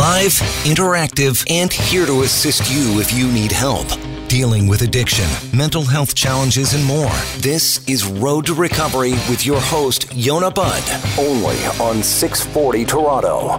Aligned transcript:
Live, 0.00 0.32
interactive, 0.64 1.44
and 1.50 1.70
here 1.70 2.06
to 2.06 2.22
assist 2.22 2.72
you 2.72 3.00
if 3.00 3.12
you 3.12 3.30
need 3.30 3.52
help. 3.52 3.86
Dealing 4.28 4.66
with 4.66 4.80
addiction, 4.80 5.26
mental 5.54 5.82
health 5.82 6.14
challenges, 6.14 6.72
and 6.72 6.82
more. 6.86 7.12
This 7.40 7.86
is 7.86 8.06
Road 8.06 8.46
to 8.46 8.54
Recovery 8.54 9.10
with 9.28 9.44
your 9.44 9.60
host, 9.60 10.10
Yonah 10.14 10.52
Budd, 10.52 10.82
only 11.18 11.58
on 11.82 12.02
640 12.02 12.86
Toronto. 12.86 13.58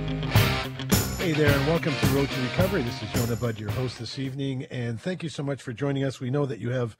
Hey 1.19 1.33
there, 1.33 1.55
and 1.55 1.67
welcome 1.67 1.93
to 1.93 2.07
Road 2.07 2.27
to 2.31 2.41
Recovery. 2.41 2.81
This 2.81 3.03
is 3.03 3.13
Yonah 3.13 3.35
Budd, 3.35 3.59
your 3.59 3.69
host 3.69 3.99
this 3.99 4.17
evening, 4.17 4.65
and 4.71 4.99
thank 4.99 5.21
you 5.21 5.29
so 5.29 5.43
much 5.43 5.61
for 5.61 5.73
joining 5.73 6.03
us. 6.03 6.19
We 6.19 6.31
know 6.31 6.47
that 6.47 6.57
you 6.57 6.71
have 6.71 6.97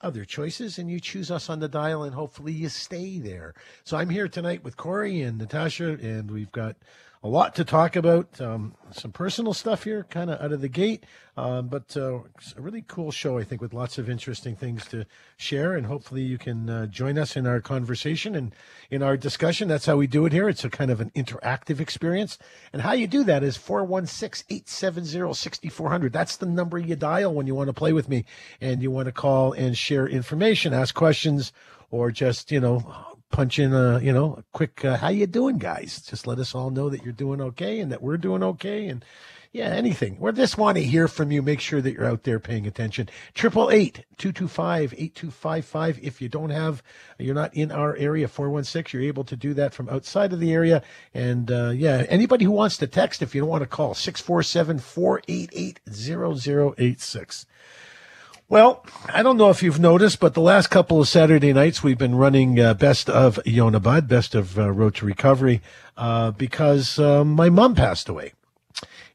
other 0.00 0.24
choices 0.24 0.78
and 0.78 0.90
you 0.90 0.98
choose 0.98 1.30
us 1.30 1.48
on 1.48 1.60
the 1.60 1.68
dial, 1.68 2.02
and 2.02 2.16
hopefully 2.16 2.54
you 2.54 2.68
stay 2.68 3.20
there. 3.20 3.54
So 3.84 3.96
I'm 3.96 4.10
here 4.10 4.26
tonight 4.26 4.64
with 4.64 4.76
Corey 4.76 5.22
and 5.22 5.38
Natasha, 5.38 5.90
and 5.90 6.28
we've 6.28 6.50
got 6.50 6.74
a 7.22 7.28
lot 7.28 7.54
to 7.54 7.64
talk 7.64 7.96
about. 7.96 8.40
Um, 8.40 8.74
some 8.92 9.12
personal 9.12 9.52
stuff 9.52 9.84
here, 9.84 10.04
kind 10.08 10.30
of 10.30 10.40
out 10.40 10.52
of 10.52 10.62
the 10.62 10.68
gate, 10.68 11.04
um, 11.36 11.68
but 11.68 11.94
uh, 11.96 12.20
a 12.56 12.60
really 12.60 12.82
cool 12.88 13.10
show, 13.10 13.38
I 13.38 13.44
think, 13.44 13.60
with 13.60 13.74
lots 13.74 13.98
of 13.98 14.08
interesting 14.08 14.56
things 14.56 14.86
to 14.86 15.04
share. 15.36 15.74
And 15.74 15.86
hopefully, 15.86 16.22
you 16.22 16.38
can 16.38 16.70
uh, 16.70 16.86
join 16.86 17.18
us 17.18 17.36
in 17.36 17.46
our 17.46 17.60
conversation 17.60 18.34
and 18.34 18.54
in 18.90 19.02
our 19.02 19.16
discussion. 19.16 19.68
That's 19.68 19.86
how 19.86 19.96
we 19.96 20.06
do 20.06 20.24
it 20.24 20.32
here. 20.32 20.48
It's 20.48 20.64
a 20.64 20.70
kind 20.70 20.90
of 20.90 21.00
an 21.00 21.10
interactive 21.10 21.78
experience. 21.78 22.38
And 22.72 22.82
how 22.82 22.92
you 22.92 23.06
do 23.06 23.22
that 23.24 23.42
is 23.42 23.56
416 23.56 24.46
870 24.56 25.34
6400. 25.34 26.12
That's 26.12 26.36
the 26.36 26.46
number 26.46 26.78
you 26.78 26.96
dial 26.96 27.34
when 27.34 27.46
you 27.46 27.54
want 27.54 27.68
to 27.68 27.74
play 27.74 27.92
with 27.92 28.08
me 28.08 28.24
and 28.60 28.82
you 28.82 28.90
want 28.90 29.06
to 29.06 29.12
call 29.12 29.52
and 29.52 29.76
share 29.76 30.08
information, 30.08 30.72
ask 30.72 30.94
questions, 30.94 31.52
or 31.90 32.10
just, 32.10 32.50
you 32.50 32.60
know, 32.60 33.09
punch 33.30 33.58
in 33.58 33.72
a 33.72 33.98
you 34.00 34.12
know 34.12 34.34
a 34.34 34.44
quick 34.52 34.84
uh, 34.84 34.96
how 34.96 35.08
you 35.08 35.26
doing 35.26 35.58
guys? 35.58 36.02
Just 36.02 36.26
let 36.26 36.38
us 36.38 36.54
all 36.54 36.70
know 36.70 36.88
that 36.90 37.04
you're 37.04 37.12
doing 37.12 37.40
okay 37.40 37.80
and 37.80 37.90
that 37.90 38.02
we're 38.02 38.16
doing 38.16 38.42
okay 38.42 38.88
and 38.88 39.04
yeah 39.52 39.66
anything. 39.66 40.18
We 40.20 40.32
just 40.32 40.58
want 40.58 40.76
to 40.76 40.84
hear 40.84 41.08
from 41.08 41.32
you. 41.32 41.42
Make 41.42 41.60
sure 41.60 41.80
that 41.80 41.92
you're 41.92 42.06
out 42.06 42.24
there 42.24 42.40
paying 42.40 42.66
attention. 42.66 43.08
Triple 43.34 43.70
eight 43.70 44.04
two 44.18 44.32
two 44.32 44.48
five 44.48 44.92
eight 44.96 45.14
two 45.14 45.30
five 45.30 45.64
five. 45.64 45.98
If 46.02 46.20
you 46.20 46.28
don't 46.28 46.50
have 46.50 46.82
you're 47.18 47.34
not 47.34 47.54
in 47.54 47.70
our 47.72 47.96
area 47.96 48.28
416 48.28 48.98
you're 48.98 49.08
able 49.08 49.24
to 49.24 49.36
do 49.36 49.54
that 49.54 49.74
from 49.74 49.88
outside 49.88 50.32
of 50.32 50.40
the 50.40 50.52
area. 50.52 50.82
And 51.14 51.50
uh, 51.50 51.70
yeah 51.70 52.04
anybody 52.08 52.44
who 52.44 52.52
wants 52.52 52.76
to 52.78 52.86
text 52.86 53.22
if 53.22 53.34
you 53.34 53.40
don't 53.40 53.50
want 53.50 53.62
to 53.62 53.68
call 53.68 53.94
647 53.94 54.78
488 54.80 55.80
0086 55.88 57.46
well, 58.50 58.84
I 59.06 59.22
don't 59.22 59.36
know 59.36 59.48
if 59.50 59.62
you've 59.62 59.78
noticed, 59.78 60.18
but 60.18 60.34
the 60.34 60.40
last 60.40 60.70
couple 60.70 61.00
of 61.00 61.06
Saturday 61.06 61.52
nights 61.52 61.84
we've 61.84 61.96
been 61.96 62.16
running 62.16 62.58
uh, 62.58 62.74
best 62.74 63.08
of 63.08 63.38
Yonah 63.46 63.78
Budd, 63.78 64.08
best 64.08 64.34
of 64.34 64.58
uh, 64.58 64.72
Road 64.72 64.96
to 64.96 65.06
Recovery, 65.06 65.62
uh, 65.96 66.32
because 66.32 66.98
uh, 66.98 67.24
my 67.24 67.48
mom 67.48 67.76
passed 67.76 68.08
away. 68.08 68.32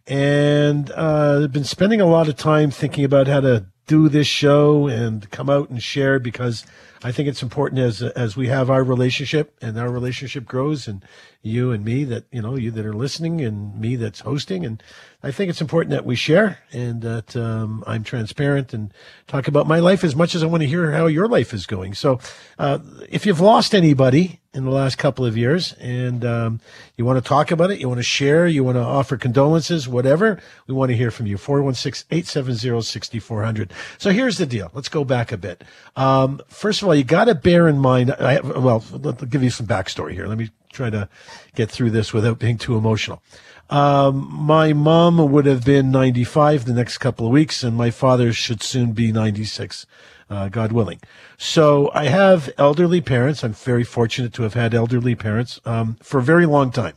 And 0.08 0.89
uh, 0.91 1.41
I've 1.44 1.52
been 1.52 1.66
spending 1.66 2.00
a 2.00 2.06
lot 2.06 2.30
of 2.30 2.38
time 2.38 2.72
thinking 2.72 3.03
about 3.03 3.28
how 3.28 3.41
to 3.41 3.66
do 3.88 4.08
this 4.08 4.25
show 4.25 4.88
and 4.88 5.30
come 5.31 5.50
out 5.50 5.69
and 5.69 5.83
share 5.83 6.17
because 6.17 6.66
I 7.03 7.11
think 7.11 7.28
it's 7.28 7.44
important 7.44 7.81
as 7.81 8.02
as 8.02 8.38
we 8.38 8.47
have 8.47 8.69
our 8.69 8.83
relationship 8.83 9.53
and 9.61 9.78
our 9.78 9.91
relationship 9.91 10.45
grows 10.45 10.88
and 10.88 11.03
you 11.45 11.71
and 11.71 11.85
me 11.85 12.03
that 12.03 12.25
you 12.31 12.41
know 12.41 12.55
you 12.55 12.71
that 12.71 12.85
are 12.85 12.93
listening 12.93 13.41
and 13.41 13.79
me 13.79 13.95
that's 13.95 14.21
hosting 14.21 14.65
and 14.65 14.81
I 15.25 15.31
think 15.31 15.49
it's 15.49 15.61
important 15.61 15.89
that 15.89 16.05
we 16.05 16.15
share 16.15 16.59
and 16.71 17.01
that 17.01 17.35
um, 17.35 17.83
I'm 17.88 18.03
transparent 18.03 18.75
and 18.75 18.93
talk 19.25 19.47
about 19.47 19.66
my 19.66 19.79
life 19.79 20.03
as 20.03 20.16
much 20.16 20.35
as 20.35 20.43
I 20.43 20.45
want 20.45 20.61
to 20.61 20.69
hear 20.69 20.91
how 20.91 21.07
your 21.07 21.27
life 21.27 21.51
is 21.51 21.66
going. 21.66 21.95
So 21.95 22.19
uh, 22.59 22.77
if 23.09 23.25
you've 23.25 23.39
lost 23.39 23.73
anybody 23.73 24.39
in 24.53 24.66
the 24.66 24.71
last 24.71 24.99
couple 24.99 25.25
of 25.25 25.35
years 25.35 25.73
and 25.79 26.23
um, 26.23 26.61
you 26.95 27.05
want 27.05 27.17
to 27.17 27.27
talk 27.27 27.49
about 27.49 27.71
it, 27.71 27.79
you 27.79 27.88
want 27.88 27.97
to 27.97 28.03
share, 28.03 28.45
you 28.45 28.63
want 28.63 28.75
to 28.75 28.83
offer 28.83 29.17
condolences, 29.17 29.88
whatever, 29.88 30.39
we 30.67 30.75
want 30.75 30.91
to 30.91 30.95
hear 30.95 31.09
from 31.09 31.25
you. 31.25 31.38
416-870-6400. 31.38 33.71
So 33.97 34.12
here's 34.12 34.38
the 34.38 34.45
deal. 34.45 34.69
Let's 34.75 34.89
go 34.89 35.03
back 35.03 35.31
a 35.31 35.38
bit. 35.38 35.63
Um, 35.95 36.39
first 36.50 36.83
of 36.83 36.88
all, 36.88 36.94
you 36.94 37.03
got 37.03 37.25
to 37.25 37.33
bear 37.33 37.67
in 37.67 37.79
mind, 37.79 38.12
I, 38.12 38.33
have, 38.33 38.63
well, 38.63 38.83
me 38.91 39.25
give 39.25 39.41
you 39.41 39.50
some 39.50 39.66
backstory 39.66 40.12
here. 40.12 40.27
Let 40.27 40.38
me 40.38 40.51
try 40.75 40.90
to 40.90 41.09
get 41.56 41.72
through 41.72 41.91
this 41.91 42.13
without 42.13 42.40
being 42.40 42.58
too 42.58 42.78
emotional. 42.78 43.22
Um, 43.69 44.28
my 44.31 44.74
mom 44.74 45.31
would 45.31 45.46
have 45.46 45.66
been 45.66 45.90
95 45.90 46.66
the 46.66 46.74
next 46.74 47.00
couple 47.00 47.25
of 47.25 47.31
weeks, 47.31 47.63
and 47.63 47.75
my 47.75 47.90
father 47.90 48.31
should 48.31 48.62
soon 48.62 48.91
be 48.91 49.12
96 49.12 49.88
uh, 50.30 50.50
God 50.50 50.72
willing. 50.72 51.00
So 51.38 51.91
I 51.94 52.06
have 52.06 52.50
elderly 52.58 53.02
parents. 53.02 53.44
I'm 53.44 53.53
very 53.53 53.84
fortunate 53.84 54.34
to 54.34 54.44
have 54.44 54.53
had 54.53 54.74
elderly 54.74 55.16
parents 55.16 55.59
um, 55.66 55.97
for 56.02 56.19
a 56.19 56.24
very 56.24 56.46
long 56.46 56.72
time. 56.72 56.96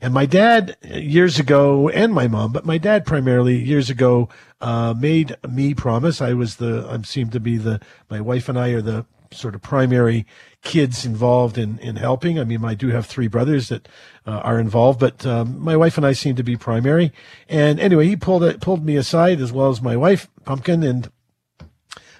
And 0.00 0.12
my 0.12 0.26
dad 0.26 0.76
years 0.82 1.38
ago, 1.38 1.88
and 1.88 2.12
my 2.12 2.28
mom, 2.28 2.52
but 2.52 2.66
my 2.66 2.78
dad 2.78 3.06
primarily 3.06 3.56
years 3.56 3.88
ago, 3.88 4.28
uh, 4.60 4.94
made 4.96 5.36
me 5.48 5.74
promise. 5.74 6.20
I 6.20 6.34
was 6.34 6.56
the, 6.56 6.86
I 6.88 7.00
seem 7.02 7.30
to 7.30 7.40
be 7.40 7.56
the, 7.56 7.80
my 8.10 8.20
wife 8.20 8.48
and 8.48 8.58
I 8.58 8.70
are 8.70 8.82
the 8.82 9.06
sort 9.36 9.54
of 9.54 9.62
primary 9.62 10.26
kids 10.62 11.04
involved 11.04 11.58
in, 11.58 11.78
in 11.78 11.96
helping. 11.96 12.38
I 12.38 12.44
mean, 12.44 12.64
I 12.64 12.74
do 12.74 12.88
have 12.88 13.06
three 13.06 13.28
brothers 13.28 13.68
that 13.68 13.88
uh, 14.26 14.38
are 14.38 14.58
involved, 14.58 14.98
but 14.98 15.24
um, 15.24 15.58
my 15.60 15.76
wife 15.76 15.96
and 15.96 16.06
I 16.06 16.12
seem 16.12 16.34
to 16.36 16.42
be 16.42 16.56
primary. 16.56 17.12
And 17.48 17.78
anyway, 17.78 18.06
he 18.06 18.16
pulled 18.16 18.42
it, 18.42 18.60
pulled 18.60 18.84
me 18.84 18.96
aside 18.96 19.40
as 19.40 19.52
well 19.52 19.70
as 19.70 19.80
my 19.80 19.96
wife, 19.96 20.28
Pumpkin, 20.44 20.82
and 20.82 21.10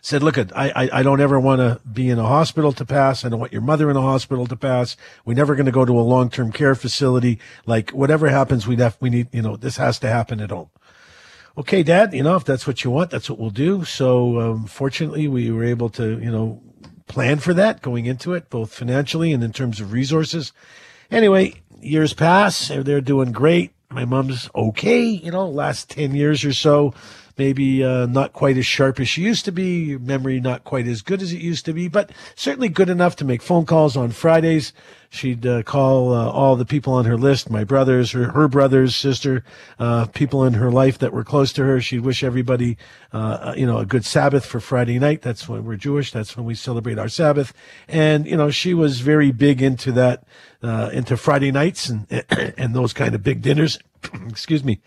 said, 0.01 0.23
look, 0.23 0.39
I, 0.39 0.47
I, 0.55 1.01
I 1.01 1.03
don't 1.03 1.21
ever 1.21 1.41
want 1.41 1.59
to 1.59 1.81
be 1.89 2.09
in 2.09 2.21
a 2.21 2.27
hospital 2.27 2.71
to 2.75 2.85
pass. 2.85 3.25
I 3.25 3.29
don't 3.29 3.41
want 3.41 3.53
your 3.53 3.63
mother 3.63 3.91
in 3.91 3.97
a 3.97 4.03
hospital 4.03 4.47
to 4.47 4.55
pass. 4.55 4.97
We're 5.25 5.35
never 5.35 5.57
going 5.57 5.67
to 5.67 5.73
go 5.73 5.85
to 5.85 5.99
a 5.99 6.03
long-term 6.03 6.53
care 6.53 6.77
facility. 6.77 7.41
Like 7.67 7.91
whatever 7.91 8.29
happens, 8.29 8.69
we 8.69 8.77
have, 8.77 8.97
we 9.01 9.11
need, 9.11 9.29
you 9.33 9.43
know, 9.43 9.57
this 9.57 9.79
has 9.79 9.99
to 9.99 10.09
happen 10.09 10.41
at 10.41 10.51
home. 10.51 10.71
Okay, 11.59 11.83
dad, 11.83 12.15
you 12.15 12.23
know, 12.23 12.37
if 12.37 12.45
that's 12.45 12.69
what 12.69 12.85
you 12.85 12.91
want, 12.93 13.11
that's 13.11 13.29
what 13.29 13.41
we'll 13.41 13.51
do. 13.51 13.85
So, 13.85 14.41
um, 14.41 14.67
fortunately, 14.67 15.27
we 15.27 15.51
were 15.51 15.65
able 15.65 15.89
to, 15.91 16.21
you 16.21 16.31
know, 16.31 16.63
plan 17.07 17.39
for 17.39 17.55
that 17.55 17.83
going 17.83 18.07
into 18.07 18.35
it, 18.35 18.51
both 18.51 18.73
financially 18.73 19.33
and 19.33 19.43
in 19.43 19.53
terms 19.53 19.81
of 19.81 19.93
resources. 19.93 20.53
Anyway, 21.11 21.55
years 21.81 22.13
pass. 22.13 22.69
They're 22.69 23.01
doing 23.01 23.33
great. 23.33 23.73
My 23.91 24.05
mom's 24.05 24.51
okay, 24.55 25.05
you 25.05 25.31
know, 25.31 25.49
last 25.49 25.91
10 25.91 26.15
years 26.15 26.45
or 26.45 26.53
so 26.53 26.93
maybe 27.39 27.85
uh, 27.85 28.07
not 28.07 28.33
quite 28.33 28.57
as 28.57 28.67
sharp 28.67 28.99
as 29.01 29.09
she 29.09 29.23
used 29.23 29.45
to 29.45 29.53
be, 29.53 29.97
memory 29.99 30.41
not 30.41 30.65
quite 30.65 30.87
as 30.87 31.03
good 31.03 31.23
as 31.23 31.33
it 31.33 31.41
used 31.41 31.65
to 31.67 31.73
be, 31.73 31.89
but 31.89 32.11
certainly 32.35 32.69
good 32.69 32.89
enough 32.89 33.17
to 33.17 33.25
make 33.25 33.43
phone 33.43 33.67
calls 33.67 33.97
on 33.97 34.11
Fridays. 34.11 34.73
She'd 35.11 35.47
uh, 35.47 35.63
call 35.63 36.13
uh, 36.13 36.31
all 36.31 36.57
the 36.57 36.65
people 36.65 36.93
on 36.93 37.05
her 37.05 37.17
list, 37.17 37.49
my 37.49 37.65
brothers, 37.65 38.11
her, 38.11 38.33
her 38.33 38.49
brothers, 38.49 38.95
sister, 38.95 39.45
uh, 39.79 40.07
people 40.07 40.45
in 40.45 40.55
her 40.55 40.71
life 40.71 40.99
that 40.99 41.13
were 41.13 41.25
close 41.25 41.53
to 41.55 41.65
her. 41.65 41.81
She'd 41.81 42.01
wish 42.01 42.25
everybody, 42.25 42.77
uh, 43.13 43.55
you 43.57 43.67
know, 43.67 43.79
a 43.79 43.87
good 43.87 44.05
Sabbath 44.05 44.45
for 44.45 44.61
Friday 44.61 44.99
night. 44.99 45.23
That's 45.23 45.49
when 45.49 45.65
we're 45.65 45.77
Jewish. 45.77 46.13
That's 46.13 46.37
when 46.37 46.45
we 46.45 46.55
celebrate 46.55 46.99
our 46.99 47.09
Sabbath. 47.09 47.53
And, 47.89 48.27
you 48.27 48.37
know, 48.37 48.51
she 48.51 48.75
was 48.75 49.01
very 49.01 49.31
big 49.31 49.63
into 49.63 49.93
that, 49.93 50.25
uh, 50.63 50.91
into 50.93 51.17
Friday 51.17 51.53
nights 51.53 51.89
and, 51.89 52.07
and 52.59 52.75
those 52.75 52.93
kind 52.93 53.15
of 53.15 53.23
big 53.23 53.43
dinners. 53.43 53.79
Excuse 54.29 54.65
me. 54.65 54.81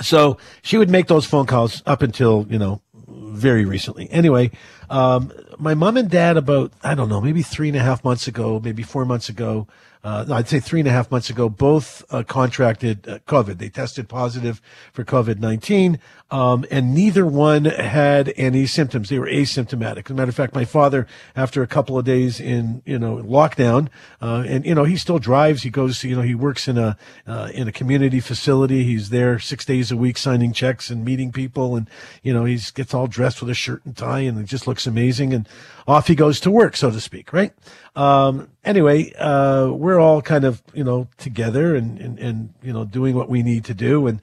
So 0.00 0.38
she 0.62 0.78
would 0.78 0.90
make 0.90 1.06
those 1.06 1.24
phone 1.24 1.46
calls 1.46 1.82
up 1.86 2.02
until, 2.02 2.46
you 2.48 2.58
know, 2.58 2.82
very 3.08 3.64
recently. 3.64 4.10
Anyway, 4.10 4.50
um, 4.90 5.32
my 5.58 5.74
mom 5.74 5.96
and 5.96 6.10
dad 6.10 6.36
about, 6.36 6.72
I 6.82 6.94
don't 6.94 7.08
know, 7.08 7.20
maybe 7.20 7.42
three 7.42 7.68
and 7.68 7.76
a 7.76 7.80
half 7.80 8.04
months 8.04 8.26
ago, 8.26 8.60
maybe 8.62 8.82
four 8.82 9.04
months 9.04 9.28
ago, 9.28 9.66
uh, 10.06 10.24
no, 10.28 10.34
I'd 10.34 10.48
say 10.48 10.60
three 10.60 10.78
and 10.78 10.88
a 10.88 10.92
half 10.92 11.10
months 11.10 11.30
ago, 11.30 11.48
both 11.48 12.04
uh, 12.10 12.22
contracted 12.22 13.08
uh, 13.08 13.18
COVID. 13.26 13.58
They 13.58 13.68
tested 13.68 14.08
positive 14.08 14.62
for 14.92 15.04
COVID 15.04 15.40
19, 15.40 15.98
um, 16.30 16.64
and 16.72 16.92
neither 16.92 17.24
one 17.24 17.66
had 17.66 18.32
any 18.36 18.66
symptoms. 18.66 19.08
They 19.08 19.18
were 19.18 19.28
asymptomatic. 19.28 20.06
As 20.06 20.10
a 20.10 20.14
matter 20.14 20.28
of 20.28 20.34
fact, 20.34 20.54
my 20.54 20.64
father, 20.64 21.06
after 21.36 21.62
a 21.62 21.68
couple 21.68 21.96
of 21.96 22.04
days 22.04 22.40
in, 22.40 22.82
you 22.84 22.98
know, 22.98 23.18
lockdown, 23.18 23.88
uh, 24.20 24.44
and, 24.46 24.66
you 24.66 24.74
know, 24.74 24.82
he 24.82 24.96
still 24.96 25.20
drives. 25.20 25.62
He 25.62 25.70
goes, 25.70 26.02
you 26.02 26.16
know, 26.16 26.22
he 26.22 26.34
works 26.34 26.66
in 26.66 26.78
a, 26.78 26.96
uh, 27.28 27.50
in 27.54 27.68
a 27.68 27.72
community 27.72 28.18
facility. 28.18 28.82
He's 28.82 29.10
there 29.10 29.38
six 29.38 29.64
days 29.64 29.92
a 29.92 29.96
week 29.96 30.18
signing 30.18 30.52
checks 30.52 30.90
and 30.90 31.04
meeting 31.04 31.30
people. 31.30 31.76
And, 31.76 31.88
you 32.24 32.34
know, 32.34 32.44
he 32.44 32.58
gets 32.74 32.92
all 32.92 33.06
dressed 33.06 33.40
with 33.40 33.50
a 33.50 33.54
shirt 33.54 33.84
and 33.84 33.96
tie 33.96 34.20
and 34.20 34.38
it 34.40 34.46
just 34.46 34.66
looks 34.66 34.86
amazing. 34.86 35.32
And 35.32 35.48
off 35.86 36.08
he 36.08 36.16
goes 36.16 36.40
to 36.40 36.50
work, 36.50 36.76
so 36.76 36.90
to 36.90 37.00
speak, 37.00 37.32
right? 37.32 37.52
Um, 37.94 38.48
anyway, 38.64 39.12
uh, 39.16 39.70
we're 39.70 40.00
all 40.00 40.20
kind 40.22 40.44
of, 40.44 40.60
you 40.74 40.82
know, 40.82 41.08
together 41.18 41.76
and, 41.76 42.00
and, 42.00 42.18
and, 42.18 42.54
you 42.64 42.72
know, 42.72 42.84
doing 42.84 43.14
what 43.14 43.28
we 43.28 43.44
need 43.44 43.64
to 43.66 43.74
do. 43.74 44.08
And 44.08 44.20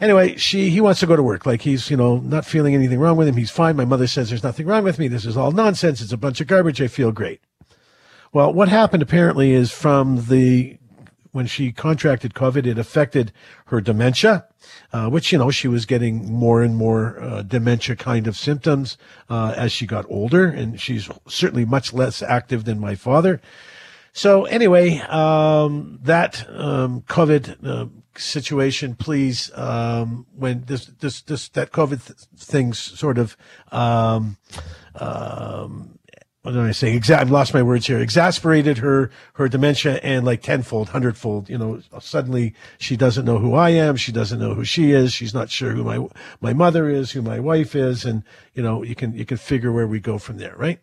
anyway, 0.00 0.36
she, 0.36 0.70
he 0.70 0.80
wants 0.80 1.00
to 1.00 1.06
go 1.06 1.16
to 1.16 1.22
work. 1.22 1.46
Like 1.46 1.62
he's, 1.62 1.90
you 1.90 1.96
know, 1.96 2.18
not 2.18 2.46
feeling 2.46 2.74
anything 2.74 2.98
wrong 2.98 3.16
with 3.16 3.28
him. 3.28 3.36
He's 3.36 3.50
fine. 3.50 3.76
My 3.76 3.84
mother 3.84 4.06
says 4.06 4.28
there's 4.28 4.42
nothing 4.42 4.66
wrong 4.66 4.84
with 4.84 4.98
me. 4.98 5.08
This 5.08 5.26
is 5.26 5.36
all 5.36 5.52
nonsense. 5.52 6.00
It's 6.00 6.12
a 6.12 6.16
bunch 6.16 6.40
of 6.40 6.46
garbage. 6.46 6.80
I 6.80 6.88
feel 6.88 7.12
great. 7.12 7.40
Well, 8.32 8.52
what 8.52 8.68
happened 8.68 9.02
apparently 9.02 9.52
is 9.52 9.70
from 9.70 10.26
the 10.26 10.78
when 11.34 11.46
she 11.46 11.72
contracted 11.72 12.32
COVID, 12.32 12.64
it 12.64 12.78
affected 12.78 13.32
her 13.66 13.80
dementia, 13.80 14.46
uh, 14.92 15.08
which, 15.10 15.32
you 15.32 15.38
know, 15.38 15.50
she 15.50 15.66
was 15.66 15.84
getting 15.84 16.32
more 16.32 16.62
and 16.62 16.76
more 16.76 17.20
uh, 17.20 17.42
dementia 17.42 17.96
kind 17.96 18.28
of 18.28 18.36
symptoms 18.36 18.96
uh, 19.28 19.52
as 19.56 19.72
she 19.72 19.84
got 19.84 20.06
older. 20.08 20.46
And 20.46 20.80
she's 20.80 21.10
certainly 21.26 21.64
much 21.64 21.92
less 21.92 22.22
active 22.22 22.64
than 22.64 22.78
my 22.78 22.94
father. 22.94 23.40
So 24.12 24.44
anyway, 24.44 25.00
um, 25.00 25.98
that 26.02 26.48
um, 26.50 27.02
COVID 27.02 27.66
uh, 27.66 27.86
situation, 28.18 28.94
please, 28.94 29.50
um, 29.54 30.26
when 30.34 30.64
this 30.64 30.86
this 30.86 31.22
this 31.22 31.48
that 31.50 31.72
COVID 31.72 32.06
th- 32.06 32.18
things 32.36 32.78
sort 32.78 33.18
of 33.18 33.36
um, 33.72 34.36
um, 34.96 35.98
what 36.44 36.52
did 36.52 36.60
I 36.60 36.72
say? 36.72 36.98
Exa- 36.98 37.16
I've 37.16 37.30
lost 37.30 37.54
my 37.54 37.62
words 37.62 37.86
here. 37.86 37.98
Exasperated 37.98 38.76
her, 38.78 39.10
her 39.34 39.48
dementia 39.48 39.94
and 40.02 40.26
like 40.26 40.42
tenfold, 40.42 40.90
hundredfold, 40.90 41.48
you 41.48 41.56
know, 41.56 41.80
suddenly 42.00 42.54
she 42.76 42.98
doesn't 42.98 43.24
know 43.24 43.38
who 43.38 43.54
I 43.54 43.70
am. 43.70 43.96
She 43.96 44.12
doesn't 44.12 44.38
know 44.38 44.52
who 44.52 44.62
she 44.62 44.92
is. 44.92 45.14
She's 45.14 45.32
not 45.32 45.48
sure 45.48 45.70
who 45.70 45.84
my, 45.84 46.06
my 46.42 46.52
mother 46.52 46.90
is, 46.90 47.12
who 47.12 47.22
my 47.22 47.40
wife 47.40 47.74
is. 47.74 48.04
And, 48.04 48.24
you 48.52 48.62
know, 48.62 48.82
you 48.82 48.94
can, 48.94 49.14
you 49.14 49.24
can 49.24 49.38
figure 49.38 49.72
where 49.72 49.86
we 49.86 50.00
go 50.00 50.18
from 50.18 50.36
there, 50.36 50.54
right? 50.58 50.78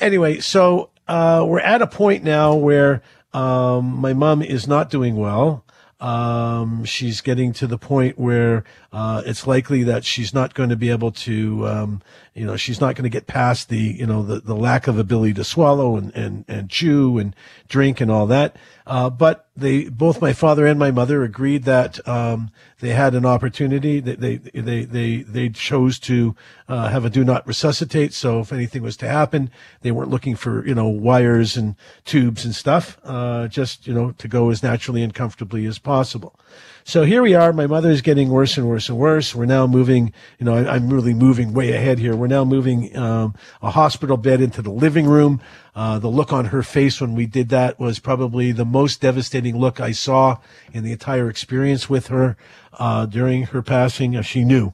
Anyway, 0.00 0.40
so, 0.40 0.88
uh, 1.08 1.44
we're 1.46 1.60
at 1.60 1.82
a 1.82 1.86
point 1.86 2.24
now 2.24 2.54
where, 2.54 3.02
um, 3.34 3.94
my 3.94 4.14
mom 4.14 4.40
is 4.40 4.66
not 4.66 4.88
doing 4.88 5.16
well. 5.16 5.62
Um, 6.02 6.84
she's 6.84 7.20
getting 7.20 7.52
to 7.54 7.66
the 7.68 7.78
point 7.78 8.18
where 8.18 8.64
uh, 8.92 9.22
it's 9.24 9.46
likely 9.46 9.82
that 9.84 10.04
she's 10.04 10.34
not 10.34 10.52
going 10.52 10.68
to 10.68 10.76
be 10.76 10.90
able 10.90 11.10
to, 11.10 11.66
um, 11.66 12.02
you 12.34 12.44
know, 12.44 12.56
she's 12.56 12.80
not 12.80 12.94
going 12.94 13.04
to 13.04 13.08
get 13.08 13.26
past 13.26 13.70
the, 13.70 13.78
you 13.78 14.06
know, 14.06 14.22
the, 14.22 14.40
the 14.40 14.54
lack 14.54 14.86
of 14.86 14.98
ability 14.98 15.32
to 15.32 15.44
swallow 15.44 15.96
and, 15.96 16.14
and, 16.14 16.44
and 16.46 16.68
chew 16.68 17.16
and 17.16 17.34
drink 17.68 18.02
and 18.02 18.10
all 18.10 18.26
that. 18.26 18.56
Uh, 18.86 19.08
but 19.08 19.48
they, 19.56 19.88
both 19.88 20.20
my 20.20 20.34
father 20.34 20.66
and 20.66 20.78
my 20.78 20.90
mother 20.90 21.22
agreed 21.22 21.64
that, 21.64 22.06
um, 22.06 22.50
they 22.80 22.90
had 22.90 23.14
an 23.14 23.24
opportunity. 23.24 23.98
They, 24.00 24.16
they, 24.16 24.36
they, 24.36 24.84
they, 24.84 25.22
they 25.22 25.48
chose 25.48 25.98
to, 26.00 26.36
uh, 26.68 26.88
have 26.88 27.06
a 27.06 27.10
do 27.10 27.24
not 27.24 27.46
resuscitate. 27.46 28.12
So 28.12 28.40
if 28.40 28.52
anything 28.52 28.82
was 28.82 28.96
to 28.98 29.08
happen, 29.08 29.50
they 29.80 29.90
weren't 29.90 30.10
looking 30.10 30.36
for, 30.36 30.66
you 30.66 30.74
know, 30.74 30.88
wires 30.88 31.56
and 31.56 31.76
tubes 32.04 32.44
and 32.44 32.54
stuff, 32.54 32.98
uh, 33.04 33.48
just, 33.48 33.86
you 33.86 33.94
know, 33.94 34.12
to 34.12 34.28
go 34.28 34.50
as 34.50 34.62
naturally 34.62 35.02
and 35.02 35.14
comfortably 35.14 35.64
as 35.64 35.78
possible. 35.78 36.38
So 36.84 37.04
here 37.04 37.22
we 37.22 37.34
are. 37.34 37.52
My 37.52 37.68
mother 37.68 37.90
is 37.90 38.02
getting 38.02 38.28
worse 38.28 38.58
and 38.58 38.68
worse 38.68 38.88
and 38.88 38.98
worse. 38.98 39.36
We're 39.36 39.46
now 39.46 39.68
moving, 39.68 40.12
you 40.40 40.46
know, 40.46 40.54
I, 40.54 40.76
am 40.76 40.92
really 40.92 41.14
moving 41.14 41.52
way 41.52 41.72
ahead 41.72 42.00
here. 42.00 42.16
We're 42.16 42.26
now 42.26 42.44
moving 42.44 42.96
um, 42.96 43.34
a 43.62 43.70
hospital 43.70 44.16
bed 44.16 44.40
into 44.40 44.62
the 44.62 44.70
living 44.72 45.06
room. 45.06 45.40
Uh, 45.76 46.00
the 46.00 46.08
look 46.08 46.32
on 46.32 46.46
her 46.46 46.62
face 46.64 47.00
when 47.00 47.14
we 47.14 47.26
did 47.26 47.50
that 47.50 47.78
was 47.78 48.00
probably 48.00 48.50
the 48.50 48.64
most 48.64 49.00
devastating 49.00 49.56
look 49.56 49.80
I 49.80 49.92
saw 49.92 50.38
in 50.72 50.82
the 50.82 50.90
entire 50.90 51.30
experience 51.30 51.88
with 51.88 52.08
her 52.08 52.36
uh, 52.72 53.06
during 53.06 53.44
her 53.44 53.62
passing. 53.62 54.20
She 54.22 54.42
knew 54.42 54.72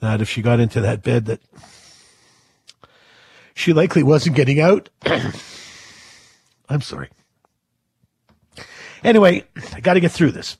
that 0.00 0.22
if 0.22 0.30
she 0.30 0.40
got 0.40 0.60
into 0.60 0.80
that 0.80 1.02
bed, 1.02 1.26
that 1.26 1.40
she 3.52 3.74
likely 3.74 4.02
wasn't 4.02 4.34
getting 4.34 4.60
out. 4.60 4.88
I'm 6.68 6.80
sorry. 6.80 7.10
Anyway, 9.04 9.44
I 9.74 9.80
got 9.80 9.94
to 9.94 10.00
get 10.00 10.12
through 10.12 10.30
this. 10.32 10.56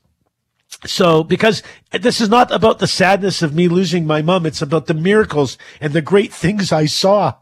So, 0.86 1.22
because 1.22 1.62
this 1.92 2.20
is 2.20 2.28
not 2.28 2.50
about 2.52 2.78
the 2.78 2.86
sadness 2.86 3.42
of 3.42 3.54
me 3.54 3.68
losing 3.68 4.06
my 4.06 4.22
mom, 4.22 4.46
it's 4.46 4.62
about 4.62 4.86
the 4.86 4.94
miracles 4.94 5.58
and 5.80 5.92
the 5.92 6.00
great 6.00 6.32
things 6.32 6.72
I 6.72 6.86
saw 6.86 7.34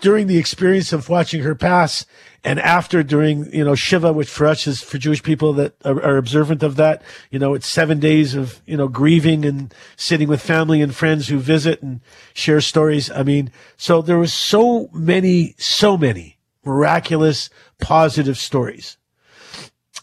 during 0.00 0.26
the 0.26 0.38
experience 0.38 0.92
of 0.92 1.08
watching 1.08 1.42
her 1.42 1.54
pass 1.54 2.04
and 2.44 2.58
after 2.58 3.04
during, 3.04 3.52
you 3.54 3.64
know, 3.64 3.76
Shiva, 3.76 4.12
which 4.12 4.28
for 4.28 4.46
us 4.46 4.66
is 4.66 4.82
for 4.82 4.98
Jewish 4.98 5.22
people 5.22 5.52
that 5.54 5.74
are, 5.84 6.02
are, 6.02 6.16
observant 6.16 6.64
of 6.64 6.74
that, 6.76 7.02
you 7.30 7.38
know, 7.38 7.54
it's 7.54 7.68
seven 7.68 8.00
days 8.00 8.34
of, 8.34 8.60
you 8.66 8.76
know, 8.76 8.88
grieving 8.88 9.44
and 9.44 9.72
sitting 9.96 10.28
with 10.28 10.42
family 10.42 10.82
and 10.82 10.94
friends 10.94 11.28
who 11.28 11.38
visit 11.38 11.82
and 11.82 12.00
share 12.34 12.60
stories. 12.60 13.10
I 13.12 13.22
mean, 13.22 13.52
so 13.76 14.02
there 14.02 14.18
was 14.18 14.34
so 14.34 14.90
many, 14.92 15.54
so 15.56 15.96
many 15.96 16.38
miraculous, 16.64 17.48
positive 17.80 18.36
stories 18.36 18.96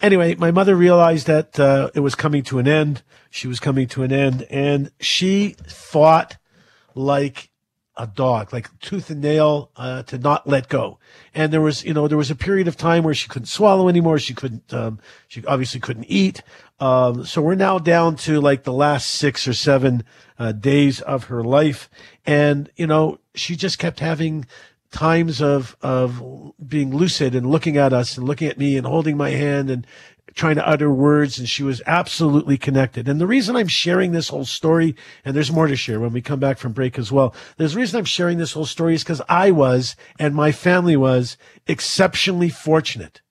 anyway, 0.01 0.36
my 0.36 0.51
mother 0.51 0.75
realized 0.75 1.28
that 1.28 1.60
uh, 1.60 1.90
it 1.94 2.01
was 2.01 2.16
coming 2.16 2.44
to 2.44 2.60
an 2.60 2.68
end. 2.68 3.04
She 3.30 3.48
was 3.48 3.60
coming 3.60 3.88
to 3.90 4.04
an 4.04 4.12
end, 4.12 4.48
and 4.50 4.92
she 5.00 5.56
fought 5.68 6.38
like 6.96 7.50
a 8.00 8.07
dog, 8.07 8.54
like 8.54 8.68
tooth 8.80 9.10
and 9.10 9.22
nail, 9.22 9.72
uh, 9.75 10.04
to 10.04 10.18
not 10.18 10.48
let 10.48 10.69
go. 10.69 11.00
And 11.36 11.51
there 11.51 11.62
was, 11.62 11.84
you 11.84 11.94
know, 11.94 12.07
there 12.07 12.18
was 12.18 12.31
a 12.31 12.36
period 12.36 12.68
of 12.68 12.78
time 12.78 13.04
where 13.04 13.13
she 13.13 13.28
couldn't 13.28 13.48
swallow 13.48 13.90
anymore. 13.90 14.18
She 14.19 14.34
couldn't, 14.34 14.74
um, 14.74 15.00
she 15.28 15.46
obviously 15.46 15.81
couldn't 15.81 16.06
eat. 16.07 16.42
Um, 16.80 17.25
so 17.25 17.42
we're 17.42 17.56
now 17.56 17.78
down 17.78 18.16
to 18.18 18.40
like 18.40 18.63
the 18.63 18.74
last 18.74 19.10
six 19.10 19.48
or 19.50 19.54
seven 19.54 20.06
uh, 20.40 20.54
days 20.54 21.01
of 21.01 21.25
her 21.25 21.44
life, 21.44 21.90
and 22.25 22.69
you 22.78 22.88
know, 22.88 23.19
she 23.36 23.57
just 23.57 23.80
kept 23.80 24.00
having 24.00 24.46
times 24.91 25.41
of 25.41 25.75
of 25.81 26.53
being 26.65 26.95
lucid 26.95 27.36
and 27.36 27.45
looking 27.45 27.77
at 27.77 27.94
us 27.94 28.18
and 28.18 28.27
looking 28.27 28.47
at 28.47 28.57
me 28.57 28.77
and 28.77 28.88
holding 28.88 29.15
my 29.15 29.30
hand 29.30 29.69
and 29.69 29.86
trying 30.36 30.56
to 30.56 30.68
utter 30.68 30.91
words 30.91 31.39
and 31.39 31.50
she 31.50 31.63
was 31.63 31.81
absolutely 31.86 32.57
connected. 32.57 33.07
And 33.07 33.19
the 33.19 33.27
reason 33.27 33.56
I'm 33.56 33.68
sharing 33.68 34.12
this 34.12 34.30
whole 34.30 34.45
story, 34.45 34.95
and 35.25 35.36
there's 35.36 35.51
more 35.51 35.68
to 35.68 35.75
share 35.75 36.00
when 36.00 36.13
we 36.13 36.21
come 36.21 36.39
back 36.39 36.57
from 36.57 36.71
break 36.71 36.97
as 36.97 37.12
well. 37.12 37.33
The 37.57 37.68
reason 37.69 38.00
I'm 38.00 38.06
sharing 38.06 38.38
this 38.38 38.53
whole 38.53 38.65
story 38.65 38.95
is 38.95 39.03
because 39.03 39.21
I 39.27 39.51
was 39.51 39.95
and 40.18 40.36
my 40.36 40.51
family 40.51 40.95
was 40.95 41.38
exceptionally 41.68 42.50
fortunate 42.50 43.21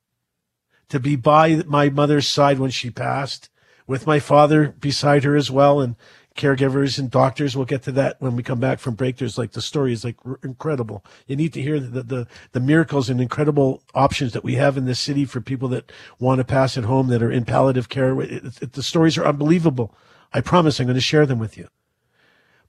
to 0.88 1.00
be 1.00 1.16
by 1.16 1.62
my 1.66 1.88
mother's 1.88 2.26
side 2.26 2.58
when 2.58 2.70
she 2.70 2.90
passed 2.90 3.50
with 3.86 4.06
my 4.06 4.20
father 4.20 4.74
beside 4.80 5.24
her 5.24 5.36
as 5.36 5.50
well. 5.50 5.80
And 5.80 5.96
caregivers 6.38 6.98
and 6.98 7.10
doctors. 7.10 7.54
We'll 7.54 7.66
get 7.66 7.82
to 7.82 7.92
that 7.92 8.16
when 8.20 8.36
we 8.36 8.42
come 8.42 8.60
back 8.60 8.78
from 8.78 8.94
break. 8.94 9.18
There's 9.18 9.36
like 9.36 9.52
the 9.52 9.60
story 9.60 9.92
is 9.92 10.04
like 10.04 10.16
incredible. 10.42 11.04
You 11.26 11.36
need 11.36 11.52
to 11.52 11.60
hear 11.60 11.78
the, 11.78 12.02
the, 12.02 12.26
the 12.52 12.60
miracles 12.60 13.10
and 13.10 13.20
incredible 13.20 13.82
options 13.94 14.32
that 14.32 14.44
we 14.44 14.54
have 14.54 14.78
in 14.78 14.86
this 14.86 15.00
city 15.00 15.26
for 15.26 15.40
people 15.42 15.68
that 15.68 15.92
want 16.18 16.38
to 16.38 16.44
pass 16.44 16.78
at 16.78 16.84
home 16.84 17.08
that 17.08 17.22
are 17.22 17.30
in 17.30 17.44
palliative 17.44 17.90
care. 17.90 18.18
It, 18.22 18.62
it, 18.62 18.72
the 18.72 18.82
stories 18.82 19.18
are 19.18 19.26
unbelievable. 19.26 19.94
I 20.32 20.40
promise 20.40 20.78
I'm 20.78 20.86
going 20.86 20.94
to 20.94 21.00
share 21.00 21.26
them 21.26 21.38
with 21.38 21.58
you. 21.58 21.68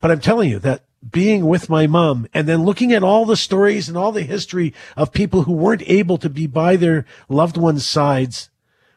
But 0.02 0.12
I'm 0.12 0.22
telling 0.22 0.50
you 0.50 0.60
that 0.60 0.86
being 1.10 1.46
with 1.46 1.70
my 1.70 1.88
mom 1.88 2.28
and 2.34 2.48
then 2.48 2.64
looking 2.64 2.92
at 2.92 3.04
all 3.04 3.26
the 3.26 3.38
stories 3.38 3.88
and 3.88 3.98
all 3.98 4.12
the 4.12 4.24
history 4.24 4.74
of 4.98 5.14
people 5.14 5.44
who 5.44 5.54
weren't 5.54 5.84
able 5.88 6.18
to 6.18 6.30
be 6.30 6.48
by 6.48 6.76
their 6.76 7.06
loved 7.30 7.58
ones' 7.58 7.86
sides 7.86 8.50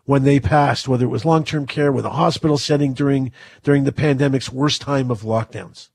when 0.05 0.25
they 0.25 0.41
passed, 0.41 0.89
whether 0.89 1.05
it 1.05 1.09
was 1.09 1.25
long-term 1.25 1.67
care 1.67 1.93
with 1.93 2.05
a 2.05 2.11
hospital 2.11 2.59
setting 2.59 2.93
during, 2.93 3.33
during 3.63 3.85
the 3.85 3.93
pandemic's 3.93 4.53
worst 4.53 4.81
time 4.81 5.11
of 5.11 5.23
lockdowns. 5.23 5.89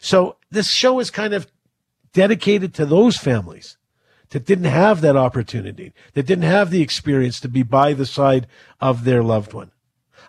So 0.00 0.36
this 0.50 0.70
show 0.70 1.00
is 1.00 1.10
kind 1.10 1.34
of 1.34 1.46
dedicated 2.12 2.74
to 2.74 2.86
those 2.86 3.16
families 3.16 3.76
that 4.30 4.46
didn't 4.46 4.64
have 4.64 5.00
that 5.00 5.16
opportunity, 5.16 5.92
that 6.14 6.26
didn't 6.26 6.44
have 6.44 6.70
the 6.70 6.82
experience 6.82 7.40
to 7.40 7.48
be 7.48 7.62
by 7.62 7.92
the 7.92 8.06
side 8.06 8.46
of 8.80 9.04
their 9.04 9.22
loved 9.22 9.52
one. 9.52 9.70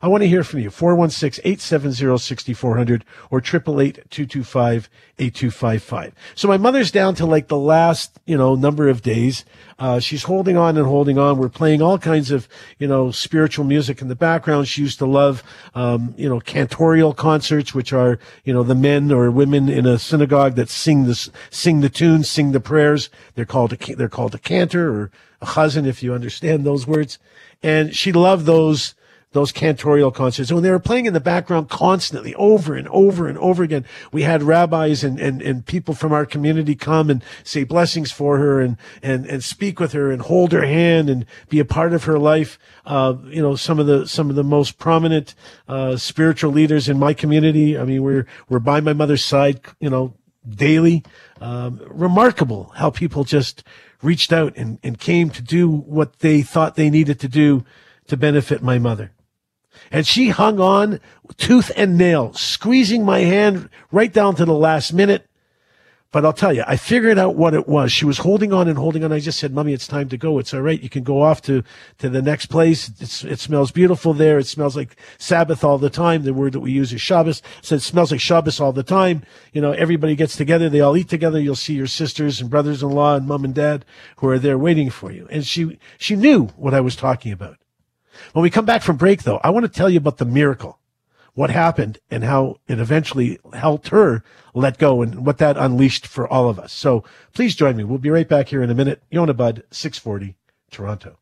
I 0.06 0.08
want 0.08 0.22
to 0.22 0.30
hear 0.30 0.44
from 0.44 0.60
you. 0.60 0.70
416-870-6400 0.70 3.02
or 3.32 3.42
888-225-8255. 3.42 6.12
So 6.36 6.48
my 6.48 6.58
mother's 6.58 6.92
down 6.92 7.16
to 7.16 7.26
like 7.26 7.48
the 7.48 7.58
last, 7.58 8.20
you 8.28 8.38
know, 8.38 8.54
number 8.54 8.88
of 8.88 9.02
days. 9.02 9.46
Uh, 9.80 10.00
she's 10.00 10.22
holding 10.22 10.58
on 10.58 10.78
and 10.78 10.86
holding 10.86 11.18
on. 11.18 11.40
We're 11.40 11.50
playing 11.50 11.82
all 11.82 11.98
kinds 11.98 12.30
of, 12.30 12.48
you 12.78 12.88
know, 12.88 13.10
spiritual 13.10 13.66
music 13.66 14.00
in 14.00 14.08
the 14.08 14.16
background. 14.16 14.68
She 14.68 14.84
used 14.84 15.00
to 15.00 15.08
love, 15.08 15.42
um, 15.74 16.14
you 16.20 16.30
know, 16.30 16.40
cantorial 16.40 17.16
concerts, 17.16 17.74
which 17.74 17.92
are, 17.92 18.20
you 18.44 18.54
know, 18.54 18.62
the 18.62 18.76
men 18.76 19.12
or 19.12 19.32
women 19.32 19.70
in 19.70 19.88
a 19.88 19.98
synagogue 19.98 20.54
that 20.54 20.70
sing 20.70 21.06
the, 21.06 21.16
sing 21.50 21.82
the 21.82 21.90
tunes, 21.90 22.30
sing 22.30 22.52
the 22.52 22.60
prayers. 22.60 23.10
They're 23.34 23.44
called 23.44 23.74
a, 23.74 23.78
they're 23.96 24.08
called 24.08 24.36
a 24.36 24.40
cantor 24.40 24.88
or 24.88 25.10
a 25.42 25.48
chazan, 25.48 25.88
if 25.88 26.04
you 26.04 26.14
understand 26.14 26.64
those 26.64 26.86
words. 26.86 27.18
And 27.64 27.96
she 27.96 28.12
loved 28.12 28.46
those, 28.46 28.94
those 29.36 29.52
cantorial 29.52 30.14
concerts. 30.14 30.50
And 30.50 30.56
when 30.56 30.64
they 30.64 30.72
were 30.72 30.80
playing 30.80 31.06
in 31.06 31.14
the 31.14 31.20
background 31.20 31.70
constantly, 31.70 32.34
over 32.36 32.74
and 32.74 32.88
over 32.88 33.28
and 33.28 33.38
over 33.38 33.64
again, 33.64 33.86
we 34.14 34.24
had 34.24 34.42
rabbis 34.42 35.04
and, 35.04 35.20
and, 35.20 35.42
and 35.42 35.66
people 35.66 35.94
from 35.94 36.14
our 36.14 36.26
community 36.26 36.74
come 36.74 37.10
and 37.10 37.22
say 37.44 37.66
blessings 37.66 38.12
for 38.12 38.38
her 38.38 38.62
and, 38.62 38.78
and, 39.04 39.26
and 39.26 39.44
speak 39.44 39.78
with 39.80 39.92
her 39.92 40.10
and 40.10 40.22
hold 40.24 40.54
her 40.54 40.66
hand 40.66 41.10
and 41.10 41.26
be 41.50 41.60
a 41.60 41.66
part 41.66 41.94
of 41.94 42.06
her 42.06 42.18
life. 42.18 42.58
Uh, 42.86 43.16
you 43.26 43.42
know, 43.42 43.58
some 43.58 43.78
of 43.78 43.88
the, 43.88 44.08
some 44.08 44.30
of 44.30 44.38
the 44.38 44.44
most 44.44 44.80
prominent, 44.80 45.36
uh, 45.68 45.98
spiritual 45.98 46.52
leaders 46.52 46.88
in 46.88 46.98
my 46.98 47.14
community. 47.14 47.78
I 47.78 47.84
mean, 47.84 48.02
we're, 48.02 48.26
we're 48.48 48.60
by 48.60 48.80
my 48.80 48.94
mother's 48.94 49.26
side, 49.26 49.60
you 49.82 49.90
know, 49.90 50.14
daily. 50.48 51.04
Um, 51.42 51.82
remarkable 51.88 52.72
how 52.76 52.90
people 52.90 53.26
just 53.26 53.64
reached 54.02 54.32
out 54.32 54.56
and, 54.56 54.80
and 54.82 54.98
came 54.98 55.30
to 55.32 55.42
do 55.42 55.70
what 55.70 56.20
they 56.20 56.42
thought 56.42 56.76
they 56.76 56.90
needed 56.90 57.20
to 57.20 57.28
do 57.28 57.66
to 58.08 58.16
benefit 58.16 58.64
my 58.64 58.80
mother. 58.80 59.12
And 59.92 60.06
she 60.08 60.30
hung 60.30 60.60
on 60.60 61.00
tooth 61.38 61.72
and 61.76 61.98
nail, 61.98 62.34
squeezing 62.34 63.06
my 63.06 63.20
hand 63.20 63.70
right 63.92 64.12
down 64.12 64.36
to 64.36 64.46
the 64.46 64.54
last 64.54 64.94
minute. 64.94 65.28
but 66.16 66.24
I'll 66.24 66.32
tell 66.32 66.54
you, 66.54 66.64
I 66.66 66.78
figured 66.78 67.20
out 67.20 67.36
what 67.36 67.54
it 67.54 67.68
was. 67.68 67.92
She 67.92 68.06
was 68.06 68.20
holding 68.20 68.54
on 68.54 68.70
and 68.70 68.78
holding 68.78 69.04
on. 69.04 69.12
I 69.12 69.20
just 69.20 69.38
said, 69.38 69.54
"Mummy, 69.54 69.74
it's 69.74 69.86
time 69.86 70.08
to 70.08 70.18
go. 70.18 70.40
It's 70.40 70.54
all 70.54 70.62
right. 70.62 70.82
You 70.82 70.88
can 70.88 71.04
go 71.04 71.22
off 71.22 71.42
to 71.42 71.62
to 71.98 72.08
the 72.08 72.22
next 72.22 72.46
place. 72.46 72.90
It's, 73.02 73.26
it 73.26 73.38
smells 73.40 73.72
beautiful 73.72 74.14
there. 74.14 74.40
It 74.40 74.48
smells 74.48 74.78
like 74.78 74.96
Sabbath 75.18 75.62
all 75.62 75.78
the 75.78 75.90
time. 75.90 76.24
The 76.24 76.34
word 76.34 76.54
that 76.54 76.62
we 76.62 76.72
use 76.72 76.94
is 76.94 77.02
Shabbos. 77.02 77.42
So 77.62 77.76
it 77.76 77.82
smells 77.82 78.14
like 78.14 78.22
Shabbos 78.22 78.62
all 78.62 78.72
the 78.72 78.82
time. 78.82 79.24
You 79.52 79.60
know, 79.60 79.74
everybody 79.74 80.16
gets 80.16 80.38
together. 80.38 80.70
They 80.70 80.80
all 80.80 80.96
eat 80.96 81.10
together. 81.10 81.38
You'll 81.38 81.56
see 81.56 81.74
your 81.74 81.88
sisters 81.88 82.40
and 82.40 82.50
brothers-in-law 82.50 83.18
and 83.18 83.28
mom 83.28 83.44
and 83.44 83.54
dad 83.54 83.84
who 84.16 84.30
are 84.30 84.40
there 84.40 84.58
waiting 84.58 84.90
for 84.90 85.12
you." 85.12 85.28
And 85.30 85.46
she 85.46 85.78
she 85.98 86.16
knew 86.16 86.46
what 86.56 86.74
I 86.74 86.80
was 86.80 86.96
talking 86.96 87.34
about. 87.34 87.58
When 88.34 88.44
we 88.44 88.50
come 88.50 88.66
back 88.66 88.82
from 88.82 88.98
break, 88.98 89.24
though, 89.24 89.40
I 89.44 89.50
want 89.50 89.66
to 89.66 89.72
tell 89.72 89.90
you 89.90 89.98
about 89.98 90.18
the 90.18 90.26
miracle 90.26 90.80
what 91.34 91.50
happened 91.50 92.00
and 92.10 92.24
how 92.24 92.58
it 92.68 92.80
eventually 92.80 93.40
helped 93.54 93.90
her 93.90 94.24
let 94.54 94.78
go 94.78 95.02
and 95.02 95.26
what 95.26 95.38
that 95.38 95.58
unleashed 95.58 96.08
for 96.08 96.28
all 96.28 96.50
of 96.50 96.58
us. 96.58 96.72
So 96.74 97.04
please 97.34 97.56
join 97.56 97.76
me. 97.76 97.84
We'll 97.84 97.98
be 97.98 98.10
right 98.10 98.28
back 98.28 98.48
here 98.50 98.64
in 98.64 98.70
a 98.70 98.76
minute. 98.76 99.04
Yonah 99.12 99.34
Budd, 99.34 99.64
640, 99.70 100.36
Toronto. 100.72 101.18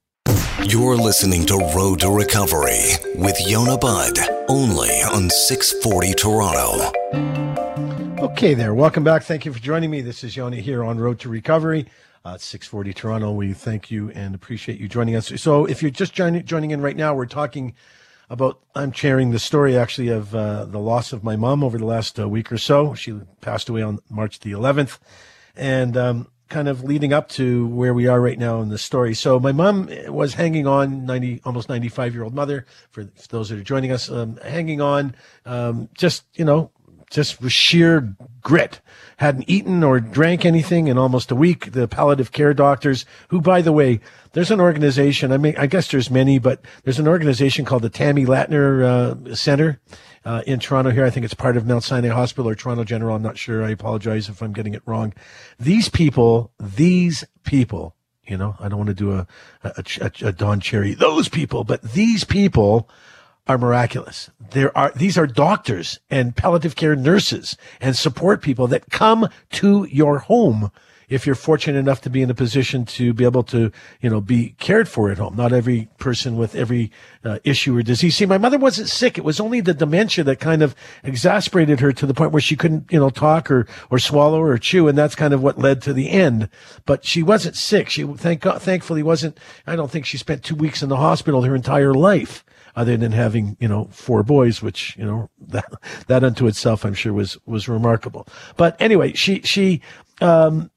You're 0.63 0.95
listening 0.95 1.45
to 1.47 1.57
Road 1.75 2.01
to 2.01 2.09
Recovery 2.09 2.91
with 3.15 3.35
Yonah 3.41 3.79
Budd, 3.79 4.17
only 4.47 4.91
on 5.01 5.29
640 5.29 6.13
Toronto. 6.13 7.92
Okay, 8.23 8.53
there. 8.53 8.73
Welcome 8.73 9.03
back. 9.03 9.23
Thank 9.23 9.43
you 9.43 9.51
for 9.51 9.59
joining 9.59 9.91
me. 9.91 9.99
This 9.99 10.23
is 10.23 10.37
Yoni 10.37 10.61
here 10.61 10.81
on 10.81 10.97
Road 10.97 11.19
to 11.19 11.29
Recovery. 11.29 11.87
Uh, 12.23 12.37
640 12.37 12.93
Toronto. 12.93 13.33
We 13.33 13.51
thank 13.51 13.91
you 13.91 14.11
and 14.11 14.33
appreciate 14.33 14.79
you 14.79 14.87
joining 14.87 15.17
us. 15.17 15.29
So, 15.41 15.65
if 15.65 15.81
you're 15.81 15.91
just 15.91 16.13
joining, 16.13 16.45
joining 16.45 16.71
in 16.71 16.79
right 16.79 16.95
now, 16.95 17.13
we're 17.13 17.25
talking 17.25 17.75
about 18.29 18.61
I'm 18.75 18.93
sharing 18.93 19.31
the 19.31 19.39
story 19.39 19.77
actually 19.77 20.07
of 20.07 20.33
uh, 20.33 20.63
the 20.63 20.79
loss 20.79 21.11
of 21.11 21.21
my 21.21 21.35
mom 21.35 21.65
over 21.65 21.77
the 21.77 21.85
last 21.85 22.17
uh, 22.17 22.29
week 22.29 22.49
or 22.49 22.57
so. 22.57 22.93
She 22.93 23.13
passed 23.41 23.67
away 23.67 23.81
on 23.81 23.99
March 24.09 24.39
the 24.39 24.53
11th, 24.53 24.99
and 25.53 25.97
um, 25.97 26.27
kind 26.47 26.69
of 26.69 26.81
leading 26.81 27.11
up 27.11 27.27
to 27.29 27.67
where 27.67 27.93
we 27.93 28.07
are 28.07 28.21
right 28.21 28.39
now 28.39 28.61
in 28.61 28.69
the 28.69 28.77
story. 28.77 29.13
So 29.15 29.37
my 29.37 29.51
mom 29.51 29.89
was 30.07 30.35
hanging 30.35 30.65
on, 30.65 31.05
90 31.05 31.41
almost 31.43 31.67
95 31.67 32.13
year 32.13 32.23
old 32.23 32.33
mother. 32.33 32.65
For, 32.91 33.03
for, 33.15 33.27
those 33.27 33.49
that 33.49 33.59
are 33.59 33.63
joining 33.63 33.91
us, 33.91 34.09
um, 34.09 34.37
hanging 34.37 34.79
on, 34.79 35.13
um, 35.45 35.89
just 35.93 36.23
you 36.35 36.45
know, 36.45 36.71
just 37.13 37.41
with 37.41 37.53
sheer 37.53 38.15
grit. 38.41 38.81
Hadn't 39.17 39.47
eaten 39.47 39.83
or 39.83 39.99
drank 39.99 40.43
anything 40.45 40.87
in 40.87 40.97
almost 40.97 41.31
a 41.31 41.35
week. 41.35 41.71
The 41.71 41.87
palliative 41.87 42.31
care 42.31 42.53
doctors, 42.53 43.05
who, 43.29 43.39
by 43.39 43.61
the 43.61 43.71
way, 43.71 43.99
there's 44.33 44.51
an 44.51 44.59
organization. 44.59 45.31
I 45.31 45.37
mean, 45.37 45.55
I 45.57 45.67
guess 45.67 45.89
there's 45.91 46.09
many, 46.09 46.39
but 46.39 46.61
there's 46.83 46.99
an 46.99 47.07
organization 47.07 47.63
called 47.63 47.83
the 47.83 47.89
Temmy 47.89 48.25
Latner 48.25 48.83
uh, 48.83 49.35
Center 49.35 49.79
uh, 50.25 50.41
in 50.47 50.59
Toronto. 50.59 50.89
Here, 50.89 51.05
I 51.05 51.11
think 51.11 51.23
it's 51.23 51.35
part 51.35 51.55
of 51.55 51.67
Mount 51.67 51.83
Sinai 51.83 52.09
Hospital 52.09 52.49
or 52.49 52.55
Toronto 52.55 52.83
General. 52.83 53.15
I'm 53.15 53.21
not 53.21 53.37
sure. 53.37 53.63
I 53.63 53.69
apologize 53.69 54.27
if 54.27 54.41
I'm 54.41 54.51
getting 54.51 54.73
it 54.73 54.81
wrong. 54.85 55.13
These 55.59 55.89
people, 55.89 56.51
these 56.59 57.23
people, 57.43 57.95
you 58.25 58.37
know, 58.37 58.55
I 58.59 58.67
don't 58.67 58.79
want 58.79 58.87
to 58.87 58.95
do 58.95 59.13
a 59.13 59.27
a, 59.63 59.83
a, 60.01 60.27
a 60.27 60.31
Don 60.31 60.59
Cherry. 60.59 60.95
Those 60.95 61.29
people, 61.29 61.63
but 61.63 61.83
these 61.83 62.23
people 62.23 62.89
are 63.47 63.57
miraculous. 63.57 64.29
There 64.51 64.75
are, 64.77 64.91
these 64.95 65.17
are 65.17 65.27
doctors 65.27 65.99
and 66.09 66.35
palliative 66.35 66.75
care 66.75 66.95
nurses 66.95 67.57
and 67.81 67.95
support 67.95 68.41
people 68.41 68.67
that 68.67 68.89
come 68.89 69.27
to 69.51 69.85
your 69.85 70.19
home 70.19 70.71
if 71.09 71.25
you're 71.25 71.35
fortunate 71.35 71.77
enough 71.77 72.01
to 72.01 72.09
be 72.09 72.21
in 72.21 72.29
a 72.29 72.33
position 72.33 72.85
to 72.85 73.13
be 73.13 73.23
able 73.23 73.43
to, 73.43 73.71
you 74.01 74.09
know, 74.09 74.21
be 74.21 74.55
cared 74.59 74.87
for 74.87 75.11
at 75.11 75.17
home. 75.17 75.35
Not 75.35 75.53
every 75.53 75.89
person 75.97 76.37
with 76.37 76.55
every 76.55 76.91
uh, 77.23 77.39
issue 77.43 77.77
or 77.77 77.83
disease. 77.83 78.15
See, 78.15 78.25
my 78.25 78.37
mother 78.37 78.57
wasn't 78.57 78.89
sick. 78.89 79.17
It 79.17 79.23
was 79.23 79.39
only 79.39 79.61
the 79.61 79.73
dementia 79.73 80.23
that 80.23 80.39
kind 80.39 80.63
of 80.63 80.73
exasperated 81.03 81.81
her 81.81 81.91
to 81.93 82.05
the 82.05 82.13
point 82.13 82.31
where 82.31 82.41
she 82.41 82.55
couldn't, 82.55 82.91
you 82.91 82.99
know, 82.99 83.09
talk 83.09 83.51
or, 83.51 83.67
or 83.91 83.99
swallow 83.99 84.41
or 84.41 84.57
chew. 84.57 84.87
And 84.87 84.97
that's 84.97 85.13
kind 85.13 85.33
of 85.33 85.43
what 85.43 85.59
led 85.59 85.81
to 85.83 85.93
the 85.93 86.09
end. 86.09 86.49
But 86.85 87.05
she 87.05 87.21
wasn't 87.21 87.57
sick. 87.57 87.89
She, 87.89 88.03
thank 88.03 88.41
God, 88.41 88.61
thankfully 88.61 89.03
wasn't, 89.03 89.37
I 89.67 89.75
don't 89.75 89.91
think 89.91 90.05
she 90.05 90.17
spent 90.17 90.43
two 90.43 90.55
weeks 90.55 90.81
in 90.81 90.89
the 90.89 90.97
hospital 90.97 91.43
her 91.43 91.55
entire 91.55 91.93
life 91.93 92.43
other 92.75 92.97
than 92.97 93.11
having 93.11 93.57
you 93.59 93.67
know 93.67 93.87
four 93.91 94.23
boys, 94.23 94.61
which 94.61 94.95
you 94.97 95.05
know 95.05 95.29
that 95.39 95.71
that 96.07 96.23
unto 96.23 96.47
itself 96.47 96.85
I'm 96.85 96.93
sure 96.93 97.13
was 97.13 97.37
was 97.45 97.67
remarkable. 97.67 98.27
But 98.57 98.79
anyway, 98.81 99.13
she 99.13 99.41
she 99.41 99.81
um, 100.21 100.71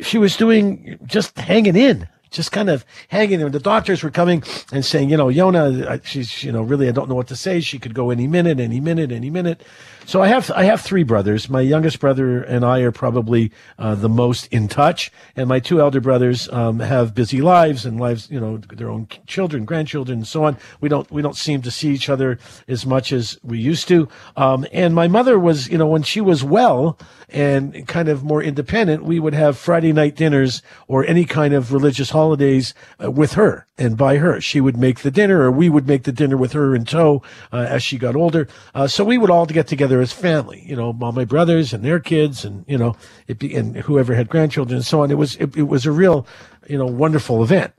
she 0.00 0.18
was 0.18 0.36
doing 0.36 0.98
just 1.06 1.38
hanging 1.38 1.76
in 1.76 2.08
just 2.30 2.52
kind 2.52 2.70
of 2.70 2.84
hanging 3.08 3.38
there. 3.38 3.50
The 3.50 3.58
doctors 3.58 4.02
were 4.02 4.10
coming 4.10 4.42
and 4.72 4.84
saying, 4.84 5.10
you 5.10 5.16
know, 5.16 5.28
Yonah, 5.28 6.00
she's, 6.04 6.44
you 6.44 6.52
know, 6.52 6.62
really, 6.62 6.88
I 6.88 6.92
don't 6.92 7.08
know 7.08 7.14
what 7.14 7.28
to 7.28 7.36
say. 7.36 7.60
She 7.60 7.78
could 7.78 7.94
go 7.94 8.10
any 8.10 8.26
minute, 8.26 8.60
any 8.60 8.80
minute, 8.80 9.10
any 9.12 9.30
minute. 9.30 9.62
So 10.10 10.20
I 10.20 10.26
have 10.26 10.50
I 10.50 10.64
have 10.64 10.80
three 10.80 11.04
brothers. 11.04 11.48
My 11.48 11.60
youngest 11.60 12.00
brother 12.00 12.42
and 12.42 12.64
I 12.64 12.80
are 12.80 12.90
probably 12.90 13.52
uh, 13.78 13.94
the 13.94 14.08
most 14.08 14.48
in 14.48 14.66
touch, 14.66 15.12
and 15.36 15.48
my 15.48 15.60
two 15.60 15.80
elder 15.80 16.00
brothers 16.00 16.48
um, 16.48 16.80
have 16.80 17.14
busy 17.14 17.40
lives 17.40 17.86
and 17.86 18.00
lives, 18.00 18.28
you 18.28 18.40
know, 18.40 18.56
their 18.56 18.90
own 18.90 19.06
children, 19.28 19.64
grandchildren, 19.64 20.18
and 20.18 20.26
so 20.26 20.42
on. 20.42 20.56
We 20.80 20.88
don't 20.88 21.08
we 21.12 21.22
don't 21.22 21.36
seem 21.36 21.62
to 21.62 21.70
see 21.70 21.90
each 21.90 22.08
other 22.08 22.40
as 22.66 22.84
much 22.84 23.12
as 23.12 23.38
we 23.44 23.60
used 23.60 23.86
to. 23.86 24.08
Um, 24.36 24.66
and 24.72 24.96
my 24.96 25.06
mother 25.06 25.38
was, 25.38 25.68
you 25.68 25.78
know, 25.78 25.86
when 25.86 26.02
she 26.02 26.20
was 26.20 26.42
well 26.42 26.98
and 27.28 27.86
kind 27.86 28.08
of 28.08 28.24
more 28.24 28.42
independent, 28.42 29.04
we 29.04 29.20
would 29.20 29.34
have 29.34 29.56
Friday 29.56 29.92
night 29.92 30.16
dinners 30.16 30.60
or 30.88 31.04
any 31.04 31.24
kind 31.24 31.54
of 31.54 31.72
religious 31.72 32.10
holidays 32.10 32.74
uh, 33.00 33.12
with 33.12 33.34
her 33.34 33.68
and 33.80 33.96
by 33.96 34.18
her. 34.18 34.40
She 34.40 34.60
would 34.60 34.76
make 34.76 35.00
the 35.00 35.10
dinner, 35.10 35.40
or 35.40 35.50
we 35.50 35.68
would 35.68 35.88
make 35.88 36.04
the 36.04 36.12
dinner 36.12 36.36
with 36.36 36.52
her 36.52 36.74
in 36.74 36.84
tow 36.84 37.22
uh, 37.50 37.66
as 37.68 37.82
she 37.82 37.98
got 37.98 38.14
older. 38.14 38.46
Uh, 38.74 38.86
so 38.86 39.02
we 39.02 39.18
would 39.18 39.30
all 39.30 39.46
get 39.46 39.66
together 39.66 40.00
as 40.00 40.12
family, 40.12 40.62
you 40.66 40.76
know, 40.76 40.96
all 41.00 41.12
my 41.12 41.24
brothers 41.24 41.72
and 41.72 41.82
their 41.82 41.98
kids 41.98 42.44
and, 42.44 42.64
you 42.68 42.78
know, 42.78 42.94
be, 43.38 43.54
and 43.54 43.76
whoever 43.78 44.14
had 44.14 44.28
grandchildren 44.28 44.76
and 44.76 44.86
so 44.86 45.02
on. 45.02 45.10
It 45.10 45.18
was, 45.18 45.34
it, 45.36 45.56
it 45.56 45.62
was 45.62 45.86
a 45.86 45.92
real, 45.92 46.26
you 46.68 46.78
know, 46.78 46.86
wonderful 46.86 47.42
event. 47.42 47.72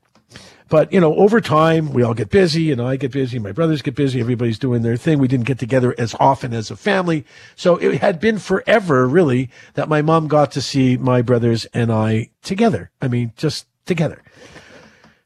But, 0.67 0.93
you 0.93 1.01
know, 1.01 1.13
over 1.15 1.41
time, 1.41 1.91
we 1.91 2.01
all 2.01 2.13
get 2.13 2.29
busy. 2.29 2.63
You 2.63 2.77
know, 2.77 2.87
I 2.87 2.95
get 2.95 3.11
busy. 3.11 3.39
My 3.39 3.51
brothers 3.51 3.81
get 3.81 3.93
busy. 3.93 4.21
Everybody's 4.21 4.57
doing 4.57 4.83
their 4.83 4.95
thing. 4.95 5.19
We 5.19 5.27
didn't 5.27 5.45
get 5.45 5.59
together 5.59 5.93
as 5.97 6.15
often 6.17 6.53
as 6.53 6.71
a 6.71 6.77
family. 6.77 7.25
So 7.57 7.75
it 7.75 7.99
had 7.99 8.21
been 8.21 8.39
forever, 8.39 9.05
really, 9.05 9.49
that 9.73 9.89
my 9.89 10.01
mom 10.01 10.29
got 10.29 10.51
to 10.53 10.61
see 10.61 10.95
my 10.95 11.21
brothers 11.21 11.65
and 11.73 11.91
I 11.91 12.29
together. 12.41 12.89
I 13.01 13.09
mean, 13.09 13.33
just 13.35 13.67
together. 13.85 14.23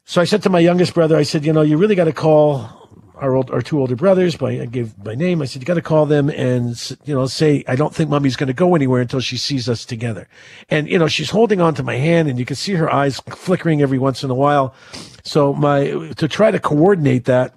So 0.08 0.22
I 0.22 0.26
said 0.26 0.44
to 0.44 0.52
my 0.52 0.60
youngest 0.60 0.94
brother, 0.94 1.18
I 1.18 1.24
said, 1.24 1.48
you 1.48 1.52
know, 1.52 1.64
you 1.64 1.78
really 1.78 1.96
got 1.96 2.04
to 2.04 2.14
call 2.14 2.70
our 3.16 3.34
old, 3.34 3.50
our 3.50 3.64
two 3.64 3.80
older 3.80 3.96
brothers 3.96 4.36
by 4.36 4.52
I 4.52 4.66
gave 4.66 4.96
my 5.04 5.16
name. 5.16 5.42
I 5.42 5.46
said, 5.46 5.64
you 5.64 5.66
got 5.66 5.76
to 5.76 5.82
call 5.82 6.06
them 6.06 6.30
and, 6.30 6.80
you 7.06 7.16
know, 7.16 7.26
say, 7.26 7.64
I 7.68 7.76
don't 7.76 7.94
think 7.94 8.12
mommy's 8.12 8.36
going 8.36 8.48
to 8.48 8.54
go 8.54 8.76
anywhere 8.76 9.02
until 9.02 9.20
she 9.20 9.36
sees 9.36 9.68
us 9.68 9.84
together. 9.84 10.28
And, 10.70 10.88
you 10.88 11.00
know, 11.00 11.08
she's 11.08 11.32
holding 11.32 11.60
on 11.60 11.74
to 11.76 11.84
my 11.84 11.96
hand 11.96 12.30
and 12.30 12.38
you 12.38 12.46
can 12.46 12.56
see 12.56 12.74
her 12.74 12.94
eyes 12.94 13.20
flickering 13.30 13.82
every 13.82 13.98
once 13.98 14.24
in 14.24 14.30
a 14.30 14.36
while. 14.36 14.76
So 15.24 15.56
my, 15.56 16.12
to 16.18 16.28
try 16.28 16.52
to 16.52 16.60
coordinate 16.60 17.26
that, 17.26 17.56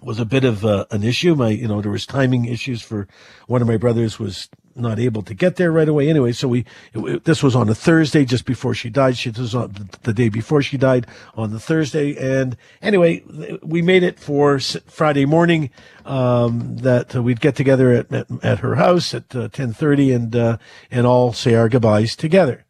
was 0.00 0.20
a 0.20 0.24
bit 0.24 0.44
of 0.44 0.64
uh, 0.64 0.86
an 0.92 1.02
issue. 1.02 1.34
My, 1.34 1.48
you 1.48 1.66
know, 1.66 1.82
there 1.82 1.90
was 1.90 2.06
timing 2.06 2.44
issues 2.44 2.80
for 2.80 3.08
one 3.48 3.60
of 3.60 3.68
my 3.68 3.76
brothers 3.76 4.18
was 4.18 4.48
not 4.78 4.98
able 4.98 5.22
to 5.22 5.34
get 5.34 5.56
there 5.56 5.72
right 5.72 5.88
away 5.88 6.08
anyway. 6.08 6.32
So 6.32 6.48
we, 6.48 6.64
it, 6.94 7.24
this 7.24 7.42
was 7.42 7.54
on 7.54 7.68
a 7.68 7.74
Thursday 7.74 8.24
just 8.24 8.44
before 8.44 8.74
she 8.74 8.90
died. 8.90 9.16
She 9.16 9.30
was 9.30 9.54
on 9.54 9.88
the 10.02 10.12
day 10.12 10.28
before 10.28 10.62
she 10.62 10.76
died 10.76 11.06
on 11.34 11.50
the 11.50 11.60
Thursday. 11.60 12.16
And 12.16 12.56
anyway, 12.80 13.22
we 13.62 13.82
made 13.82 14.02
it 14.02 14.18
for 14.18 14.58
Friday 14.58 15.26
morning, 15.26 15.70
um, 16.04 16.76
that 16.78 17.14
uh, 17.14 17.22
we'd 17.22 17.40
get 17.40 17.56
together 17.56 17.92
at, 17.92 18.12
at, 18.12 18.26
at 18.42 18.58
her 18.60 18.76
house 18.76 19.12
at 19.14 19.34
uh, 19.34 19.50
1030 19.50 20.12
and, 20.12 20.36
uh, 20.36 20.58
and 20.90 21.06
all 21.06 21.32
say 21.32 21.54
our 21.54 21.68
goodbyes 21.68 22.16
together. 22.16 22.64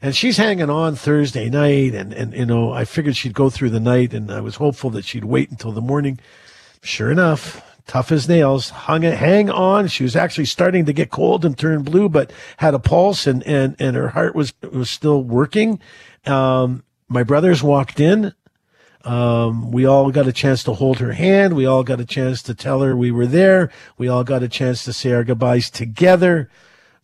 And 0.00 0.14
she's 0.14 0.36
hanging 0.36 0.70
on 0.70 0.94
Thursday 0.94 1.50
night. 1.50 1.94
And, 1.94 2.12
and, 2.12 2.32
you 2.32 2.46
know, 2.46 2.72
I 2.72 2.84
figured 2.84 3.16
she'd 3.16 3.34
go 3.34 3.50
through 3.50 3.70
the 3.70 3.80
night 3.80 4.14
and 4.14 4.30
I 4.30 4.40
was 4.40 4.56
hopeful 4.56 4.90
that 4.90 5.04
she'd 5.04 5.24
wait 5.24 5.50
until 5.50 5.72
the 5.72 5.80
morning. 5.80 6.20
Sure 6.82 7.10
enough, 7.10 7.60
tough 7.88 8.12
as 8.12 8.28
nails, 8.28 8.70
hung 8.70 9.02
it, 9.02 9.14
hang 9.14 9.50
on. 9.50 9.88
She 9.88 10.04
was 10.04 10.14
actually 10.14 10.44
starting 10.44 10.84
to 10.84 10.92
get 10.92 11.10
cold 11.10 11.44
and 11.44 11.58
turn 11.58 11.82
blue, 11.82 12.08
but 12.08 12.32
had 12.58 12.74
a 12.74 12.78
pulse 12.78 13.26
and, 13.26 13.42
and, 13.44 13.74
and 13.80 13.96
her 13.96 14.10
heart 14.10 14.36
was, 14.36 14.52
was 14.70 14.88
still 14.88 15.24
working. 15.24 15.80
Um, 16.26 16.84
my 17.08 17.24
brothers 17.24 17.62
walked 17.62 17.98
in. 17.98 18.34
Um, 19.04 19.72
we 19.72 19.86
all 19.86 20.10
got 20.10 20.28
a 20.28 20.32
chance 20.32 20.62
to 20.64 20.74
hold 20.74 20.98
her 20.98 21.12
hand. 21.12 21.56
We 21.56 21.64
all 21.64 21.82
got 21.82 21.98
a 21.98 22.04
chance 22.04 22.42
to 22.42 22.54
tell 22.54 22.82
her 22.82 22.94
we 22.94 23.10
were 23.10 23.26
there. 23.26 23.70
We 23.96 24.06
all 24.06 24.22
got 24.22 24.42
a 24.42 24.48
chance 24.48 24.84
to 24.84 24.92
say 24.92 25.12
our 25.12 25.24
goodbyes 25.24 25.70
together. 25.70 26.50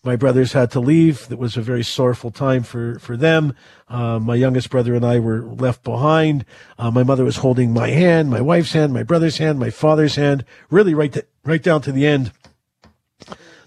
My 0.04 0.16
brothers 0.16 0.52
had 0.52 0.70
to 0.72 0.80
leave. 0.80 1.28
It 1.30 1.38
was 1.38 1.56
a 1.56 1.62
very 1.62 1.82
sorrowful 1.82 2.30
time 2.30 2.62
for, 2.62 2.98
for 2.98 3.16
them. 3.16 3.56
Uh, 3.88 4.18
my 4.18 4.34
youngest 4.34 4.68
brother 4.68 4.94
and 4.94 5.04
I 5.04 5.18
were 5.18 5.42
left 5.42 5.82
behind. 5.82 6.44
Uh, 6.78 6.90
my 6.90 7.02
mother 7.02 7.24
was 7.24 7.38
holding 7.38 7.72
my 7.72 7.88
hand, 7.88 8.28
my 8.28 8.42
wife's 8.42 8.74
hand, 8.74 8.92
my 8.92 9.02
brother's 9.02 9.38
hand, 9.38 9.58
my 9.58 9.70
father's 9.70 10.16
hand, 10.16 10.44
really 10.68 10.92
right, 10.92 11.10
to, 11.14 11.24
right 11.42 11.62
down 11.62 11.80
to 11.82 11.92
the 11.92 12.06
end. 12.06 12.32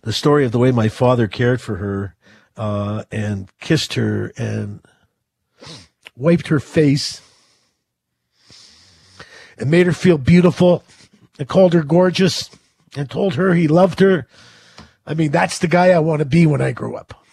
The 0.03 0.13
story 0.13 0.45
of 0.45 0.51
the 0.51 0.59
way 0.59 0.71
my 0.71 0.89
father 0.89 1.27
cared 1.27 1.59
for 1.59 1.77
her, 1.77 2.15
uh, 2.55 3.03
and 3.11 3.49
kissed 3.59 3.95
her 3.95 4.31
and 4.37 4.81
wiped 6.15 6.47
her 6.47 6.59
face 6.59 7.21
and 9.57 9.71
made 9.71 9.85
her 9.85 9.93
feel 9.93 10.17
beautiful 10.17 10.83
and 11.39 11.47
called 11.47 11.73
her 11.73 11.83
gorgeous 11.83 12.49
and 12.95 13.09
told 13.09 13.35
her 13.35 13.53
he 13.53 13.67
loved 13.67 13.99
her 13.99 14.27
I 15.07 15.13
mean, 15.13 15.31
that's 15.31 15.57
the 15.57 15.69
guy 15.69 15.91
I 15.91 15.99
want 15.99 16.19
to 16.19 16.25
be 16.25 16.45
when 16.45 16.61
I 16.61 16.73
grow 16.73 16.95
up. 16.95 17.25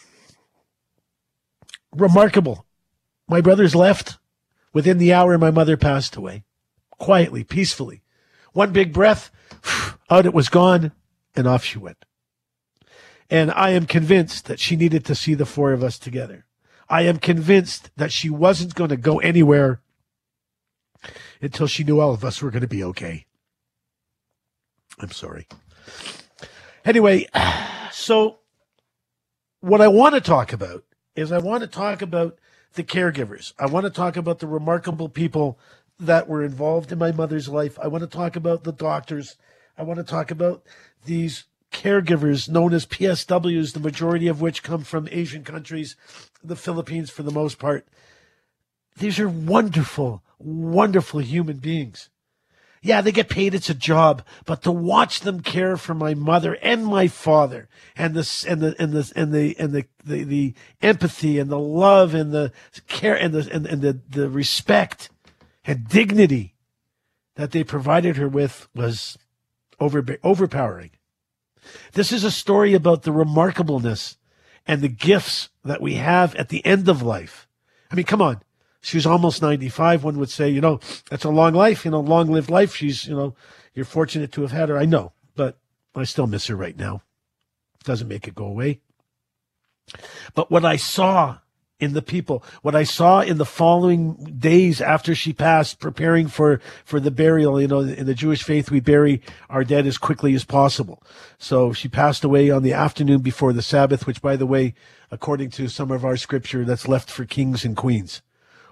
remarkable. 1.92 2.66
My 3.28 3.40
brothers 3.40 3.74
left. 3.74 4.18
Within 4.72 4.98
the 4.98 5.12
hour, 5.12 5.38
my 5.38 5.50
mother 5.50 5.76
passed 5.76 6.16
away. 6.16 6.44
Quietly, 6.90 7.44
peacefully. 7.44 8.02
One 8.52 8.72
big 8.72 8.92
breath, 8.92 9.30
out 10.10 10.26
it 10.26 10.34
was 10.34 10.48
gone, 10.48 10.92
and 11.34 11.46
off 11.46 11.64
she 11.64 11.78
went. 11.78 12.04
And 13.30 13.50
I 13.50 13.70
am 13.70 13.86
convinced 13.86 14.46
that 14.46 14.60
she 14.60 14.76
needed 14.76 15.04
to 15.06 15.14
see 15.14 15.34
the 15.34 15.46
four 15.46 15.72
of 15.72 15.82
us 15.82 15.98
together. 15.98 16.46
I 16.88 17.02
am 17.02 17.18
convinced 17.18 17.90
that 17.96 18.12
she 18.12 18.30
wasn't 18.30 18.74
going 18.74 18.90
to 18.90 18.96
go 18.96 19.18
anywhere 19.18 19.80
until 21.40 21.66
she 21.66 21.84
knew 21.84 22.00
all 22.00 22.12
of 22.12 22.24
us 22.24 22.42
were 22.42 22.50
going 22.50 22.62
to 22.62 22.68
be 22.68 22.84
okay. 22.84 23.26
I'm 24.98 25.10
sorry. 25.10 25.48
Anyway, 26.84 27.26
so 27.90 28.38
what 29.60 29.80
I 29.80 29.88
want 29.88 30.14
to 30.14 30.20
talk 30.20 30.52
about 30.52 30.84
is 31.16 31.32
I 31.32 31.38
want 31.38 31.62
to 31.62 31.66
talk 31.66 32.02
about 32.02 32.38
the 32.74 32.84
caregivers. 32.84 33.54
I 33.58 33.66
want 33.66 33.84
to 33.84 33.90
talk 33.90 34.16
about 34.16 34.40
the 34.40 34.46
remarkable 34.46 35.08
people 35.08 35.58
that 35.98 36.28
were 36.28 36.44
involved 36.44 36.92
in 36.92 36.98
my 36.98 37.10
mother's 37.10 37.48
life. 37.48 37.78
I 37.80 37.88
want 37.88 38.02
to 38.02 38.08
talk 38.08 38.36
about 38.36 38.64
the 38.64 38.72
doctors. 38.72 39.36
I 39.78 39.82
want 39.82 39.98
to 39.98 40.04
talk 40.04 40.30
about 40.30 40.62
these 41.06 41.44
caregivers 41.72 42.48
known 42.48 42.74
as 42.74 42.84
PSWs, 42.84 43.72
the 43.72 43.80
majority 43.80 44.28
of 44.28 44.42
which 44.42 44.62
come 44.62 44.84
from 44.84 45.08
Asian 45.10 45.42
countries, 45.42 45.96
the 46.42 46.56
Philippines 46.56 47.08
for 47.08 47.22
the 47.22 47.32
most 47.32 47.58
part. 47.58 47.86
These 48.98 49.18
are 49.18 49.28
wonderful, 49.28 50.22
wonderful 50.38 51.20
human 51.20 51.56
beings. 51.56 52.10
Yeah, 52.84 53.00
they 53.00 53.12
get 53.12 53.30
paid. 53.30 53.54
It's 53.54 53.70
a 53.70 53.74
job, 53.74 54.22
but 54.44 54.60
to 54.64 54.70
watch 54.70 55.20
them 55.20 55.40
care 55.40 55.78
for 55.78 55.94
my 55.94 56.12
mother 56.12 56.58
and 56.60 56.84
my 56.84 57.08
father 57.08 57.66
and 57.96 58.12
the, 58.12 58.44
and 58.46 58.60
the, 58.60 58.76
and 58.78 58.92
the, 58.92 59.12
and 59.16 59.32
the, 59.32 59.56
and 59.58 59.72
the, 59.72 59.86
the, 60.04 60.24
the 60.24 60.54
empathy 60.82 61.38
and 61.38 61.50
the 61.50 61.58
love 61.58 62.12
and 62.12 62.30
the 62.30 62.52
care 62.86 63.14
and 63.18 63.32
the, 63.32 63.50
and, 63.50 63.64
and 63.64 63.80
the, 63.80 64.00
the 64.10 64.28
respect 64.28 65.08
and 65.64 65.88
dignity 65.88 66.56
that 67.36 67.52
they 67.52 67.64
provided 67.64 68.18
her 68.18 68.28
with 68.28 68.68
was 68.74 69.16
over, 69.80 70.04
overpowering. 70.22 70.90
This 71.94 72.12
is 72.12 72.22
a 72.22 72.30
story 72.30 72.74
about 72.74 73.04
the 73.04 73.12
remarkableness 73.12 74.16
and 74.66 74.82
the 74.82 74.88
gifts 74.88 75.48
that 75.64 75.80
we 75.80 75.94
have 75.94 76.34
at 76.34 76.50
the 76.50 76.64
end 76.66 76.90
of 76.90 77.00
life. 77.00 77.48
I 77.90 77.94
mean, 77.94 78.04
come 78.04 78.20
on. 78.20 78.42
She's 78.84 79.06
almost 79.06 79.40
95. 79.40 80.04
One 80.04 80.18
would 80.18 80.30
say, 80.30 80.50
you 80.50 80.60
know, 80.60 80.78
that's 81.08 81.24
a 81.24 81.30
long 81.30 81.54
life, 81.54 81.84
you 81.84 81.90
know, 81.90 82.00
long 82.00 82.30
lived 82.30 82.50
life. 82.50 82.76
She's, 82.76 83.06
you 83.06 83.16
know, 83.16 83.34
you're 83.72 83.86
fortunate 83.86 84.30
to 84.32 84.42
have 84.42 84.52
had 84.52 84.68
her. 84.68 84.76
I 84.76 84.84
know, 84.84 85.12
but 85.34 85.56
I 85.94 86.04
still 86.04 86.26
miss 86.26 86.48
her 86.48 86.56
right 86.56 86.76
now. 86.76 87.02
Doesn't 87.84 88.08
make 88.08 88.28
it 88.28 88.34
go 88.34 88.44
away. 88.44 88.80
But 90.34 90.50
what 90.50 90.64
I 90.64 90.76
saw 90.76 91.38
in 91.80 91.92
the 91.92 92.02
people. 92.02 92.42
What 92.62 92.74
I 92.74 92.84
saw 92.84 93.20
in 93.20 93.38
the 93.38 93.44
following 93.44 94.14
days 94.38 94.80
after 94.80 95.14
she 95.14 95.32
passed, 95.32 95.80
preparing 95.80 96.28
for, 96.28 96.60
for 96.84 97.00
the 97.00 97.10
burial, 97.10 97.60
you 97.60 97.68
know, 97.68 97.80
in 97.80 98.06
the 98.06 98.14
Jewish 98.14 98.42
faith, 98.42 98.70
we 98.70 98.80
bury 98.80 99.20
our 99.50 99.64
dead 99.64 99.86
as 99.86 99.98
quickly 99.98 100.34
as 100.34 100.44
possible. 100.44 101.02
So 101.38 101.72
she 101.72 101.88
passed 101.88 102.24
away 102.24 102.50
on 102.50 102.62
the 102.62 102.72
afternoon 102.72 103.20
before 103.20 103.52
the 103.52 103.62
Sabbath, 103.62 104.06
which 104.06 104.22
by 104.22 104.36
the 104.36 104.46
way, 104.46 104.74
according 105.10 105.50
to 105.50 105.68
some 105.68 105.90
of 105.90 106.04
our 106.04 106.16
scripture, 106.16 106.64
that's 106.64 106.88
left 106.88 107.10
for 107.10 107.24
kings 107.24 107.64
and 107.64 107.76
queens. 107.76 108.22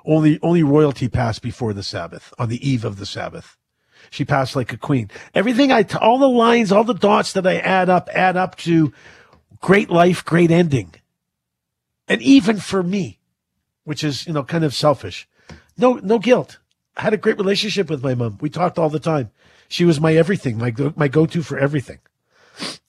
Only, 0.05 0.39
only 0.43 0.63
royalty 0.63 1.09
passed 1.09 1.43
before 1.43 1.73
the 1.73 1.83
Sabbath, 1.83 2.33
on 2.39 2.49
the 2.49 2.69
eve 2.69 2.85
of 2.85 2.99
the 2.99 3.07
Sabbath. 3.07 3.57
She 4.11 4.25
passed 4.25 4.57
like 4.57 4.73
a 4.73 4.77
queen. 4.77 5.11
Everything 5.35 5.71
I, 5.71 5.87
all 6.01 6.19
the 6.19 6.29
lines, 6.29 6.73
all 6.73 6.85
the 6.85 6.93
dots 6.93 7.33
that 7.35 7.47
I 7.47 7.59
add 7.59 7.89
up, 7.89 8.09
add 8.13 8.37
up 8.37 8.57
to 8.59 8.93
great 9.61 9.91
life, 9.91 10.25
great 10.25 10.51
ending 10.51 10.95
and 12.09 12.21
even 12.21 12.59
for 12.59 12.83
me, 12.83 13.19
which 13.85 14.05
is, 14.05 14.27
you 14.27 14.33
know, 14.33 14.43
kind 14.43 14.65
of 14.65 14.75
selfish, 14.75 15.29
no, 15.79 15.95
no 15.95 16.19
guilt. 16.19 16.59
I 16.97 17.03
had 17.03 17.15
a 17.15 17.17
great 17.17 17.39
relationship 17.39 17.89
with 17.89 18.03
my 18.03 18.15
mom. 18.15 18.37
We 18.41 18.51
talked 18.51 18.79
all 18.79 18.91
the 18.91 19.01
time. 19.01 19.31
She 19.69 19.87
was 19.87 19.99
my 19.99 20.15
everything, 20.15 20.59
my, 20.59 20.75
my 20.95 21.09
go-to 21.09 21.43
for 21.43 21.59
everything. 21.59 22.01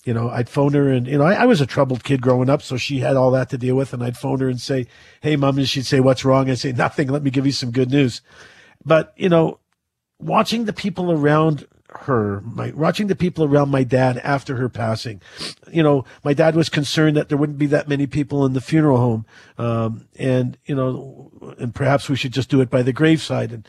You 0.03 0.13
know, 0.13 0.29
I'd 0.29 0.49
phone 0.49 0.73
her 0.73 0.91
and, 0.91 1.07
you 1.07 1.17
know, 1.17 1.23
I, 1.23 1.33
I, 1.33 1.45
was 1.45 1.61
a 1.61 1.65
troubled 1.65 2.03
kid 2.03 2.21
growing 2.21 2.49
up. 2.49 2.61
So 2.61 2.75
she 2.75 2.99
had 2.99 3.15
all 3.15 3.31
that 3.31 3.49
to 3.51 3.57
deal 3.57 3.75
with. 3.75 3.93
And 3.93 4.03
I'd 4.03 4.17
phone 4.17 4.39
her 4.41 4.49
and 4.49 4.59
say, 4.59 4.87
Hey, 5.21 5.35
mom. 5.35 5.57
And 5.57 5.67
she'd 5.67 5.85
say, 5.85 6.01
what's 6.01 6.25
wrong? 6.25 6.49
I'd 6.49 6.59
say, 6.59 6.73
nothing. 6.73 7.07
Let 7.07 7.23
me 7.23 7.31
give 7.31 7.45
you 7.45 7.53
some 7.53 7.71
good 7.71 7.89
news. 7.89 8.21
But, 8.83 9.13
you 9.15 9.29
know, 9.29 9.59
watching 10.19 10.65
the 10.65 10.73
people 10.73 11.11
around 11.11 11.67
her, 11.89 12.41
my, 12.41 12.71
watching 12.71 13.07
the 13.07 13.15
people 13.15 13.45
around 13.45 13.69
my 13.69 13.83
dad 13.83 14.17
after 14.17 14.57
her 14.57 14.67
passing. 14.67 15.21
You 15.71 15.83
know, 15.83 16.05
my 16.23 16.33
dad 16.33 16.55
was 16.55 16.67
concerned 16.67 17.15
that 17.15 17.29
there 17.29 17.37
wouldn't 17.37 17.59
be 17.59 17.67
that 17.67 17.87
many 17.87 18.07
people 18.07 18.45
in 18.45 18.53
the 18.53 18.61
funeral 18.61 18.97
home. 18.97 19.25
Um, 19.57 20.07
and, 20.17 20.57
you 20.65 20.75
know, 20.75 21.55
and 21.59 21.73
perhaps 21.73 22.09
we 22.09 22.15
should 22.15 22.33
just 22.33 22.49
do 22.49 22.61
it 22.61 22.69
by 22.69 22.81
the 22.81 22.93
graveside. 22.93 23.51
And, 23.51 23.67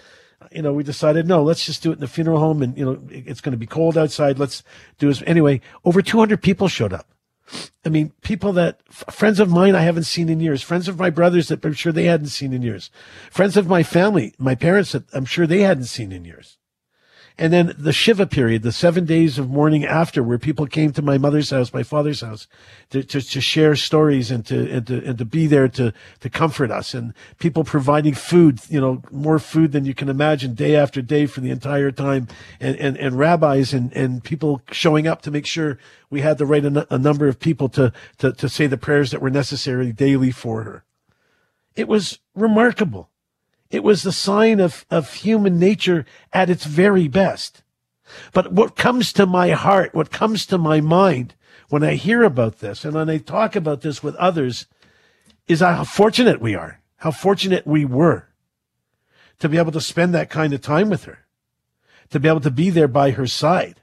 you 0.53 0.63
know, 0.63 0.73
we 0.73 0.83
decided, 0.83 1.27
no, 1.27 1.43
let's 1.43 1.65
just 1.65 1.83
do 1.83 1.91
it 1.91 1.95
in 1.95 2.01
the 2.01 2.09
funeral 2.09 2.39
home. 2.39 2.63
And, 2.63 2.77
you 2.77 2.85
know, 2.85 3.01
it's 3.09 3.41
going 3.41 3.53
to 3.53 3.59
be 3.59 3.67
cold 3.67 3.97
outside. 3.99 4.39
Let's 4.39 4.63
do 4.99 5.09
this. 5.09 5.23
Anyway, 5.27 5.61
over 5.85 6.03
200 6.03 6.43
people 6.43 6.69
showed 6.69 6.93
up. 6.93 7.09
I 7.85 7.91
mean, 7.91 8.13
people 8.23 8.53
that 8.55 8.81
friends 8.93 9.39
of 9.39 9.51
mine 9.51 9.75
I 9.75 9.83
haven't 9.83 10.05
seen 10.05 10.29
in 10.29 10.41
years, 10.41 10.63
friends 10.63 10.89
of 10.89 10.99
my 10.99 11.11
brothers 11.11 11.49
that 11.49 11.65
I'm 11.65 11.75
sure 11.75 11.93
they 11.93 12.05
hadn't 12.05 12.29
seen 12.29 12.55
in 12.55 12.63
years, 12.63 12.91
friends 13.31 13.57
of 13.57 13.69
my 13.69 13.83
family, 13.83 14.35
my 14.39 14.55
parents 14.55 14.93
that 14.93 15.05
I'm 15.13 15.27
sure 15.27 15.47
they 15.47 15.61
hadn't 15.61 15.85
seen 15.85 16.11
in 16.11 16.25
years. 16.25 16.59
And 17.37 17.53
then 17.53 17.75
the 17.77 17.93
Shiva 17.93 18.27
period, 18.27 18.63
the 18.63 18.71
seven 18.71 19.07
days 19.07 19.41
of 19.41 19.51
mourning 19.51 19.85
after, 19.85 20.23
where 20.23 20.39
people 20.39 20.67
came 20.67 20.93
to 20.93 21.03
my 21.03 21.19
mother's 21.19 21.51
house, 21.51 21.73
my 21.73 21.83
father's 21.83 22.21
house, 22.21 22.47
to, 22.91 23.03
to, 23.03 23.21
to 23.21 23.41
share 23.41 23.75
stories 23.75 24.31
and 24.31 24.47
to, 24.47 24.71
and 24.71 24.87
to, 24.87 25.05
and 25.05 25.19
to 25.19 25.25
be 25.25 25.49
there 25.49 25.67
to, 25.71 25.93
to 26.21 26.31
comfort 26.31 26.71
us. 26.71 26.95
And 26.95 27.13
people 27.41 27.65
providing 27.65 28.15
food, 28.15 28.61
you 28.69 28.81
know, 28.81 29.03
more 29.11 29.41
food 29.41 29.73
than 29.73 29.85
you 29.85 29.95
can 29.95 30.09
imagine 30.09 30.55
day 30.55 30.77
after 30.77 31.03
day 31.03 31.27
for 31.27 31.41
the 31.41 31.51
entire 31.51 31.91
time. 31.91 32.29
And, 32.61 32.77
and, 32.77 32.97
and 32.99 33.19
rabbis 33.19 33.75
and, 33.75 33.93
and 33.95 34.23
people 34.23 34.63
showing 34.71 35.09
up 35.09 35.21
to 35.23 35.33
make 35.33 35.47
sure 35.47 35.79
we 36.11 36.21
had 36.21 36.39
the 36.39 36.47
right 36.47 36.65
a 36.65 36.99
number 36.99 37.27
of 37.27 37.41
people 37.41 37.69
to, 37.71 37.93
to, 38.19 38.33
to 38.33 38.49
say 38.49 38.69
the 38.69 38.79
prayers 38.79 39.11
that 39.11 39.21
were 39.21 39.31
necessary 39.31 39.93
daily 39.93 40.31
for 40.31 40.63
her. 40.63 40.85
It 41.75 41.89
was 41.89 42.21
remarkable. 42.37 43.11
It 43.71 43.83
was 43.83 44.03
the 44.03 44.13
sign 44.13 44.61
of, 44.61 44.85
of 44.91 45.15
human 45.15 45.59
nature 45.59 46.05
at 46.33 46.51
its 46.51 46.65
very 46.65 47.09
best. 47.09 47.63
But 48.33 48.53
what 48.53 48.77
comes 48.77 49.13
to 49.15 49.27
my 49.27 49.51
heart, 49.51 49.95
what 49.95 50.11
comes 50.11 50.47
to 50.47 50.59
my 50.59 50.81
mind 50.81 51.35
when 51.69 51.83
I 51.83 51.95
hear 51.95 52.23
about 52.23 52.59
this 52.59 52.85
and 52.85 52.95
when 52.95 53.09
I 53.09 53.19
talk 53.19 53.57
about 53.57 53.81
this 53.81 54.03
with 54.03 54.15
others 54.17 54.67
is 55.49 55.61
how 55.61 55.85
fortunate 55.85 56.41
we 56.41 56.55
are, 56.55 56.81
how 56.97 57.11
fortunate 57.11 57.67
we 57.67 57.85
were 57.85 58.29
to 59.41 59.49
be 59.49 59.59
able 59.59 59.73
to 59.73 59.81
spend 59.81 60.15
that 60.15 60.31
kind 60.31 60.53
of 60.53 60.61
time 60.61 60.89
with 60.89 61.05
her, 61.05 61.27
to 62.11 62.21
be 62.21 62.29
able 62.29 62.41
to 62.41 62.51
be 62.51 62.71
there 62.71 62.89
by 62.89 63.11
her 63.13 63.27
side. 63.27 63.81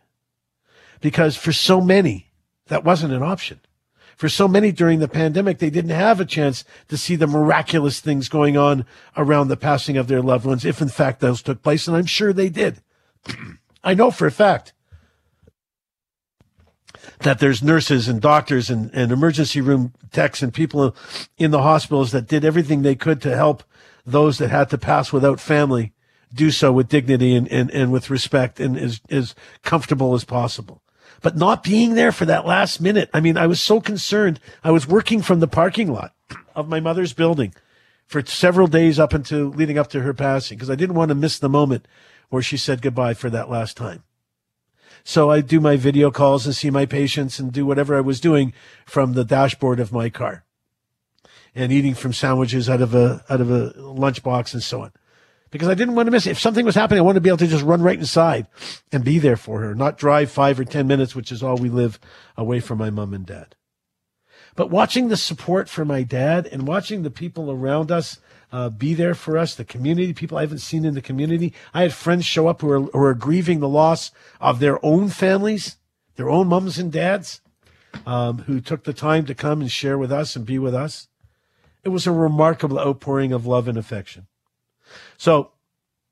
Because 1.01 1.35
for 1.35 1.51
so 1.51 1.81
many, 1.81 2.31
that 2.67 2.83
wasn't 2.83 3.13
an 3.13 3.23
option 3.23 3.59
for 4.21 4.29
so 4.29 4.47
many 4.47 4.71
during 4.71 4.99
the 4.99 5.07
pandemic, 5.07 5.57
they 5.57 5.71
didn't 5.71 5.89
have 5.89 6.19
a 6.19 6.25
chance 6.25 6.63
to 6.89 6.95
see 6.95 7.15
the 7.15 7.25
miraculous 7.25 7.99
things 7.99 8.29
going 8.29 8.55
on 8.55 8.85
around 9.17 9.47
the 9.47 9.57
passing 9.57 9.97
of 9.97 10.07
their 10.07 10.21
loved 10.21 10.45
ones, 10.45 10.63
if 10.63 10.79
in 10.79 10.89
fact 10.89 11.21
those 11.21 11.41
took 11.41 11.63
place. 11.63 11.87
And 11.87 11.97
I'm 11.97 12.05
sure 12.05 12.31
they 12.31 12.47
did. 12.47 12.83
I 13.83 13.95
know 13.95 14.11
for 14.11 14.27
a 14.27 14.31
fact 14.31 14.73
that 17.21 17.39
there's 17.39 17.63
nurses 17.63 18.07
and 18.07 18.21
doctors 18.21 18.69
and, 18.69 18.91
and 18.93 19.11
emergency 19.11 19.59
room 19.59 19.91
techs 20.11 20.43
and 20.43 20.53
people 20.53 20.95
in 21.39 21.49
the 21.49 21.63
hospitals 21.63 22.11
that 22.11 22.27
did 22.27 22.45
everything 22.45 22.83
they 22.83 22.93
could 22.93 23.23
to 23.23 23.35
help 23.35 23.63
those 24.05 24.37
that 24.37 24.51
had 24.51 24.69
to 24.69 24.77
pass 24.77 25.11
without 25.11 25.39
family 25.39 25.93
do 26.31 26.51
so 26.51 26.71
with 26.71 26.89
dignity 26.89 27.33
and, 27.33 27.51
and, 27.51 27.71
and 27.71 27.91
with 27.91 28.11
respect 28.11 28.59
and 28.59 28.77
as, 28.77 29.01
as 29.09 29.33
comfortable 29.63 30.13
as 30.13 30.23
possible 30.23 30.80
but 31.21 31.37
not 31.37 31.63
being 31.63 31.93
there 31.93 32.11
for 32.11 32.25
that 32.25 32.45
last 32.45 32.81
minute. 32.81 33.09
I 33.13 33.19
mean, 33.19 33.37
I 33.37 33.47
was 33.47 33.61
so 33.61 33.79
concerned. 33.79 34.39
I 34.63 34.71
was 34.71 34.87
working 34.87 35.21
from 35.21 35.39
the 35.39 35.47
parking 35.47 35.91
lot 35.91 36.13
of 36.55 36.67
my 36.67 36.79
mother's 36.79 37.13
building 37.13 37.53
for 38.07 38.25
several 38.25 38.67
days 38.67 38.99
up 38.99 39.13
until 39.13 39.45
leading 39.45 39.77
up 39.77 39.89
to 39.91 40.01
her 40.01 40.13
passing 40.13 40.57
because 40.57 40.69
I 40.69 40.75
didn't 40.75 40.95
want 40.95 41.09
to 41.09 41.15
miss 41.15 41.39
the 41.39 41.49
moment 41.49 41.87
where 42.29 42.41
she 42.41 42.57
said 42.57 42.81
goodbye 42.81 43.13
for 43.13 43.29
that 43.29 43.49
last 43.49 43.77
time. 43.77 44.03
So 45.03 45.31
I 45.31 45.41
do 45.41 45.59
my 45.59 45.77
video 45.77 46.11
calls 46.11 46.45
and 46.45 46.55
see 46.55 46.69
my 46.69 46.85
patients 46.85 47.39
and 47.39 47.51
do 47.51 47.65
whatever 47.65 47.95
I 47.95 48.01
was 48.01 48.19
doing 48.19 48.53
from 48.85 49.13
the 49.13 49.25
dashboard 49.25 49.79
of 49.79 49.91
my 49.91 50.09
car 50.09 50.43
and 51.55 51.71
eating 51.71 51.93
from 51.93 52.13
sandwiches 52.13 52.69
out 52.69 52.81
of 52.81 52.93
a, 52.93 53.23
out 53.29 53.41
of 53.41 53.49
a 53.49 53.71
lunchbox 53.73 54.53
and 54.53 54.63
so 54.63 54.81
on 54.81 54.91
because 55.51 55.67
I 55.67 55.73
didn't 55.73 55.95
want 55.95 56.07
to 56.07 56.11
miss 56.11 56.25
it. 56.25 56.31
If 56.31 56.39
something 56.39 56.65
was 56.65 56.75
happening, 56.75 56.99
I 56.99 57.03
wanted 57.03 57.19
to 57.19 57.21
be 57.21 57.29
able 57.29 57.37
to 57.37 57.47
just 57.47 57.63
run 57.63 57.81
right 57.81 57.99
inside 57.99 58.47
and 58.91 59.03
be 59.03 59.19
there 59.19 59.37
for 59.37 59.59
her, 59.59 59.75
not 59.75 59.97
drive 59.97 60.31
five 60.31 60.59
or 60.59 60.65
10 60.65 60.87
minutes, 60.87 61.15
which 61.15 61.31
is 61.31 61.43
all 61.43 61.57
we 61.57 61.69
live 61.69 61.99
away 62.37 62.59
from 62.59 62.79
my 62.79 62.89
mom 62.89 63.13
and 63.13 63.25
dad. 63.25 63.55
But 64.55 64.69
watching 64.69 65.07
the 65.07 65.17
support 65.17 65.69
for 65.69 65.85
my 65.85 66.03
dad 66.03 66.47
and 66.47 66.67
watching 66.67 67.03
the 67.03 67.11
people 67.11 67.51
around 67.51 67.91
us 67.91 68.19
uh, 68.51 68.69
be 68.69 68.93
there 68.93 69.13
for 69.13 69.37
us, 69.37 69.55
the 69.55 69.63
community, 69.63 70.13
people 70.13 70.37
I 70.37 70.41
haven't 70.41 70.59
seen 70.59 70.83
in 70.83 70.93
the 70.93 71.01
community. 71.01 71.53
I 71.73 71.83
had 71.83 71.93
friends 71.93 72.25
show 72.25 72.47
up 72.47 72.61
who 72.61 72.71
are, 72.71 72.81
who 72.81 73.03
are 73.03 73.13
grieving 73.13 73.59
the 73.59 73.69
loss 73.69 74.11
of 74.41 74.59
their 74.59 74.83
own 74.85 75.07
families, 75.07 75.77
their 76.15 76.29
own 76.29 76.47
mums 76.47 76.77
and 76.77 76.91
dads, 76.91 77.41
um, 78.05 78.39
who 78.39 78.59
took 78.59 78.83
the 78.83 78.93
time 78.93 79.25
to 79.25 79.35
come 79.35 79.61
and 79.61 79.71
share 79.71 79.97
with 79.97 80.11
us 80.11 80.35
and 80.35 80.45
be 80.45 80.59
with 80.59 80.75
us. 80.75 81.07
It 81.83 81.89
was 81.89 82.05
a 82.05 82.11
remarkable 82.11 82.79
outpouring 82.79 83.31
of 83.31 83.47
love 83.47 83.67
and 83.67 83.77
affection. 83.77 84.27
So 85.17 85.51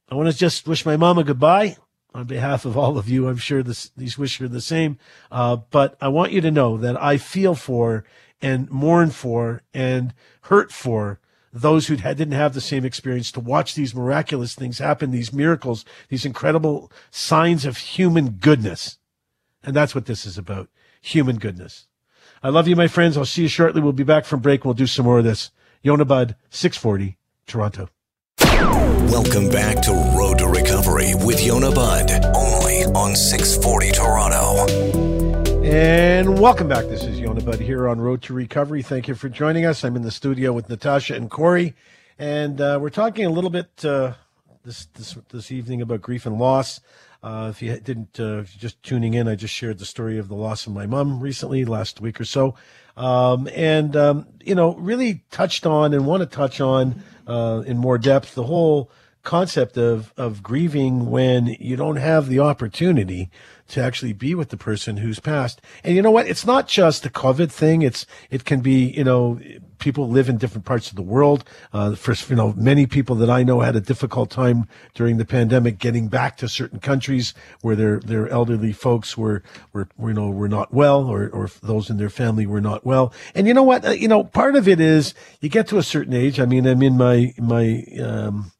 I 0.09 0.15
want 0.15 0.31
to 0.31 0.37
just 0.37 0.67
wish 0.67 0.85
my 0.85 0.97
mama 0.97 1.23
goodbye 1.23 1.77
on 2.13 2.25
behalf 2.25 2.65
of 2.65 2.77
all 2.77 2.97
of 2.97 3.07
you. 3.07 3.27
I'm 3.27 3.37
sure 3.37 3.61
this, 3.61 3.91
these 3.95 4.17
wish 4.17 4.41
are 4.41 4.47
the 4.47 4.61
same. 4.61 4.97
Uh, 5.31 5.57
but 5.69 5.97
I 6.01 6.07
want 6.07 6.31
you 6.31 6.41
to 6.41 6.51
know 6.51 6.77
that 6.77 7.01
I 7.01 7.17
feel 7.17 7.55
for 7.55 8.03
and 8.41 8.69
mourn 8.69 9.11
for 9.11 9.63
and 9.73 10.13
hurt 10.43 10.71
for 10.71 11.19
those 11.51 11.87
who 11.87 11.95
didn't 11.95 12.31
have 12.31 12.53
the 12.53 12.61
same 12.61 12.85
experience 12.85 13.31
to 13.31 13.39
watch 13.39 13.73
these 13.73 13.95
miraculous 13.95 14.53
things 14.53 14.79
happen, 14.79 15.11
these 15.11 15.33
miracles, 15.33 15.83
these 16.09 16.25
incredible 16.25 16.91
signs 17.09 17.65
of 17.65 17.77
human 17.77 18.31
goodness. 18.31 18.97
And 19.63 19.75
that's 19.75 19.95
what 19.95 20.05
this 20.05 20.25
is 20.25 20.37
about. 20.37 20.69
Human 21.01 21.37
goodness. 21.37 21.87
I 22.41 22.49
love 22.49 22.67
you, 22.67 22.75
my 22.75 22.87
friends. 22.87 23.17
I'll 23.17 23.25
see 23.25 23.43
you 23.43 23.47
shortly. 23.47 23.81
We'll 23.81 23.93
be 23.93 24.03
back 24.03 24.25
from 24.25 24.39
break. 24.39 24.63
We'll 24.63 24.73
do 24.73 24.87
some 24.87 25.05
more 25.05 25.19
of 25.19 25.25
this. 25.25 25.51
Yonah 25.81 26.05
Budd, 26.05 26.35
640, 26.49 27.17
Toronto. 27.47 27.89
Welcome 29.09 29.49
back 29.49 29.81
to 29.81 29.91
Road 30.15 30.37
to 30.37 30.47
Recovery 30.47 31.15
with 31.15 31.43
Yonah 31.43 31.71
Budd, 31.71 32.11
only 32.35 32.83
on 32.93 33.15
640 33.15 33.91
Toronto. 33.91 34.67
And 35.63 36.39
welcome 36.39 36.67
back. 36.67 36.85
This 36.85 37.03
is 37.03 37.19
Yonah 37.19 37.41
Budd 37.41 37.59
here 37.59 37.89
on 37.89 37.99
Road 37.99 38.21
to 38.21 38.35
Recovery. 38.35 38.83
Thank 38.83 39.07
you 39.07 39.15
for 39.15 39.27
joining 39.27 39.65
us. 39.65 39.83
I'm 39.83 39.95
in 39.95 40.03
the 40.03 40.11
studio 40.11 40.53
with 40.53 40.69
Natasha 40.69 41.15
and 41.15 41.27
Corey, 41.27 41.73
and 42.19 42.61
uh, 42.61 42.77
we're 42.79 42.91
talking 42.91 43.25
a 43.25 43.31
little 43.31 43.49
bit 43.49 43.83
uh, 43.83 44.13
this, 44.63 44.85
this 44.93 45.17
this 45.29 45.51
evening 45.51 45.81
about 45.81 46.03
grief 46.03 46.27
and 46.27 46.37
loss. 46.37 46.79
Uh, 47.21 47.47
if 47.49 47.61
you 47.61 47.77
didn't 47.79 48.19
uh, 48.19 48.43
just 48.43 48.81
tuning 48.81 49.13
in, 49.13 49.27
I 49.27 49.35
just 49.35 49.53
shared 49.53 49.79
the 49.79 49.85
story 49.85 50.17
of 50.17 50.29
the 50.29 50.35
loss 50.35 50.65
of 50.67 50.73
my 50.73 50.85
mom 50.85 51.19
recently, 51.19 51.65
last 51.65 51.99
week 51.99 52.19
or 52.21 52.25
so, 52.25 52.55
um, 52.95 53.49
and 53.53 53.95
um, 53.97 54.27
you 54.41 54.55
know, 54.55 54.75
really 54.75 55.25
touched 55.29 55.65
on 55.65 55.93
and 55.93 56.05
want 56.05 56.21
to 56.21 56.25
touch 56.25 56.61
on 56.61 57.03
uh, 57.27 57.63
in 57.65 57.77
more 57.77 57.97
depth 57.97 58.35
the 58.35 58.43
whole 58.43 58.89
concept 59.23 59.77
of 59.77 60.13
of 60.17 60.41
grieving 60.41 61.09
when 61.09 61.47
you 61.59 61.75
don't 61.75 61.97
have 61.97 62.27
the 62.27 62.39
opportunity 62.39 63.29
to 63.69 63.81
actually 63.81 64.13
be 64.13 64.33
with 64.33 64.49
the 64.49 64.57
person 64.57 64.97
who's 64.97 65.19
passed. 65.19 65.61
And 65.83 65.95
you 65.95 66.01
know 66.01 66.11
what? 66.11 66.27
It's 66.27 66.45
not 66.45 66.67
just 66.67 67.05
a 67.05 67.09
COVID 67.09 67.51
thing. 67.51 67.81
It's 67.81 68.05
it 68.29 68.45
can 68.45 68.61
be 68.61 68.91
you 68.91 69.03
know 69.03 69.39
people 69.77 70.09
live 70.09 70.29
in 70.29 70.37
different 70.37 70.65
parts 70.65 70.89
of 70.89 70.95
the 70.95 71.01
world. 71.01 71.43
Uh, 71.71 71.95
for 71.95 72.13
you 72.29 72.35
know 72.35 72.53
many 72.57 72.85
people 72.85 73.15
that 73.17 73.29
I 73.29 73.43
know 73.43 73.59
had 73.59 73.75
a 73.75 73.81
difficult 73.81 74.29
time 74.29 74.67
during 74.93 75.17
the 75.17 75.25
pandemic 75.25 75.79
getting 75.79 76.07
back 76.07 76.37
to 76.37 76.47
certain 76.47 76.79
countries 76.79 77.33
where 77.61 77.75
their 77.75 77.99
their 77.99 78.27
elderly 78.29 78.73
folks 78.73 79.17
were 79.17 79.43
were 79.73 79.87
you 79.99 80.13
know 80.13 80.29
were 80.29 80.49
not 80.49 80.73
well 80.73 81.05
or 81.05 81.29
or 81.29 81.49
those 81.61 81.89
in 81.89 81.97
their 81.97 82.09
family 82.09 82.45
were 82.45 82.61
not 82.61 82.85
well. 82.85 83.13
And 83.35 83.47
you 83.47 83.53
know 83.53 83.63
what? 83.63 83.85
Uh, 83.85 83.91
you 83.91 84.07
know 84.07 84.23
part 84.23 84.55
of 84.55 84.67
it 84.67 84.79
is 84.79 85.13
you 85.41 85.49
get 85.49 85.67
to 85.67 85.77
a 85.77 85.83
certain 85.83 86.13
age. 86.13 86.39
I 86.39 86.45
mean, 86.45 86.65
I'm 86.65 86.81
in 86.81 86.97
my 86.97 87.33
my 87.37 87.83
um, 88.01 88.51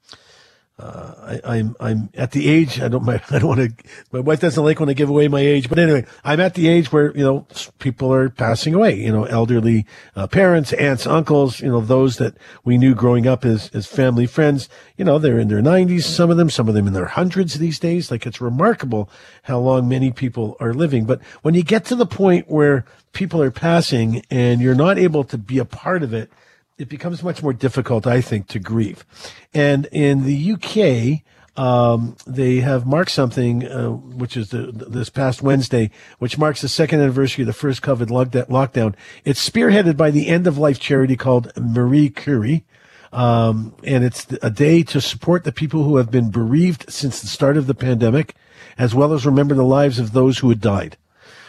uh, 0.80 1.40
I, 1.44 1.58
am 1.58 1.76
I'm, 1.80 1.98
I'm 1.98 2.10
at 2.14 2.32
the 2.32 2.48
age 2.48 2.80
I 2.80 2.88
don't 2.88 3.04
my 3.04 3.22
I 3.30 3.40
don't 3.40 3.50
want 3.50 3.78
to 3.78 3.86
my 4.12 4.20
wife 4.20 4.40
doesn't 4.40 4.64
like 4.64 4.80
when 4.80 4.90
I 4.90 4.94
give 4.94 5.10
away 5.10 5.28
my 5.28 5.42
age 5.42 5.68
but 5.68 5.78
anyway 5.78 6.06
I'm 6.24 6.40
at 6.40 6.54
the 6.54 6.70
age 6.70 6.92
where 6.92 7.16
you 7.16 7.24
know 7.24 7.46
people 7.80 8.14
are 8.14 8.30
passing 8.30 8.74
away 8.74 8.96
you 8.96 9.12
know 9.12 9.26
elderly 9.26 9.86
uh, 10.16 10.28
parents 10.28 10.72
aunts 10.74 11.06
uncles 11.06 11.60
you 11.60 11.68
know 11.68 11.82
those 11.82 12.18
that 12.18 12.36
we 12.64 12.78
knew 12.78 12.96
growing 12.96 13.28
up 13.28 13.44
as 13.44 13.70
as 13.74 13.88
family 13.88 14.26
friends 14.26 14.70
you 14.96 15.04
know 15.04 15.20
they're 15.20 15.40
in 15.40 15.50
their 15.50 15.62
90s 15.62 16.04
some 16.04 16.32
of 16.32 16.38
them 16.38 16.50
some 16.50 16.70
of 16.70 16.76
them 16.76 16.88
in 16.88 16.94
their 16.94 17.06
hundreds 17.08 17.56
these 17.56 17.80
days 17.80 18.10
like 18.10 18.26
it's 18.26 18.40
remarkable 18.40 19.10
how 19.44 19.60
long 19.60 19.90
many 19.90 20.12
people 20.12 20.56
are 20.62 20.74
living 20.74 21.04
but 21.04 21.22
when 21.42 21.56
you 21.56 21.64
get 21.64 21.84
to 21.86 21.96
the 21.96 22.06
point 22.06 22.50
where 22.50 22.86
people 23.12 23.42
are 23.42 23.52
passing 23.52 24.24
and 24.32 24.62
you're 24.62 24.76
not 24.76 24.98
able 24.98 25.26
to 25.26 25.38
be 25.38 25.58
a 25.58 25.66
part 25.66 26.04
of 26.04 26.14
it 26.14 26.32
it 26.80 26.88
becomes 26.88 27.22
much 27.22 27.44
more 27.44 27.54
difficult, 27.54 28.08
I 28.08 28.22
think, 28.22 28.48
to 28.48 28.60
grieve. 28.60 29.06
And 29.54 29.86
in 29.92 30.24
the 30.24 30.54
UK, 30.54 31.24
um, 31.62 32.16
they 32.26 32.62
have 32.62 32.88
marked 32.88 33.12
something, 33.12 33.68
uh, 33.68 33.90
which 33.90 34.38
is 34.38 34.50
the, 34.50 34.72
this 34.72 35.10
past 35.10 35.42
Wednesday, 35.42 35.92
which 36.20 36.38
marks 36.38 36.62
the 36.62 36.70
second 36.70 37.02
anniversary 37.02 37.44
of 37.44 37.48
the 37.48 37.54
first 37.54 37.82
COVID 37.82 38.08
lockdown. 38.08 38.96
It's 39.26 39.48
spearheaded 39.48 39.98
by 39.98 40.10
the 40.10 40.30
end 40.30 40.48
of 40.48 40.58
life 40.58 40.80
charity 40.80 41.18
called 41.18 41.52
Marie 41.58 42.10
Curie. 42.10 42.64
Um, 43.12 43.76
and 43.84 44.04
it's 44.06 44.28
a 44.42 44.52
day 44.52 44.84
to 44.84 45.02
support 45.02 45.44
the 45.44 45.52
people 45.52 45.84
who 45.84 45.98
have 45.98 46.12
been 46.12 46.30
bereaved 46.30 46.86
since 46.90 47.20
the 47.20 47.28
start 47.28 47.58
of 47.58 47.68
the 47.68 47.76
pandemic, 47.76 48.36
as 48.78 48.96
well 48.96 49.14
as 49.14 49.26
remember 49.26 49.56
the 49.56 49.64
lives 49.64 50.00
of 50.00 50.14
those 50.14 50.38
who 50.38 50.50
had 50.50 50.62
died. 50.62 50.96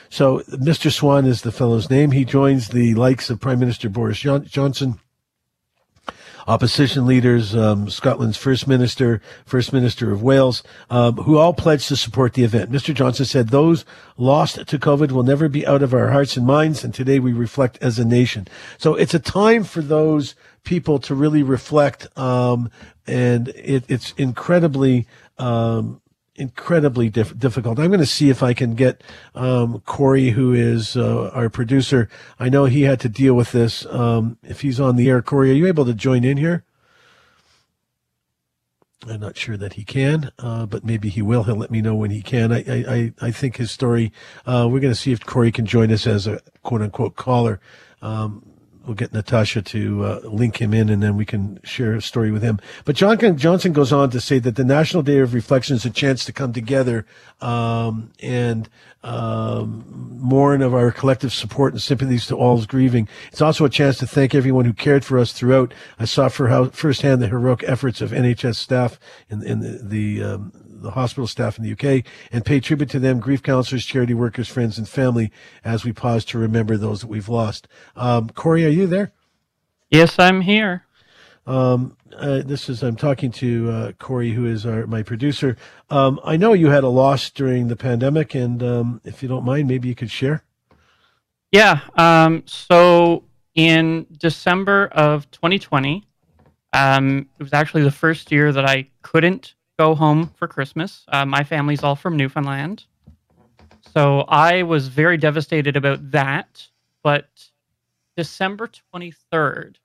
So 0.09 0.41
Mr. 0.49 0.91
Swan 0.91 1.25
is 1.25 1.43
the 1.43 1.53
fellow's 1.53 1.89
name. 1.89 2.11
He 2.11 2.25
joins 2.25 2.69
the 2.69 2.95
likes 2.95 3.31
of 3.31 3.41
Prime 3.41 3.61
Minister 3.61 3.89
Boris 3.89 4.19
Johnson, 4.19 4.99
opposition 6.47 7.07
leaders, 7.07 7.55
um, 7.55 7.89
Scotland's 7.91 8.37
First 8.37 8.67
Minister, 8.67 9.21
First 9.45 9.73
Minister 9.73 10.13
of 10.13 10.23
Wales, 10.23 10.63
um, 10.89 11.17
who 11.17 11.39
all 11.39 11.53
pledged 11.53 11.89
to 11.89 11.97
support 11.97 12.35
the 12.35 12.45
event. 12.45 12.71
Mr. 12.71 12.95
Johnson 12.95 13.25
said, 13.25 13.49
those 13.49 13.85
lost 14.17 14.67
to 14.67 14.79
COVID 14.79 15.13
will 15.13 15.23
never 15.23 15.49
be 15.49 15.67
out 15.67 15.83
of 15.83 15.95
our 15.95 16.11
hearts 16.11 16.37
and 16.37 16.47
minds, 16.47 16.85
and 16.85 16.95
today 16.95 17.19
we 17.19 17.33
reflect 17.33 17.79
as 17.81 17.99
a 17.99 18.05
nation. 18.05 18.47
So 18.79 18.95
it's 18.95 19.15
a 19.15 19.19
time 19.19 19.65
for 19.65 19.83
those 19.83 20.35
people 20.65 20.99
to 21.01 21.15
really 21.15 21.43
reflect, 21.43 22.07
um, 22.19 22.71
and 23.07 23.49
it, 23.49 23.85
it's 23.89 24.13
incredibly 24.17 25.07
um, 25.39 26.01
incredibly 26.37 27.09
diff- 27.09 27.39
difficult. 27.39 27.79
I'm 27.79 27.89
going 27.89 28.01
to 28.01 28.07
see 28.07 28.31
if 28.31 28.43
I 28.43 28.55
can 28.55 28.75
get 28.75 29.03
um, 29.35 29.81
Corey, 29.81 30.31
who 30.31 30.53
is 30.53 30.97
uh, 30.97 31.31
our 31.35 31.49
producer. 31.49 32.09
I 32.39 32.49
know 32.49 32.65
he 32.65 32.83
had 32.83 33.01
to 33.01 33.09
deal 33.09 33.35
with 33.35 33.53
this. 33.53 33.85
Um, 33.87 34.39
if 34.43 34.63
he's 34.63 34.81
on 34.81 34.97
the 34.97 35.09
air, 35.09 35.23
Corey, 35.23 35.51
are 35.51 35.55
you 35.55 35.67
able 35.67 35.85
to 35.85 35.95
join 35.95 36.25
in 36.25 36.37
here? 36.37 36.65
I'm 39.09 39.21
not 39.21 39.37
sure 39.37 39.57
that 39.57 39.75
he 39.75 39.85
can, 39.85 40.31
uh, 40.39 40.67
but 40.67 40.85
maybe 40.85 41.09
he 41.09 41.23
will. 41.23 41.45
He'll 41.45 41.57
let 41.57 41.71
me 41.71 41.81
know 41.81 41.95
when 41.95 42.11
he 42.11 42.21
can. 42.21 42.53
I 42.53 42.65
I, 42.67 43.13
I 43.21 43.31
think 43.31 43.57
his 43.57 43.71
story. 43.71 44.13
Uh, 44.45 44.69
we're 44.71 44.81
going 44.81 44.93
to 44.93 44.99
see 44.99 45.13
if 45.13 45.25
Corey 45.25 45.51
can 45.51 45.65
join 45.65 45.91
us 45.91 46.07
as 46.07 46.27
a 46.27 46.41
quote 46.63 46.83
unquote 46.83 47.17
caller. 47.17 47.61
Um, 48.03 48.50
we'll 48.87 48.95
get 48.95 49.13
Natasha 49.13 49.63
to 49.63 50.05
uh, 50.05 50.21
link 50.25 50.61
him 50.61 50.73
in, 50.73 50.89
and 50.89 51.03
then 51.03 51.17
we 51.17 51.25
can 51.25 51.61
share 51.63 51.95
a 51.95 52.03
story 52.03 52.31
with 52.31 52.43
him. 52.43 52.61
But 52.85 52.97
John 52.97 53.19
Johnson 53.37 53.73
goes 53.73 53.93
on 53.93 54.11
to 54.11 54.21
say 54.21 54.39
that 54.39 54.57
the 54.57 54.65
National 54.65 55.03
Day 55.03 55.19
of 55.19 55.35
Reflection 55.35 55.77
is 55.77 55.85
a 55.85 55.91
chance 55.91 56.25
to 56.25 56.33
come 56.33 56.53
together 56.53 57.07
um, 57.41 58.13
and 58.21 58.69
um, 59.03 59.85
mourn 60.19 60.63
of 60.63 60.75
our 60.75 60.91
collective 60.91 61.33
support 61.33 61.73
and 61.73 61.81
sympathies 61.81 62.27
to 62.27 62.37
all's 62.37 62.67
grieving. 62.67 63.09
It's 63.33 63.41
also 63.41 63.65
a 63.65 63.71
chance 63.71 63.99
to 63.99 64.07
thank 64.07 64.35
everyone 64.35 64.65
who 64.65 64.73
cared 64.73 65.05
for 65.05 65.19
us 65.19 65.33
throughout. 65.33 65.73
I 65.99 66.05
saw 66.05 66.29
for 66.29 66.49
how 66.49 66.67
firsthand 66.67 67.23
the 67.23 67.29
heroic 67.29 67.65
efforts 67.67 68.01
of 68.01 68.11
NHS 68.11 68.57
staff 68.57 68.99
in, 69.29 69.43
in 69.43 69.61
the, 69.61 69.81
the 69.83 70.23
um, 70.23 70.53
the 70.81 70.93
hospital 70.93 71.27
staff 71.27 71.59
in 71.59 71.65
the 71.65 71.73
UK 71.73 72.05
and 72.33 72.45
pay 72.45 72.61
tribute 72.61 72.91
to 72.91 72.99
them, 72.99 73.21
grief 73.21 73.43
counselors, 73.43 73.85
charity 73.85 74.15
workers, 74.15 74.49
friends, 74.49 74.79
and 74.79 74.89
family 74.89 75.31
as 75.65 75.85
we 75.85 75.93
pause 75.93 76.25
to 76.27 76.39
remember 76.39 76.77
those 76.77 77.01
that 77.01 77.09
we've 77.09 77.29
lost. 77.29 77.69
Um, 77.97 78.29
Corey, 78.31 78.65
are 78.65 78.71
you 78.71 78.87
there? 78.87 79.13
Yes, 79.91 80.19
I'm 80.19 80.41
here. 80.41 80.85
Um, 81.47 81.97
uh, 82.17 82.43
this 82.45 82.69
is 82.69 82.83
I'm 82.83 82.97
talking 82.97 83.33
to 83.33 83.71
uh, 83.71 83.93
Corey, 83.93 84.33
who 84.33 84.47
is 84.47 84.67
our 84.67 84.87
my 84.87 85.03
producer. 85.03 85.57
Um, 85.89 86.21
I 86.25 86.37
know 86.37 86.53
you 86.53 86.69
had 86.69 86.85
a 86.85 86.89
loss 86.89 87.31
during 87.31 87.69
the 87.69 87.77
pandemic, 87.77 88.35
and 88.35 88.63
um, 88.63 89.01
if 89.05 89.23
you 89.23 89.29
don't 89.29 89.45
mind, 89.45 89.69
maybe 89.69 89.89
you 89.89 89.95
could 89.95 90.11
share. 90.11 90.45
Yeah. 91.51 91.81
Um, 91.97 92.45
so 92.47 93.25
in 93.55 94.07
December 94.17 94.87
of 94.93 95.31
2020, 95.31 96.07
um, 96.73 97.29
it 97.39 97.43
was 97.43 97.53
actually 97.53 97.83
the 97.83 97.91
first 97.91 98.31
year 98.31 98.53
that 98.53 98.65
I 98.65 98.89
couldn't 99.03 99.55
go 99.81 99.95
home 99.95 100.31
for 100.37 100.47
Christmas. 100.47 101.07
Uh, 101.09 101.25
my 101.25 101.43
family's 101.43 101.83
all 101.83 101.97
from 101.97 102.15
Newfoundland. 102.15 102.85
So 103.95 104.27
I 104.29 104.63
was 104.63 104.89
very 104.89 105.17
devastated 105.17 105.75
about 105.75 106.11
that. 106.11 106.69
But 107.03 107.31
December 108.15 108.69
23rd, 108.95 109.77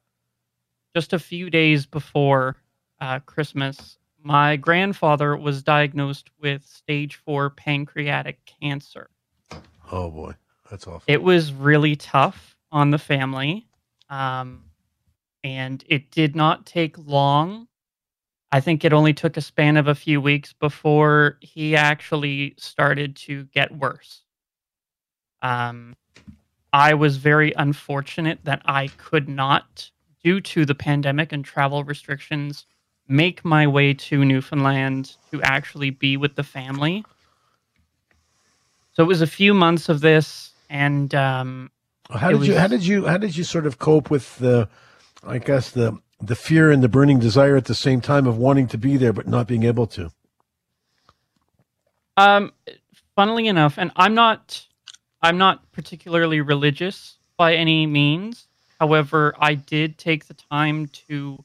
just 0.93 1.13
a 1.13 1.19
few 1.19 1.49
days 1.49 1.86
before 1.86 2.58
uh, 2.99 3.19
Christmas, 3.19 3.97
my 4.21 4.58
grandfather 4.58 5.38
was 5.38 5.63
diagnosed 5.63 6.29
with 6.41 6.65
stage 6.65 7.15
four 7.15 7.49
pancreatic 7.51 8.39
cancer. 8.62 9.10
Oh 9.93 10.12
boy, 10.12 10.34
that's 10.69 10.88
awful. 10.88 11.03
It 11.08 11.23
was 11.23 11.53
really 11.53 11.95
tough 11.95 12.58
on 12.69 12.91
the 12.91 12.99
family. 12.99 13.65
Um, 14.10 14.65
and 15.41 15.86
it 15.88 16.12
did 16.12 16.36
not 16.36 16.65
take 16.65 16.97
long 16.97 17.69
I 18.55 18.61
think 18.61 18.85
it 18.85 18.93
only 18.93 19.13
took 19.13 19.35
a 19.35 19.41
span 19.41 19.75
of 19.75 19.89
a 19.89 19.93
few 19.93 20.21
weeks 20.21 20.53
before 20.53 21.37
he 21.41 21.75
actually 21.75 22.55
started 22.57 23.17
to 23.17 23.43
get 23.53 23.69
worse. 23.75 24.21
Um, 25.41 25.97
I 26.71 26.93
was 26.93 27.17
very 27.17 27.51
unfortunate 27.57 28.39
that 28.45 28.61
I 28.63 28.87
could 28.95 29.27
not, 29.27 29.91
due 30.23 30.39
to 30.39 30.65
the 30.65 30.73
pandemic 30.73 31.33
and 31.33 31.43
travel 31.43 31.83
restrictions, 31.83 32.65
make 33.09 33.43
my 33.43 33.67
way 33.67 33.93
to 33.93 34.23
Newfoundland 34.23 35.17
to 35.31 35.41
actually 35.41 35.89
be 35.89 36.15
with 36.15 36.35
the 36.35 36.43
family. 36.43 37.03
So 38.93 39.03
it 39.03 39.07
was 39.07 39.21
a 39.21 39.27
few 39.27 39.53
months 39.53 39.89
of 39.89 39.99
this, 39.99 40.51
and 40.69 41.13
um, 41.13 41.71
how 42.09 42.29
did 42.29 42.39
was, 42.39 42.47
you 42.47 42.55
how 42.55 42.67
did 42.67 42.85
you 42.85 43.05
how 43.05 43.17
did 43.17 43.35
you 43.35 43.43
sort 43.43 43.65
of 43.65 43.79
cope 43.79 44.09
with 44.09 44.37
the 44.37 44.69
I 45.25 45.39
guess 45.39 45.71
the 45.71 45.99
the 46.21 46.36
fear 46.36 46.71
and 46.71 46.84
the 46.84 46.89
burning 46.89 47.19
desire 47.19 47.56
at 47.58 47.65
the 47.65 47.75
same 47.75 48.01
time 48.01 48.28
of 48.28 48.38
wanting 48.38 48.67
to 48.67 48.78
be 48.78 48.97
there 48.97 49.13
but 49.13 49.28
not 49.28 49.47
being 49.47 49.63
able 49.63 49.88
to. 49.88 50.12
Um, 52.17 52.54
funnily 53.15 53.47
enough, 53.47 53.78
and 53.78 53.91
I'm 53.95 54.13
not, 54.13 54.65
I'm 55.21 55.38
not 55.38 55.71
particularly 55.71 56.41
religious 56.41 57.17
by 57.38 57.56
any 57.56 57.86
means. 57.86 58.47
However, 58.80 59.36
I 59.39 59.56
did 59.56 59.97
take 59.97 60.25
the 60.25 60.34
time 60.34 60.88
to 61.08 61.43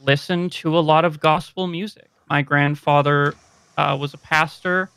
listen 0.00 0.50
to 0.50 0.76
a 0.76 0.80
lot 0.80 1.04
of 1.04 1.20
gospel 1.20 1.66
music. 1.66 2.08
My 2.28 2.42
grandfather 2.42 3.34
uh, 3.76 3.96
was 3.98 4.14
a 4.14 4.18
pastor. 4.18 4.90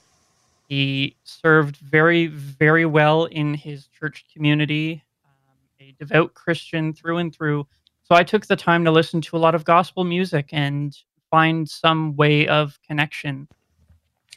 He 0.67 1.15
served 1.23 1.77
very, 1.77 2.27
very 2.27 2.85
well 2.85 3.25
in 3.25 3.55
his 3.55 3.87
church 3.87 4.25
community, 4.33 5.03
um, 5.25 5.87
a 5.87 5.95
devout 5.97 6.33
Christian 6.33 6.93
through 6.93 7.17
and 7.17 7.33
through. 7.33 7.67
So 8.09 8.17
I 8.17 8.23
took 8.23 8.47
the 8.47 8.55
time 8.55 8.85
to 8.85 8.91
listen 8.91 9.21
to 9.21 9.37
a 9.37 9.39
lot 9.39 9.53
of 9.53 9.63
gospel 9.63 10.03
music 10.03 10.49
and 10.51 10.97
find 11.29 11.69
some 11.69 12.15
way 12.15 12.47
of 12.47 12.79
connection. 12.87 13.47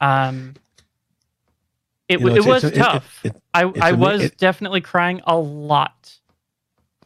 Um, 0.01 0.55
it, 2.07 2.21
you 2.21 2.27
know, 2.27 2.35
it 2.35 2.45
was 2.45 2.71
tough. 2.71 3.21
It, 3.25 3.35
it, 3.35 3.43
I, 3.55 3.63
I 3.81 3.93
was 3.93 4.31
definitely 4.33 4.83
crying 4.83 5.23
a 5.27 5.39
lot. 5.39 6.19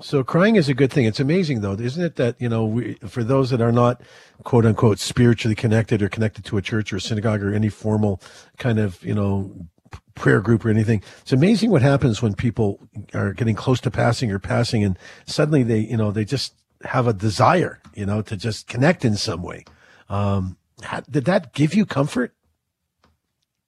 So 0.01 0.25
crying 0.25 0.57
is 0.57 0.69
a 0.69 0.75
good 0.75 0.93
thing. 0.93 1.07
It's 1.07 1.21
amazing 1.21 1.61
though, 1.61 1.75
isn't 1.75 2.03
it? 2.03 2.17
That 2.17 2.35
you 2.41 2.49
know, 2.49 2.67
we, 2.67 2.95
for 3.07 3.23
those 3.23 3.51
that 3.51 3.61
are 3.61 3.73
not 3.73 4.03
quote 4.43 4.67
unquote 4.67 4.99
spiritually 4.99 5.55
connected 5.55 6.03
or 6.03 6.09
connected 6.09 6.45
to 6.47 6.57
a 6.57 6.63
church 6.63 6.93
or 6.93 6.97
a 6.97 7.01
synagogue 7.01 7.43
or 7.43 7.55
any 7.55 7.69
formal 7.69 8.21
kind 8.59 8.79
of 8.79 9.03
you 9.05 9.15
know 9.15 9.69
prayer 10.15 10.41
group 10.41 10.65
or 10.65 10.71
anything. 10.71 11.03
It's 11.21 11.33
amazing 11.33 11.71
what 11.71 11.83
happens 11.83 12.23
when 12.23 12.35
people 12.35 12.81
are 13.15 13.33
getting 13.33 13.55
close 13.55 13.81
to 13.83 13.91
passing 13.91 14.31
or 14.33 14.39
passing 14.39 14.85
and 14.85 14.99
suddenly 15.27 15.63
they, 15.63 15.81
you 15.81 15.97
know, 15.97 16.11
they 16.11 16.25
just 16.25 16.55
have 16.83 17.07
a 17.07 17.13
desire, 17.13 17.81
you 17.95 18.07
know, 18.07 18.23
to 18.23 18.37
just 18.37 18.67
connect 18.67 19.05
in 19.05 19.17
some 19.17 19.43
way. 19.43 19.65
Um, 20.09 20.57
did 21.11 21.25
that 21.27 21.53
give 21.53 21.75
you 21.75 21.87
comfort? 21.87 22.35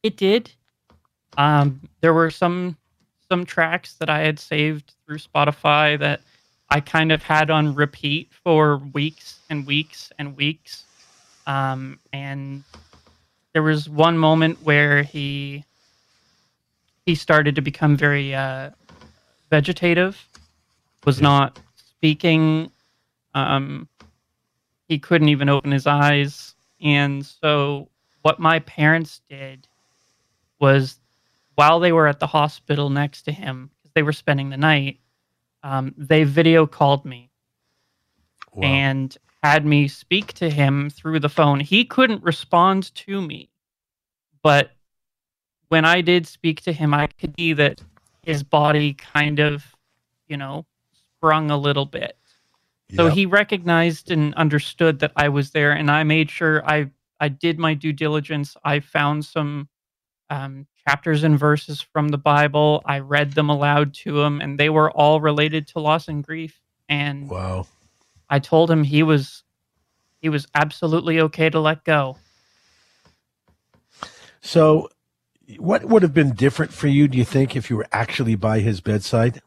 It 0.02 0.16
did. 0.16 0.52
Um, 1.36 1.88
there 2.00 2.14
were 2.14 2.30
some 2.30 2.76
some 3.30 3.44
tracks 3.44 3.94
that 3.94 4.08
I 4.08 4.20
had 4.20 4.38
saved 4.38 4.94
through 5.06 5.18
Spotify 5.18 5.98
that 5.98 6.20
I 6.70 6.80
kind 6.80 7.12
of 7.12 7.22
had 7.22 7.50
on 7.50 7.74
repeat 7.74 8.32
for 8.32 8.78
weeks 8.78 9.38
and 9.50 9.66
weeks 9.66 10.10
and 10.18 10.36
weeks. 10.36 10.84
Um, 11.46 11.98
and 12.12 12.64
there 13.52 13.62
was 13.62 13.88
one 13.88 14.18
moment 14.18 14.62
where 14.62 15.02
he 15.02 15.64
he 17.08 17.14
started 17.14 17.54
to 17.54 17.62
become 17.62 17.96
very 17.96 18.34
uh, 18.34 18.68
vegetative, 19.48 20.28
was 21.06 21.22
not 21.22 21.58
speaking. 21.74 22.70
Um, 23.32 23.88
he 24.88 24.98
couldn't 24.98 25.30
even 25.30 25.48
open 25.48 25.70
his 25.72 25.86
eyes. 25.86 26.54
And 26.82 27.24
so, 27.24 27.88
what 28.20 28.38
my 28.38 28.58
parents 28.58 29.22
did 29.30 29.66
was 30.60 31.00
while 31.54 31.80
they 31.80 31.92
were 31.92 32.06
at 32.06 32.20
the 32.20 32.26
hospital 32.26 32.90
next 32.90 33.22
to 33.22 33.32
him, 33.32 33.70
because 33.78 33.94
they 33.94 34.02
were 34.02 34.12
spending 34.12 34.50
the 34.50 34.58
night, 34.58 35.00
um, 35.62 35.94
they 35.96 36.24
video 36.24 36.66
called 36.66 37.06
me 37.06 37.30
wow. 38.52 38.68
and 38.68 39.16
had 39.42 39.64
me 39.64 39.88
speak 39.88 40.34
to 40.34 40.50
him 40.50 40.90
through 40.90 41.20
the 41.20 41.30
phone. 41.30 41.60
He 41.60 41.86
couldn't 41.86 42.22
respond 42.22 42.94
to 42.96 43.22
me, 43.22 43.48
but 44.42 44.72
when 45.68 45.84
I 45.84 46.00
did 46.00 46.26
speak 46.26 46.62
to 46.62 46.72
him, 46.72 46.94
I 46.94 47.06
could 47.06 47.34
see 47.38 47.52
that 47.54 47.82
his 48.22 48.42
body 48.42 48.94
kind 48.94 49.38
of, 49.38 49.64
you 50.26 50.36
know, 50.36 50.66
sprung 51.16 51.50
a 51.50 51.56
little 51.56 51.86
bit. 51.86 52.16
So 52.94 53.06
yep. 53.06 53.14
he 53.14 53.26
recognized 53.26 54.10
and 54.10 54.34
understood 54.34 55.00
that 55.00 55.12
I 55.14 55.28
was 55.28 55.50
there, 55.50 55.72
and 55.72 55.90
I 55.90 56.04
made 56.04 56.30
sure 56.30 56.64
I 56.66 56.90
I 57.20 57.28
did 57.28 57.58
my 57.58 57.74
due 57.74 57.92
diligence. 57.92 58.56
I 58.64 58.80
found 58.80 59.24
some 59.24 59.68
um, 60.30 60.66
chapters 60.86 61.22
and 61.22 61.38
verses 61.38 61.82
from 61.82 62.08
the 62.08 62.18
Bible. 62.18 62.82
I 62.86 63.00
read 63.00 63.32
them 63.32 63.50
aloud 63.50 63.92
to 63.94 64.22
him, 64.22 64.40
and 64.40 64.58
they 64.58 64.70
were 64.70 64.90
all 64.90 65.20
related 65.20 65.66
to 65.68 65.80
loss 65.80 66.08
and 66.08 66.24
grief. 66.24 66.60
And 66.88 67.28
wow, 67.28 67.66
I 68.30 68.38
told 68.38 68.70
him 68.70 68.84
he 68.84 69.02
was 69.02 69.44
he 70.22 70.30
was 70.30 70.46
absolutely 70.54 71.20
okay 71.20 71.50
to 71.50 71.60
let 71.60 71.84
go. 71.84 72.16
So 74.40 74.88
what 75.56 75.84
would 75.84 76.02
have 76.02 76.12
been 76.12 76.34
different 76.34 76.72
for 76.72 76.88
you, 76.88 77.08
do 77.08 77.16
you 77.16 77.24
think, 77.24 77.56
if 77.56 77.70
you 77.70 77.76
were 77.76 77.86
actually 77.92 78.34
by 78.34 78.60
his 78.60 78.80
bedside? 78.80 79.40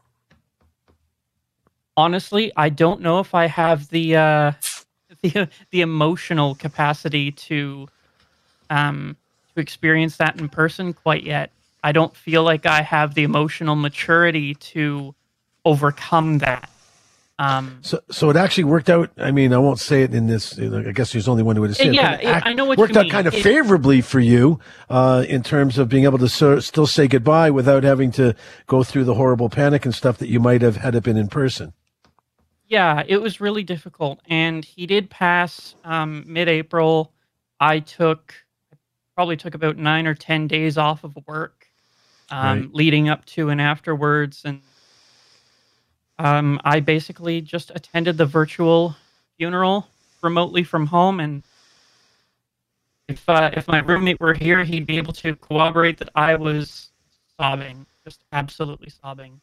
Honestly, 1.96 2.52
I 2.56 2.70
don't 2.70 3.00
know 3.00 3.20
if 3.20 3.34
I 3.34 3.46
have 3.46 3.88
the 3.90 4.16
uh, 4.16 4.52
the 5.22 5.48
the 5.70 5.80
emotional 5.80 6.54
capacity 6.54 7.30
to 7.32 7.88
um 8.70 9.16
to 9.54 9.60
experience 9.60 10.16
that 10.16 10.40
in 10.40 10.48
person 10.48 10.92
quite 10.92 11.22
yet. 11.22 11.52
I 11.84 11.92
don't 11.92 12.16
feel 12.16 12.42
like 12.42 12.64
I 12.64 12.82
have 12.82 13.14
the 13.14 13.24
emotional 13.24 13.76
maturity 13.76 14.54
to 14.54 15.14
overcome 15.64 16.38
that. 16.38 16.70
Um, 17.42 17.80
so, 17.82 18.00
so 18.08 18.30
it 18.30 18.36
actually 18.36 18.64
worked 18.64 18.88
out. 18.88 19.10
I 19.16 19.32
mean, 19.32 19.52
I 19.52 19.58
won't 19.58 19.80
say 19.80 20.04
it 20.04 20.14
in 20.14 20.28
this. 20.28 20.56
I 20.56 20.92
guess 20.92 21.12
there's 21.12 21.26
only 21.26 21.42
one 21.42 21.60
way 21.60 21.66
to 21.66 21.74
say 21.74 21.90
yeah, 21.90 22.14
it. 22.14 22.22
Yeah, 22.22 22.40
I 22.44 22.52
know 22.52 22.66
what 22.66 22.78
worked 22.78 22.96
out 22.96 23.06
mean. 23.06 23.10
kind 23.10 23.26
of 23.26 23.34
it, 23.34 23.42
favorably 23.42 24.00
for 24.00 24.20
you 24.20 24.60
uh, 24.88 25.24
in 25.28 25.42
terms 25.42 25.76
of 25.76 25.88
being 25.88 26.04
able 26.04 26.18
to 26.18 26.28
so, 26.28 26.60
still 26.60 26.86
say 26.86 27.08
goodbye 27.08 27.50
without 27.50 27.82
having 27.82 28.12
to 28.12 28.36
go 28.68 28.84
through 28.84 29.04
the 29.04 29.14
horrible 29.14 29.48
panic 29.48 29.84
and 29.84 29.92
stuff 29.92 30.18
that 30.18 30.28
you 30.28 30.38
might 30.38 30.62
have 30.62 30.76
had 30.76 30.94
it 30.94 31.02
been 31.02 31.16
in 31.16 31.26
person. 31.26 31.72
Yeah, 32.68 33.02
it 33.08 33.16
was 33.16 33.40
really 33.40 33.64
difficult, 33.64 34.20
and 34.28 34.64
he 34.64 34.86
did 34.86 35.10
pass 35.10 35.74
um, 35.82 36.24
mid-April. 36.28 37.12
I 37.58 37.80
took 37.80 38.34
probably 39.16 39.36
took 39.36 39.54
about 39.54 39.76
nine 39.76 40.06
or 40.06 40.14
ten 40.14 40.46
days 40.46 40.78
off 40.78 41.02
of 41.02 41.18
work, 41.26 41.66
um, 42.30 42.60
right. 42.60 42.72
leading 42.72 43.08
up 43.08 43.24
to 43.24 43.48
and 43.48 43.60
afterwards, 43.60 44.42
and 44.44 44.60
um, 46.22 46.60
I 46.64 46.78
basically 46.78 47.40
just 47.40 47.72
attended 47.74 48.16
the 48.16 48.26
virtual 48.26 48.94
funeral 49.36 49.88
remotely 50.22 50.62
from 50.62 50.86
home, 50.86 51.18
and 51.18 51.42
if 53.08 53.28
uh, 53.28 53.50
if 53.54 53.66
my 53.66 53.80
roommate 53.80 54.20
were 54.20 54.32
here, 54.32 54.62
he'd 54.62 54.86
be 54.86 54.98
able 54.98 55.12
to 55.14 55.34
corroborate 55.34 55.98
that 55.98 56.10
I 56.14 56.36
was 56.36 56.90
sobbing, 57.36 57.86
just 58.04 58.20
absolutely 58.32 58.90
sobbing. 58.90 59.40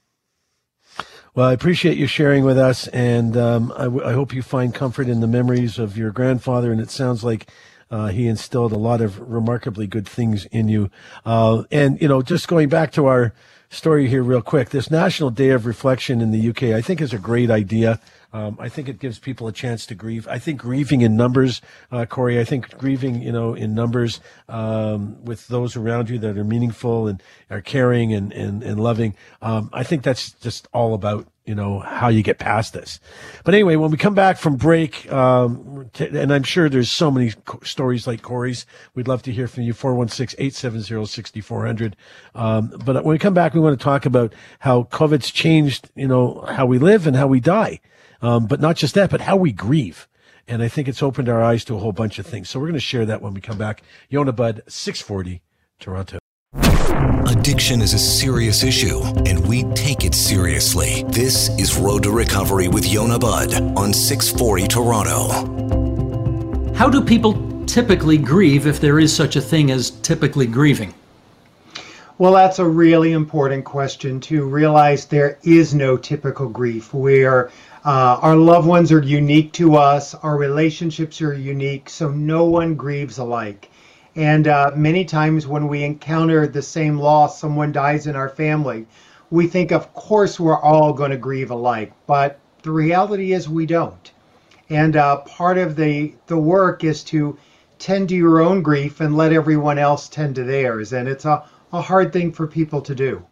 Well, 1.36 1.50
I 1.50 1.54
appreciate 1.54 1.98
you 1.98 2.08
sharing 2.08 2.46
with 2.46 2.58
us, 2.58 2.88
and 2.88 3.36
um, 3.36 3.74
I, 3.76 3.84
w- 3.84 4.04
I 4.04 4.14
hope 4.14 4.34
you 4.34 4.42
find 4.42 4.74
comfort 4.74 5.10
in 5.10 5.20
the 5.20 5.28
memories 5.28 5.78
of 5.80 5.98
your 5.98 6.12
grandfather. 6.12 6.72
And 6.72 6.80
it 6.80 6.90
sounds 6.90 7.26
like 7.26 7.50
uh, 7.92 8.08
he 8.08 8.28
instilled 8.28 8.72
a 8.72 8.78
lot 8.78 9.02
of 9.02 9.20
remarkably 9.20 9.86
good 9.86 10.08
things 10.08 10.46
in 10.46 10.70
you. 10.70 10.90
Uh, 11.26 11.64
and 11.72 12.02
you 12.02 12.08
know, 12.08 12.22
just 12.22 12.48
going 12.48 12.70
back 12.70 12.92
to 12.94 13.06
our 13.06 13.34
story 13.70 14.08
here 14.08 14.24
real 14.24 14.42
quick. 14.42 14.70
This 14.70 14.90
National 14.90 15.30
Day 15.30 15.50
of 15.50 15.66
Reflection 15.66 16.22
in 16.22 16.32
the 16.32 16.50
UK, 16.50 16.64
I 16.76 16.82
think, 16.82 17.02
is 17.02 17.14
a 17.14 17.20
great 17.20 17.52
idea. 17.52 18.00
Um, 18.34 18.58
I 18.60 18.70
think 18.70 18.90
it 18.90 19.00
gives 19.00 19.18
people 19.18 19.48
a 19.48 19.52
chance 19.52 19.86
to 19.88 19.96
grieve. 19.96 20.28
I 20.28 20.38
think 20.38 20.60
grieving 20.60 21.02
in 21.02 21.16
numbers, 21.16 21.62
uh, 21.92 22.06
Corey. 22.06 22.40
I 22.40 22.44
think 22.44 22.78
grieving, 22.78 23.22
you 23.22 23.32
know, 23.32 23.54
in 23.54 23.74
numbers 23.74 24.20
um, 24.48 25.24
with 25.24 25.48
those 25.48 25.76
around 25.76 26.10
you 26.10 26.20
that 26.20 26.38
are 26.38 26.44
meaningful 26.44 27.08
and 27.08 27.24
are 27.50 27.62
caring 27.62 28.14
and 28.14 28.32
and, 28.34 28.62
and 28.62 28.80
loving. 28.80 29.16
Um, 29.42 29.70
I 29.74 29.84
think 29.84 30.04
that's 30.04 30.32
just 30.34 30.68
all 30.74 30.94
about 30.94 31.28
you 31.50 31.56
know 31.56 31.80
how 31.80 32.10
you 32.10 32.22
get 32.22 32.38
past 32.38 32.74
this. 32.74 33.00
But 33.44 33.56
anyway, 33.56 33.76
when 33.76 33.90
we 33.90 33.98
come 33.98 34.14
back 34.14 34.38
from 34.38 34.56
break, 34.56 35.12
um, 35.12 35.90
t- 35.94 36.06
and 36.06 36.32
I'm 36.32 36.44
sure 36.44 36.70
there's 36.70 36.92
so 36.92 37.10
many 37.10 37.32
co- 37.46 37.62
stories 37.64 38.06
like 38.06 38.22
Corey's. 38.22 38.68
We'd 38.94 39.08
love 39.08 39.24
to 39.24 39.32
hear 39.32 39.48
from 39.48 39.64
you. 39.64 39.74
416-870-6400. 39.74 41.96
Um, 42.36 42.72
but 42.86 43.04
when 43.04 43.14
we 43.14 43.18
come 43.18 43.34
back, 43.34 43.56
we 43.56 43.62
want 43.62 43.80
to 43.80 43.84
talk 43.84 44.06
about 44.06 44.36
how 44.60 44.84
COVID's 44.84 45.32
changed, 45.32 45.90
you 45.96 46.08
know, 46.08 46.46
how 46.48 46.68
we 46.68 46.78
live 46.78 47.08
and 47.08 47.16
how 47.16 47.26
we 47.26 47.40
die. 47.40 47.80
Um, 48.22 48.46
but 48.46 48.62
not 48.62 48.76
just 48.76 48.94
that, 48.94 49.10
but 49.10 49.22
how 49.22 49.36
we 49.36 49.52
grieve. 49.52 50.08
And 50.48 50.62
I 50.62 50.68
think 50.68 50.88
it's 50.88 51.02
opened 51.02 51.30
our 51.30 51.42
eyes 51.42 51.66
to 51.66 51.76
a 51.76 51.80
whole 51.80 51.94
bunch 51.94 52.20
of 52.20 52.28
things. 52.28 52.48
So 52.48 52.60
we're 52.60 52.68
going 52.68 52.76
to 52.76 52.80
share 52.80 53.08
that 53.08 53.24
when 53.24 53.34
we 53.34 53.42
come 53.42 53.58
back. 53.58 53.82
Yonah 54.08 54.34
Budd, 54.34 54.62
640, 54.68 55.42
Toronto. 55.80 56.20
Addiction 56.90 57.82
is 57.82 57.94
a 57.94 58.00
serious 58.00 58.64
issue, 58.64 59.02
and 59.26 59.46
we 59.48 59.64
take 59.74 60.04
it 60.04 60.16
seriously. 60.16 61.04
This 61.10 61.50
is 61.60 61.78
Road 61.78 62.04
to 62.04 62.12
Recovery 62.12 62.68
with 62.68 62.92
Yonah 62.92 63.20
Budd 63.20 63.54
on 63.78 63.94
640 63.94 64.68
Toronto. 64.68 66.74
How 66.74 66.90
do 66.90 67.02
people 67.02 67.66
typically 67.66 68.18
grieve 68.18 68.66
if 68.66 68.80
there 68.80 69.00
is 69.00 69.16
such 69.16 69.36
a 69.36 69.42
thing 69.42 69.70
as 69.70 69.92
typically 69.92 70.48
grieving? 70.48 70.94
Well, 72.18 72.34
that's 72.34 72.60
a 72.60 72.66
really 72.66 73.14
important 73.14 73.66
question 73.66 74.20
to 74.22 74.46
realize 74.46 75.06
there 75.06 75.38
is 75.44 75.76
no 75.76 75.96
typical 75.96 76.50
grief. 76.50 76.94
Where 76.94 77.52
uh, 77.86 78.20
our 78.22 78.36
loved 78.36 78.68
ones 78.68 78.92
are 78.92 79.02
unique 79.02 79.54
to 79.54 79.76
us, 79.76 80.16
our 80.16 80.38
relationships 80.38 81.22
are 81.22 81.34
unique, 81.34 81.90
so 81.90 82.10
no 82.10 82.46
one 82.46 82.76
grieves 82.76 83.20
alike. 83.20 83.70
And 84.16 84.48
uh, 84.48 84.72
many 84.76 85.06
times 85.06 85.48
when 85.48 85.68
we 85.68 85.84
encounter 85.84 86.48
the 86.48 86.62
same 86.62 86.98
loss, 86.98 87.40
someone 87.40 87.72
dies 87.72 88.08
in 88.08 88.16
our 88.16 88.30
family, 88.30 88.88
we 89.30 89.48
think, 89.48 89.72
of 89.72 89.94
course, 89.94 90.40
we're 90.40 90.60
all 90.60 90.94
going 90.94 91.12
to 91.12 91.18
grieve 91.18 91.52
alike. 91.52 91.94
But 92.08 92.40
the 92.64 92.72
reality 92.72 93.34
is 93.34 93.48
we 93.48 93.66
don't. 93.66 94.12
And 94.70 94.96
uh, 94.96 95.18
part 95.22 95.58
of 95.58 95.76
the, 95.76 96.14
the 96.28 96.38
work 96.38 96.84
is 96.84 97.04
to 97.06 97.38
tend 97.78 98.10
to 98.10 98.16
your 98.16 98.42
own 98.42 98.62
grief 98.62 99.00
and 99.00 99.16
let 99.16 99.34
everyone 99.34 99.78
else 99.78 100.10
tend 100.10 100.36
to 100.36 100.44
theirs. 100.44 100.94
And 100.94 101.08
it's 101.08 101.26
a, 101.26 101.44
a 101.72 101.82
hard 101.82 102.12
thing 102.12 102.32
for 102.32 102.48
people 102.48 102.82
to 102.82 102.96
do. 102.96 103.26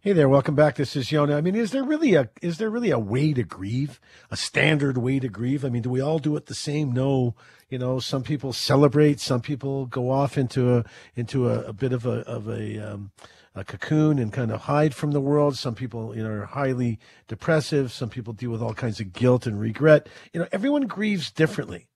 Hey 0.00 0.14
there, 0.14 0.28
welcome 0.28 0.56
back. 0.56 0.74
This 0.74 0.96
is 0.96 1.12
Yonah. 1.12 1.36
I 1.36 1.40
mean, 1.40 1.54
is 1.54 1.70
there 1.70 1.84
really 1.84 2.14
a 2.14 2.28
is 2.40 2.58
there 2.58 2.70
really 2.70 2.90
a 2.90 2.98
way 2.98 3.32
to 3.34 3.44
grieve, 3.44 4.00
a 4.32 4.36
standard 4.36 4.98
way 4.98 5.20
to 5.20 5.28
grieve? 5.28 5.64
I 5.64 5.68
mean, 5.68 5.82
do 5.82 5.90
we 5.90 6.00
all 6.00 6.18
do 6.18 6.34
it 6.34 6.46
the 6.46 6.56
same? 6.56 6.90
No, 6.90 7.36
you 7.72 7.78
know, 7.78 7.98
some 7.98 8.22
people 8.22 8.52
celebrate, 8.52 9.18
some 9.18 9.40
people 9.40 9.86
go 9.86 10.10
off 10.10 10.36
into 10.36 10.76
a 10.76 10.84
into 11.16 11.48
a, 11.48 11.62
a 11.62 11.72
bit 11.72 11.94
of 11.94 12.04
a 12.04 12.20
of 12.28 12.46
a 12.46 12.78
um, 12.78 13.12
a 13.54 13.64
cocoon 13.64 14.18
and 14.18 14.30
kind 14.30 14.52
of 14.52 14.62
hide 14.62 14.94
from 14.94 15.12
the 15.12 15.22
world. 15.22 15.56
Some 15.56 15.74
people, 15.74 16.14
you 16.14 16.22
know, 16.22 16.28
are 16.28 16.44
highly 16.44 16.98
depressive. 17.28 17.90
Some 17.90 18.10
people 18.10 18.34
deal 18.34 18.50
with 18.50 18.60
all 18.60 18.74
kinds 18.74 19.00
of 19.00 19.14
guilt 19.14 19.46
and 19.46 19.58
regret. 19.58 20.06
You 20.34 20.40
know, 20.40 20.48
everyone 20.52 20.82
grieves 20.82 21.30
differently. 21.30 21.88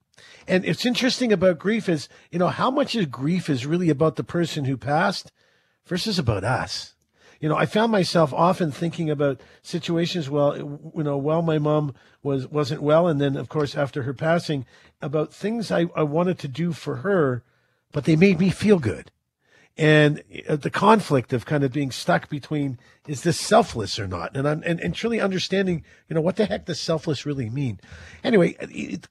And 0.47 0.65
it's 0.65 0.83
interesting 0.83 1.31
about 1.31 1.59
grief 1.59 1.87
is, 1.87 2.09
you 2.31 2.39
know, 2.39 2.47
how 2.47 2.71
much 2.71 2.95
of 2.95 3.11
grief 3.11 3.47
is 3.47 3.67
really 3.67 3.91
about 3.91 4.15
the 4.15 4.23
person 4.23 4.65
who 4.65 4.77
passed 4.77 5.31
versus 5.85 6.17
about 6.17 6.43
us 6.43 6.95
you 7.39 7.49
know, 7.49 7.55
I 7.55 7.65
found 7.65 7.91
myself 7.91 8.33
often 8.33 8.71
thinking 8.71 9.09
about 9.09 9.39
situations. 9.61 10.29
Well, 10.29 10.57
you 10.57 11.03
know, 11.03 11.17
while 11.17 11.41
my 11.41 11.59
mom 11.59 11.93
was 12.23 12.47
wasn't 12.47 12.81
well, 12.81 13.07
and 13.07 13.21
then 13.21 13.35
of 13.35 13.49
course 13.49 13.75
after 13.75 14.03
her 14.03 14.13
passing, 14.13 14.65
about 15.01 15.33
things 15.33 15.71
I, 15.71 15.85
I 15.95 16.03
wanted 16.03 16.39
to 16.39 16.47
do 16.47 16.73
for 16.73 16.97
her, 16.97 17.43
but 17.91 18.05
they 18.05 18.15
made 18.15 18.39
me 18.39 18.49
feel 18.49 18.79
good, 18.79 19.11
and 19.77 20.23
uh, 20.49 20.55
the 20.55 20.71
conflict 20.71 21.33
of 21.33 21.45
kind 21.45 21.63
of 21.63 21.71
being 21.71 21.91
stuck 21.91 22.29
between 22.29 22.79
is 23.07 23.21
this 23.21 23.39
selfless 23.39 23.97
or 23.97 24.07
not? 24.07 24.35
And 24.35 24.47
and, 24.47 24.79
and 24.79 24.93
truly 24.93 25.19
understanding, 25.19 25.83
you 26.09 26.13
know, 26.13 26.21
what 26.21 26.35
the 26.35 26.45
heck 26.45 26.65
does 26.65 26.79
selfless 26.79 27.25
really 27.25 27.49
mean? 27.49 27.79
Anyway, 28.23 28.53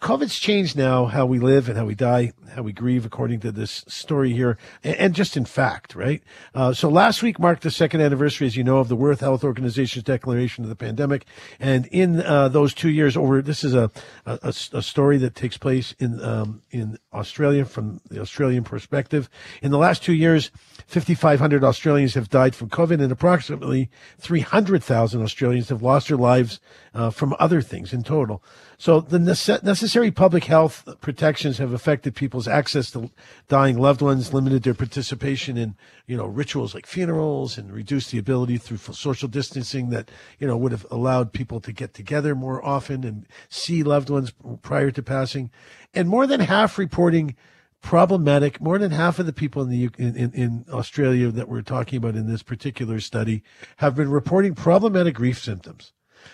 COVID's 0.01 0.39
changed 0.39 0.77
now 0.77 1.07
how 1.07 1.27
we 1.27 1.39
live 1.39 1.69
and 1.69 1.79
how 1.79 1.87
we 1.87 1.95
die, 1.95 2.33
how 2.55 2.63
we 2.63 2.73
grieve, 2.73 3.07
according 3.07 3.41
to 3.41 3.53
this 3.53 3.85
story 3.89 4.33
here, 4.33 4.59
and, 4.85 4.97
and 4.97 5.15
just 5.15 5.37
in 5.37 5.45
fact, 5.45 5.95
right? 5.95 6.23
Uh, 6.55 6.73
so 6.73 6.89
last 6.89 7.23
week 7.23 7.39
marked 7.39 7.63
the 7.63 7.71
second 7.71 8.01
anniversary, 8.01 8.47
as 8.47 8.57
you 8.57 8.65
know, 8.65 8.79
of 8.79 8.89
the 8.89 8.97
World 8.97 9.21
Health 9.21 9.45
Organization's 9.45 10.05
declaration 10.05 10.65
of 10.65 10.69
the 10.69 10.77
pandemic, 10.77 11.25
and 11.59 11.87
in 11.87 12.21
uh, 12.21 12.49
those 12.49 12.75
two 12.75 12.91
years, 12.91 13.17
over 13.17 13.41
this 13.43 13.65
is 13.65 13.75
a 13.75 13.91
a, 14.27 14.55
a 14.73 14.83
story 14.83 15.19
that 15.19 15.35
takes 15.35 15.57
place 15.57 15.95
in 15.99 16.23
um, 16.23 16.63
in 16.71 16.99
Australia 17.13 17.65
from 17.65 18.01
the 18.11 18.21
Australian 18.21 18.65
perspective. 18.65 19.29
In 19.63 19.71
the 19.71 19.79
last 19.79 20.03
two 20.03 20.13
years, 20.13 20.51
5,500 20.87 21.65
Australians 21.65 22.15
have 22.15 22.31
died 22.31 22.55
from 22.55 22.71
COVID, 22.71 23.03
and 23.03 23.11
approximately 23.11 23.91
300,000 24.21 25.21
Australians 25.21 25.69
have 25.69 25.83
lost 25.83 26.07
their 26.07 26.17
lives 26.17 26.61
uh, 26.95 27.11
from 27.11 27.35
other 27.41 27.61
things 27.61 27.93
in 27.93 28.05
total. 28.05 28.41
So 28.79 29.01
the 29.01 29.19
nece- 29.19 29.65
necessary 29.65 30.13
public 30.13 30.45
health 30.45 30.89
protections 31.01 31.59
have 31.59 31.73
affected 31.73 32.15
people's 32.15 32.47
access 32.47 32.93
to 32.93 33.11
dying 33.49 33.79
loved 33.79 34.01
ones, 34.01 34.33
limited 34.33 34.63
their 34.63 34.75
participation 34.75 35.57
in, 35.57 35.75
you 36.07 36.17
know, 36.17 36.27
rituals 36.27 36.73
like 36.73 36.87
funerals 36.87 37.59
and 37.59 37.73
reduced 37.73 38.13
the 38.13 38.19
ability 38.19 38.57
through 38.57 38.77
social 38.77 39.29
distancing 39.29 39.91
that, 39.91 40.09
you 40.39 40.47
know, 40.47 40.57
would 40.57 40.73
have 40.73 40.87
allowed 40.93 41.33
people 41.33 41.59
to 41.63 41.73
get 41.73 41.95
together 41.95 42.37
more 42.37 42.65
often 42.65 43.03
and 43.03 43.27
see 43.49 43.83
loved 43.83 44.09
ones 44.09 44.33
prior 44.63 44.93
to 44.93 45.03
passing. 45.03 45.51
And 45.95 46.09
more 46.09 46.29
than 46.29 46.41
half 46.41 46.79
reporting 46.79 47.35
problematic. 47.83 48.61
More 48.61 48.79
than 48.79 48.91
half 48.91 49.19
of 49.19 49.27
the 49.27 49.33
people 49.33 49.63
in 49.63 49.71
the 49.71 49.91
in, 49.99 50.17
in, 50.17 50.33
in, 50.33 50.65
Australia 50.73 51.31
that 51.31 51.49
we're 51.49 51.63
talking 51.63 51.99
about 51.99 52.17
in 52.17 52.27
this 52.27 52.43
particular 52.43 53.01
study 53.01 53.43
have 53.77 53.95
been 53.95 54.11
reporting 54.11 54.55
problematic 54.55 55.15
grief 55.15 55.39
symptoms. 55.39 55.93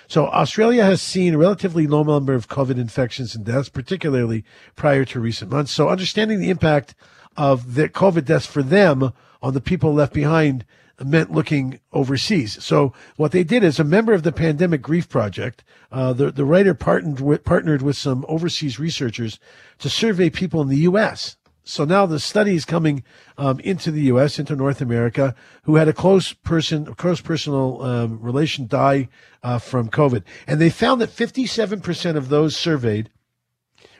So 0.08 0.26
Australia 0.28 0.84
has 0.84 1.02
seen 1.02 1.34
a 1.34 1.38
relatively 1.38 1.86
low 1.86 2.02
number 2.02 2.32
of 2.32 2.48
COVID 2.48 2.78
infections 2.78 3.34
and 3.34 3.44
deaths, 3.44 3.68
particularly 3.68 4.44
prior 4.76 5.04
to 5.06 5.20
recent 5.20 5.50
months. 5.50 5.72
So 5.72 5.88
understanding 5.88 6.40
the 6.40 6.50
impact 6.50 6.94
of 7.36 7.74
the 7.74 7.88
COVID 7.88 8.24
deaths 8.24 8.46
for 8.46 8.62
them 8.62 9.12
on 9.42 9.54
the 9.54 9.60
people 9.60 9.92
left 9.92 10.12
behind 10.12 10.64
meant 11.04 11.32
looking 11.32 11.80
overseas. 11.92 12.62
So 12.64 12.92
what 13.16 13.32
they 13.32 13.44
did 13.44 13.64
is 13.64 13.78
a 13.78 13.84
member 13.84 14.12
of 14.12 14.22
the 14.22 14.32
Pandemic 14.32 14.82
Grief 14.82 15.08
Project, 15.08 15.64
uh, 15.90 16.12
the, 16.12 16.30
the 16.30 16.44
writer 16.44 16.74
partnered 16.74 17.20
with, 17.20 17.44
partnered 17.44 17.82
with 17.82 17.96
some 17.96 18.24
overseas 18.28 18.78
researchers 18.78 19.38
to 19.78 19.90
survey 19.90 20.30
people 20.30 20.60
in 20.60 20.68
the 20.68 20.78
U.S. 20.78 21.36
So 21.64 21.84
now 21.84 22.06
the 22.06 22.18
study 22.18 22.54
is 22.54 22.64
coming 22.64 23.04
um, 23.38 23.60
into 23.60 23.90
the 23.90 24.02
U.S., 24.02 24.38
into 24.38 24.56
North 24.56 24.80
America, 24.80 25.34
who 25.62 25.76
had 25.76 25.88
a 25.88 25.92
close 25.92 26.32
person, 26.32 26.92
close 26.94 27.20
personal 27.20 27.82
um, 27.82 28.20
relation 28.20 28.66
die 28.66 29.08
uh, 29.42 29.58
from 29.58 29.88
COVID, 29.88 30.24
and 30.46 30.60
they 30.60 30.70
found 30.70 31.00
that 31.00 31.10
57% 31.10 32.16
of 32.16 32.28
those 32.28 32.56
surveyed 32.56 33.10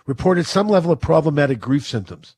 reported 0.06 0.46
some 0.46 0.68
level 0.68 0.90
of 0.90 1.00
problematic 1.00 1.60
grief 1.60 1.86
symptoms. 1.86 2.36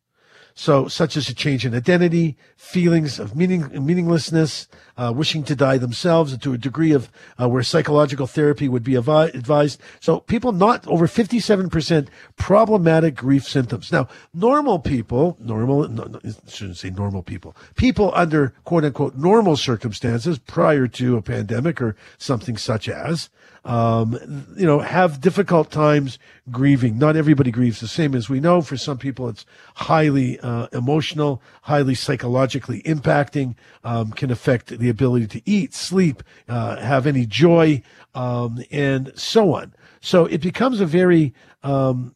So, 0.56 0.86
such 0.86 1.16
as 1.16 1.28
a 1.28 1.34
change 1.34 1.66
in 1.66 1.74
identity, 1.74 2.36
feelings 2.56 3.18
of 3.18 3.34
meaning, 3.34 3.68
meaninglessness, 3.84 4.68
uh, 4.96 5.12
wishing 5.14 5.42
to 5.44 5.56
die 5.56 5.78
themselves, 5.78 6.38
to 6.38 6.52
a 6.52 6.58
degree 6.58 6.92
of 6.92 7.10
uh, 7.40 7.48
where 7.48 7.64
psychological 7.64 8.28
therapy 8.28 8.68
would 8.68 8.84
be 8.84 8.94
advised. 8.94 9.80
So, 9.98 10.20
people 10.20 10.52
not 10.52 10.86
over 10.86 11.08
57% 11.08 12.06
problematic 12.36 13.16
grief 13.16 13.48
symptoms. 13.48 13.90
Now, 13.90 14.06
normal 14.32 14.78
people, 14.78 15.36
normal, 15.40 15.88
no, 15.88 16.04
no, 16.04 16.20
shouldn't 16.46 16.76
say 16.76 16.90
normal 16.90 17.24
people, 17.24 17.56
people 17.74 18.12
under 18.14 18.54
quote 18.62 18.84
unquote 18.84 19.16
normal 19.16 19.56
circumstances 19.56 20.38
prior 20.38 20.86
to 20.86 21.16
a 21.16 21.22
pandemic 21.22 21.82
or 21.82 21.96
something 22.18 22.56
such 22.56 22.88
as, 22.88 23.28
um, 23.64 24.46
you 24.56 24.66
know, 24.66 24.80
have 24.80 25.20
difficult 25.20 25.70
times 25.70 26.18
grieving. 26.50 26.98
Not 26.98 27.16
everybody 27.16 27.50
grieves 27.50 27.80
the 27.80 27.88
same 27.88 28.14
as 28.14 28.28
we 28.28 28.40
know. 28.40 28.60
For 28.60 28.76
some 28.76 28.98
people, 28.98 29.28
it's 29.28 29.46
highly 29.74 30.38
uh, 30.40 30.68
emotional, 30.72 31.42
highly 31.62 31.94
psychologically 31.94 32.82
impacting, 32.82 33.54
um, 33.82 34.12
can 34.12 34.30
affect 34.30 34.78
the 34.78 34.88
ability 34.88 35.26
to 35.28 35.42
eat, 35.50 35.74
sleep, 35.74 36.22
uh, 36.48 36.76
have 36.76 37.06
any 37.06 37.26
joy, 37.26 37.82
um, 38.14 38.62
and 38.70 39.12
so 39.18 39.54
on. 39.54 39.74
So 40.00 40.26
it 40.26 40.42
becomes 40.42 40.80
a 40.80 40.86
very 40.86 41.32
um, 41.62 42.14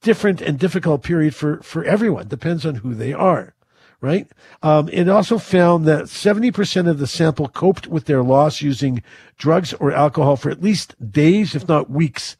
different 0.00 0.40
and 0.40 0.58
difficult 0.58 1.02
period 1.02 1.34
for, 1.34 1.62
for 1.62 1.84
everyone. 1.84 2.26
Depends 2.26 2.66
on 2.66 2.76
who 2.76 2.94
they 2.94 3.12
are 3.12 3.54
right? 4.02 4.28
Um, 4.62 4.90
it 4.92 5.08
also 5.08 5.38
found 5.38 5.86
that 5.86 6.04
70% 6.04 6.90
of 6.90 6.98
the 6.98 7.06
sample 7.06 7.48
coped 7.48 7.86
with 7.86 8.04
their 8.04 8.22
loss 8.22 8.60
using 8.60 9.02
drugs 9.38 9.72
or 9.74 9.92
alcohol 9.92 10.36
for 10.36 10.50
at 10.50 10.60
least 10.60 10.94
days, 11.10 11.54
if 11.54 11.68
not 11.68 11.88
weeks, 11.88 12.36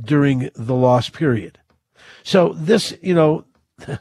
during 0.00 0.50
the 0.54 0.74
loss 0.74 1.08
period. 1.08 1.58
So 2.22 2.52
this, 2.52 2.94
you 3.02 3.14
know, 3.14 3.46
do 3.88 3.98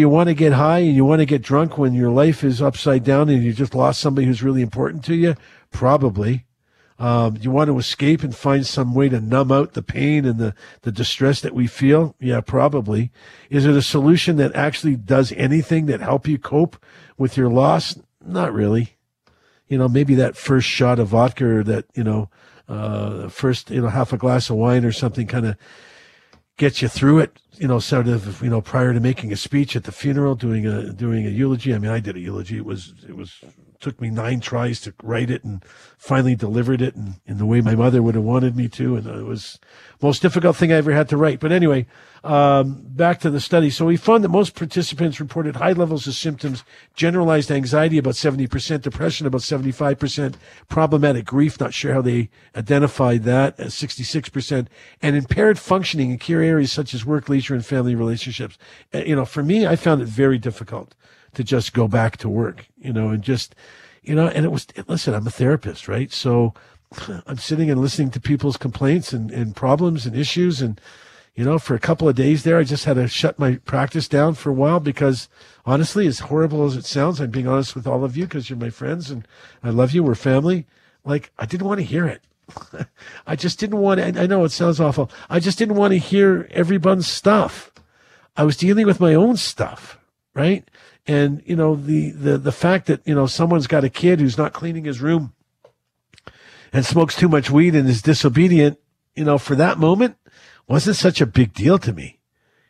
you 0.00 0.08
want 0.08 0.28
to 0.28 0.34
get 0.34 0.52
high 0.52 0.80
and 0.80 0.96
you 0.96 1.04
want 1.04 1.20
to 1.20 1.26
get 1.26 1.42
drunk 1.42 1.78
when 1.78 1.94
your 1.94 2.10
life 2.10 2.42
is 2.42 2.60
upside 2.60 3.04
down 3.04 3.28
and 3.28 3.42
you 3.44 3.52
just 3.52 3.74
lost 3.74 4.00
somebody 4.00 4.26
who's 4.26 4.42
really 4.42 4.62
important 4.62 5.04
to 5.04 5.14
you? 5.14 5.36
Probably. 5.70 6.44
Um, 6.98 7.38
you 7.40 7.52
want 7.52 7.68
to 7.68 7.78
escape 7.78 8.24
and 8.24 8.34
find 8.34 8.66
some 8.66 8.92
way 8.92 9.08
to 9.08 9.20
numb 9.20 9.52
out 9.52 9.74
the 9.74 9.82
pain 9.82 10.24
and 10.24 10.38
the, 10.38 10.54
the 10.82 10.90
distress 10.90 11.40
that 11.42 11.54
we 11.54 11.68
feel? 11.68 12.16
Yeah, 12.18 12.40
probably. 12.40 13.12
Is 13.50 13.66
it 13.66 13.76
a 13.76 13.82
solution 13.82 14.36
that 14.36 14.54
actually 14.56 14.96
does 14.96 15.30
anything 15.32 15.86
that 15.86 16.00
help 16.00 16.26
you 16.26 16.38
cope 16.38 16.76
with 17.16 17.36
your 17.36 17.50
loss? 17.50 17.98
Not 18.24 18.52
really. 18.52 18.96
You 19.68 19.78
know, 19.78 19.88
maybe 19.88 20.16
that 20.16 20.36
first 20.36 20.66
shot 20.66 20.98
of 20.98 21.08
vodka 21.08 21.46
or 21.46 21.62
that, 21.64 21.84
you 21.94 22.02
know, 22.02 22.30
uh, 22.68 23.28
first, 23.28 23.70
you 23.70 23.80
know, 23.80 23.88
half 23.88 24.12
a 24.12 24.18
glass 24.18 24.50
of 24.50 24.56
wine 24.56 24.84
or 24.84 24.92
something 24.92 25.26
kind 25.26 25.46
of 25.46 25.56
gets 26.56 26.82
you 26.82 26.88
through 26.88 27.20
it, 27.20 27.38
you 27.58 27.68
know, 27.68 27.78
sort 27.78 28.08
of, 28.08 28.42
you 28.42 28.50
know, 28.50 28.60
prior 28.60 28.92
to 28.92 28.98
making 28.98 29.32
a 29.32 29.36
speech 29.36 29.76
at 29.76 29.84
the 29.84 29.92
funeral, 29.92 30.34
doing 30.34 30.66
a, 30.66 30.92
doing 30.92 31.26
a 31.26 31.30
eulogy. 31.30 31.72
I 31.72 31.78
mean, 31.78 31.92
I 31.92 32.00
did 32.00 32.16
a 32.16 32.20
eulogy. 32.20 32.56
It 32.56 32.64
was, 32.64 32.92
it 33.08 33.16
was 33.16 33.40
took 33.80 34.00
me 34.00 34.10
nine 34.10 34.40
tries 34.40 34.80
to 34.80 34.94
write 35.02 35.30
it 35.30 35.44
and 35.44 35.64
finally 35.96 36.34
delivered 36.34 36.82
it 36.82 36.94
in, 36.94 37.14
in 37.26 37.38
the 37.38 37.46
way 37.46 37.60
my 37.60 37.74
mother 37.74 38.02
would 38.02 38.14
have 38.14 38.24
wanted 38.24 38.56
me 38.56 38.68
to. 38.68 38.96
And 38.96 39.06
it 39.06 39.24
was 39.24 39.58
most 40.00 40.22
difficult 40.22 40.56
thing 40.56 40.72
I 40.72 40.76
ever 40.76 40.92
had 40.92 41.08
to 41.10 41.16
write. 41.16 41.40
But 41.40 41.52
anyway, 41.52 41.86
um, 42.24 42.82
back 42.82 43.20
to 43.20 43.30
the 43.30 43.40
study. 43.40 43.70
So 43.70 43.86
we 43.86 43.96
found 43.96 44.24
that 44.24 44.28
most 44.28 44.54
participants 44.54 45.20
reported 45.20 45.56
high 45.56 45.72
levels 45.72 46.06
of 46.06 46.14
symptoms, 46.14 46.64
generalized 46.94 47.50
anxiety 47.50 47.98
about 47.98 48.14
70%, 48.14 48.82
depression 48.82 49.26
about 49.26 49.42
75%, 49.42 50.34
problematic 50.68 51.24
grief, 51.24 51.60
not 51.60 51.74
sure 51.74 51.94
how 51.94 52.02
they 52.02 52.30
identified 52.56 53.22
that 53.24 53.58
as 53.58 53.74
66%, 53.74 54.66
and 55.02 55.16
impaired 55.16 55.58
functioning 55.58 56.10
in 56.10 56.18
key 56.18 56.34
areas 56.34 56.72
such 56.72 56.94
as 56.94 57.04
work, 57.04 57.28
leisure, 57.28 57.54
and 57.54 57.64
family 57.64 57.94
relationships. 57.94 58.58
Uh, 58.92 58.98
you 58.98 59.14
know, 59.14 59.24
for 59.24 59.42
me, 59.42 59.66
I 59.66 59.76
found 59.76 60.02
it 60.02 60.08
very 60.08 60.38
difficult 60.38 60.94
to 61.38 61.44
just 61.44 61.72
go 61.72 61.86
back 61.86 62.16
to 62.16 62.28
work, 62.28 62.66
you 62.76 62.92
know, 62.92 63.10
and 63.10 63.22
just, 63.22 63.54
you 64.02 64.12
know, 64.12 64.26
and 64.26 64.44
it 64.44 64.50
was, 64.50 64.66
listen, 64.88 65.14
I'm 65.14 65.24
a 65.24 65.30
therapist, 65.30 65.86
right? 65.86 66.12
So 66.12 66.52
I'm 67.28 67.38
sitting 67.38 67.70
and 67.70 67.80
listening 67.80 68.10
to 68.10 68.20
people's 68.20 68.56
complaints 68.56 69.12
and, 69.12 69.30
and 69.30 69.54
problems 69.54 70.04
and 70.04 70.16
issues. 70.16 70.60
And, 70.60 70.80
you 71.36 71.44
know, 71.44 71.60
for 71.60 71.76
a 71.76 71.78
couple 71.78 72.08
of 72.08 72.16
days 72.16 72.42
there, 72.42 72.58
I 72.58 72.64
just 72.64 72.86
had 72.86 72.94
to 72.94 73.06
shut 73.06 73.38
my 73.38 73.54
practice 73.66 74.08
down 74.08 74.34
for 74.34 74.50
a 74.50 74.52
while 74.52 74.80
because 74.80 75.28
honestly, 75.64 76.08
as 76.08 76.18
horrible 76.18 76.64
as 76.64 76.74
it 76.74 76.84
sounds, 76.84 77.20
I'm 77.20 77.30
being 77.30 77.46
honest 77.46 77.76
with 77.76 77.86
all 77.86 78.02
of 78.02 78.16
you 78.16 78.24
because 78.24 78.50
you're 78.50 78.58
my 78.58 78.70
friends 78.70 79.08
and 79.08 79.24
I 79.62 79.70
love 79.70 79.92
you. 79.92 80.02
We're 80.02 80.16
family. 80.16 80.66
Like, 81.04 81.30
I 81.38 81.46
didn't 81.46 81.68
want 81.68 81.78
to 81.78 81.86
hear 81.86 82.04
it. 82.04 82.22
I 83.28 83.36
just 83.36 83.60
didn't 83.60 83.78
want 83.78 84.00
to, 84.00 84.20
I 84.20 84.26
know 84.26 84.42
it 84.42 84.50
sounds 84.50 84.80
awful. 84.80 85.08
I 85.30 85.38
just 85.38 85.56
didn't 85.56 85.76
want 85.76 85.92
to 85.92 85.98
hear 85.98 86.48
everyone's 86.50 87.06
stuff. 87.06 87.70
I 88.36 88.42
was 88.42 88.56
dealing 88.56 88.86
with 88.86 88.98
my 88.98 89.14
own 89.14 89.36
stuff, 89.36 90.00
right? 90.34 90.68
And, 91.08 91.42
you 91.46 91.56
know, 91.56 91.74
the, 91.74 92.10
the, 92.10 92.36
the 92.36 92.52
fact 92.52 92.86
that, 92.86 93.00
you 93.06 93.14
know, 93.14 93.26
someone's 93.26 93.66
got 93.66 93.82
a 93.82 93.88
kid 93.88 94.20
who's 94.20 94.36
not 94.36 94.52
cleaning 94.52 94.84
his 94.84 95.00
room 95.00 95.32
and 96.70 96.84
smokes 96.84 97.16
too 97.16 97.30
much 97.30 97.50
weed 97.50 97.74
and 97.74 97.88
is 97.88 98.02
disobedient, 98.02 98.78
you 99.16 99.24
know, 99.24 99.38
for 99.38 99.54
that 99.56 99.78
moment 99.78 100.16
wasn't 100.68 100.96
such 100.96 101.22
a 101.22 101.26
big 101.26 101.54
deal 101.54 101.78
to 101.78 101.94
me. 101.94 102.18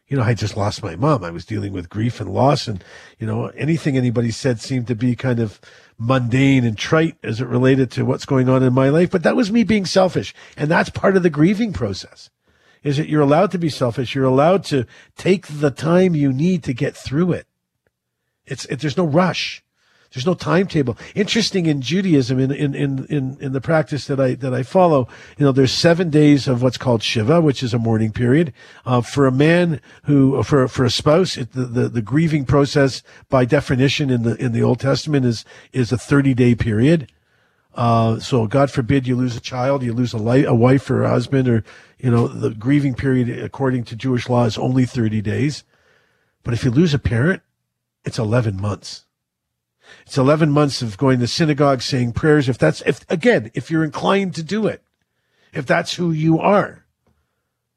You 0.07 0.17
know, 0.17 0.23
I 0.23 0.35
just 0.35 0.57
lost 0.57 0.85
my 0.85 0.95
mom. 0.95 1.25
I 1.25 1.33
was 1.33 1.45
dealing 1.45 1.73
with 1.73 1.91
grief 1.91 2.21
and 2.21 2.33
loss 2.33 2.69
and, 2.69 2.83
you 3.19 3.27
know, 3.27 3.49
anything 3.49 3.97
anybody 3.97 4.31
said 4.31 4.61
seemed 4.61 4.87
to 4.87 4.95
be 4.95 5.17
kind 5.17 5.41
of 5.41 5.61
mundane 5.99 6.65
and 6.65 6.79
trite 6.79 7.17
as 7.25 7.41
it 7.41 7.49
related 7.49 7.91
to 7.91 8.05
what's 8.05 8.25
going 8.25 8.49
on 8.49 8.63
in 8.63 8.73
my 8.73 8.89
life. 8.89 9.11
But 9.11 9.25
that 9.25 9.37
was 9.37 9.51
me 9.51 9.65
being 9.65 9.85
selfish. 9.85 10.33
And 10.57 10.71
that's 10.71 10.91
part 10.91 11.17
of 11.17 11.25
the 11.25 11.29
grieving 11.29 11.73
process 11.73 12.31
is 12.85 12.99
that 12.99 13.09
you're 13.09 13.21
allowed 13.21 13.51
to 13.51 13.59
be 13.59 13.69
selfish. 13.69 14.15
You're 14.15 14.25
allowed 14.25 14.63
to 14.67 14.87
take 15.17 15.49
the 15.49 15.73
time 15.73 16.15
you 16.15 16.33
need 16.33 16.63
to 16.63 16.73
get 16.73 16.97
through 16.97 17.33
it. 17.33 17.48
It's, 18.49 18.65
it, 18.67 18.81
there's 18.81 18.97
no 18.97 19.07
rush. 19.07 19.63
There's 20.13 20.27
no 20.27 20.35
timetable. 20.35 20.97
Interesting 21.15 21.67
in 21.67 21.83
Judaism, 21.83 22.39
in, 22.39 22.51
in, 22.51 22.75
in, 22.75 23.05
in, 23.07 23.37
in 23.41 23.53
the 23.53 23.61
practice 23.61 24.07
that 24.07 24.19
I, 24.19 24.35
that 24.37 24.55
I 24.55 24.63
follow, 24.63 25.07
you 25.37 25.45
know, 25.45 25.53
there's 25.53 25.73
seven 25.73 26.09
days 26.09 26.49
of 26.49 26.63
what's 26.63 26.79
called 26.79 27.03
Shiva, 27.03 27.43
which 27.43 27.63
is 27.63 27.75
a 27.75 27.79
mourning 27.79 28.13
period. 28.13 28.55
Uh, 28.87 29.03
for 29.03 29.27
a 29.27 29.33
man 29.33 29.83
who, 30.05 30.43
for, 30.43 30.67
for 30.67 30.85
a 30.87 30.91
spouse, 30.91 31.37
it, 31.37 31.53
the, 31.53 31.67
the, 31.67 31.89
the 31.91 32.03
grieving 32.03 32.47
process 32.47 33.03
by 33.29 33.45
definition 33.45 34.09
in 34.09 34.23
the, 34.23 34.35
in 34.37 34.53
the 34.53 34.63
Old 34.63 34.81
Testament 34.81 35.27
is, 35.27 35.45
is 35.75 35.93
a 35.93 35.99
30 35.99 36.33
day 36.33 36.55
period. 36.55 37.13
Uh, 37.75 38.19
so 38.19 38.47
God 38.47 38.71
forbid 38.71 39.07
you 39.07 39.15
lose 39.15 39.37
a 39.37 39.41
child, 39.41 39.83
you 39.83 39.93
lose 39.93 40.15
a, 40.15 40.19
life, 40.19 40.47
a 40.47 40.55
wife 40.55 40.91
or 40.91 41.05
a 41.05 41.11
husband, 41.11 41.49
or, 41.49 41.65
you 41.99 42.11
know, 42.11 42.27
the 42.27 42.51
grieving 42.51 42.95
period 42.95 43.29
according 43.39 43.85
to 43.85 43.95
Jewish 43.95 44.29
law 44.29 44.47
is 44.47 44.57
only 44.57 44.87
30 44.87 45.21
days. 45.21 45.65
But 46.45 46.55
if 46.55 46.65
you 46.65 46.71
lose 46.71 46.95
a 46.95 46.99
parent, 46.99 47.43
it's 48.09 48.19
11 48.19 48.61
months. 48.61 49.05
It's 50.07 50.19
11 50.19 50.51
months 50.51 50.81
of 50.81 50.97
going 50.97 51.21
to 51.21 51.27
synagogue, 51.27 51.83
saying 51.83 52.13
prayers. 52.13 52.49
If 52.49 52.57
that's, 52.57 52.81
if 52.87 53.09
again, 53.11 53.51
if 53.55 53.71
you're 53.71 53.85
inclined 53.85 54.35
to 54.37 54.43
do 54.43 54.67
it, 54.67 54.83
if 55.53 55.67
that's 55.67 55.95
who 55.95 56.11
you 56.11 56.39
are, 56.41 56.87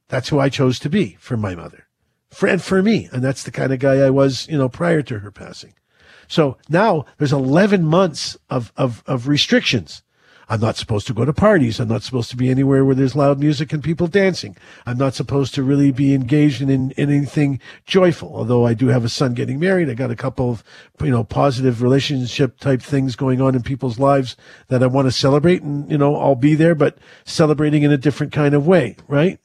that's 0.07 0.29
who 0.29 0.39
I 0.39 0.47
chose 0.47 0.79
to 0.79 0.89
be 0.89 1.17
for 1.19 1.35
my 1.35 1.53
mother, 1.53 1.87
for, 2.29 2.47
and 2.47 2.61
for 2.61 2.81
me. 2.81 3.09
And 3.11 3.21
that's 3.21 3.43
the 3.43 3.51
kind 3.51 3.73
of 3.73 3.79
guy 3.79 3.97
I 3.97 4.09
was, 4.09 4.47
you 4.47 4.57
know, 4.57 4.69
prior 4.69 5.01
to 5.03 5.19
her 5.19 5.31
passing. 5.31 5.73
So 6.29 6.57
now 6.69 7.05
there's 7.17 7.33
11 7.33 7.83
months 7.83 8.37
of, 8.49 8.71
of, 8.77 9.03
of 9.05 9.27
restrictions. 9.27 10.01
I'm 10.51 10.59
not 10.59 10.75
supposed 10.75 11.07
to 11.07 11.13
go 11.13 11.23
to 11.23 11.31
parties. 11.31 11.79
I'm 11.79 11.87
not 11.87 12.03
supposed 12.03 12.29
to 12.31 12.35
be 12.35 12.49
anywhere 12.49 12.83
where 12.83 12.93
there's 12.93 13.15
loud 13.15 13.39
music 13.39 13.71
and 13.71 13.81
people 13.81 14.07
dancing. 14.07 14.57
I'm 14.85 14.97
not 14.97 15.13
supposed 15.13 15.55
to 15.55 15.63
really 15.63 15.93
be 15.93 16.13
engaged 16.13 16.61
in, 16.61 16.69
in, 16.69 16.91
in 16.97 17.09
anything 17.09 17.61
joyful. 17.85 18.35
Although 18.35 18.65
I 18.65 18.73
do 18.73 18.87
have 18.87 19.05
a 19.05 19.09
son 19.09 19.33
getting 19.33 19.61
married. 19.61 19.89
I 19.89 19.93
got 19.93 20.11
a 20.11 20.15
couple 20.15 20.51
of, 20.51 20.61
you 21.01 21.09
know, 21.09 21.23
positive 21.23 21.81
relationship 21.81 22.59
type 22.59 22.81
things 22.81 23.15
going 23.15 23.39
on 23.39 23.55
in 23.55 23.63
people's 23.63 23.97
lives 23.97 24.35
that 24.67 24.83
I 24.83 24.87
want 24.87 25.05
to 25.05 25.13
celebrate. 25.13 25.61
And, 25.61 25.89
you 25.89 25.97
know, 25.97 26.17
I'll 26.17 26.35
be 26.35 26.55
there, 26.55 26.75
but 26.75 26.97
celebrating 27.23 27.83
in 27.83 27.93
a 27.93 27.97
different 27.97 28.33
kind 28.33 28.53
of 28.53 28.67
way, 28.67 28.97
right? 29.07 29.39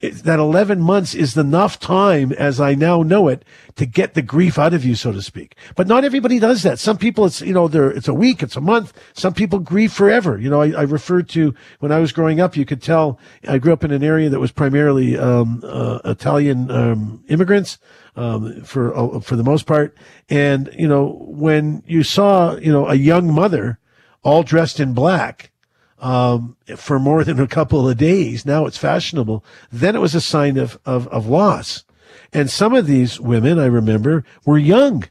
That 0.00 0.38
11 0.38 0.80
months 0.80 1.14
is 1.14 1.36
enough 1.36 1.80
time, 1.80 2.32
as 2.32 2.60
I 2.60 2.74
now 2.74 3.02
know 3.02 3.28
it, 3.28 3.44
to 3.76 3.86
get 3.86 4.14
the 4.14 4.22
grief 4.22 4.58
out 4.58 4.74
of 4.74 4.84
you, 4.84 4.94
so 4.94 5.12
to 5.12 5.22
speak. 5.22 5.56
But 5.74 5.86
not 5.86 6.04
everybody 6.04 6.38
does 6.38 6.62
that. 6.62 6.78
Some 6.78 6.98
people, 6.98 7.26
it's, 7.26 7.40
you 7.40 7.52
know, 7.52 7.68
they're, 7.68 7.90
it's 7.90 8.08
a 8.08 8.14
week, 8.14 8.42
it's 8.42 8.56
a 8.56 8.60
month. 8.60 8.92
Some 9.14 9.34
people 9.34 9.58
grieve 9.58 9.92
forever. 9.92 10.38
You 10.38 10.50
know, 10.50 10.60
I, 10.60 10.70
I 10.72 10.82
referred 10.82 11.28
to 11.30 11.54
when 11.80 11.92
I 11.92 11.98
was 11.98 12.12
growing 12.12 12.40
up, 12.40 12.56
you 12.56 12.64
could 12.64 12.82
tell 12.82 13.18
I 13.48 13.58
grew 13.58 13.72
up 13.72 13.84
in 13.84 13.90
an 13.90 14.02
area 14.02 14.28
that 14.28 14.40
was 14.40 14.52
primarily, 14.52 15.16
um, 15.16 15.62
uh, 15.64 16.00
Italian, 16.04 16.70
um, 16.70 17.24
immigrants. 17.28 17.78
Um, 18.18 18.62
for 18.62 18.96
uh, 18.96 19.20
for 19.20 19.36
the 19.36 19.44
most 19.44 19.66
part, 19.66 19.94
and 20.30 20.70
you 20.72 20.88
know 20.88 21.18
when 21.20 21.82
you 21.86 22.02
saw 22.02 22.56
you 22.56 22.72
know 22.72 22.88
a 22.88 22.94
young 22.94 23.30
mother 23.30 23.78
all 24.22 24.42
dressed 24.42 24.80
in 24.80 24.94
black, 24.94 25.50
um, 25.98 26.56
for 26.76 26.98
more 26.98 27.24
than 27.24 27.40
a 27.40 27.46
couple 27.46 27.88
of 27.88 27.96
days. 27.96 28.44
Now 28.44 28.66
it's 28.66 28.78
fashionable. 28.78 29.44
Then 29.70 29.96
it 29.96 30.00
was 30.00 30.14
a 30.14 30.20
sign 30.20 30.58
of, 30.58 30.78
of, 30.84 31.08
of 31.08 31.26
loss. 31.26 31.84
And 32.32 32.50
some 32.50 32.74
of 32.74 32.86
these 32.86 33.20
women, 33.20 33.58
I 33.58 33.66
remember, 33.66 34.24
were 34.44 34.58
young 34.58 35.04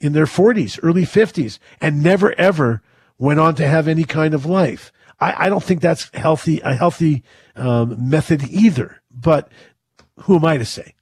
in 0.00 0.12
their 0.12 0.26
40s, 0.26 0.78
early 0.82 1.04
50s, 1.04 1.58
and 1.80 2.02
never 2.02 2.38
ever 2.38 2.82
went 3.18 3.40
on 3.40 3.54
to 3.56 3.66
have 3.66 3.86
any 3.86 4.04
kind 4.04 4.34
of 4.34 4.46
life. 4.46 4.92
I, 5.20 5.46
I 5.46 5.48
don't 5.48 5.62
think 5.62 5.80
that's 5.80 6.10
healthy, 6.14 6.60
a 6.60 6.74
healthy 6.74 7.22
um, 7.54 8.10
method 8.10 8.42
either. 8.44 9.00
But 9.10 9.50
who 10.22 10.36
am 10.36 10.44
I 10.44 10.56
to 10.58 10.64
say? 10.64 10.94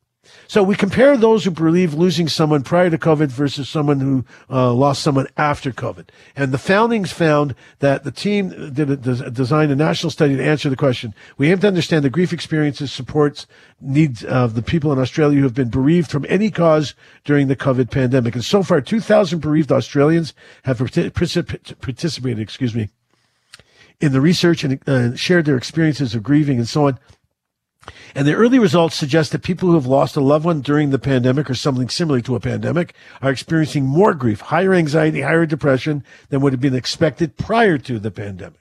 So 0.51 0.65
we 0.65 0.75
compare 0.75 1.17
those 1.17 1.45
who 1.45 1.53
believe 1.53 1.95
losing 1.95 2.27
someone 2.27 2.65
prior 2.65 2.91
to 2.91 2.99
COVID 2.99 3.29
versus 3.29 3.69
someone 3.69 4.01
who 4.01 4.25
uh, 4.51 4.73
lost 4.73 5.01
someone 5.01 5.29
after 5.37 5.71
COVID. 5.71 6.09
And 6.35 6.51
the 6.51 6.59
foundings 6.59 7.13
found 7.13 7.55
that 7.79 8.03
the 8.03 8.11
team 8.11 8.73
did 8.73 8.91
a, 8.91 9.31
designed 9.31 9.71
a 9.71 9.77
national 9.77 10.11
study 10.11 10.35
to 10.35 10.45
answer 10.45 10.69
the 10.69 10.75
question. 10.75 11.15
We 11.39 11.53
aim 11.53 11.61
to 11.61 11.69
understand 11.69 12.05
the 12.05 12.11
grief 12.11 12.33
experiences, 12.33 12.91
supports, 12.91 13.47
needs 13.81 14.25
of 14.25 14.57
the 14.57 14.63
people 14.63 14.93
in 14.93 14.99
Australia 14.99 15.37
who 15.39 15.45
have 15.45 15.55
been 15.55 15.71
bereaved 15.71 16.11
from 16.11 16.27
any 16.29 16.51
cause 16.51 16.97
during 17.23 17.47
the 17.47 17.55
COVID 17.55 17.93
pandemic. 17.93 18.35
And 18.35 18.45
so 18.45 18.65
far, 18.65 18.81
2,000 18.81 19.39
bereaved 19.39 19.71
Australians 19.71 20.35
have 20.65 20.79
participated, 20.79 22.41
excuse 22.41 22.75
me, 22.75 22.89
in 24.01 24.11
the 24.11 24.21
research 24.21 24.65
and 24.65 24.89
uh, 24.89 25.15
shared 25.15 25.45
their 25.45 25.57
experiences 25.57 26.13
of 26.17 26.25
grieving 26.25 26.59
and 26.59 26.69
so 26.69 26.89
on. 26.89 26.99
And 28.14 28.26
the 28.26 28.35
early 28.35 28.59
results 28.59 28.95
suggest 28.95 29.33
that 29.33 29.43
people 29.43 29.68
who 29.68 29.74
have 29.74 29.87
lost 29.87 30.16
a 30.16 30.20
loved 30.20 30.45
one 30.45 30.61
during 30.61 30.91
the 30.91 30.99
pandemic 30.99 31.49
or 31.49 31.55
something 31.55 31.89
similar 31.89 32.20
to 32.20 32.35
a 32.35 32.41
pandemic 32.41 32.95
are 33.22 33.31
experiencing 33.31 33.87
more 33.87 34.12
grief, 34.12 34.41
higher 34.41 34.74
anxiety, 34.74 35.22
higher 35.22 35.47
depression 35.47 36.05
than 36.28 36.41
would 36.43 36.53
have 36.53 36.61
been 36.61 36.74
expected 36.74 37.39
prior 37.39 37.78
to 37.78 37.99
the 37.99 38.11
pandemic. 38.11 38.60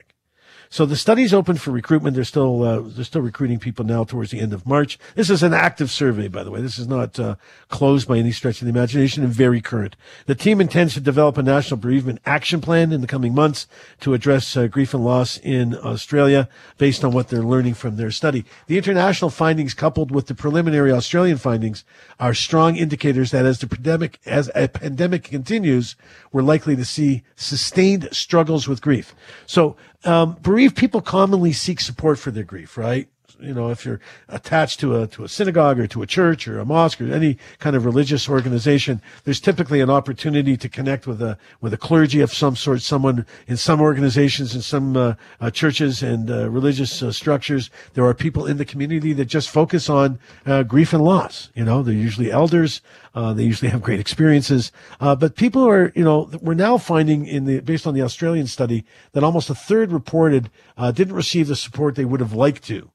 So 0.72 0.86
the 0.86 0.96
study's 0.96 1.34
open 1.34 1.58
for 1.58 1.72
recruitment. 1.72 2.16
They're 2.16 2.24
still 2.24 2.62
uh, 2.62 2.82
they're 2.82 3.04
still 3.04 3.24
recruiting 3.24 3.58
people 3.58 3.84
now 3.84 4.04
towards 4.04 4.30
the 4.30 4.40
end 4.40 4.54
of 4.54 4.68
March. 4.68 5.00
This 5.16 5.32
is 5.32 5.42
an 5.42 5.52
active 5.52 5.90
survey, 5.90 6.28
by 6.28 6.44
the 6.44 6.52
way. 6.52 6.62
This 6.62 6.78
is 6.78 6.88
not 6.88 7.20
uh, 7.20 7.36
closed 7.70 8.08
by 8.08 8.20
any 8.20 8.32
stretch 8.32 8.62
of 8.62 8.66
the 8.66 8.70
imagination 8.70 9.24
and 9.24 9.34
very 9.34 9.62
current. 9.62 9.96
The 10.28 10.36
team 10.36 10.62
intends 10.62 10.94
to 10.94 11.00
develop 11.00 11.40
a 11.40 11.44
national 11.44 11.78
bereavement 11.78 12.22
action 12.24 12.62
plan 12.62 12.92
in 12.92 13.02
the 13.02 13.08
coming 13.08 13.34
months 13.34 13.66
to 14.02 14.14
address 14.14 14.56
uh, 14.56 14.68
grief 14.68 14.94
and 14.94 15.04
loss 15.04 15.40
in 15.40 15.74
Australia 15.76 16.48
based 16.78 17.04
on 17.04 17.14
what 17.14 17.30
they're 17.30 17.42
learning 17.42 17.74
from 17.74 17.96
their 17.96 18.12
study. 18.12 18.46
The 18.68 18.78
international 18.78 19.32
findings, 19.32 19.74
coupled 19.74 20.12
with 20.12 20.28
the 20.28 20.36
preliminary 20.36 20.92
Australian 20.92 21.38
findings, 21.38 21.84
are 22.20 22.36
strong 22.36 22.76
indicators 22.76 23.32
that 23.32 23.48
as 23.48 23.58
the 23.58 23.68
pandemic 23.68 24.20
as 24.28 24.52
a 24.54 24.68
pandemic 24.68 25.24
continues, 25.24 25.96
we're 26.32 26.44
likely 26.44 26.76
to 26.76 26.86
see 26.86 27.24
sustained 27.36 28.08
struggles 28.12 28.68
with 28.68 28.82
grief. 28.82 29.16
So 29.48 29.76
um, 30.06 30.34
bereaved 30.42 30.76
people 30.76 31.02
commonly 31.02 31.54
seek 31.54 31.80
support 31.80 32.20
for 32.20 32.32
their 32.32 32.44
grief, 32.44 32.78
right? 32.78 33.10
You 33.42 33.54
know, 33.54 33.70
if 33.70 33.86
you're 33.86 34.02
attached 34.28 34.82
to 34.82 35.02
a 35.02 35.08
to 35.08 35.24
a 35.24 35.30
synagogue 35.30 35.80
or 35.80 35.88
to 35.88 36.02
a 36.02 36.06
church 36.08 36.46
or 36.48 36.60
a 36.60 36.66
mosque 36.66 37.00
or 37.00 37.12
any 37.12 37.38
kind 37.60 37.76
of 37.76 37.86
religious 37.86 38.28
organization, 38.28 39.02
there's 39.24 39.40
typically 39.40 39.80
an 39.80 39.90
opportunity 39.90 40.58
to 40.58 40.68
connect 40.68 41.08
with 41.08 41.22
a 41.22 41.38
with 41.62 41.74
a 41.74 41.78
clergy 41.78 42.20
of 42.20 42.34
some 42.34 42.56
sort. 42.56 42.82
Someone 42.82 43.26
in 43.48 43.56
some 43.56 43.80
organizations, 43.80 44.56
in 44.56 44.62
some 44.62 44.98
uh, 44.98 45.14
uh, 45.40 45.52
churches 45.52 46.04
and 46.04 46.30
uh, 46.30 46.50
religious 46.50 47.02
uh, 47.02 47.12
structures, 47.12 47.70
there 47.94 48.06
are 48.06 48.14
people 48.14 48.46
in 48.46 48.58
the 48.58 48.66
community 48.66 49.14
that 49.14 49.26
just 49.26 49.50
focus 49.50 49.90
on 49.90 50.20
uh, 50.46 50.64
grief 50.64 50.92
and 50.92 51.04
loss. 51.04 51.50
You 51.56 51.64
know, 51.64 51.82
they're 51.82 51.94
usually 51.94 52.32
elders. 52.32 52.82
Uh, 53.16 53.34
they 53.34 53.44
usually 53.44 53.72
have 53.72 53.82
great 53.82 54.00
experiences. 54.00 54.72
But 55.00 55.36
people 55.36 55.68
are, 55.68 55.92
you 55.96 56.04
know, 56.04 56.30
we're 56.42 56.54
now 56.54 56.78
finding 56.78 57.26
in 57.26 57.46
the, 57.46 57.60
based 57.60 57.88
on 57.88 57.94
the 57.94 58.02
Australian 58.02 58.48
study 58.48 58.86
that 59.14 59.24
almost 59.24 59.50
a 59.50 59.56
third 59.56 59.92
reported, 59.92 60.50
didn't 60.94 61.16
receive 61.16 61.48
the 61.48 61.56
support 61.56 61.96
they 61.96 62.06
would 62.06 62.20
have 62.20 62.34
liked 62.34 62.64
to 62.66 62.92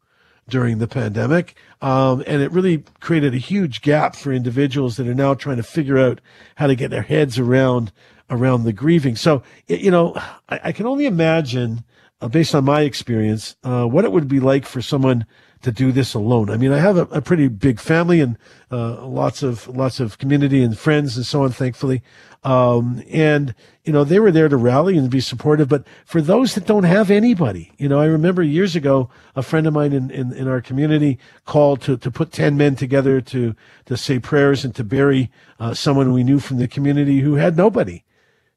during 0.48 0.78
the 0.78 0.88
pandemic. 0.88 1.54
Um, 1.80 2.22
and 2.26 2.42
it 2.42 2.52
really 2.52 2.84
created 3.00 3.34
a 3.34 3.38
huge 3.38 3.82
gap 3.82 4.16
for 4.16 4.32
individuals 4.32 4.96
that 4.96 5.08
are 5.08 5.14
now 5.14 5.34
trying 5.34 5.56
to 5.56 5.62
figure 5.62 5.98
out 5.98 6.20
how 6.56 6.66
to 6.66 6.74
get 6.74 6.90
their 6.90 7.02
heads 7.02 7.38
around, 7.38 7.92
around 8.30 8.64
the 8.64 8.72
grieving. 8.72 9.16
So, 9.16 9.42
you 9.66 9.90
know, 9.90 10.14
I, 10.48 10.60
I 10.64 10.72
can 10.72 10.86
only 10.86 11.06
imagine, 11.06 11.84
uh, 12.24 12.28
based 12.28 12.54
on 12.54 12.64
my 12.64 12.80
experience, 12.80 13.54
uh, 13.64 13.84
what 13.84 14.06
it 14.06 14.10
would 14.10 14.26
be 14.26 14.40
like 14.40 14.64
for 14.64 14.80
someone 14.80 15.26
to 15.60 15.70
do 15.70 15.92
this 15.92 16.14
alone. 16.14 16.48
I 16.48 16.56
mean, 16.56 16.72
I 16.72 16.78
have 16.78 16.96
a, 16.96 17.02
a 17.06 17.20
pretty 17.20 17.48
big 17.48 17.78
family 17.78 18.20
and 18.20 18.38
uh, 18.70 19.06
lots 19.06 19.42
of 19.42 19.68
lots 19.68 20.00
of 20.00 20.16
community 20.16 20.62
and 20.62 20.78
friends 20.78 21.18
and 21.18 21.26
so 21.26 21.42
on. 21.42 21.52
Thankfully, 21.52 22.02
um, 22.42 23.02
and 23.10 23.54
you 23.84 23.92
know 23.92 24.04
they 24.04 24.20
were 24.20 24.30
there 24.30 24.48
to 24.48 24.56
rally 24.56 24.96
and 24.96 25.10
be 25.10 25.20
supportive. 25.20 25.68
But 25.68 25.86
for 26.06 26.22
those 26.22 26.54
that 26.54 26.66
don't 26.66 26.84
have 26.84 27.10
anybody, 27.10 27.72
you 27.76 27.90
know, 27.90 28.00
I 28.00 28.06
remember 28.06 28.42
years 28.42 28.74
ago 28.74 29.10
a 29.36 29.42
friend 29.42 29.66
of 29.66 29.74
mine 29.74 29.92
in, 29.92 30.10
in, 30.10 30.32
in 30.32 30.48
our 30.48 30.62
community 30.62 31.18
called 31.44 31.82
to 31.82 31.98
to 31.98 32.10
put 32.10 32.32
ten 32.32 32.56
men 32.56 32.74
together 32.74 33.20
to 33.20 33.54
to 33.84 33.96
say 33.98 34.18
prayers 34.18 34.64
and 34.64 34.74
to 34.76 34.84
bury 34.84 35.30
uh, 35.60 35.74
someone 35.74 36.12
we 36.12 36.24
knew 36.24 36.38
from 36.38 36.56
the 36.56 36.68
community 36.68 37.20
who 37.20 37.34
had 37.34 37.56
nobody 37.56 38.03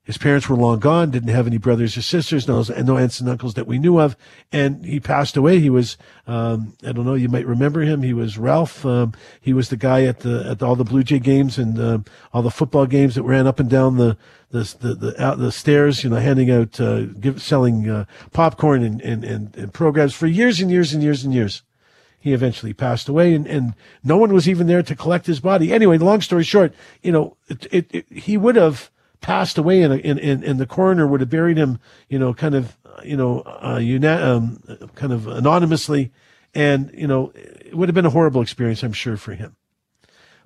his 0.08 0.18
parents 0.18 0.48
were 0.48 0.56
long 0.56 0.80
gone, 0.80 1.12
didn't 1.12 1.36
have 1.36 1.48
any 1.48 1.58
brothers 1.58 1.98
or 1.98 2.02
sisters, 2.02 2.48
no, 2.48 2.64
no 2.82 2.98
aunts 2.98 3.20
and 3.20 3.28
uncles 3.28 3.56
that 3.56 3.68
we 3.68 3.78
knew 3.78 4.00
of. 4.00 4.16
And 4.54 4.86
he 4.86 5.02
passed 5.02 5.36
away. 5.36 5.60
He 5.60 5.70
was, 5.70 5.98
um, 6.28 6.78
I 6.88 6.94
don't 6.94 7.04
know, 7.04 7.16
you 7.16 7.28
might 7.28 7.46
remember 7.46 7.82
him. 7.82 8.04
He 8.04 8.14
was 8.14 8.38
Ralph. 8.38 8.86
Um, 8.86 9.12
he 9.42 9.52
was 9.52 9.68
the 9.68 9.76
guy 9.76 10.06
at 10.06 10.22
the, 10.22 10.48
at 10.50 10.64
all 10.64 10.78
the 10.78 10.86
Blue 10.86 11.04
Jay 11.04 11.20
games 11.20 11.58
and, 11.58 11.78
uh, 11.78 12.00
all 12.32 12.42
the 12.42 12.50
football 12.50 12.86
games 12.86 13.16
that 13.16 13.24
ran 13.24 13.48
up 13.48 13.60
and 13.60 13.70
down 13.70 13.98
the, 13.98 14.16
the, 14.52 14.60
the, 14.80 14.94
the, 14.94 15.22
out 15.22 15.40
the 15.40 15.52
stairs, 15.52 16.06
you 16.06 16.10
know, 16.10 16.16
handing 16.16 16.50
out, 16.50 16.80
uh, 16.80 17.02
give, 17.02 17.42
selling, 17.42 17.90
uh, 17.90 18.06
popcorn 18.32 18.84
and, 18.84 19.02
and, 19.02 19.26
and, 19.26 19.58
and 19.58 19.74
programs 19.74 20.14
for 20.14 20.28
years 20.28 20.62
and 20.62 20.72
years 20.72 20.94
and 20.94 21.04
years 21.04 21.26
and 21.26 21.34
years 21.34 21.64
he 22.18 22.32
eventually 22.32 22.74
passed 22.74 23.10
away 23.10 23.34
and, 23.34 23.46
and 23.46 23.74
no 24.06 24.16
one 24.16 24.34
was 24.34 24.48
even 24.48 24.68
there 24.68 24.84
to 24.84 24.96
collect 24.96 25.28
his 25.28 25.42
body. 25.42 25.74
Anyway, 25.74 25.98
long 25.98 26.22
story 26.22 26.44
short, 26.44 26.74
you 27.04 27.12
know, 27.12 27.36
it, 27.50 27.68
it, 27.72 27.88
it, 27.92 28.06
he 28.10 28.38
would 28.38 28.56
have 28.56 28.90
passed 29.22 29.58
away 29.58 29.82
and, 29.82 30.60
the 30.60 30.66
coroner 30.66 31.08
would 31.08 31.22
have 31.22 31.30
buried 31.30 31.58
him, 31.58 31.80
you 32.10 32.20
know, 32.20 32.34
kind 32.34 32.56
of, 32.56 32.78
you 33.04 33.18
know, 33.18 33.42
uh, 33.42 33.80
uni- 33.82 34.08
um, 34.08 34.62
kind 34.96 35.14
of 35.14 35.28
anonymously. 35.28 36.12
And, 36.54 36.92
you 36.94 37.08
know, 37.08 37.32
it 37.36 37.76
would 37.76 37.90
have 37.90 37.96
been 37.96 38.06
a 38.06 38.12
horrible 38.12 38.42
experience, 38.42 38.84
I'm 38.84 38.94
sure, 38.94 39.18
for 39.18 39.34
him. 39.34 39.56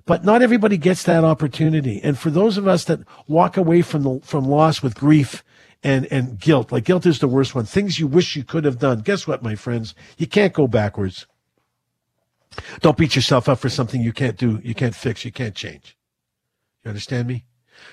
But 0.04 0.24
not 0.24 0.42
everybody 0.42 0.76
gets 0.76 1.04
that 1.04 1.24
opportunity. 1.24 2.00
And 2.02 2.18
for 2.18 2.30
those 2.30 2.56
of 2.58 2.66
us 2.66 2.84
that 2.84 3.00
walk 3.28 3.56
away 3.56 3.82
from 3.82 4.02
the, 4.02 4.20
from 4.22 4.44
loss 4.44 4.82
with 4.82 4.96
grief 4.96 5.44
and, 5.82 6.06
and 6.10 6.38
guilt, 6.38 6.72
like 6.72 6.84
guilt 6.84 7.06
is 7.06 7.20
the 7.20 7.28
worst 7.28 7.54
one, 7.54 7.64
things 7.64 8.00
you 8.00 8.06
wish 8.06 8.34
you 8.34 8.42
could 8.42 8.64
have 8.64 8.78
done. 8.78 9.00
Guess 9.00 9.26
what, 9.26 9.42
my 9.42 9.54
friends? 9.54 9.94
You 10.18 10.26
can't 10.26 10.52
go 10.52 10.66
backwards. 10.66 11.26
Don't 12.80 12.96
beat 12.96 13.16
yourself 13.16 13.48
up 13.48 13.60
for 13.60 13.68
something 13.68 14.02
you 14.02 14.12
can't 14.12 14.36
do, 14.36 14.60
you 14.62 14.74
can't 14.74 14.94
fix, 14.94 15.24
you 15.24 15.32
can't 15.32 15.54
change. 15.54 15.96
You 16.84 16.90
understand 16.90 17.28
me? 17.28 17.46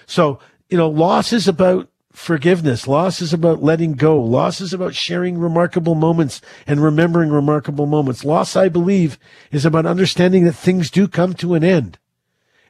So, 0.06 0.40
you 0.70 0.78
know, 0.78 0.90
loss 0.90 1.34
is 1.34 1.48
about 1.48 1.90
forgiveness. 2.12 2.88
Loss 2.88 3.22
is 3.22 3.34
about 3.34 3.64
letting 3.64 3.94
go. 3.94 4.20
Loss 4.20 4.62
is 4.62 4.74
about 4.74 4.94
sharing 4.94 5.38
remarkable 5.38 5.96
moments 5.96 6.42
and 6.68 6.82
remembering 6.82 7.30
remarkable 7.30 7.86
moments. 7.86 8.24
Loss, 8.24 8.56
I 8.56 8.70
believe, 8.70 9.18
is 9.52 9.66
about 9.66 9.86
understanding 9.86 10.44
that 10.46 10.54
things 10.54 10.92
do 10.92 11.08
come 11.08 11.34
to 11.36 11.54
an 11.54 11.64
end. 11.64 11.98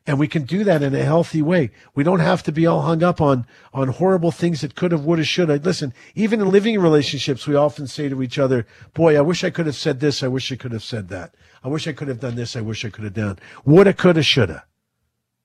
And 0.07 0.17
we 0.17 0.27
can 0.27 0.43
do 0.43 0.63
that 0.63 0.81
in 0.81 0.95
a 0.95 1.03
healthy 1.03 1.41
way. 1.41 1.71
We 1.93 2.03
don't 2.03 2.21
have 2.21 2.41
to 2.43 2.51
be 2.51 2.65
all 2.65 2.81
hung 2.81 3.03
up 3.03 3.21
on, 3.21 3.45
on 3.73 3.89
horrible 3.89 4.31
things 4.31 4.61
that 4.61 4.75
could 4.75 4.91
have, 4.91 5.05
would 5.05 5.19
have, 5.19 5.27
should 5.27 5.49
have. 5.49 5.65
Listen, 5.65 5.93
even 6.15 6.41
in 6.41 6.49
living 6.49 6.79
relationships, 6.79 7.45
we 7.45 7.55
often 7.55 7.85
say 7.85 8.09
to 8.09 8.23
each 8.23 8.39
other, 8.39 8.65
boy, 8.93 9.17
I 9.17 9.21
wish 9.21 9.43
I 9.43 9.49
could 9.49 9.65
have 9.65 9.75
said 9.75 9.99
this. 9.99 10.23
I 10.23 10.27
wish 10.27 10.51
I 10.51 10.55
could 10.55 10.71
have 10.71 10.83
said 10.83 11.09
that. 11.09 11.35
I 11.63 11.67
wish 11.67 11.87
I 11.87 11.93
could 11.93 12.07
have 12.07 12.21
done 12.21 12.35
this. 12.35 12.55
I 12.55 12.61
wish 12.61 12.85
I 12.85 12.89
could 12.89 13.03
have 13.03 13.13
done. 13.13 13.37
Woulda, 13.65 13.93
coulda, 13.93 14.23
shoulda. 14.23 14.63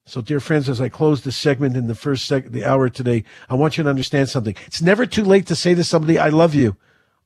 So, 0.06 0.20
dear 0.20 0.40
friends, 0.40 0.68
as 0.68 0.82
I 0.82 0.90
close 0.90 1.22
this 1.22 1.36
segment 1.36 1.76
in 1.76 1.86
the 1.86 1.94
first 1.94 2.26
sec- 2.26 2.50
the 2.50 2.64
hour 2.64 2.90
today, 2.90 3.24
I 3.48 3.54
want 3.54 3.78
you 3.78 3.84
to 3.84 3.90
understand 3.90 4.28
something. 4.28 4.54
It's 4.66 4.82
never 4.82 5.06
too 5.06 5.24
late 5.24 5.46
to 5.46 5.56
say 5.56 5.74
to 5.74 5.82
somebody, 5.82 6.18
I 6.18 6.28
love 6.28 6.54
you. 6.54 6.76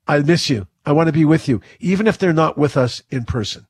I 0.07 0.21
miss 0.21 0.49
you. 0.49 0.69
I 0.87 0.93
want 0.93 1.09
to 1.09 1.13
be 1.13 1.25
with 1.25 1.49
you, 1.49 1.61
even 1.81 2.07
if 2.07 2.17
they're 2.17 2.33
not 2.33 2.57
with 2.57 2.77
us 2.77 3.03
in 3.11 3.25
person. 3.25 3.67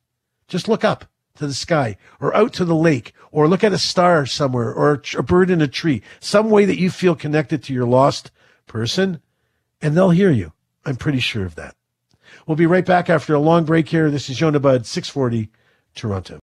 Just 0.46 0.68
look 0.68 0.84
up 0.84 1.06
to 1.36 1.46
the 1.46 1.54
sky 1.54 1.96
or 2.20 2.34
out 2.36 2.52
to 2.54 2.64
the 2.64 2.74
lake 2.74 3.14
or 3.32 3.48
look 3.48 3.64
at 3.64 3.72
a 3.72 3.78
star 3.78 4.26
somewhere 4.26 4.72
or 4.72 5.02
a 5.16 5.22
bird 5.22 5.50
in 5.50 5.62
a 5.62 5.68
tree, 5.68 6.02
some 6.20 6.50
way 6.50 6.66
that 6.66 6.78
you 6.78 6.90
feel 6.90 7.16
connected 7.16 7.62
to 7.62 7.72
your 7.72 7.86
lost 7.86 8.30
person, 8.66 9.22
and 9.80 9.96
they'll 9.96 10.10
hear 10.10 10.30
you. 10.30 10.52
I'm 10.84 10.96
pretty 10.96 11.20
sure 11.20 11.46
of 11.46 11.54
that. 11.54 11.74
We'll 12.46 12.56
be 12.56 12.66
right 12.66 12.86
back 12.86 13.08
after 13.08 13.34
a 13.34 13.40
long 13.40 13.64
break 13.64 13.88
here. 13.88 14.10
This 14.10 14.28
is 14.28 14.40
Yonah 14.40 14.60
Budd, 14.60 14.86
640 14.86 15.50
Toronto. 15.94 16.38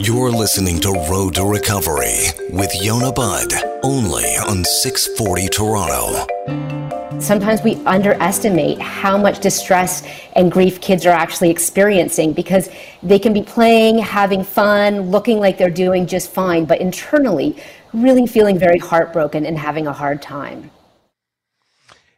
You're 0.00 0.30
listening 0.30 0.78
to 0.80 0.92
Road 1.10 1.36
to 1.36 1.44
Recovery 1.44 2.26
with 2.50 2.70
Yonah 2.82 3.12
Budd, 3.12 3.50
only 3.82 4.24
on 4.46 4.62
640 4.62 5.48
Toronto. 5.48 7.18
Sometimes 7.18 7.62
we 7.62 7.76
underestimate 7.86 8.78
how 8.78 9.16
much 9.16 9.40
distress 9.40 10.06
and 10.34 10.52
grief 10.52 10.82
kids 10.82 11.06
are 11.06 11.14
actually 11.14 11.48
experiencing 11.48 12.34
because 12.34 12.68
they 13.02 13.18
can 13.18 13.32
be 13.32 13.42
playing, 13.42 13.96
having 13.96 14.44
fun, 14.44 15.10
looking 15.10 15.40
like 15.40 15.56
they're 15.56 15.70
doing 15.70 16.06
just 16.06 16.30
fine, 16.30 16.66
but 16.66 16.78
internally 16.78 17.56
really 17.94 18.26
feeling 18.26 18.58
very 18.58 18.78
heartbroken 18.78 19.46
and 19.46 19.56
having 19.56 19.86
a 19.86 19.92
hard 19.94 20.20
time. 20.20 20.70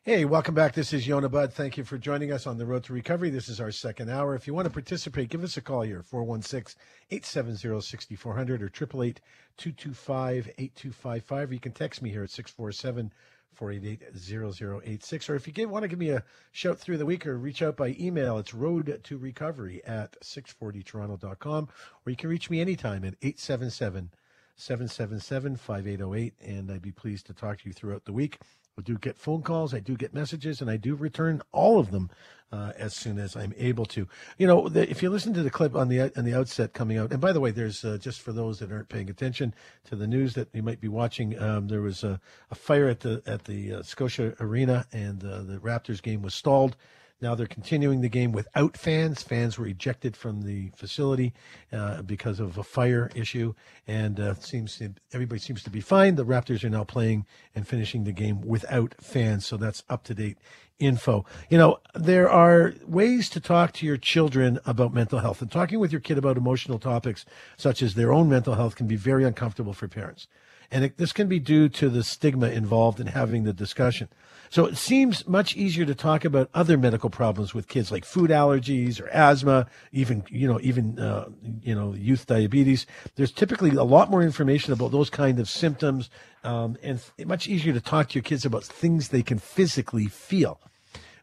Hey, 0.09 0.25
welcome 0.25 0.55
back. 0.55 0.73
This 0.73 0.95
is 0.95 1.07
Yonah 1.07 1.29
Budd. 1.29 1.53
Thank 1.53 1.77
you 1.77 1.85
for 1.85 1.99
joining 1.99 2.33
us 2.33 2.47
on 2.47 2.57
the 2.57 2.65
Road 2.65 2.83
to 2.85 2.95
Recovery. 2.95 3.29
This 3.29 3.51
is 3.51 3.61
our 3.61 3.71
second 3.71 4.09
hour. 4.09 4.35
If 4.35 4.47
you 4.47 4.55
want 4.55 4.65
to 4.65 4.73
participate, 4.73 5.29
give 5.29 5.45
us 5.45 5.59
a 5.59 5.61
call 5.61 5.83
here, 5.83 6.03
416 6.03 6.81
870 7.11 7.83
6400 7.83 8.63
or 8.63 8.69
888 8.69 9.21
225 9.59 10.51
8255. 10.57 11.53
You 11.53 11.61
can 11.61 11.73
text 11.73 12.01
me 12.01 12.09
here 12.09 12.23
at 12.23 12.31
647 12.31 13.13
488 13.53 14.17
0086. 14.17 15.29
Or 15.29 15.35
if 15.35 15.47
you 15.47 15.69
want 15.69 15.83
to 15.83 15.89
give 15.89 15.99
me 15.99 16.09
a 16.09 16.25
shout 16.53 16.79
through 16.79 16.97
the 16.97 17.05
week 17.05 17.27
or 17.27 17.37
reach 17.37 17.61
out 17.61 17.77
by 17.77 17.95
email, 18.01 18.39
it's 18.39 18.55
road 18.55 19.01
to 19.05 19.19
recovery 19.19 19.85
at 19.85 20.19
640toronto.com. 20.23 21.69
Or 22.07 22.11
you 22.11 22.17
can 22.17 22.31
reach 22.31 22.49
me 22.49 22.63
anytime 22.63 23.05
at 23.05 23.17
877 23.21 24.11
777 24.57 25.57
5808. 25.57 26.33
And 26.41 26.73
I'd 26.73 26.81
be 26.81 26.93
pleased 26.93 27.27
to 27.27 27.35
talk 27.35 27.59
to 27.59 27.69
you 27.69 27.75
throughout 27.75 28.07
the 28.07 28.15
week. 28.15 28.39
I 28.79 28.83
do 28.83 28.97
get 28.97 29.19
phone 29.19 29.43
calls, 29.43 29.75
I 29.75 29.81
do 29.81 29.97
get 29.97 30.15
messages, 30.15 30.61
and 30.61 30.71
I 30.71 30.77
do 30.77 30.95
return 30.95 31.43
all 31.53 31.81
of 31.81 31.91
them 31.91 32.11
uh, 32.53 32.73
as 32.77 32.95
soon 32.95 33.19
as 33.19 33.37
I'm 33.37 33.53
able 33.59 33.85
to. 33.87 34.07
You 34.39 34.47
know, 34.47 34.69
the, 34.69 34.89
if 34.89 35.03
you 35.03 35.11
listen 35.11 35.35
to 35.35 35.43
the 35.43 35.51
clip 35.51 35.75
on 35.75 35.89
the 35.89 36.17
on 36.17 36.25
the 36.25 36.35
outset 36.35 36.73
coming 36.73 36.97
out, 36.97 37.11
and 37.13 37.21
by 37.21 37.33
the 37.33 37.41
way, 37.41 37.51
there's 37.51 37.85
uh, 37.85 37.99
just 38.01 38.21
for 38.21 38.33
those 38.33 38.59
that 38.61 38.73
aren't 38.73 38.89
paying 38.89 39.11
attention 39.11 39.55
to 39.87 39.97
the 39.97 40.07
news 40.07 40.35
that 40.35 40.49
you 40.55 40.63
might 40.63 40.81
be 40.81 40.89
watching, 40.89 41.39
um, 41.41 41.69
there 41.69 41.83
was 41.83 42.05
a, 42.05 42.21
a, 42.51 42.55
fire 42.55 42.89
at 42.89 43.01
the 43.01 43.23
at 43.27 43.45
the 43.45 43.75
uh, 43.75 43.83
Scotia 43.83 44.35
Arena, 44.41 44.87
and 44.93 45.25
uh, 45.25 45.43
the 45.43 45.59
Raptors 45.59 46.01
game 46.01 46.23
was 46.23 46.35
stalled. 46.35 46.77
Now 47.21 47.35
they're 47.35 47.47
continuing 47.47 48.01
the 48.01 48.09
game 48.09 48.31
without 48.31 48.77
fans. 48.77 49.23
Fans 49.23 49.59
were 49.59 49.67
ejected 49.67 50.17
from 50.17 50.43
the 50.43 50.71
facility 50.77 51.35
uh, 51.73 52.03
because 52.03 52.39
of 52.39 52.59
a 52.59 52.63
fire 52.63 53.11
issue, 53.15 53.55
and 53.89 54.21
uh, 54.21 54.35
seems 54.35 54.81
everybody 55.13 55.41
seems 55.41 55.65
to 55.65 55.71
be 55.71 55.81
fine. 55.81 56.15
The 56.15 56.25
Raptors 56.25 56.63
are 56.63 56.71
now 56.71 56.85
playing 56.85 57.27
and 57.57 57.67
finishing 57.67 58.05
the 58.05 58.13
game 58.13 58.41
without 58.43 58.95
fans, 59.01 59.45
so 59.47 59.57
that's 59.57 59.83
up 59.89 60.05
to 60.05 60.15
date 60.15 60.39
info. 60.79 61.25
You 61.51 61.59
know, 61.59 61.81
there 61.95 62.31
are 62.31 62.75
ways 62.87 63.29
to 63.31 63.41
talk 63.41 63.73
to 63.75 63.87
your 63.87 63.97
children 63.97 64.61
about 64.65 64.95
mental 64.95 65.19
health, 65.19 65.43
and 65.43 65.51
talking 65.51 65.81
with 65.81 65.91
your 65.91 66.01
kid 66.01 66.19
about 66.19 66.37
emotional 66.37 66.79
topics 66.79 67.27
such 67.57 67.83
as 67.83 67.95
their 67.95 68.13
own 68.13 68.29
mental 68.29 68.55
health 68.55 68.77
can 68.77 68.87
be 68.87 68.97
very 68.97 69.25
uncomfortable 69.25 69.73
for 69.73 69.89
parents. 69.89 70.29
And 70.71 70.85
it, 70.85 70.99
this 70.99 71.13
can 71.13 71.29
be 71.29 71.39
due 71.39 71.69
to 71.71 71.89
the 71.89 72.05
stigma 72.05 72.49
involved 72.49 73.01
in 73.01 73.07
having 73.09 73.45
the 73.45 73.53
discussion. 73.53 74.09
So 74.51 74.65
it 74.65 74.77
seems 74.77 75.27
much 75.27 75.57
easier 75.57 75.85
to 75.85 75.95
talk 75.95 76.25
about 76.25 76.49
other 76.55 76.79
medical 76.79 77.11
problems 77.11 77.55
with 77.55 77.69
kids 77.69 77.93
like 77.93 78.05
food 78.05 78.31
allergies 78.31 79.01
or 79.01 79.09
asthma, 79.09 79.67
even, 79.93 80.25
you 80.29 80.49
know, 80.49 80.59
even, 80.63 80.99
uh, 80.99 81.29
you 81.63 81.75
know, 81.75 81.93
youth 81.93 82.27
diabetes. 82.27 82.87
There's 83.17 83.33
typically 83.33 83.71
a 83.71 83.85
lot 83.85 84.11
more 84.11 84.23
information 84.23 84.73
about 84.73 84.91
those 84.91 85.11
kind 85.11 85.39
of 85.39 85.49
symptoms. 85.49 86.09
Um, 86.45 86.77
and 86.83 87.01
much 87.27 87.47
easier 87.47 87.73
to 87.73 87.81
talk 87.81 88.09
to 88.11 88.15
your 88.15 88.23
kids 88.23 88.47
about 88.47 88.65
things 88.65 89.09
they 89.09 89.23
can 89.23 89.39
physically 89.39 90.07
feel. 90.07 90.61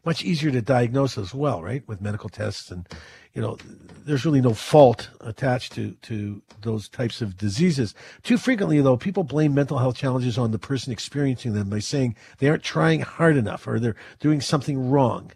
Much 0.06 0.24
easier 0.24 0.52
to 0.52 0.62
diagnose 0.62 1.18
as 1.18 1.34
well, 1.34 1.62
right? 1.62 1.86
With 1.86 2.00
medical 2.00 2.30
tests 2.30 2.70
and, 2.70 2.88
you 3.34 3.42
know, 3.42 3.58
there's 4.04 4.24
really 4.24 4.40
no 4.40 4.54
fault 4.54 5.10
attached 5.20 5.72
to, 5.74 5.90
to 6.02 6.40
those 6.62 6.88
types 6.88 7.20
of 7.20 7.36
diseases. 7.36 7.92
Too 8.22 8.38
frequently, 8.38 8.80
though, 8.80 8.96
people 8.96 9.24
blame 9.24 9.52
mental 9.52 9.78
health 9.78 9.96
challenges 9.96 10.38
on 10.38 10.52
the 10.52 10.60
person 10.60 10.92
experiencing 10.92 11.54
them 11.54 11.68
by 11.68 11.80
saying 11.80 12.14
they 12.38 12.48
aren't 12.48 12.62
trying 12.62 13.00
hard 13.00 13.36
enough 13.36 13.66
or 13.66 13.80
they're 13.80 13.96
doing 14.20 14.40
something 14.40 14.88
wrong, 14.88 15.32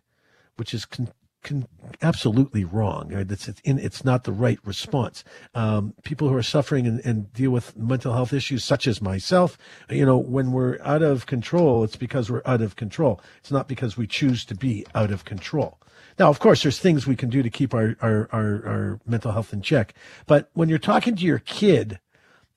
which 0.57 0.73
is 0.73 0.85
con- 0.85 1.13
con- 1.43 1.67
absolutely 2.03 2.65
wrong. 2.65 3.13
It's, 3.13 3.49
it's, 3.49 3.61
in, 3.61 3.79
it's 3.79 4.05
not 4.05 4.25
the 4.25 4.33
right 4.33 4.59
response. 4.65 5.25
Um, 5.55 5.95
people 6.03 6.29
who 6.29 6.37
are 6.37 6.43
suffering 6.43 6.87
and, 6.87 7.01
and 7.05 7.33
deal 7.33 7.51
with 7.51 7.77
mental 7.77 8.13
health 8.13 8.33
issues, 8.33 8.65
such 8.65 8.87
as 8.87 9.01
myself, 9.01 9.59
you 9.89 10.05
know, 10.05 10.17
when 10.17 10.53
we're 10.53 10.79
out 10.83 11.03
of 11.03 11.27
control, 11.27 11.85
it's 11.85 11.97
because 11.97 12.31
we're 12.31 12.43
out 12.45 12.61
of 12.61 12.77
control. 12.77 13.21
It's 13.39 13.51
not 13.51 13.69
because 13.69 13.97
we 13.97 14.07
choose 14.07 14.45
to 14.47 14.55
be 14.55 14.87
out 14.95 15.11
of 15.11 15.25
control. 15.25 15.79
Now, 16.19 16.29
of 16.29 16.39
course, 16.39 16.63
there's 16.63 16.79
things 16.79 17.07
we 17.07 17.17
can 17.17 17.31
do 17.31 17.43
to 17.43 17.51
keep 17.51 17.73
our, 17.73 17.97
our, 18.01 18.29
our, 18.33 18.67
our 18.67 19.01
mental 19.07 19.33
health 19.33 19.53
in 19.53 19.63
check. 19.63 19.95
But 20.27 20.51
when 20.53 20.69
you're 20.69 20.79
talking 20.79 21.17
to 21.17 21.25
your 21.25 21.39
kid, 21.39 21.99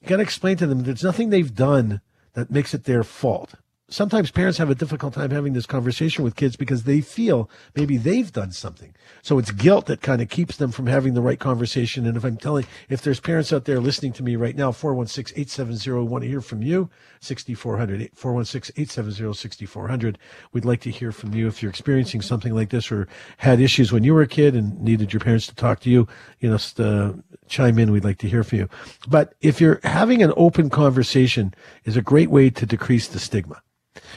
you 0.01 0.09
got 0.09 0.17
to 0.17 0.21
explain 0.23 0.57
to 0.57 0.67
them 0.67 0.83
there's 0.83 1.03
nothing 1.03 1.29
they've 1.29 1.53
done 1.53 2.01
that 2.33 2.51
makes 2.51 2.73
it 2.73 2.83
their 2.83 3.03
fault 3.03 3.55
sometimes 3.93 4.31
parents 4.31 4.57
have 4.57 4.71
a 4.71 4.75
difficult 4.75 5.13
time 5.13 5.29
having 5.29 5.53
this 5.53 5.67
conversation 5.67 6.23
with 6.23 6.35
kids 6.35 6.55
because 6.55 6.83
they 6.83 6.99
feel 6.99 7.49
maybe 7.75 7.95
they've 7.95 8.31
done 8.33 8.51
something. 8.51 8.95
So 9.21 9.37
it's 9.37 9.51
guilt 9.51 9.85
that 9.85 10.01
kind 10.01 10.21
of 10.21 10.29
keeps 10.29 10.57
them 10.57 10.71
from 10.71 10.87
having 10.87 11.13
the 11.13 11.21
right 11.21 11.39
conversation. 11.39 12.07
And 12.07 12.17
if 12.17 12.23
I'm 12.23 12.37
telling, 12.37 12.65
if 12.89 13.03
there's 13.03 13.19
parents 13.19 13.53
out 13.53 13.65
there 13.65 13.79
listening 13.79 14.11
to 14.13 14.23
me 14.23 14.35
right 14.35 14.55
now, 14.55 14.71
416 14.71 15.39
870, 15.39 16.09
want 16.09 16.23
to 16.23 16.27
hear 16.27 16.41
from 16.41 16.63
you, 16.63 16.89
6400, 17.19 18.09
416 18.15 18.73
870 18.81 19.33
6400. 19.33 20.17
We'd 20.51 20.65
like 20.65 20.81
to 20.81 20.91
hear 20.91 21.11
from 21.11 21.33
you 21.33 21.47
if 21.47 21.61
you're 21.61 21.69
experiencing 21.69 22.21
something 22.21 22.53
like 22.55 22.69
this 22.69 22.91
or 22.91 23.07
had 23.37 23.59
issues 23.59 23.91
when 23.91 24.03
you 24.03 24.15
were 24.15 24.23
a 24.23 24.27
kid 24.27 24.55
and 24.55 24.81
needed 24.81 25.13
your 25.13 25.19
parents 25.19 25.45
to 25.47 25.55
talk 25.55 25.79
to 25.81 25.89
you, 25.91 26.07
you 26.39 26.49
know, 26.49 26.57
uh, 26.83 27.13
chime 27.47 27.77
in. 27.77 27.91
We'd 27.91 28.03
like 28.03 28.17
to 28.19 28.29
hear 28.29 28.43
from 28.43 28.57
you. 28.59 28.69
But 29.07 29.35
if 29.41 29.61
you're 29.61 29.79
having 29.83 30.23
an 30.23 30.33
open 30.35 30.71
conversation 30.71 31.53
is 31.85 31.95
a 31.95 32.01
great 32.01 32.31
way 32.31 32.49
to 32.49 32.65
decrease 32.65 33.07
the 33.07 33.19
stigma. 33.19 33.61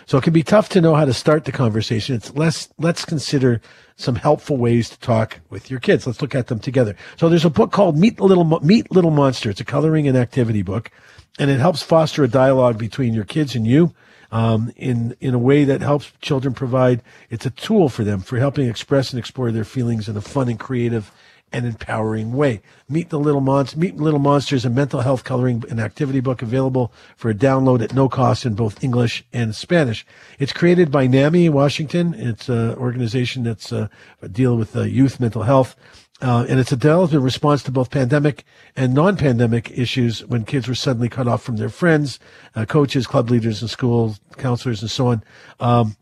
So 0.04 0.18
it 0.18 0.24
can 0.24 0.32
be 0.32 0.42
tough 0.42 0.68
to 0.70 0.80
know 0.80 0.94
how 0.94 1.04
to 1.04 1.14
start 1.14 1.44
the 1.44 1.52
conversation. 1.52 2.14
It's 2.14 2.34
less, 2.34 2.68
let's 2.78 3.04
consider 3.04 3.60
some 3.96 4.16
helpful 4.16 4.56
ways 4.56 4.90
to 4.90 4.98
talk 4.98 5.40
with 5.48 5.70
your 5.70 5.80
kids. 5.80 6.06
Let's 6.06 6.20
look 6.20 6.34
at 6.34 6.48
them 6.48 6.58
together. 6.58 6.94
So 7.16 7.28
there's 7.28 7.44
a 7.44 7.50
book 7.50 7.72
called 7.72 7.96
Meet 7.96 8.20
Little, 8.20 8.44
Meet 8.60 8.92
Little 8.92 9.10
Monster. 9.10 9.50
It's 9.50 9.60
a 9.60 9.64
coloring 9.64 10.06
and 10.06 10.16
activity 10.16 10.62
book 10.62 10.90
and 11.38 11.50
it 11.50 11.60
helps 11.60 11.82
foster 11.82 12.24
a 12.24 12.28
dialogue 12.28 12.78
between 12.78 13.14
your 13.14 13.24
kids 13.24 13.54
and 13.54 13.66
you. 13.66 13.94
Um, 14.32 14.72
in 14.74 15.16
in 15.20 15.34
a 15.34 15.38
way 15.38 15.62
that 15.62 15.82
helps 15.82 16.10
children 16.20 16.52
provide. 16.52 17.00
It's 17.30 17.46
a 17.46 17.50
tool 17.50 17.88
for 17.88 18.02
them 18.02 18.18
for 18.18 18.38
helping 18.38 18.68
express 18.68 19.12
and 19.12 19.20
explore 19.20 19.52
their 19.52 19.64
feelings 19.64 20.08
in 20.08 20.16
a 20.16 20.20
fun 20.20 20.48
and 20.48 20.58
creative 20.58 21.12
and 21.52 21.64
empowering 21.64 22.32
way. 22.32 22.60
Meet 22.88 23.10
the 23.10 23.18
Little 23.18 23.40
Monsters. 23.40 23.76
Meet 23.76 23.96
Little 23.96 24.18
Monsters, 24.18 24.64
a 24.64 24.70
mental 24.70 25.00
health 25.00 25.24
coloring 25.24 25.62
and 25.70 25.80
activity 25.80 26.20
book 26.20 26.42
available 26.42 26.92
for 27.16 27.30
a 27.30 27.34
download 27.34 27.82
at 27.82 27.94
no 27.94 28.08
cost 28.08 28.44
in 28.44 28.54
both 28.54 28.82
English 28.82 29.24
and 29.32 29.54
Spanish. 29.54 30.04
It's 30.38 30.52
created 30.52 30.90
by 30.90 31.06
NAMI 31.06 31.48
Washington. 31.48 32.14
It's 32.14 32.48
an 32.48 32.74
organization 32.74 33.44
that's 33.44 33.72
uh, 33.72 33.88
deal 34.32 34.56
with 34.56 34.76
uh, 34.76 34.82
youth 34.82 35.20
mental 35.20 35.44
health. 35.44 35.76
Uh, 36.22 36.46
and 36.48 36.58
it's 36.58 36.72
a 36.72 36.76
development 36.76 37.22
response 37.22 37.62
to 37.62 37.70
both 37.70 37.90
pandemic 37.90 38.44
and 38.74 38.94
non-pandemic 38.94 39.70
issues 39.76 40.24
when 40.24 40.44
kids 40.46 40.66
were 40.66 40.74
suddenly 40.74 41.10
cut 41.10 41.28
off 41.28 41.42
from 41.42 41.56
their 41.56 41.68
friends, 41.68 42.18
uh, 42.54 42.64
coaches, 42.64 43.06
club 43.06 43.28
leaders 43.30 43.60
in 43.60 43.68
schools, 43.68 44.18
counselors, 44.38 44.80
and 44.80 44.90
so 44.90 45.08
on. 45.08 45.22
Um, 45.60 45.96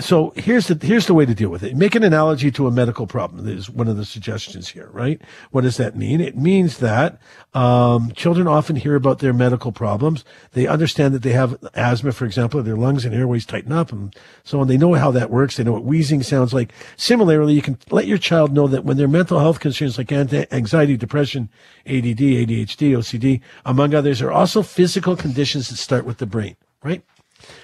so 0.00 0.32
here's 0.36 0.66
the 0.66 0.86
here's 0.86 1.06
the 1.06 1.14
way 1.14 1.24
to 1.24 1.34
deal 1.34 1.48
with 1.48 1.62
it. 1.62 1.76
Make 1.76 1.94
an 1.94 2.02
analogy 2.02 2.50
to 2.52 2.66
a 2.66 2.70
medical 2.70 3.06
problem. 3.06 3.48
Is 3.48 3.70
one 3.70 3.88
of 3.88 3.96
the 3.96 4.04
suggestions 4.04 4.68
here, 4.68 4.88
right? 4.92 5.20
What 5.50 5.62
does 5.62 5.76
that 5.76 5.96
mean? 5.96 6.20
It 6.20 6.36
means 6.36 6.78
that 6.78 7.20
um, 7.54 8.12
children 8.12 8.46
often 8.46 8.76
hear 8.76 8.94
about 8.94 9.18
their 9.20 9.32
medical 9.32 9.72
problems. 9.72 10.24
They 10.52 10.66
understand 10.66 11.14
that 11.14 11.22
they 11.22 11.32
have 11.32 11.56
asthma, 11.74 12.12
for 12.12 12.24
example, 12.24 12.62
their 12.62 12.76
lungs 12.76 13.04
and 13.04 13.14
airways 13.14 13.46
tighten 13.46 13.72
up, 13.72 13.92
and 13.92 14.14
so 14.44 14.60
on. 14.60 14.68
They 14.68 14.76
know 14.76 14.94
how 14.94 15.10
that 15.12 15.30
works. 15.30 15.56
They 15.56 15.64
know 15.64 15.72
what 15.72 15.84
wheezing 15.84 16.22
sounds 16.22 16.52
like. 16.52 16.72
Similarly, 16.96 17.54
you 17.54 17.62
can 17.62 17.78
let 17.90 18.06
your 18.06 18.18
child 18.18 18.52
know 18.52 18.66
that 18.66 18.84
when 18.84 18.96
their 18.96 19.08
mental 19.08 19.38
health 19.38 19.60
concerns 19.60 19.98
like 19.98 20.12
anxiety, 20.12 20.96
depression, 20.96 21.48
ADD, 21.86 22.20
ADHD, 22.20 22.92
OCD, 22.92 23.40
among 23.64 23.94
others, 23.94 24.22
are 24.22 24.32
also 24.32 24.62
physical 24.62 25.16
conditions 25.16 25.68
that 25.68 25.76
start 25.76 26.04
with 26.04 26.18
the 26.18 26.26
brain, 26.26 26.56
right? 26.82 27.02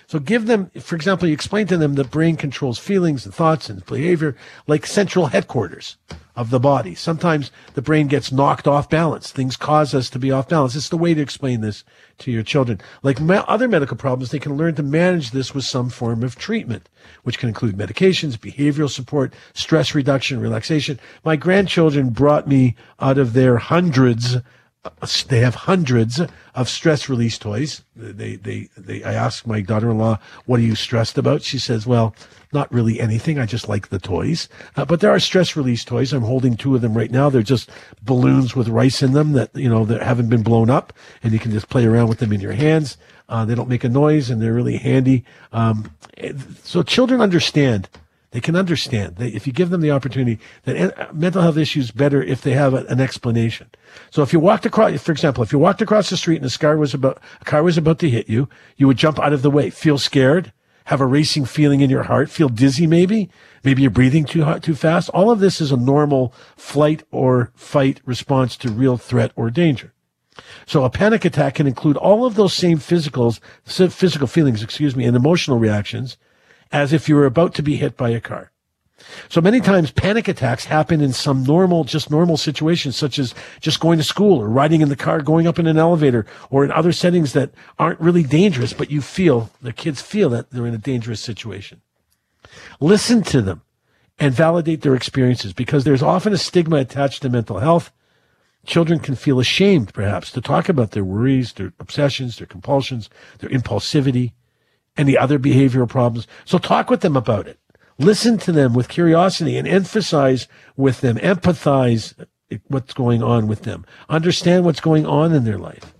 So 0.08 0.20
give 0.20 0.46
them, 0.46 0.70
for 0.80 0.94
example, 0.94 1.26
you 1.26 1.34
explain 1.34 1.66
to 1.66 1.76
them 1.76 1.94
the 1.94 2.04
brain 2.04 2.36
controls 2.36 2.78
feelings 2.78 3.24
and 3.24 3.34
thoughts 3.34 3.68
and 3.68 3.84
behavior 3.86 4.36
like 4.66 4.86
central 4.86 5.26
headquarters 5.26 5.96
of 6.36 6.50
the 6.50 6.60
body. 6.60 6.94
Sometimes 6.94 7.50
the 7.74 7.82
brain 7.82 8.06
gets 8.06 8.30
knocked 8.30 8.68
off 8.68 8.88
balance. 8.88 9.32
Things 9.32 9.56
cause 9.56 9.94
us 9.94 10.08
to 10.10 10.18
be 10.18 10.30
off 10.30 10.48
balance. 10.48 10.76
It's 10.76 10.90
the 10.90 10.96
way 10.96 11.14
to 11.14 11.20
explain 11.20 11.60
this 11.60 11.82
to 12.18 12.30
your 12.30 12.42
children. 12.44 12.80
Like 13.02 13.18
other 13.20 13.66
medical 13.66 13.96
problems, 13.96 14.30
they 14.30 14.38
can 14.38 14.56
learn 14.56 14.74
to 14.76 14.82
manage 14.82 15.30
this 15.30 15.54
with 15.54 15.64
some 15.64 15.88
form 15.88 16.22
of 16.22 16.36
treatment, 16.36 16.88
which 17.24 17.38
can 17.38 17.48
include 17.48 17.76
medications, 17.76 18.36
behavioral 18.36 18.90
support, 18.90 19.34
stress 19.54 19.94
reduction, 19.94 20.38
relaxation. 20.38 21.00
My 21.24 21.36
grandchildren 21.36 22.10
brought 22.10 22.46
me 22.46 22.76
out 23.00 23.18
of 23.18 23.32
their 23.32 23.56
hundreds 23.56 24.36
they 25.28 25.40
have 25.40 25.54
hundreds 25.54 26.20
of 26.54 26.68
stress 26.68 27.08
release 27.08 27.38
toys. 27.38 27.82
They, 27.94 28.36
they, 28.36 28.68
they, 28.76 29.02
I 29.04 29.14
asked 29.14 29.46
my 29.46 29.60
daughter-in-law, 29.60 30.18
what 30.46 30.60
are 30.60 30.64
you 30.64 30.74
stressed 30.74 31.18
about? 31.18 31.42
She 31.42 31.58
says, 31.58 31.86
well, 31.86 32.14
not 32.52 32.72
really 32.72 33.00
anything. 33.00 33.38
I 33.38 33.46
just 33.46 33.68
like 33.68 33.88
the 33.88 33.98
toys. 33.98 34.48
Uh, 34.76 34.84
but 34.84 35.00
there 35.00 35.10
are 35.10 35.20
stress 35.20 35.56
release 35.56 35.84
toys. 35.84 36.12
I'm 36.12 36.22
holding 36.22 36.56
two 36.56 36.74
of 36.74 36.80
them 36.80 36.96
right 36.96 37.10
now. 37.10 37.28
They're 37.28 37.42
just 37.42 37.70
balloons 38.02 38.54
with 38.54 38.68
rice 38.68 39.02
in 39.02 39.12
them 39.12 39.32
that, 39.32 39.54
you 39.54 39.68
know, 39.68 39.84
that 39.84 40.02
haven't 40.02 40.28
been 40.28 40.42
blown 40.42 40.70
up 40.70 40.92
and 41.22 41.32
you 41.32 41.38
can 41.38 41.50
just 41.50 41.68
play 41.68 41.84
around 41.84 42.08
with 42.08 42.18
them 42.18 42.32
in 42.32 42.40
your 42.40 42.52
hands. 42.52 42.96
Uh, 43.28 43.44
they 43.44 43.54
don't 43.54 43.68
make 43.68 43.84
a 43.84 43.88
noise 43.88 44.30
and 44.30 44.40
they're 44.40 44.54
really 44.54 44.76
handy. 44.76 45.24
Um, 45.52 45.90
so 46.62 46.82
children 46.82 47.20
understand 47.20 47.88
they 48.36 48.40
can 48.42 48.54
understand 48.54 49.16
they, 49.16 49.28
if 49.28 49.46
you 49.46 49.52
give 49.54 49.70
them 49.70 49.80
the 49.80 49.90
opportunity 49.90 50.38
that 50.64 50.98
uh, 50.98 51.10
mental 51.10 51.40
health 51.40 51.56
issues 51.56 51.90
better 51.90 52.22
if 52.22 52.42
they 52.42 52.52
have 52.52 52.74
a, 52.74 52.84
an 52.84 53.00
explanation. 53.00 53.70
So 54.10 54.20
if 54.20 54.30
you 54.30 54.38
walked 54.38 54.66
across, 54.66 55.00
for 55.00 55.10
example, 55.10 55.42
if 55.42 55.52
you 55.52 55.58
walked 55.58 55.80
across 55.80 56.10
the 56.10 56.18
street 56.18 56.42
and 56.42 56.54
a 56.54 56.58
car 56.58 56.76
was 56.76 56.92
about 56.92 57.18
a 57.40 57.44
car 57.46 57.62
was 57.62 57.78
about 57.78 57.98
to 58.00 58.10
hit 58.10 58.28
you, 58.28 58.46
you 58.76 58.86
would 58.88 58.98
jump 58.98 59.18
out 59.18 59.32
of 59.32 59.40
the 59.40 59.50
way, 59.50 59.70
feel 59.70 59.96
scared, 59.96 60.52
have 60.84 61.00
a 61.00 61.06
racing 61.06 61.46
feeling 61.46 61.80
in 61.80 61.88
your 61.88 62.02
heart, 62.02 62.28
feel 62.28 62.50
dizzy 62.50 62.86
maybe, 62.86 63.30
maybe 63.64 63.80
you're 63.80 63.90
breathing 63.90 64.26
too 64.26 64.44
hot, 64.44 64.62
too 64.62 64.74
fast. 64.74 65.08
All 65.14 65.30
of 65.30 65.40
this 65.40 65.58
is 65.58 65.72
a 65.72 65.76
normal 65.78 66.34
flight 66.58 67.04
or 67.10 67.52
fight 67.54 68.02
response 68.04 68.54
to 68.58 68.70
real 68.70 68.98
threat 68.98 69.32
or 69.34 69.48
danger. 69.48 69.94
So 70.66 70.84
a 70.84 70.90
panic 70.90 71.24
attack 71.24 71.54
can 71.54 71.66
include 71.66 71.96
all 71.96 72.26
of 72.26 72.34
those 72.34 72.52
same 72.52 72.76
physicals, 72.76 73.40
physical 73.64 74.26
feelings, 74.26 74.62
excuse 74.62 74.94
me, 74.94 75.06
and 75.06 75.16
emotional 75.16 75.58
reactions 75.58 76.18
as 76.72 76.92
if 76.92 77.08
you 77.08 77.14
were 77.14 77.26
about 77.26 77.54
to 77.54 77.62
be 77.62 77.76
hit 77.76 77.96
by 77.96 78.10
a 78.10 78.20
car. 78.20 78.52
So 79.28 79.40
many 79.40 79.60
times 79.60 79.90
panic 79.90 80.26
attacks 80.26 80.64
happen 80.64 81.00
in 81.00 81.12
some 81.12 81.44
normal, 81.44 81.84
just 81.84 82.10
normal 82.10 82.36
situations, 82.36 82.96
such 82.96 83.18
as 83.18 83.34
just 83.60 83.80
going 83.80 83.98
to 83.98 84.04
school 84.04 84.40
or 84.40 84.48
riding 84.48 84.80
in 84.80 84.88
the 84.88 84.96
car, 84.96 85.20
going 85.20 85.46
up 85.46 85.58
in 85.58 85.66
an 85.66 85.76
elevator 85.76 86.24
or 86.50 86.64
in 86.64 86.70
other 86.72 86.92
settings 86.92 87.32
that 87.34 87.50
aren't 87.78 88.00
really 88.00 88.22
dangerous, 88.22 88.72
but 88.72 88.90
you 88.90 89.02
feel, 89.02 89.50
the 89.60 89.72
kids 89.72 90.00
feel 90.00 90.30
that 90.30 90.50
they're 90.50 90.66
in 90.66 90.74
a 90.74 90.78
dangerous 90.78 91.20
situation. 91.20 91.82
Listen 92.80 93.22
to 93.24 93.42
them 93.42 93.62
and 94.18 94.32
validate 94.32 94.80
their 94.80 94.94
experiences 94.94 95.52
because 95.52 95.84
there's 95.84 96.02
often 96.02 96.32
a 96.32 96.38
stigma 96.38 96.76
attached 96.76 97.22
to 97.22 97.28
mental 97.28 97.58
health. 97.58 97.92
Children 98.64 98.98
can 98.98 99.14
feel 99.14 99.38
ashamed, 99.38 99.92
perhaps, 99.92 100.32
to 100.32 100.40
talk 100.40 100.68
about 100.68 100.92
their 100.92 101.04
worries, 101.04 101.52
their 101.52 101.72
obsessions, 101.78 102.38
their 102.38 102.46
compulsions, 102.46 103.10
their 103.38 103.50
impulsivity, 103.50 104.32
any 104.96 105.16
other 105.16 105.38
behavioral 105.38 105.88
problems. 105.88 106.26
So 106.44 106.58
talk 106.58 106.90
with 106.90 107.00
them 107.00 107.16
about 107.16 107.46
it. 107.46 107.58
Listen 107.98 108.36
to 108.38 108.52
them 108.52 108.74
with 108.74 108.88
curiosity 108.88 109.56
and 109.56 109.66
emphasize 109.66 110.48
with 110.76 111.00
them, 111.00 111.16
empathize 111.18 112.14
what's 112.68 112.92
going 112.92 113.22
on 113.22 113.46
with 113.46 113.62
them. 113.62 113.86
Understand 114.08 114.64
what's 114.64 114.80
going 114.80 115.06
on 115.06 115.32
in 115.32 115.44
their 115.44 115.58
life. 115.58 115.94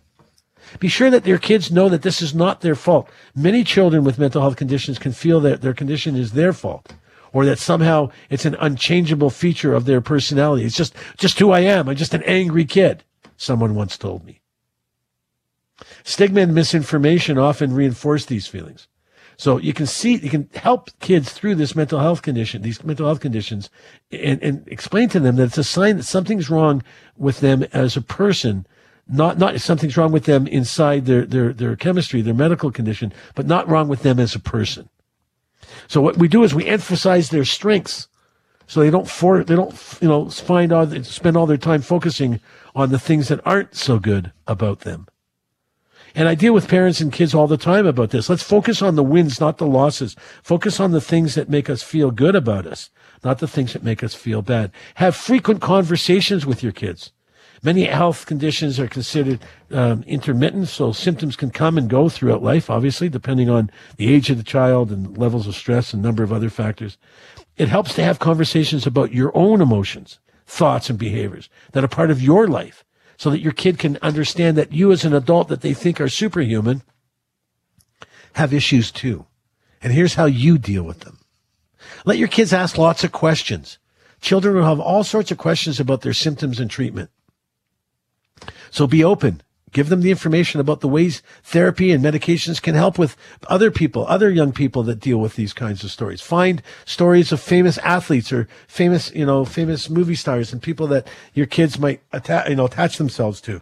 Be 0.79 0.89
sure 0.89 1.11
that 1.11 1.25
their 1.25 1.39
kids 1.39 1.71
know 1.71 1.89
that 1.89 2.03
this 2.03 2.21
is 2.21 2.35
not 2.35 2.61
their 2.61 2.75
fault. 2.75 3.09
Many 3.35 3.65
children 3.65 4.05
with 4.05 4.19
mental 4.19 4.43
health 4.43 4.57
conditions 4.57 4.99
can 4.99 5.13
feel 5.13 5.41
that 5.41 5.63
their 5.63 5.75
condition 5.75 6.17
is 6.17 6.33
their 6.33 6.53
fault 6.53 6.93
or 7.33 7.45
that 7.47 7.59
somehow 7.59 8.11
it's 8.31 8.45
an 8.45 8.57
unchangeable 8.61 9.31
feature 9.31 9.75
of 9.75 9.85
their 9.85 10.01
personality. 10.01 10.65
It's 10.65 10.77
just, 10.77 10.95
just 11.17 11.39
who 11.39 11.51
I 11.51 11.61
am. 11.61 11.89
I'm 11.89 11.97
just 11.97 12.15
an 12.15 12.23
angry 12.25 12.65
kid. 12.65 13.05
Someone 13.37 13.75
once 13.75 13.97
told 13.97 14.25
me. 14.25 14.41
Stigma 16.07 16.43
and 16.43 16.55
misinformation 16.55 17.37
often 17.37 17.75
reinforce 17.75 18.27
these 18.27 18.47
feelings. 18.47 18.87
So 19.37 19.59
you 19.59 19.73
can 19.73 19.87
see, 19.87 20.15
you 20.15 20.31
can 20.31 20.49
help 20.55 20.89
kids 21.01 21.33
through 21.33 21.57
this 21.57 21.75
mental 21.75 21.99
health 21.99 22.23
condition, 22.23 22.63
these 22.63 22.85
mental 22.85 23.07
health 23.07 23.19
conditions, 23.19 23.71
and, 24.13 24.41
and 24.41 24.69
explain 24.69 25.09
to 25.09 25.19
them 25.19 25.35
that 25.35 25.47
it's 25.47 25.59
a 25.59 25.65
sign 25.65 25.97
that 25.97 26.05
something's 26.05 26.49
wrong 26.49 26.85
with 27.17 27.41
them 27.41 27.65
as 27.73 27.97
a 27.97 28.01
person. 28.01 28.69
Not, 29.09 29.37
not 29.37 29.61
something's 29.61 29.97
wrong 29.97 30.13
with 30.13 30.27
them 30.27 30.47
inside 30.47 31.07
their, 31.07 31.27
their, 31.27 31.53
their 31.53 31.75
chemistry, 31.75 32.23
their 32.23 32.35
medical 32.35 32.71
condition, 32.71 33.13
but 33.35 33.47
not 33.47 33.69
wrong 33.69 33.89
with 33.89 34.05
them 34.05 34.21
as 34.21 34.37
a 34.37 34.41
person. 34.41 34.89
So 35.89 36.01
what 36.01 36.19
we 36.19 36.29
do 36.29 36.45
is 36.45 36.55
we 36.55 36.67
emphasize 36.67 37.31
their 37.31 37.45
strengths. 37.45 38.07
So 38.69 38.79
they 38.79 38.91
don't 38.91 39.11
for, 39.11 39.43
they 39.43 39.57
don't, 39.57 39.75
you 40.01 40.07
know, 40.09 40.31
find 40.31 40.73
all, 40.73 40.89
spend 41.03 41.37
all 41.37 41.47
their 41.47 41.57
time 41.57 41.83
focusing 41.83 42.39
on 42.77 42.91
the 42.91 42.99
things 43.01 43.27
that 43.27 43.45
aren't 43.45 43.75
so 43.75 43.99
good 43.99 44.31
about 44.47 44.83
them. 44.83 45.09
And 46.17 46.31
I 46.31 46.35
deal 46.35 46.55
with 46.55 46.67
parents 46.67 47.03
and 47.03 47.13
kids 47.13 47.35
all 47.35 47.47
the 47.47 47.59
time 47.59 47.87
about 47.87 48.09
this. 48.09 48.31
Let's 48.31 48.43
focus 48.43 48.81
on 48.81 48.97
the 48.97 49.03
wins, 49.03 49.39
not 49.39 49.59
the 49.59 49.67
losses. 49.67 50.17
Focus 50.43 50.81
on 50.81 50.93
the 50.93 51.01
things 51.01 51.35
that 51.35 51.51
make 51.51 51.69
us 51.69 51.83
feel 51.83 52.11
good 52.11 52.35
about 52.35 52.67
us, 52.67 52.89
not 53.23 53.39
the 53.39 53.47
things 53.47 53.75
that 53.75 53.85
make 53.85 54.03
us 54.03 54.15
feel 54.15 54.41
bad. 54.41 54.73
Have 54.95 55.15
frequent 55.15 55.61
conversations 55.61 56.47
with 56.47 56.63
your 56.63 56.73
kids. 56.73 57.13
Many 57.63 57.85
health 57.85 58.25
conditions 58.25 58.81
are 58.81 58.89
considered 58.89 59.41
um, 59.71 60.05
intermittent, 60.05 60.69
so 60.69 60.91
symptoms 60.91 61.37
can 61.37 61.51
come 61.51 61.77
and 61.77 61.91
go 61.91 62.09
throughout 62.09 62.43
life, 62.43 62.71
obviously, 62.71 63.11
depending 63.11 63.51
on 63.51 63.71
the 63.99 64.13
age 64.13 64.31
of 64.31 64.39
the 64.39 64.43
child 64.43 64.91
and 64.91 65.19
levels 65.19 65.47
of 65.47 65.55
stress 65.55 65.93
and 65.93 66.03
number 66.03 66.23
of 66.23 66.33
other 66.33 66.49
factors. 66.49 66.97
It 67.59 67.69
helps 67.69 67.95
to 67.95 68.03
have 68.03 68.21
conversations 68.21 68.87
about 68.87 69.13
your 69.13 69.37
own 69.37 69.61
emotions, 69.61 70.19
thoughts, 70.47 70.89
and 70.89 70.99
behaviors 70.99 71.51
that 71.73 71.85
are 71.85 71.89
part 71.89 72.11
of 72.11 72.23
your 72.23 72.49
life 72.49 72.85
so 73.17 73.31
that 73.31 73.41
your 73.41 73.53
kid 73.53 73.79
can 73.79 73.99
understand 74.03 74.57
that 74.57 74.73
you 74.73 74.93
as 74.93 75.05
an 75.05 75.15
adult 75.15 75.49
that 75.49 75.63
they 75.63 75.75
think 75.75 76.01
are 76.01 76.09
superhuman 76.09 76.83
have 78.35 78.53
issues 78.53 78.91
too. 78.91 79.27
And 79.83 79.93
here's 79.93 80.15
how 80.15 80.27
you 80.27 80.59
deal 80.59 80.83
with 80.83 81.01
them. 81.01 81.19
Let 82.05 82.19
your 82.19 82.29
kids 82.29 82.53
ask 82.53 82.77
lots 82.77 83.05
of 83.05 83.13
questions. 83.13 83.79
Children 84.21 84.57
will 84.57 84.65
have 84.65 84.81
all 84.81 85.05
sorts 85.05 85.31
of 85.31 85.39
questions 85.39 85.79
about 85.81 86.03
their 86.03 86.13
symptoms 86.13 86.61
and 86.61 86.71
treatment. 86.71 87.11
So 88.71 88.87
be 88.87 89.05
open. 89.05 89.43
Give 89.77 89.91
them 89.91 90.01
the 90.01 90.11
information 90.11 90.59
about 90.59 90.81
the 90.81 90.89
ways 90.89 91.23
therapy 91.45 91.93
and 91.93 92.03
medications 92.03 92.63
can 92.63 92.75
help 92.75 92.99
with 92.99 93.15
other 93.49 93.71
people, 93.71 94.07
other 94.07 94.31
young 94.31 94.51
people 94.51 94.83
that 94.85 95.01
deal 95.01 95.19
with 95.19 95.37
these 95.37 95.53
kinds 95.53 95.85
of 95.85 95.91
stories. 95.91 96.23
Find 96.23 96.63
stories 96.87 97.31
of 97.31 97.43
famous 97.43 97.77
athletes 97.77 98.33
or 98.33 98.49
famous, 98.69 99.15
you 99.15 99.27
know, 99.27 99.45
famous 99.45 99.91
movie 99.91 100.15
stars 100.15 100.51
and 100.51 100.63
people 100.63 100.87
that 100.87 101.07
your 101.35 101.45
kids 101.45 101.79
might 101.79 102.01
attach, 102.11 102.49
you 102.49 102.57
know, 102.57 102.65
attach 102.65 102.97
themselves 102.97 103.39
to 103.43 103.61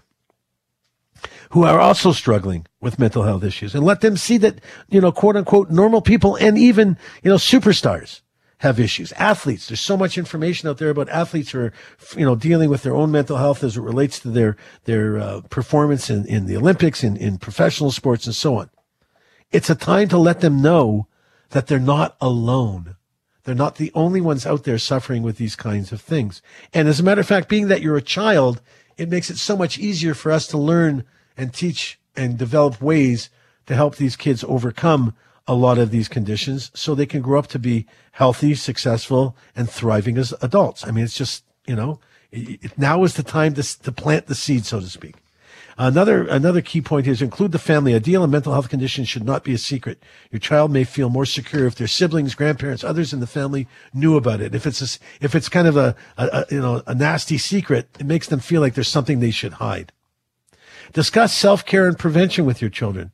who 1.50 1.64
are 1.64 1.80
also 1.80 2.12
struggling 2.12 2.64
with 2.80 3.00
mental 3.00 3.24
health 3.24 3.42
issues 3.42 3.74
and 3.74 3.84
let 3.84 4.00
them 4.00 4.16
see 4.16 4.36
that, 4.36 4.60
you 4.88 5.00
know, 5.00 5.10
quote 5.10 5.34
unquote, 5.34 5.68
normal 5.68 6.00
people 6.00 6.36
and 6.36 6.56
even, 6.56 6.96
you 7.24 7.30
know, 7.30 7.38
superstars 7.38 8.20
have 8.64 8.80
issues. 8.80 9.12
Athletes, 9.12 9.68
there's 9.68 9.80
so 9.80 9.96
much 9.96 10.18
information 10.18 10.68
out 10.68 10.78
there 10.78 10.90
about 10.90 11.08
athletes 11.08 11.52
who 11.52 11.60
are, 11.60 11.72
you 12.16 12.24
know, 12.24 12.34
dealing 12.34 12.68
with 12.68 12.82
their 12.82 12.94
own 12.94 13.12
mental 13.12 13.36
health 13.36 13.62
as 13.62 13.76
it 13.76 13.82
relates 13.82 14.18
to 14.20 14.28
their, 14.28 14.56
their 14.84 15.18
uh, 15.18 15.40
performance 15.48 16.10
in, 16.10 16.26
in 16.26 16.46
the 16.46 16.56
Olympics, 16.56 17.04
in, 17.04 17.16
in 17.16 17.38
professional 17.38 17.92
sports 17.92 18.26
and 18.26 18.34
so 18.34 18.56
on. 18.56 18.70
It's 19.52 19.70
a 19.70 19.74
time 19.74 20.08
to 20.08 20.18
let 20.18 20.40
them 20.40 20.60
know 20.60 21.06
that 21.50 21.68
they're 21.68 21.78
not 21.78 22.16
alone. 22.20 22.96
They're 23.44 23.54
not 23.54 23.76
the 23.76 23.92
only 23.94 24.20
ones 24.20 24.46
out 24.46 24.64
there 24.64 24.78
suffering 24.78 25.22
with 25.22 25.36
these 25.36 25.54
kinds 25.54 25.92
of 25.92 26.00
things. 26.00 26.42
And 26.72 26.88
as 26.88 26.98
a 26.98 27.02
matter 27.02 27.20
of 27.20 27.28
fact, 27.28 27.48
being 27.48 27.68
that 27.68 27.82
you're 27.82 27.96
a 27.96 28.02
child, 28.02 28.60
it 28.96 29.10
makes 29.10 29.30
it 29.30 29.36
so 29.36 29.56
much 29.56 29.78
easier 29.78 30.14
for 30.14 30.32
us 30.32 30.46
to 30.48 30.58
learn 30.58 31.04
and 31.36 31.52
teach 31.52 32.00
and 32.16 32.38
develop 32.38 32.80
ways 32.80 33.30
to 33.66 33.74
help 33.74 33.96
these 33.96 34.16
kids 34.16 34.42
overcome 34.44 35.14
a 35.46 35.54
lot 35.54 35.78
of 35.78 35.90
these 35.90 36.08
conditions 36.08 36.70
so 36.74 36.94
they 36.94 37.06
can 37.06 37.22
grow 37.22 37.38
up 37.38 37.46
to 37.48 37.58
be 37.58 37.86
healthy, 38.12 38.54
successful, 38.54 39.36
and 39.54 39.68
thriving 39.68 40.16
as 40.16 40.32
adults. 40.40 40.86
I 40.86 40.90
mean, 40.90 41.04
it's 41.04 41.16
just, 41.16 41.44
you 41.66 41.76
know, 41.76 42.00
it, 42.32 42.78
now 42.78 43.04
is 43.04 43.14
the 43.14 43.22
time 43.22 43.54
to, 43.54 43.82
to 43.82 43.92
plant 43.92 44.26
the 44.26 44.34
seed, 44.34 44.64
so 44.64 44.80
to 44.80 44.86
speak. 44.86 45.16
Another 45.76 46.24
another 46.28 46.60
key 46.60 46.80
point 46.80 47.08
is 47.08 47.20
include 47.20 47.50
the 47.50 47.58
family. 47.58 47.94
A 47.94 48.00
deal 48.00 48.24
mental 48.28 48.52
health 48.52 48.68
conditions 48.68 49.08
should 49.08 49.24
not 49.24 49.42
be 49.42 49.52
a 49.54 49.58
secret. 49.58 50.00
Your 50.30 50.38
child 50.38 50.70
may 50.70 50.84
feel 50.84 51.10
more 51.10 51.26
secure 51.26 51.66
if 51.66 51.74
their 51.74 51.88
siblings, 51.88 52.36
grandparents, 52.36 52.84
others 52.84 53.12
in 53.12 53.18
the 53.18 53.26
family 53.26 53.66
knew 53.92 54.16
about 54.16 54.40
it. 54.40 54.54
If 54.54 54.66
it's 54.66 54.80
a, 54.80 55.00
if 55.20 55.34
it's 55.34 55.48
kind 55.48 55.66
of 55.66 55.76
a, 55.76 55.96
a, 56.16 56.26
a 56.26 56.54
you 56.54 56.60
know 56.60 56.82
a 56.86 56.94
nasty 56.94 57.38
secret, 57.38 57.88
it 57.98 58.06
makes 58.06 58.28
them 58.28 58.38
feel 58.38 58.60
like 58.60 58.74
there's 58.74 58.86
something 58.86 59.18
they 59.18 59.32
should 59.32 59.54
hide. 59.54 59.92
Discuss 60.92 61.34
self 61.34 61.66
care 61.66 61.88
and 61.88 61.98
prevention 61.98 62.44
with 62.44 62.60
your 62.60 62.70
children. 62.70 63.10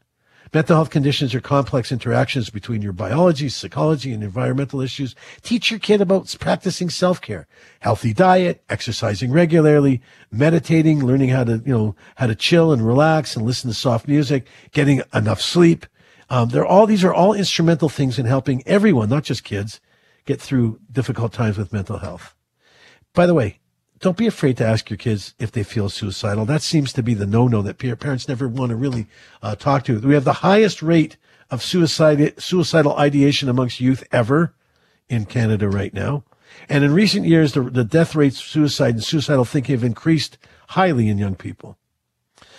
Mental 0.52 0.74
health 0.74 0.90
conditions 0.90 1.32
are 1.32 1.40
complex 1.40 1.92
interactions 1.92 2.50
between 2.50 2.82
your 2.82 2.92
biology, 2.92 3.48
psychology, 3.48 4.12
and 4.12 4.24
environmental 4.24 4.80
issues. 4.80 5.14
Teach 5.42 5.70
your 5.70 5.78
kid 5.78 6.00
about 6.00 6.34
practicing 6.40 6.90
self-care, 6.90 7.46
healthy 7.78 8.12
diet, 8.12 8.64
exercising 8.68 9.30
regularly, 9.30 10.02
meditating, 10.32 11.04
learning 11.04 11.28
how 11.28 11.44
to, 11.44 11.62
you 11.64 11.72
know, 11.72 11.94
how 12.16 12.26
to 12.26 12.34
chill 12.34 12.72
and 12.72 12.84
relax 12.84 13.36
and 13.36 13.46
listen 13.46 13.70
to 13.70 13.74
soft 13.74 14.08
music, 14.08 14.48
getting 14.72 15.02
enough 15.14 15.40
sleep. 15.40 15.86
Um, 16.28 16.48
they're 16.48 16.66
all, 16.66 16.86
these 16.86 17.04
are 17.04 17.14
all 17.14 17.32
instrumental 17.32 17.88
things 17.88 18.18
in 18.18 18.26
helping 18.26 18.66
everyone, 18.66 19.08
not 19.08 19.22
just 19.22 19.44
kids, 19.44 19.80
get 20.24 20.40
through 20.40 20.80
difficult 20.90 21.32
times 21.32 21.58
with 21.58 21.72
mental 21.72 21.98
health. 21.98 22.34
By 23.14 23.26
the 23.26 23.34
way, 23.34 23.59
don't 24.00 24.16
be 24.16 24.26
afraid 24.26 24.56
to 24.56 24.66
ask 24.66 24.88
your 24.88 24.96
kids 24.96 25.34
if 25.38 25.52
they 25.52 25.62
feel 25.62 25.90
suicidal. 25.90 26.46
That 26.46 26.62
seems 26.62 26.92
to 26.94 27.02
be 27.02 27.14
the 27.14 27.26
no-no 27.26 27.60
that 27.62 27.78
parents 27.78 28.28
never 28.28 28.48
want 28.48 28.70
to 28.70 28.76
really 28.76 29.06
uh, 29.42 29.54
talk 29.54 29.84
to. 29.84 30.00
We 30.00 30.14
have 30.14 30.24
the 30.24 30.32
highest 30.34 30.82
rate 30.82 31.18
of 31.50 31.62
suicide, 31.62 32.40
suicidal 32.40 32.96
ideation 32.96 33.48
amongst 33.48 33.80
youth 33.80 34.02
ever 34.10 34.54
in 35.08 35.26
Canada 35.26 35.68
right 35.68 35.92
now. 35.92 36.24
And 36.68 36.82
in 36.82 36.94
recent 36.94 37.26
years, 37.26 37.52
the, 37.52 37.62
the 37.62 37.84
death 37.84 38.14
rates, 38.14 38.42
suicide 38.42 38.94
and 38.94 39.04
suicidal 39.04 39.44
thinking 39.44 39.74
have 39.74 39.84
increased 39.84 40.38
highly 40.68 41.08
in 41.08 41.18
young 41.18 41.34
people. 41.34 41.76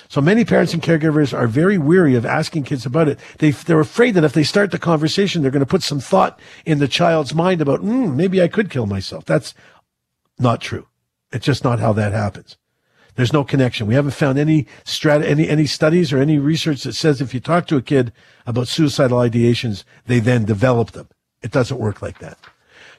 So 0.09 0.21
many 0.21 0.43
parents 0.43 0.73
and 0.73 0.83
caregivers 0.83 1.35
are 1.35 1.47
very 1.47 1.77
weary 1.77 2.15
of 2.15 2.25
asking 2.25 2.65
kids 2.65 2.85
about 2.85 3.07
it. 3.07 3.17
They, 3.39 3.51
they're 3.51 3.79
afraid 3.79 4.13
that 4.15 4.25
if 4.25 4.33
they 4.33 4.43
start 4.43 4.71
the 4.71 4.77
conversation, 4.77 5.41
they're 5.41 5.51
going 5.51 5.61
to 5.61 5.65
put 5.65 5.83
some 5.83 6.01
thought 6.01 6.39
in 6.65 6.79
the 6.79 6.87
child's 6.87 7.33
mind 7.33 7.61
about, 7.61 7.79
mm, 7.79 8.13
maybe 8.13 8.41
I 8.41 8.49
could 8.49 8.69
kill 8.69 8.85
myself. 8.85 9.23
That's 9.25 9.53
not 10.37 10.59
true. 10.59 10.87
It's 11.31 11.45
just 11.45 11.63
not 11.63 11.79
how 11.79 11.93
that 11.93 12.11
happens. 12.13 12.57
There's 13.15 13.33
no 13.33 13.43
connection. 13.43 13.87
We 13.87 13.95
haven't 13.95 14.11
found 14.11 14.39
any 14.39 14.67
strat, 14.85 15.23
any, 15.23 15.47
any 15.49 15.65
studies 15.65 16.13
or 16.13 16.19
any 16.19 16.39
research 16.39 16.83
that 16.83 16.93
says 16.93 17.19
if 17.21 17.33
you 17.33 17.39
talk 17.39 17.67
to 17.67 17.75
a 17.75 17.81
kid 17.81 18.13
about 18.45 18.67
suicidal 18.67 19.19
ideations, 19.19 19.83
they 20.05 20.19
then 20.19 20.45
develop 20.45 20.91
them. 20.91 21.09
It 21.41 21.51
doesn't 21.51 21.79
work 21.79 22.01
like 22.01 22.19
that. 22.19 22.37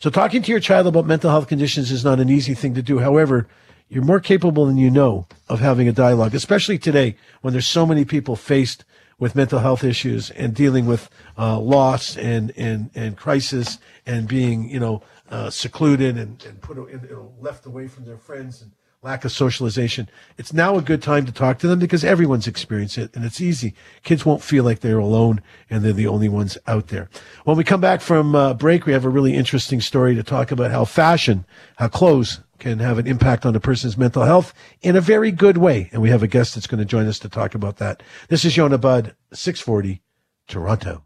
So 0.00 0.10
talking 0.10 0.42
to 0.42 0.50
your 0.50 0.60
child 0.60 0.86
about 0.86 1.06
mental 1.06 1.30
health 1.30 1.48
conditions 1.48 1.90
is 1.90 2.04
not 2.04 2.20
an 2.20 2.28
easy 2.28 2.54
thing 2.54 2.74
to 2.74 2.82
do. 2.82 2.98
However, 2.98 3.48
you're 3.88 4.04
more 4.04 4.20
capable 4.20 4.66
than 4.66 4.76
you 4.76 4.90
know 4.90 5.26
of 5.48 5.60
having 5.60 5.88
a 5.88 5.92
dialogue, 5.92 6.34
especially 6.34 6.78
today 6.78 7.16
when 7.40 7.52
there's 7.52 7.66
so 7.66 7.86
many 7.86 8.04
people 8.04 8.36
faced 8.36 8.84
with 9.18 9.36
mental 9.36 9.60
health 9.60 9.84
issues 9.84 10.30
and 10.30 10.54
dealing 10.54 10.86
with 10.86 11.08
uh, 11.38 11.58
loss 11.58 12.16
and, 12.16 12.52
and, 12.56 12.90
and 12.94 13.16
crisis 13.16 13.78
and 14.04 14.26
being, 14.26 14.68
you 14.68 14.80
know, 14.80 15.02
uh, 15.32 15.50
secluded 15.50 16.18
and, 16.18 16.44
and 16.44 16.60
put 16.60 16.76
in, 16.76 17.00
you 17.08 17.16
know, 17.16 17.32
left 17.40 17.64
away 17.66 17.88
from 17.88 18.04
their 18.04 18.18
friends 18.18 18.60
and 18.60 18.70
lack 19.00 19.24
of 19.24 19.32
socialization. 19.32 20.08
It's 20.36 20.52
now 20.52 20.76
a 20.76 20.82
good 20.82 21.02
time 21.02 21.26
to 21.26 21.32
talk 21.32 21.58
to 21.58 21.66
them 21.66 21.80
because 21.80 22.04
everyone's 22.04 22.46
experienced 22.46 22.98
it 22.98 23.10
and 23.16 23.24
it's 23.24 23.40
easy. 23.40 23.74
Kids 24.04 24.24
won't 24.24 24.42
feel 24.42 24.62
like 24.62 24.80
they're 24.80 24.98
alone 24.98 25.42
and 25.68 25.82
they're 25.82 25.92
the 25.92 26.06
only 26.06 26.28
ones 26.28 26.56
out 26.68 26.88
there. 26.88 27.08
When 27.44 27.56
we 27.56 27.64
come 27.64 27.80
back 27.80 28.00
from 28.00 28.36
uh, 28.36 28.54
break, 28.54 28.86
we 28.86 28.92
have 28.92 29.04
a 29.04 29.08
really 29.08 29.34
interesting 29.34 29.80
story 29.80 30.14
to 30.14 30.22
talk 30.22 30.52
about 30.52 30.70
how 30.70 30.84
fashion, 30.84 31.46
how 31.76 31.88
clothes 31.88 32.40
can 32.58 32.78
have 32.78 32.98
an 32.98 33.08
impact 33.08 33.44
on 33.44 33.56
a 33.56 33.60
person's 33.60 33.98
mental 33.98 34.22
health 34.22 34.54
in 34.82 34.94
a 34.94 35.00
very 35.00 35.32
good 35.32 35.56
way. 35.56 35.88
And 35.92 36.00
we 36.00 36.10
have 36.10 36.22
a 36.22 36.28
guest 36.28 36.54
that's 36.54 36.68
going 36.68 36.78
to 36.78 36.84
join 36.84 37.08
us 37.08 37.18
to 37.20 37.28
talk 37.28 37.56
about 37.56 37.78
that. 37.78 38.02
This 38.28 38.44
is 38.44 38.56
Yonah 38.56 38.78
Budd, 38.78 39.16
640, 39.32 40.00
Toronto. 40.46 41.04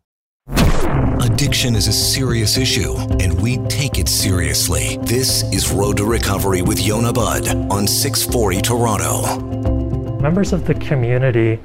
Addiction 0.49 1.75
is 1.75 1.89
a 1.89 1.93
serious 1.93 2.57
issue, 2.57 2.95
and 3.21 3.41
we 3.43 3.59
take 3.69 3.99
it 3.99 4.09
seriously. 4.09 4.97
This 5.03 5.43
is 5.53 5.71
Road 5.71 5.97
to 5.97 6.05
Recovery 6.05 6.63
with 6.63 6.81
Yonah 6.81 7.13
Budd 7.13 7.49
on 7.71 7.87
640 7.87 8.63
Toronto. 8.63 9.41
Members 10.21 10.53
of 10.53 10.67
the 10.67 10.75
community 10.75 11.59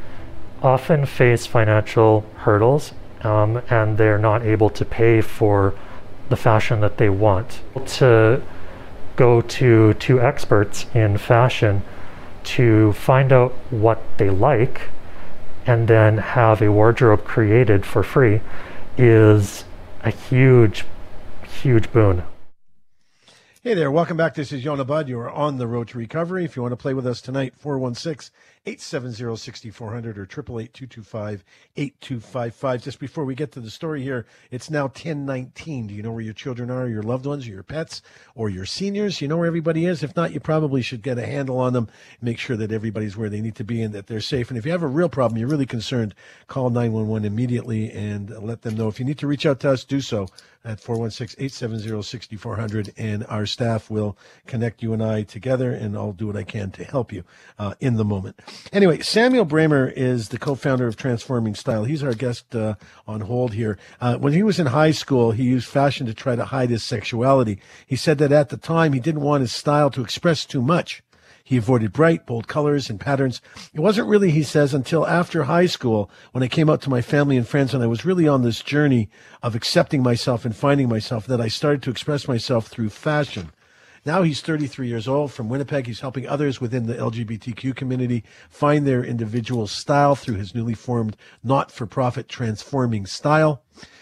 often 0.61 1.05
face 1.05 1.45
financial 1.45 2.25
hurdles 2.37 2.93
um, 3.21 3.61
and 3.69 3.97
they're 3.97 4.17
not 4.17 4.41
able 4.41 4.69
to 4.71 4.83
pay 4.83 5.21
for 5.21 5.73
the 6.29 6.35
fashion 6.35 6.81
that 6.81 6.97
they 6.97 7.09
want. 7.09 7.61
To 7.85 8.41
go 9.15 9.41
to 9.41 9.93
two 9.93 10.19
experts 10.19 10.85
in 10.93 11.17
fashion 11.17 11.83
to 12.43 12.93
find 12.93 13.31
out 13.31 13.51
what 13.69 14.01
they 14.17 14.29
like 14.29 14.89
and 15.65 15.87
then 15.87 16.17
have 16.17 16.61
a 16.61 16.71
wardrobe 16.71 17.23
created 17.23 17.85
for 17.85 18.01
free 18.01 18.41
is 18.97 19.65
a 20.01 20.11
huge, 20.11 20.85
huge 21.61 21.91
boon. 21.91 22.23
Hey 23.63 23.75
there, 23.75 23.91
welcome 23.91 24.17
back. 24.17 24.33
This 24.33 24.51
is 24.51 24.65
Yonah 24.65 24.85
Budd. 24.85 25.07
You 25.07 25.19
are 25.19 25.29
on 25.29 25.57
the 25.57 25.67
road 25.67 25.87
to 25.89 25.97
recovery. 25.97 26.45
If 26.45 26.55
you 26.55 26.63
want 26.63 26.71
to 26.71 26.77
play 26.77 26.93
with 26.93 27.05
us 27.05 27.21
tonight, 27.21 27.53
416 27.55 28.33
870 28.63 29.37
6400 29.37 30.19
or 30.19 30.23
888 30.23 31.43
8255. 31.75 32.83
Just 32.83 32.99
before 32.99 33.25
we 33.25 33.33
get 33.33 33.51
to 33.53 33.59
the 33.59 33.71
story 33.71 34.03
here, 34.03 34.27
it's 34.51 34.69
now 34.69 34.83
1019. 34.83 35.87
Do 35.87 35.95
you 35.95 36.03
know 36.03 36.11
where 36.11 36.21
your 36.21 36.35
children 36.35 36.69
are, 36.69 36.87
your 36.87 37.01
loved 37.01 37.25
ones, 37.25 37.47
or 37.47 37.51
your 37.51 37.63
pets, 37.63 38.03
or 38.35 38.49
your 38.49 38.67
seniors? 38.67 39.19
You 39.19 39.27
know 39.27 39.37
where 39.37 39.47
everybody 39.47 39.85
is? 39.85 40.03
If 40.03 40.15
not, 40.15 40.31
you 40.31 40.39
probably 40.39 40.83
should 40.83 41.01
get 41.01 41.17
a 41.17 41.25
handle 41.25 41.57
on 41.57 41.73
them, 41.73 41.87
make 42.21 42.37
sure 42.37 42.55
that 42.55 42.71
everybody's 42.71 43.17
where 43.17 43.29
they 43.29 43.41
need 43.41 43.55
to 43.55 43.63
be 43.63 43.81
and 43.81 43.95
that 43.95 44.05
they're 44.05 44.21
safe. 44.21 44.49
And 44.49 44.59
if 44.59 44.65
you 44.65 44.71
have 44.71 44.83
a 44.83 44.87
real 44.87 45.09
problem, 45.09 45.39
you're 45.39 45.49
really 45.49 45.65
concerned, 45.65 46.13
call 46.45 46.69
911 46.69 47.25
immediately 47.25 47.91
and 47.91 48.29
let 48.29 48.61
them 48.61 48.75
know. 48.75 48.87
If 48.87 48.99
you 48.99 49.05
need 49.05 49.17
to 49.19 49.27
reach 49.27 49.47
out 49.47 49.59
to 49.61 49.71
us, 49.71 49.83
do 49.83 50.01
so 50.01 50.27
at 50.63 50.79
416-870-6400 50.79 52.93
and 52.97 53.25
our 53.27 53.45
staff 53.45 53.89
will 53.89 54.17
connect 54.45 54.83
you 54.83 54.93
and 54.93 55.03
I 55.03 55.23
together 55.23 55.73
and 55.73 55.97
I'll 55.97 56.13
do 56.13 56.27
what 56.27 56.35
I 56.35 56.43
can 56.43 56.69
to 56.71 56.83
help 56.83 57.11
you 57.11 57.23
uh, 57.57 57.73
in 57.79 57.97
the 57.97 58.05
moment. 58.05 58.39
Anyway, 58.71 59.01
Samuel 59.01 59.45
Braemer 59.45 59.91
is 59.91 60.29
the 60.29 60.37
co-founder 60.37 60.87
of 60.87 60.95
Transforming 60.95 61.55
Style. 61.55 61.85
He's 61.85 62.03
our 62.03 62.13
guest 62.13 62.55
uh, 62.55 62.75
on 63.07 63.21
hold 63.21 63.53
here. 63.53 63.79
Uh, 63.99 64.17
when 64.17 64.33
he 64.33 64.43
was 64.43 64.59
in 64.59 64.67
high 64.67 64.91
school, 64.91 65.31
he 65.31 65.43
used 65.43 65.67
fashion 65.67 66.05
to 66.05 66.13
try 66.13 66.35
to 66.35 66.45
hide 66.45 66.69
his 66.69 66.83
sexuality. 66.83 67.59
He 67.87 67.95
said 67.95 68.19
that 68.19 68.31
at 68.31 68.49
the 68.49 68.57
time 68.57 68.93
he 68.93 68.99
didn't 68.99 69.21
want 69.21 69.41
his 69.41 69.51
style 69.51 69.89
to 69.91 70.01
express 70.01 70.45
too 70.45 70.61
much. 70.61 71.01
He 71.51 71.57
avoided 71.57 71.91
bright, 71.91 72.25
bold 72.25 72.47
colors 72.47 72.89
and 72.89 72.97
patterns. 72.97 73.41
It 73.73 73.81
wasn't 73.81 74.07
really, 74.07 74.31
he 74.31 74.41
says, 74.41 74.73
until 74.73 75.05
after 75.05 75.43
high 75.43 75.65
school 75.65 76.09
when 76.31 76.43
I 76.45 76.47
came 76.47 76.69
out 76.69 76.81
to 76.83 76.89
my 76.89 77.01
family 77.01 77.35
and 77.35 77.45
friends 77.45 77.73
and 77.73 77.83
I 77.83 77.87
was 77.87 78.05
really 78.05 78.25
on 78.25 78.41
this 78.41 78.61
journey 78.61 79.09
of 79.43 79.53
accepting 79.53 80.01
myself 80.01 80.45
and 80.45 80.55
finding 80.55 80.87
myself 80.87 81.27
that 81.27 81.41
I 81.41 81.49
started 81.49 81.83
to 81.83 81.89
express 81.89 82.25
myself 82.25 82.67
through 82.67 82.91
fashion. 82.91 83.51
Now 84.05 84.23
he's 84.23 84.39
33 84.39 84.87
years 84.87 85.09
old 85.09 85.33
from 85.33 85.49
Winnipeg. 85.49 85.87
He's 85.87 85.99
helping 85.99 86.25
others 86.25 86.61
within 86.61 86.85
the 86.85 86.95
LGBTQ 86.95 87.75
community 87.75 88.23
find 88.49 88.87
their 88.87 89.03
individual 89.03 89.67
style 89.67 90.15
through 90.15 90.35
his 90.35 90.55
newly 90.55 90.73
formed 90.73 91.17
not 91.43 91.69
for 91.69 91.85
profit 91.85 92.29
transforming 92.29 93.05
style. 93.05 93.61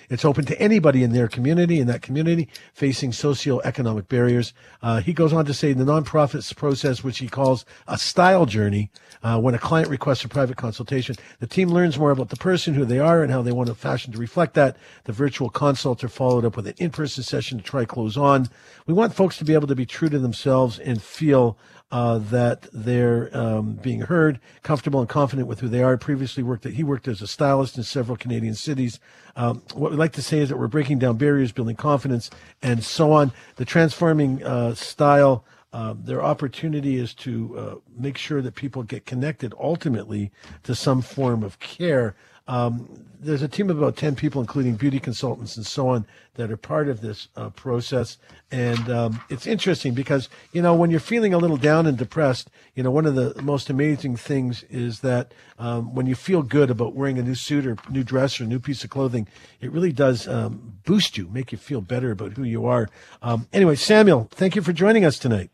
It's 0.10 0.26
open 0.26 0.46
to 0.46 0.60
anybody 0.60 1.04
in 1.04 1.14
their 1.14 1.28
community, 1.28 1.80
in 1.80 1.88
that 1.88 2.02
community, 2.02 2.50
facing 2.74 3.12
socioeconomic 3.12 4.08
barriers. 4.08 4.54
Uh, 4.82 5.02
he 5.02 5.14
goes 5.14 5.34
on 5.34 5.46
to 5.46 5.54
say 5.54 5.72
the 5.74 5.84
nonprofits 5.84 6.56
process, 6.56 7.04
which 7.04 7.20
he 7.20 7.28
calls 7.28 7.64
a 7.88 7.98
style 7.98 8.46
journey, 8.48 8.90
uh, 9.22 9.40
when 9.40 9.54
a 9.54 9.60
client 9.60 9.90
requests 9.90 10.24
a 10.24 10.30
private 10.30 10.58
consultation, 10.58 11.16
the 11.40 11.48
team 11.48 11.70
learns 11.70 12.00
more 12.00 12.12
about 12.12 12.30
the 12.30 12.38
person, 12.38 12.74
who 12.74 12.86
they 12.86 13.00
are, 13.00 13.22
and 13.22 13.32
how 13.32 13.42
they 13.42 13.52
want 13.52 13.70
a 13.70 13.76
fashion 13.76 14.12
to 14.14 14.18
reflect 14.18 14.54
that. 14.54 14.78
The 15.04 15.14
virtual 15.14 15.50
consults 15.50 16.04
are 16.04 16.10
followed 16.10 16.46
up 16.46 16.56
with 16.56 16.68
an 16.68 16.76
in-person 16.78 17.24
session 17.24 17.58
to 17.58 17.64
try 17.64 17.86
clothes 17.86 18.18
on. 18.18 18.50
We 18.88 18.94
want 18.94 19.14
folks 19.14 19.38
to 19.38 19.46
be 19.46 19.54
able 19.54 19.68
to 19.68 19.76
be 19.76 19.86
true 19.86 20.10
to 20.10 20.20
themselves 20.20 20.80
and 20.80 21.02
feel 21.02 21.58
uh, 21.92 22.20
that 22.20 22.68
they're 22.72 23.36
um, 23.36 23.74
being 23.74 24.02
heard, 24.02 24.40
comfortable 24.62 25.00
and 25.00 25.10
confident 25.10 25.48
with 25.48 25.60
who 25.60 25.68
they 25.68 25.82
are. 25.82 25.98
Previously 25.98 26.44
worked 26.44 26.66
at, 26.66 26.74
he 26.74 26.84
worked 26.84 27.08
as 27.08 27.22
a 27.22 27.28
stylist 27.28 27.78
in 27.78 27.84
several 27.84 28.18
Canadian 28.18 28.56
cities. 28.56 29.00
Um, 29.36 29.64
what 29.74 29.92
we'd 29.92 29.98
like 29.98 30.14
to 30.14 30.22
say 30.22 30.40
is 30.40 30.50
that 30.50 30.58
we're 30.58 30.68
breaking 30.68 31.00
down 31.00 31.18
barriers, 31.18 31.52
building 31.52 31.76
confidence, 31.76 32.30
and 32.62 32.84
so 32.84 33.12
on. 33.12 33.32
The 33.56 33.66
transforming 33.66 34.44
uh, 34.44 34.76
style. 34.76 35.46
Uh, 35.72 35.94
their 36.04 36.24
opportunity 36.24 36.98
is 36.98 37.14
to 37.14 37.56
uh, 37.56 37.76
make 37.96 38.18
sure 38.18 38.42
that 38.42 38.56
people 38.56 38.82
get 38.82 39.06
connected 39.06 39.54
ultimately 39.60 40.32
to 40.64 40.74
some 40.74 41.00
form 41.00 41.44
of 41.44 41.60
care. 41.60 42.16
Um, 42.50 43.06
there's 43.22 43.42
a 43.42 43.48
team 43.48 43.70
of 43.70 43.78
about 43.78 43.98
10 43.98 44.16
people, 44.16 44.42
including 44.42 44.76
beauty 44.76 45.00
consultants 45.00 45.58
and 45.58 45.66
so 45.66 45.90
on, 45.90 46.06
that 46.36 46.50
are 46.50 46.58
part 46.58 46.88
of 46.88 47.02
this 47.02 47.28
uh, 47.36 47.50
process. 47.50 48.18
And 48.50 48.90
um, 48.90 49.22
it's 49.30 49.46
interesting 49.46 49.94
because, 49.94 50.30
you 50.54 50.62
know, 50.62 50.74
when 50.74 50.90
you're 50.90 51.02
feeling 51.02 51.34
a 51.34 51.38
little 51.38 51.58
down 51.58 51.86
and 51.86 51.98
depressed, 51.98 52.50
you 52.76 52.82
know, 52.82 52.92
one 52.92 53.06
of 53.06 53.16
the 53.16 53.40
most 53.42 53.70
amazing 53.70 54.16
things 54.16 54.64
is 54.70 55.02
that 55.02 55.34
um, 55.60 55.94
when 55.94 56.06
you 56.06 56.16
feel 56.16 56.42
good 56.42 56.70
about 56.72 56.96
wearing 56.96 57.20
a 57.20 57.22
new 57.22 57.36
suit 57.36 57.68
or 57.68 57.78
new 57.90 58.04
dress 58.04 58.40
or 58.40 58.46
new 58.46 58.60
piece 58.60 58.84
of 58.84 58.90
clothing, 58.90 59.28
it 59.60 59.72
really 59.72 59.92
does 59.92 60.28
um, 60.28 60.80
boost 60.86 61.18
you, 61.18 61.28
make 61.28 61.52
you 61.52 61.58
feel 61.58 61.82
better 61.82 62.12
about 62.12 62.34
who 62.34 62.44
you 62.44 62.66
are. 62.66 62.88
Um, 63.22 63.48
anyway, 63.52 63.76
Samuel, 63.76 64.30
thank 64.32 64.56
you 64.56 64.62
for 64.62 64.74
joining 64.74 65.04
us 65.04 65.20
tonight. 65.20 65.52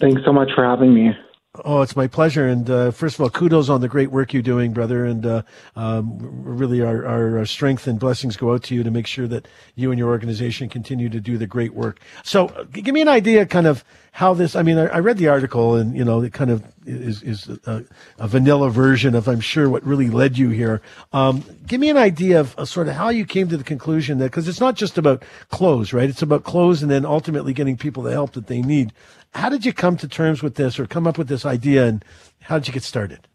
Thanks 0.00 0.22
so 0.24 0.32
much 0.32 0.48
for 0.54 0.64
having 0.64 0.94
me. 0.94 1.10
Oh, 1.56 1.82
it's 1.82 1.96
my 1.96 2.06
pleasure. 2.06 2.46
And 2.46 2.70
uh, 2.70 2.92
first 2.92 3.16
of 3.16 3.22
all, 3.22 3.28
kudos 3.28 3.68
on 3.68 3.80
the 3.80 3.88
great 3.88 4.12
work 4.12 4.32
you're 4.32 4.40
doing, 4.40 4.72
brother. 4.72 5.04
And 5.04 5.26
uh, 5.26 5.42
um, 5.74 6.16
really, 6.44 6.80
our, 6.80 7.04
our, 7.04 7.44
strength 7.44 7.88
and 7.88 7.98
blessings 7.98 8.36
go 8.36 8.52
out 8.52 8.62
to 8.64 8.74
you 8.76 8.84
to 8.84 8.90
make 8.92 9.08
sure 9.08 9.26
that 9.26 9.48
you 9.74 9.90
and 9.90 9.98
your 9.98 10.10
organization 10.10 10.68
continue 10.68 11.08
to 11.08 11.20
do 11.20 11.36
the 11.38 11.48
great 11.48 11.74
work. 11.74 11.98
So, 12.22 12.46
uh, 12.46 12.62
give 12.70 12.94
me 12.94 13.00
an 13.00 13.08
idea, 13.08 13.46
kind 13.46 13.66
of 13.66 13.84
how 14.12 14.32
this. 14.32 14.54
I 14.54 14.62
mean, 14.62 14.78
I, 14.78 14.86
I 14.86 14.98
read 15.00 15.18
the 15.18 15.26
article, 15.26 15.74
and 15.74 15.96
you 15.96 16.04
know, 16.04 16.22
it 16.22 16.32
kind 16.32 16.50
of 16.50 16.64
is 16.86 17.20
is 17.24 17.48
a, 17.66 17.84
a, 18.18 18.28
vanilla 18.28 18.70
version 18.70 19.16
of, 19.16 19.28
I'm 19.28 19.40
sure, 19.40 19.68
what 19.68 19.84
really 19.84 20.08
led 20.08 20.38
you 20.38 20.50
here. 20.50 20.80
Um, 21.12 21.42
give 21.66 21.80
me 21.80 21.90
an 21.90 21.96
idea 21.96 22.38
of, 22.38 22.54
of 22.56 22.68
sort 22.68 22.86
of 22.86 22.94
how 22.94 23.08
you 23.08 23.26
came 23.26 23.48
to 23.48 23.56
the 23.56 23.64
conclusion 23.64 24.18
that 24.18 24.26
because 24.26 24.46
it's 24.46 24.60
not 24.60 24.76
just 24.76 24.98
about 24.98 25.24
clothes, 25.48 25.92
right? 25.92 26.08
It's 26.08 26.22
about 26.22 26.44
clothes, 26.44 26.80
and 26.80 26.90
then 26.90 27.04
ultimately 27.04 27.52
getting 27.52 27.76
people 27.76 28.04
the 28.04 28.12
help 28.12 28.34
that 28.34 28.46
they 28.46 28.62
need. 28.62 28.92
How 29.32 29.48
did 29.48 29.64
you 29.64 29.72
come 29.72 29.96
to 29.98 30.08
terms 30.08 30.42
with 30.42 30.56
this 30.56 30.78
or 30.78 30.86
come 30.86 31.06
up 31.06 31.16
with 31.16 31.28
this 31.28 31.44
idea 31.44 31.86
and 31.86 32.04
how 32.42 32.58
did 32.58 32.68
you 32.68 32.74
get 32.74 32.82
started? 32.82 33.26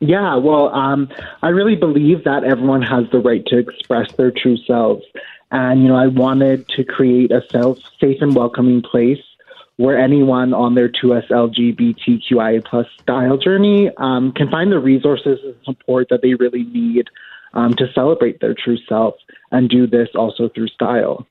Yeah, 0.00 0.36
well, 0.36 0.68
um, 0.74 1.08
I 1.42 1.48
really 1.48 1.76
believe 1.76 2.24
that 2.24 2.44
everyone 2.44 2.82
has 2.82 3.04
the 3.10 3.20
right 3.20 3.44
to 3.46 3.58
express 3.58 4.12
their 4.12 4.30
true 4.30 4.56
selves. 4.58 5.04
And, 5.50 5.82
you 5.82 5.88
know, 5.88 5.96
I 5.96 6.08
wanted 6.08 6.68
to 6.70 6.84
create 6.84 7.30
a 7.30 7.42
self 7.50 7.78
safe 8.00 8.18
and 8.20 8.34
welcoming 8.34 8.82
place 8.82 9.20
where 9.76 9.98
anyone 9.98 10.52
on 10.54 10.74
their 10.74 10.88
2S 10.88 11.28
LGBTQIA 11.30 12.64
plus 12.64 12.86
style 13.00 13.36
journey 13.36 13.90
um, 13.96 14.32
can 14.32 14.50
find 14.50 14.70
the 14.70 14.78
resources 14.78 15.40
and 15.44 15.54
support 15.64 16.08
that 16.10 16.22
they 16.22 16.34
really 16.34 16.64
need 16.64 17.08
um, 17.54 17.74
to 17.74 17.86
celebrate 17.92 18.40
their 18.40 18.54
true 18.54 18.78
self 18.88 19.14
and 19.50 19.68
do 19.68 19.86
this 19.86 20.08
also 20.14 20.48
through 20.48 20.68
style. 20.68 21.26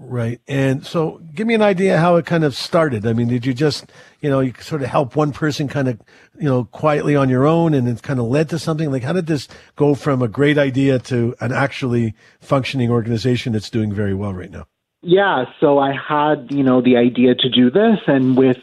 Right. 0.00 0.40
And 0.46 0.86
so 0.86 1.20
give 1.34 1.48
me 1.48 1.54
an 1.54 1.62
idea 1.62 1.98
how 1.98 2.16
it 2.16 2.26
kind 2.26 2.44
of 2.44 2.54
started. 2.54 3.04
I 3.04 3.12
mean, 3.12 3.26
did 3.26 3.44
you 3.44 3.52
just, 3.52 3.90
you 4.20 4.30
know, 4.30 4.38
you 4.38 4.54
sort 4.60 4.82
of 4.82 4.88
help 4.88 5.16
one 5.16 5.32
person 5.32 5.66
kind 5.66 5.88
of, 5.88 6.00
you 6.38 6.48
know, 6.48 6.64
quietly 6.66 7.16
on 7.16 7.28
your 7.28 7.46
own 7.46 7.74
and 7.74 7.88
it 7.88 8.00
kind 8.02 8.20
of 8.20 8.26
led 8.26 8.48
to 8.50 8.60
something? 8.60 8.92
Like, 8.92 9.02
how 9.02 9.12
did 9.12 9.26
this 9.26 9.48
go 9.74 9.96
from 9.96 10.22
a 10.22 10.28
great 10.28 10.56
idea 10.56 11.00
to 11.00 11.34
an 11.40 11.50
actually 11.50 12.14
functioning 12.40 12.90
organization 12.90 13.52
that's 13.52 13.70
doing 13.70 13.92
very 13.92 14.14
well 14.14 14.32
right 14.32 14.52
now? 14.52 14.66
Yeah. 15.02 15.46
So 15.58 15.78
I 15.80 15.92
had, 15.92 16.46
you 16.52 16.62
know, 16.62 16.80
the 16.80 16.96
idea 16.96 17.34
to 17.34 17.48
do 17.48 17.68
this 17.68 17.98
and 18.06 18.36
with 18.36 18.58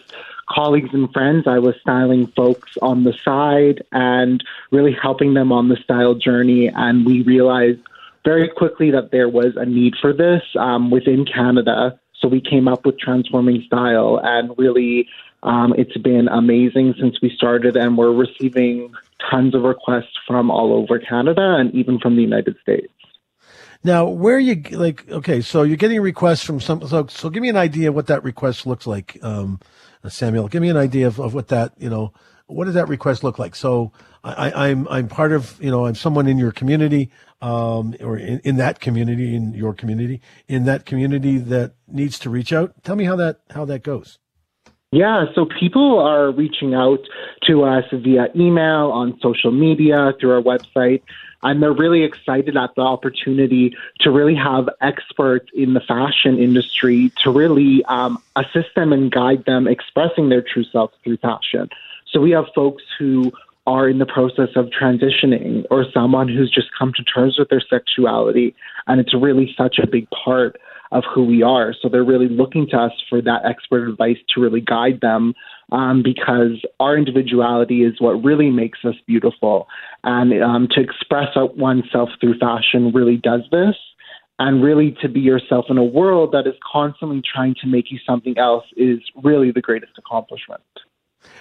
colleagues 0.50 0.92
and 0.94 1.12
friends, 1.12 1.48
I 1.48 1.60
was 1.60 1.76
styling 1.82 2.28
folks 2.28 2.78
on 2.82 3.04
the 3.04 3.14
side 3.26 3.84
and 3.92 4.42
really 4.72 4.94
helping 4.94 5.34
them 5.34 5.52
on 5.52 5.68
the 5.68 5.76
style 5.84 6.14
journey. 6.14 6.72
And 6.74 7.06
we 7.06 7.24
realized 7.24 7.82
very 8.26 8.50
quickly 8.50 8.92
that 8.92 9.12
there 9.12 9.30
was 9.30 9.54
a 9.56 9.66
need 9.66 9.94
for 10.02 10.12
this 10.12 10.42
um, 10.60 10.92
within 10.92 11.26
Canada. 11.26 11.98
So 12.20 12.28
we 12.28 12.42
came 12.42 12.68
up 12.68 12.86
with 12.86 12.98
Transforming 13.00 13.64
Style, 13.68 14.20
and 14.22 14.52
really, 14.58 15.08
um, 15.44 15.74
it's 15.78 15.96
been 15.98 16.28
amazing 16.28 16.96
since 17.00 17.22
we 17.22 17.32
started, 17.36 17.78
and 17.78 17.98
we're 17.98 18.14
receiving 18.14 18.92
tons 19.30 19.54
of 19.54 19.62
requests 19.62 20.18
from 20.28 20.50
all 20.50 20.74
over 20.74 20.98
Canada 20.98 21.56
and 21.60 21.74
even 21.76 22.00
from 22.00 22.16
the 22.16 22.22
United 22.22 22.56
States. 22.62 22.92
Now, 23.84 24.06
where 24.06 24.40
you 24.40 24.64
like? 24.72 25.08
Okay, 25.10 25.42
so 25.42 25.62
you're 25.62 25.78
getting 25.78 26.02
requests 26.02 26.44
from 26.44 26.60
some. 26.60 26.88
So, 26.88 27.06
so 27.06 27.30
give 27.30 27.44
me 27.44 27.50
an 27.50 27.58
idea 27.58 27.92
what 27.92 28.08
that 28.08 28.24
request 28.24 28.66
looks 28.66 28.88
like, 28.88 29.20
um, 29.22 29.60
Samuel. 30.08 30.48
Give 30.48 30.64
me 30.64 30.70
an 30.70 30.78
idea 30.78 31.06
of, 31.06 31.20
of 31.20 31.36
what 31.36 31.50
that 31.50 31.74
you 31.78 31.90
know. 31.90 32.12
What 32.48 32.66
does 32.66 32.76
that 32.76 32.88
request 32.88 33.24
look 33.24 33.40
like? 33.40 33.56
So, 33.56 33.92
I, 34.26 34.70
I'm 34.70 34.88
I'm 34.88 35.08
part 35.08 35.32
of 35.32 35.62
you 35.62 35.70
know 35.70 35.86
I'm 35.86 35.96
someone 35.96 36.28
in 36.28 36.38
your 36.38 36.52
community 36.52 37.12
um, 37.42 37.96
or 38.02 38.18
in, 38.18 38.40
in 38.40 38.56
that 38.56 38.80
community 38.80 39.36
in 39.36 39.54
your 39.54 39.74
community 39.74 40.20
in 40.48 40.66
that 40.66 40.86
community 40.86 41.38
that 41.38 41.74
needs 41.88 42.18
to 42.20 42.30
reach 42.30 42.52
out. 42.52 42.74
Tell 42.84 42.96
me 42.96 43.06
how 43.06 43.16
that 43.18 43.42
how 43.52 43.66
that 43.66 43.84
goes. 43.84 44.18
Yeah, 44.92 45.26
so 45.36 45.46
people 45.46 46.00
are 46.00 46.32
reaching 46.32 46.74
out 46.74 47.00
to 47.48 47.64
us 47.64 47.84
via 47.92 48.30
email, 48.36 48.92
on 48.92 49.20
social 49.20 49.52
media, 49.52 50.14
through 50.20 50.32
our 50.32 50.42
website, 50.42 51.02
and 51.44 51.62
they're 51.62 51.74
really 51.74 52.04
excited 52.04 52.56
at 52.56 52.74
the 52.76 52.82
opportunity 52.82 53.76
to 54.00 54.10
really 54.10 54.36
have 54.36 54.70
experts 54.82 55.50
in 55.54 55.74
the 55.74 55.82
fashion 55.82 56.40
industry 56.40 57.12
to 57.24 57.30
really 57.30 57.84
um, 57.86 58.18
assist 58.38 58.70
them 58.76 58.94
and 58.94 59.12
guide 59.12 59.44
them 59.46 59.68
expressing 59.68 60.30
their 60.30 60.42
true 60.42 60.64
self 60.64 60.92
through 61.04 61.18
fashion. 61.18 61.70
So 62.16 62.22
we 62.22 62.32
have 62.32 62.46
folks 62.56 62.82
who 62.98 63.34
are 63.68 63.90
in 63.90 63.98
the 63.98 64.06
process 64.06 64.50
of 64.56 64.68
transitioning 64.68 65.66
or 65.70 65.86
someone 65.94 66.30
who's 66.30 66.50
just 66.50 66.68
come 66.80 66.94
to 66.96 67.04
terms 67.04 67.36
with 67.38 67.50
their 67.50 67.64
sexuality. 67.70 68.56
And 68.88 69.02
it's 69.02 69.14
really 69.14 69.54
such 69.58 69.80
a 69.84 69.88
big 69.88 70.08
part 70.12 70.56
of 70.94 71.04
who 71.14 71.26
we 71.26 71.44
are. 71.44 71.76
So 71.82 71.90
they're 71.90 72.06
really 72.06 72.30
looking 72.30 72.68
to 72.70 72.78
us 72.78 72.94
for 73.10 73.22
that 73.22 73.42
expert 73.44 73.90
advice 73.90 74.16
to 74.34 74.40
really 74.40 74.62
guide 74.62 75.02
them 75.02 75.34
um, 75.74 76.04
because 76.04 76.64
our 76.80 76.96
individuality 76.98 77.84
is 77.84 78.00
what 78.00 78.24
really 78.24 78.50
makes 78.50 78.80
us 78.86 78.96
beautiful. 79.06 79.68
And 80.06 80.42
um, 80.42 80.70
to 80.72 80.80
express 80.80 81.36
oneself 81.36 82.12
through 82.22 82.38
fashion 82.40 82.94
really 82.94 83.18
does 83.18 83.42
this. 83.52 83.76
And 84.40 84.64
really, 84.64 84.96
to 85.02 85.10
be 85.10 85.22
yourself 85.22 85.66
in 85.70 85.78
a 85.78 85.84
world 85.84 86.32
that 86.34 86.46
is 86.48 86.56
constantly 86.72 87.22
trying 87.22 87.56
to 87.62 87.68
make 87.68 87.90
you 87.90 88.00
something 88.06 88.38
else 88.38 88.66
is 88.78 89.00
really 89.22 89.52
the 89.52 89.62
greatest 89.62 89.94
accomplishment. 89.98 90.62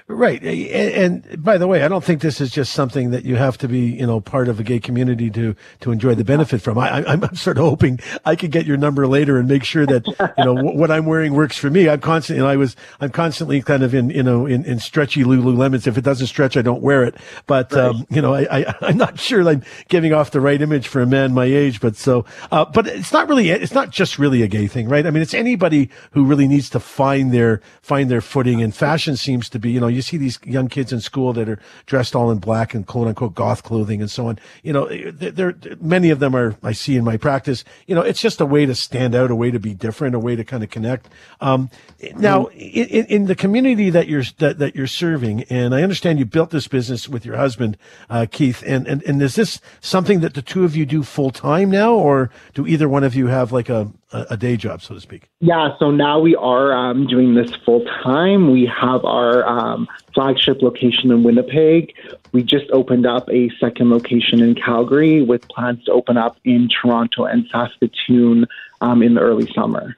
Right. 0.06 0.42
And, 0.42 1.24
and, 1.24 1.42
by 1.42 1.56
the 1.56 1.66
way, 1.66 1.82
I 1.82 1.88
don't 1.88 2.04
think 2.04 2.20
this 2.20 2.38
is 2.38 2.50
just 2.50 2.74
something 2.74 3.10
that 3.12 3.24
you 3.24 3.36
have 3.36 3.56
to 3.58 3.68
be, 3.68 3.80
you 3.80 4.06
know, 4.06 4.20
part 4.20 4.48
of 4.48 4.60
a 4.60 4.62
gay 4.62 4.78
community 4.78 5.30
to, 5.30 5.56
to 5.80 5.92
enjoy 5.92 6.14
the 6.14 6.24
benefit 6.24 6.60
from. 6.60 6.76
I, 6.76 7.02
I'm 7.06 7.34
sort 7.34 7.56
of 7.56 7.64
hoping 7.64 8.00
I 8.26 8.36
could 8.36 8.50
get 8.50 8.66
your 8.66 8.76
number 8.76 9.06
later 9.06 9.38
and 9.38 9.48
make 9.48 9.64
sure 9.64 9.86
that, 9.86 10.06
you 10.06 10.44
know, 10.44 10.62
what 10.62 10.90
I'm 10.90 11.06
wearing 11.06 11.32
works 11.32 11.56
for 11.56 11.70
me. 11.70 11.88
I'm 11.88 12.00
constantly, 12.00 12.40
you 12.40 12.44
know, 12.44 12.50
I 12.50 12.56
was, 12.56 12.76
I'm 13.00 13.10
constantly 13.10 13.62
kind 13.62 13.82
of 13.82 13.94
in, 13.94 14.10
you 14.10 14.22
know, 14.22 14.44
in, 14.44 14.66
in 14.66 14.78
stretchy 14.78 15.24
Lululemons. 15.24 15.86
If 15.86 15.96
it 15.96 16.04
doesn't 16.04 16.26
stretch, 16.26 16.58
I 16.58 16.62
don't 16.62 16.82
wear 16.82 17.04
it. 17.04 17.14
But, 17.46 17.72
right. 17.72 17.84
um, 17.84 18.06
you 18.10 18.20
know, 18.20 18.34
I, 18.34 18.58
I, 18.58 18.74
I'm 18.82 18.98
not 18.98 19.18
sure 19.18 19.48
I'm 19.48 19.64
giving 19.88 20.12
off 20.12 20.32
the 20.32 20.40
right 20.42 20.60
image 20.60 20.86
for 20.86 21.00
a 21.00 21.06
man 21.06 21.32
my 21.32 21.46
age. 21.46 21.80
But 21.80 21.96
so, 21.96 22.26
uh, 22.52 22.66
but 22.66 22.86
it's 22.86 23.12
not 23.12 23.26
really, 23.26 23.48
it's 23.48 23.72
not 23.72 23.88
just 23.88 24.18
really 24.18 24.42
a 24.42 24.48
gay 24.48 24.66
thing, 24.66 24.86
right? 24.86 25.06
I 25.06 25.10
mean, 25.10 25.22
it's 25.22 25.32
anybody 25.32 25.88
who 26.10 26.26
really 26.26 26.46
needs 26.46 26.68
to 26.70 26.80
find 26.80 27.32
their, 27.32 27.62
find 27.80 28.10
their 28.10 28.20
footing 28.20 28.62
and 28.62 28.74
fashion 28.74 29.16
seems 29.16 29.48
to 29.48 29.58
be, 29.58 29.73
you 29.74 29.80
know, 29.80 29.88
you 29.88 30.02
see 30.02 30.16
these 30.16 30.38
young 30.44 30.68
kids 30.68 30.92
in 30.92 31.00
school 31.00 31.32
that 31.32 31.48
are 31.48 31.58
dressed 31.86 32.14
all 32.14 32.30
in 32.30 32.38
black 32.38 32.74
and 32.74 32.86
quote 32.86 33.08
unquote 33.08 33.34
goth 33.34 33.64
clothing 33.64 34.00
and 34.00 34.08
so 34.08 34.28
on. 34.28 34.38
You 34.62 34.72
know, 34.72 34.86
there, 34.88 35.56
many 35.80 36.10
of 36.10 36.20
them 36.20 36.36
are, 36.36 36.56
I 36.62 36.72
see 36.72 36.96
in 36.96 37.02
my 37.02 37.16
practice, 37.16 37.64
you 37.88 37.94
know, 37.96 38.02
it's 38.02 38.20
just 38.20 38.40
a 38.40 38.46
way 38.46 38.66
to 38.66 38.74
stand 38.74 39.16
out, 39.16 39.32
a 39.32 39.34
way 39.34 39.50
to 39.50 39.58
be 39.58 39.74
different, 39.74 40.14
a 40.14 40.20
way 40.20 40.36
to 40.36 40.44
kind 40.44 40.62
of 40.62 40.70
connect. 40.70 41.08
Um, 41.40 41.70
now 42.14 42.46
in, 42.46 43.06
in, 43.06 43.24
the 43.24 43.34
community 43.34 43.90
that 43.90 44.06
you're, 44.06 44.22
that, 44.38 44.58
that 44.58 44.76
you're 44.76 44.86
serving, 44.86 45.42
and 45.44 45.74
I 45.74 45.82
understand 45.82 46.20
you 46.20 46.24
built 46.24 46.50
this 46.50 46.68
business 46.68 47.08
with 47.08 47.26
your 47.26 47.36
husband, 47.36 47.76
uh, 48.08 48.26
Keith, 48.30 48.62
and, 48.64 48.86
and, 48.86 49.02
and 49.02 49.20
is 49.20 49.34
this 49.34 49.60
something 49.80 50.20
that 50.20 50.34
the 50.34 50.42
two 50.42 50.64
of 50.64 50.76
you 50.76 50.86
do 50.86 51.02
full 51.02 51.32
time 51.32 51.70
now, 51.70 51.94
or 51.94 52.30
do 52.54 52.64
either 52.66 52.88
one 52.88 53.02
of 53.02 53.16
you 53.16 53.26
have 53.26 53.50
like 53.50 53.68
a, 53.68 53.90
a, 54.30 54.36
day 54.36 54.56
job, 54.56 54.82
so 54.82 54.94
to 54.94 55.00
speak? 55.00 55.28
Yeah, 55.40 55.76
so 55.78 55.90
now 55.90 56.20
we 56.20 56.36
are 56.36 56.72
um, 56.72 57.06
doing 57.06 57.34
this 57.34 57.54
full 57.64 57.84
time. 58.02 58.50
We 58.50 58.66
have 58.66 59.04
our 59.04 59.46
um, 59.46 59.88
flagship 60.14 60.62
location 60.62 61.10
in 61.10 61.22
Winnipeg. 61.22 61.94
We 62.32 62.42
just 62.42 62.70
opened 62.72 63.06
up 63.06 63.28
a 63.30 63.50
second 63.60 63.90
location 63.90 64.40
in 64.40 64.54
Calgary 64.54 65.22
with 65.22 65.46
plans 65.48 65.84
to 65.84 65.92
open 65.92 66.16
up 66.16 66.36
in 66.44 66.68
Toronto 66.68 67.24
and 67.24 67.46
Saskatoon 67.50 68.46
um, 68.80 69.02
in 69.02 69.14
the 69.14 69.20
early 69.20 69.50
summer. 69.52 69.96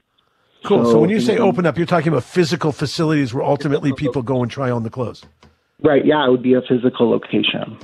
Cool. 0.65 0.85
So, 0.85 0.93
so 0.93 1.01
when 1.01 1.11
you 1.11 1.21
say 1.21 1.39
open 1.39 1.67
up, 1.67 1.77
you're 1.77 1.87
talking 1.87 2.09
about 2.09 2.25
physical 2.25 2.73
facilities 2.73 3.33
where 3.33 3.45
ultimately 3.45 3.93
people 3.93 4.23
go 4.23 4.43
and 4.43 4.51
try 4.51 4.71
on 4.71 4.83
the 4.83 4.91
clothes. 4.91 5.23
Right. 5.83 6.05
Yeah, 6.05 6.27
it 6.27 6.31
would 6.31 6.43
be 6.43 6.55
a 6.55 6.63
physical 6.63 7.11
location. 7.11 7.79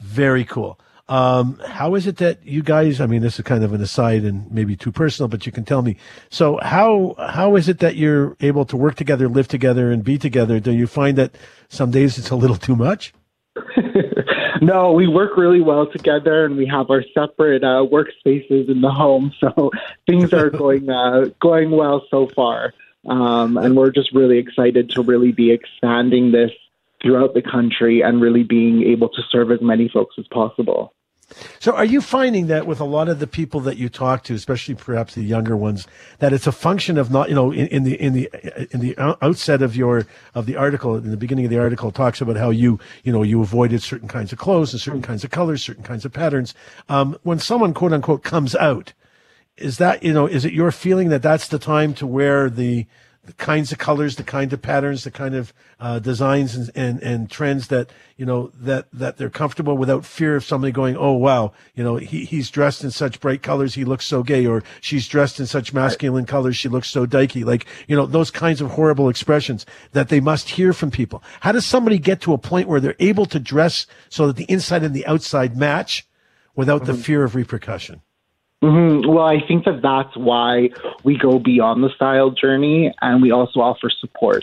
Very 0.00 0.44
cool. 0.44 0.78
Um, 1.06 1.60
how 1.66 1.94
is 1.96 2.06
it 2.06 2.16
that 2.18 2.46
you 2.46 2.62
guys? 2.62 3.00
I 3.00 3.06
mean, 3.06 3.20
this 3.20 3.38
is 3.38 3.44
kind 3.44 3.62
of 3.62 3.74
an 3.74 3.82
aside 3.82 4.24
and 4.24 4.50
maybe 4.50 4.74
too 4.74 4.90
personal, 4.90 5.28
but 5.28 5.44
you 5.44 5.52
can 5.52 5.64
tell 5.64 5.82
me. 5.82 5.96
So 6.30 6.58
how 6.62 7.14
how 7.18 7.56
is 7.56 7.68
it 7.68 7.78
that 7.80 7.96
you're 7.96 8.36
able 8.40 8.64
to 8.66 8.76
work 8.76 8.94
together, 8.94 9.28
live 9.28 9.48
together, 9.48 9.92
and 9.92 10.02
be 10.02 10.16
together? 10.16 10.60
Do 10.60 10.72
you 10.72 10.86
find 10.86 11.18
that 11.18 11.36
some 11.68 11.90
days 11.90 12.16
it's 12.16 12.30
a 12.30 12.36
little 12.36 12.56
too 12.56 12.74
much? 12.74 13.12
no, 14.62 14.92
we 14.92 15.06
work 15.06 15.36
really 15.36 15.60
well 15.60 15.86
together, 15.86 16.46
and 16.46 16.56
we 16.56 16.66
have 16.66 16.90
our 16.90 17.04
separate 17.12 17.62
uh, 17.62 17.84
workspaces 17.84 18.70
in 18.70 18.80
the 18.80 18.90
home. 18.90 19.32
So 19.40 19.72
things 20.06 20.32
are 20.32 20.48
going 20.64 20.88
uh, 20.88 21.26
going 21.38 21.70
well 21.70 22.06
so 22.10 22.28
far, 22.28 22.72
um, 23.06 23.58
and 23.58 23.76
we're 23.76 23.90
just 23.90 24.14
really 24.14 24.38
excited 24.38 24.88
to 24.90 25.02
really 25.02 25.32
be 25.32 25.50
expanding 25.50 26.32
this 26.32 26.50
throughout 27.04 27.34
the 27.34 27.42
country 27.42 28.00
and 28.00 28.20
really 28.20 28.42
being 28.42 28.82
able 28.82 29.08
to 29.10 29.22
serve 29.30 29.52
as 29.52 29.60
many 29.60 29.88
folks 29.92 30.16
as 30.18 30.26
possible. 30.32 30.94
So, 31.58 31.72
are 31.72 31.84
you 31.84 32.00
finding 32.00 32.48
that 32.48 32.66
with 32.66 32.80
a 32.80 32.84
lot 32.84 33.08
of 33.08 33.18
the 33.18 33.26
people 33.26 33.60
that 33.60 33.76
you 33.76 33.88
talk 33.88 34.24
to, 34.24 34.34
especially 34.34 34.74
perhaps 34.74 35.14
the 35.14 35.22
younger 35.22 35.56
ones, 35.56 35.86
that 36.18 36.32
it's 36.32 36.46
a 36.46 36.52
function 36.52 36.98
of 36.98 37.10
not, 37.10 37.28
you 37.28 37.34
know, 37.34 37.50
in, 37.50 37.66
in 37.68 37.84
the 37.84 38.00
in 38.00 38.12
the 38.12 38.30
in 38.72 38.80
the 38.80 38.94
outset 39.22 39.62
of 39.62 39.74
your 39.74 40.06
of 40.34 40.46
the 40.46 40.56
article, 40.56 40.96
in 40.96 41.10
the 41.10 41.16
beginning 41.16 41.44
of 41.44 41.50
the 41.50 41.58
article, 41.58 41.90
talks 41.90 42.20
about 42.20 42.36
how 42.36 42.50
you 42.50 42.78
you 43.02 43.12
know 43.12 43.22
you 43.22 43.40
avoided 43.40 43.82
certain 43.82 44.08
kinds 44.08 44.32
of 44.32 44.38
clothes 44.38 44.72
and 44.72 44.80
certain 44.80 45.02
kinds 45.02 45.24
of 45.24 45.30
colors, 45.30 45.62
certain 45.62 45.84
kinds 45.84 46.04
of 46.04 46.12
patterns. 46.12 46.54
Um, 46.88 47.16
when 47.22 47.38
someone 47.38 47.74
quote 47.74 47.92
unquote 47.92 48.22
comes 48.22 48.54
out, 48.54 48.92
is 49.56 49.78
that 49.78 50.02
you 50.02 50.12
know 50.12 50.26
is 50.26 50.44
it 50.44 50.52
your 50.52 50.70
feeling 50.70 51.08
that 51.08 51.22
that's 51.22 51.48
the 51.48 51.58
time 51.58 51.94
to 51.94 52.06
wear 52.06 52.50
the 52.50 52.86
the 53.26 53.32
kinds 53.34 53.72
of 53.72 53.78
colors, 53.78 54.16
the 54.16 54.22
kind 54.22 54.52
of 54.52 54.60
patterns, 54.60 55.04
the 55.04 55.10
kind 55.10 55.34
of 55.34 55.54
uh, 55.80 55.98
designs 55.98 56.54
and, 56.54 56.70
and, 56.74 57.02
and 57.02 57.30
trends 57.30 57.68
that 57.68 57.90
you 58.16 58.26
know 58.26 58.50
that 58.54 58.86
that 58.92 59.16
they're 59.16 59.30
comfortable 59.30 59.76
without 59.76 60.04
fear 60.04 60.36
of 60.36 60.44
somebody 60.44 60.72
going, 60.72 60.96
oh 60.96 61.12
wow, 61.12 61.52
you 61.74 61.82
know 61.82 61.96
he, 61.96 62.24
he's 62.24 62.50
dressed 62.50 62.84
in 62.84 62.90
such 62.90 63.20
bright 63.20 63.42
colors, 63.42 63.74
he 63.74 63.84
looks 63.84 64.04
so 64.04 64.22
gay, 64.22 64.46
or 64.46 64.62
she's 64.80 65.08
dressed 65.08 65.40
in 65.40 65.46
such 65.46 65.72
masculine 65.72 66.26
colors, 66.26 66.56
she 66.56 66.68
looks 66.68 66.90
so 66.90 67.06
dykey. 67.06 67.44
Like 67.44 67.66
you 67.88 67.96
know 67.96 68.06
those 68.06 68.30
kinds 68.30 68.60
of 68.60 68.72
horrible 68.72 69.08
expressions 69.08 69.64
that 69.92 70.08
they 70.08 70.20
must 70.20 70.50
hear 70.50 70.72
from 70.72 70.90
people. 70.90 71.22
How 71.40 71.52
does 71.52 71.66
somebody 71.66 71.98
get 71.98 72.20
to 72.22 72.34
a 72.34 72.38
point 72.38 72.68
where 72.68 72.80
they're 72.80 72.96
able 72.98 73.26
to 73.26 73.40
dress 73.40 73.86
so 74.10 74.26
that 74.26 74.36
the 74.36 74.44
inside 74.44 74.82
and 74.82 74.94
the 74.94 75.06
outside 75.06 75.56
match 75.56 76.06
without 76.54 76.82
mm-hmm. 76.82 76.92
the 76.92 76.98
fear 76.98 77.24
of 77.24 77.34
repercussion? 77.34 78.02
Mm-hmm. 78.64 79.10
Well, 79.10 79.26
I 79.26 79.46
think 79.46 79.66
that 79.66 79.82
that's 79.82 80.16
why 80.16 80.70
we 81.02 81.18
go 81.18 81.38
beyond 81.38 81.84
the 81.84 81.90
style 81.90 82.30
journey 82.30 82.94
and 83.02 83.20
we 83.20 83.30
also 83.30 83.60
offer 83.60 83.90
support. 83.90 84.42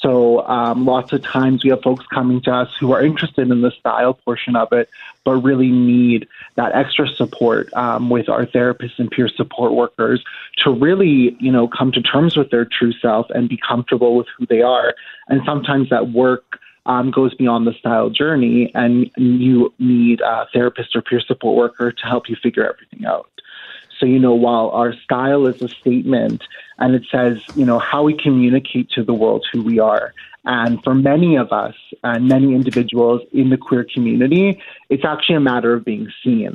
So, 0.00 0.46
um, 0.46 0.86
lots 0.86 1.12
of 1.12 1.22
times 1.22 1.62
we 1.62 1.68
have 1.68 1.82
folks 1.82 2.06
coming 2.06 2.40
to 2.42 2.52
us 2.54 2.74
who 2.80 2.92
are 2.92 3.04
interested 3.04 3.50
in 3.50 3.60
the 3.60 3.70
style 3.70 4.14
portion 4.14 4.56
of 4.56 4.72
it, 4.72 4.88
but 5.24 5.36
really 5.36 5.68
need 5.68 6.26
that 6.54 6.74
extra 6.74 7.06
support 7.06 7.70
um, 7.74 8.08
with 8.08 8.30
our 8.30 8.46
therapists 8.46 8.98
and 8.98 9.10
peer 9.10 9.28
support 9.28 9.72
workers 9.72 10.24
to 10.62 10.70
really, 10.70 11.36
you 11.38 11.52
know, 11.52 11.68
come 11.68 11.92
to 11.92 12.00
terms 12.00 12.38
with 12.38 12.50
their 12.50 12.64
true 12.64 12.92
self 12.92 13.26
and 13.28 13.46
be 13.46 13.58
comfortable 13.58 14.16
with 14.16 14.26
who 14.38 14.46
they 14.46 14.62
are. 14.62 14.94
And 15.28 15.42
sometimes 15.44 15.90
that 15.90 16.12
work 16.12 16.60
um, 16.86 17.10
goes 17.10 17.34
beyond 17.34 17.66
the 17.66 17.74
style 17.74 18.08
journey, 18.08 18.70
and 18.74 19.10
you 19.16 19.72
need 19.78 20.22
a 20.22 20.46
therapist 20.52 20.96
or 20.96 21.02
peer 21.02 21.20
support 21.20 21.56
worker 21.56 21.92
to 21.92 22.06
help 22.06 22.30
you 22.30 22.36
figure 22.42 22.66
everything 22.66 23.04
out. 23.06 23.28
So, 23.98 24.06
you 24.06 24.18
know, 24.18 24.34
while 24.34 24.70
our 24.70 24.94
style 25.04 25.46
is 25.46 25.60
a 25.62 25.68
statement 25.68 26.42
and 26.78 26.94
it 26.94 27.04
says, 27.10 27.38
you 27.54 27.64
know, 27.64 27.78
how 27.78 28.02
we 28.02 28.14
communicate 28.14 28.90
to 28.90 29.04
the 29.04 29.14
world 29.14 29.46
who 29.52 29.62
we 29.62 29.78
are. 29.78 30.12
And 30.44 30.82
for 30.82 30.94
many 30.94 31.36
of 31.36 31.52
us 31.52 31.74
and 32.02 32.28
many 32.28 32.54
individuals 32.54 33.22
in 33.32 33.50
the 33.50 33.56
queer 33.56 33.86
community, 33.92 34.60
it's 34.90 35.04
actually 35.04 35.36
a 35.36 35.40
matter 35.40 35.72
of 35.72 35.84
being 35.84 36.12
seen. 36.22 36.54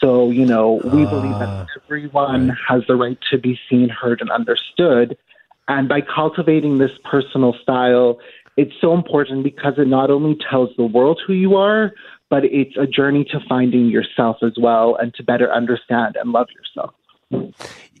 So, 0.00 0.30
you 0.30 0.46
know, 0.46 0.80
we 0.84 1.04
uh, 1.04 1.10
believe 1.10 1.38
that 1.40 1.66
everyone 1.84 2.48
right. 2.48 2.58
has 2.68 2.82
the 2.86 2.94
right 2.94 3.18
to 3.30 3.38
be 3.38 3.58
seen, 3.68 3.88
heard, 3.88 4.20
and 4.20 4.30
understood. 4.30 5.18
And 5.66 5.88
by 5.88 6.00
cultivating 6.02 6.78
this 6.78 6.92
personal 7.04 7.54
style, 7.60 8.20
it's 8.56 8.72
so 8.80 8.94
important 8.94 9.42
because 9.42 9.74
it 9.78 9.88
not 9.88 10.10
only 10.10 10.36
tells 10.50 10.70
the 10.76 10.84
world 10.84 11.20
who 11.26 11.32
you 11.32 11.56
are, 11.56 11.92
but 12.30 12.44
it's 12.44 12.76
a 12.76 12.86
journey 12.86 13.24
to 13.24 13.40
finding 13.48 13.86
yourself 13.86 14.38
as 14.42 14.52
well 14.60 14.96
and 14.96 15.14
to 15.14 15.22
better 15.22 15.52
understand 15.52 16.16
and 16.16 16.32
love 16.32 16.48
yourself. 16.54 16.94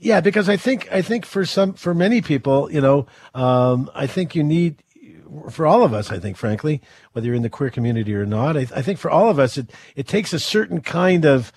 Yeah, 0.00 0.20
because 0.20 0.48
I 0.48 0.56
think 0.56 0.90
I 0.92 1.02
think 1.02 1.26
for 1.26 1.44
some 1.44 1.74
for 1.74 1.92
many 1.92 2.20
people, 2.20 2.70
you 2.72 2.80
know, 2.80 3.06
um, 3.34 3.90
I 3.94 4.06
think 4.06 4.34
you 4.34 4.42
need 4.42 4.82
for 5.50 5.66
all 5.66 5.82
of 5.82 5.92
us, 5.92 6.10
I 6.10 6.18
think, 6.18 6.36
frankly, 6.36 6.80
whether 7.12 7.26
you're 7.26 7.36
in 7.36 7.42
the 7.42 7.50
queer 7.50 7.70
community 7.70 8.14
or 8.14 8.26
not, 8.26 8.56
I, 8.56 8.60
I 8.74 8.82
think 8.82 8.98
for 8.98 9.10
all 9.10 9.28
of 9.28 9.38
us, 9.38 9.58
it, 9.58 9.70
it 9.94 10.06
takes 10.06 10.32
a 10.32 10.38
certain 10.38 10.80
kind 10.80 11.26
of 11.26 11.52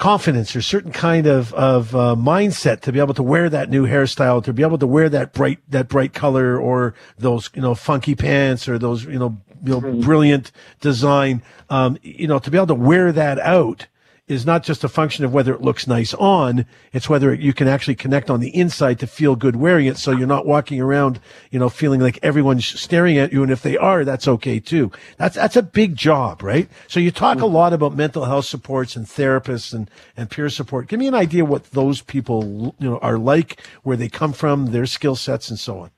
confidence 0.00 0.56
or 0.56 0.62
certain 0.62 0.90
kind 0.90 1.26
of 1.26 1.52
of 1.52 1.94
uh, 1.94 2.16
mindset 2.18 2.80
to 2.80 2.90
be 2.90 2.98
able 2.98 3.12
to 3.12 3.22
wear 3.22 3.50
that 3.50 3.68
new 3.68 3.86
hairstyle, 3.86 4.42
to 4.42 4.52
be 4.52 4.62
able 4.62 4.78
to 4.78 4.86
wear 4.86 5.10
that 5.10 5.34
bright 5.34 5.58
that 5.68 5.88
bright 5.88 6.14
color 6.14 6.58
or 6.58 6.94
those 7.18 7.50
you 7.54 7.60
know 7.60 7.74
funky 7.74 8.14
pants 8.14 8.66
or 8.66 8.78
those 8.78 9.04
you 9.04 9.18
know 9.18 9.38
you 9.62 9.78
know, 9.78 10.02
brilliant 10.02 10.50
design. 10.80 11.42
Um, 11.68 11.98
you 12.02 12.26
know, 12.26 12.38
to 12.38 12.50
be 12.50 12.56
able 12.56 12.68
to 12.68 12.74
wear 12.74 13.12
that 13.12 13.38
out 13.40 13.88
is 14.30 14.46
not 14.46 14.62
just 14.62 14.84
a 14.84 14.88
function 14.88 15.24
of 15.24 15.32
whether 15.32 15.52
it 15.52 15.60
looks 15.60 15.86
nice 15.86 16.14
on, 16.14 16.64
it's 16.92 17.08
whether 17.08 17.34
you 17.34 17.52
can 17.52 17.66
actually 17.66 17.96
connect 17.96 18.30
on 18.30 18.40
the 18.40 18.54
inside 18.54 18.98
to 19.00 19.06
feel 19.06 19.34
good 19.34 19.56
wearing 19.56 19.86
it. 19.86 19.96
So 19.96 20.12
you're 20.12 20.26
not 20.26 20.46
walking 20.46 20.80
around, 20.80 21.20
you 21.50 21.58
know, 21.58 21.68
feeling 21.68 22.00
like 22.00 22.18
everyone's 22.22 22.64
staring 22.64 23.18
at 23.18 23.32
you. 23.32 23.42
And 23.42 23.50
if 23.50 23.62
they 23.62 23.76
are, 23.76 24.04
that's 24.04 24.28
okay 24.28 24.60
too. 24.60 24.92
That's, 25.16 25.34
that's 25.34 25.56
a 25.56 25.62
big 25.62 25.96
job, 25.96 26.42
right? 26.42 26.68
So 26.86 27.00
you 27.00 27.10
talk 27.10 27.40
a 27.40 27.46
lot 27.46 27.72
about 27.72 27.96
mental 27.96 28.24
health 28.24 28.44
supports 28.44 28.94
and 28.94 29.06
therapists 29.06 29.74
and, 29.74 29.90
and 30.16 30.30
peer 30.30 30.48
support. 30.48 30.86
Give 30.86 31.00
me 31.00 31.08
an 31.08 31.14
idea 31.14 31.44
what 31.44 31.72
those 31.72 32.00
people, 32.00 32.74
you 32.78 32.88
know, 32.88 32.98
are 32.98 33.18
like, 33.18 33.60
where 33.82 33.96
they 33.96 34.08
come 34.08 34.32
from, 34.32 34.66
their 34.66 34.86
skill 34.86 35.16
sets 35.16 35.50
and 35.50 35.58
so 35.58 35.80
on. 35.80 35.90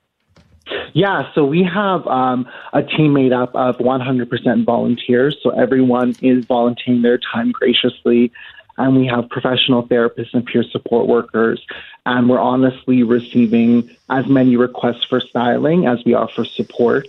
Yeah, 0.93 1.31
so 1.33 1.45
we 1.45 1.63
have 1.63 2.05
um, 2.07 2.47
a 2.71 2.83
team 2.83 3.13
made 3.13 3.33
up 3.33 3.55
of 3.55 3.77
100% 3.77 4.65
volunteers. 4.65 5.37
So 5.41 5.49
everyone 5.49 6.15
is 6.21 6.45
volunteering 6.45 7.01
their 7.01 7.17
time 7.17 7.51
graciously. 7.51 8.31
And 8.77 8.95
we 8.97 9.05
have 9.07 9.29
professional 9.29 9.87
therapists 9.87 10.33
and 10.33 10.45
peer 10.45 10.63
support 10.63 11.07
workers. 11.07 11.65
And 12.05 12.29
we're 12.29 12.39
honestly 12.39 13.03
receiving 13.03 13.89
as 14.09 14.27
many 14.27 14.55
requests 14.55 15.03
for 15.05 15.19
styling 15.19 15.85
as 15.85 16.03
we 16.05 16.13
offer 16.13 16.45
support. 16.45 17.07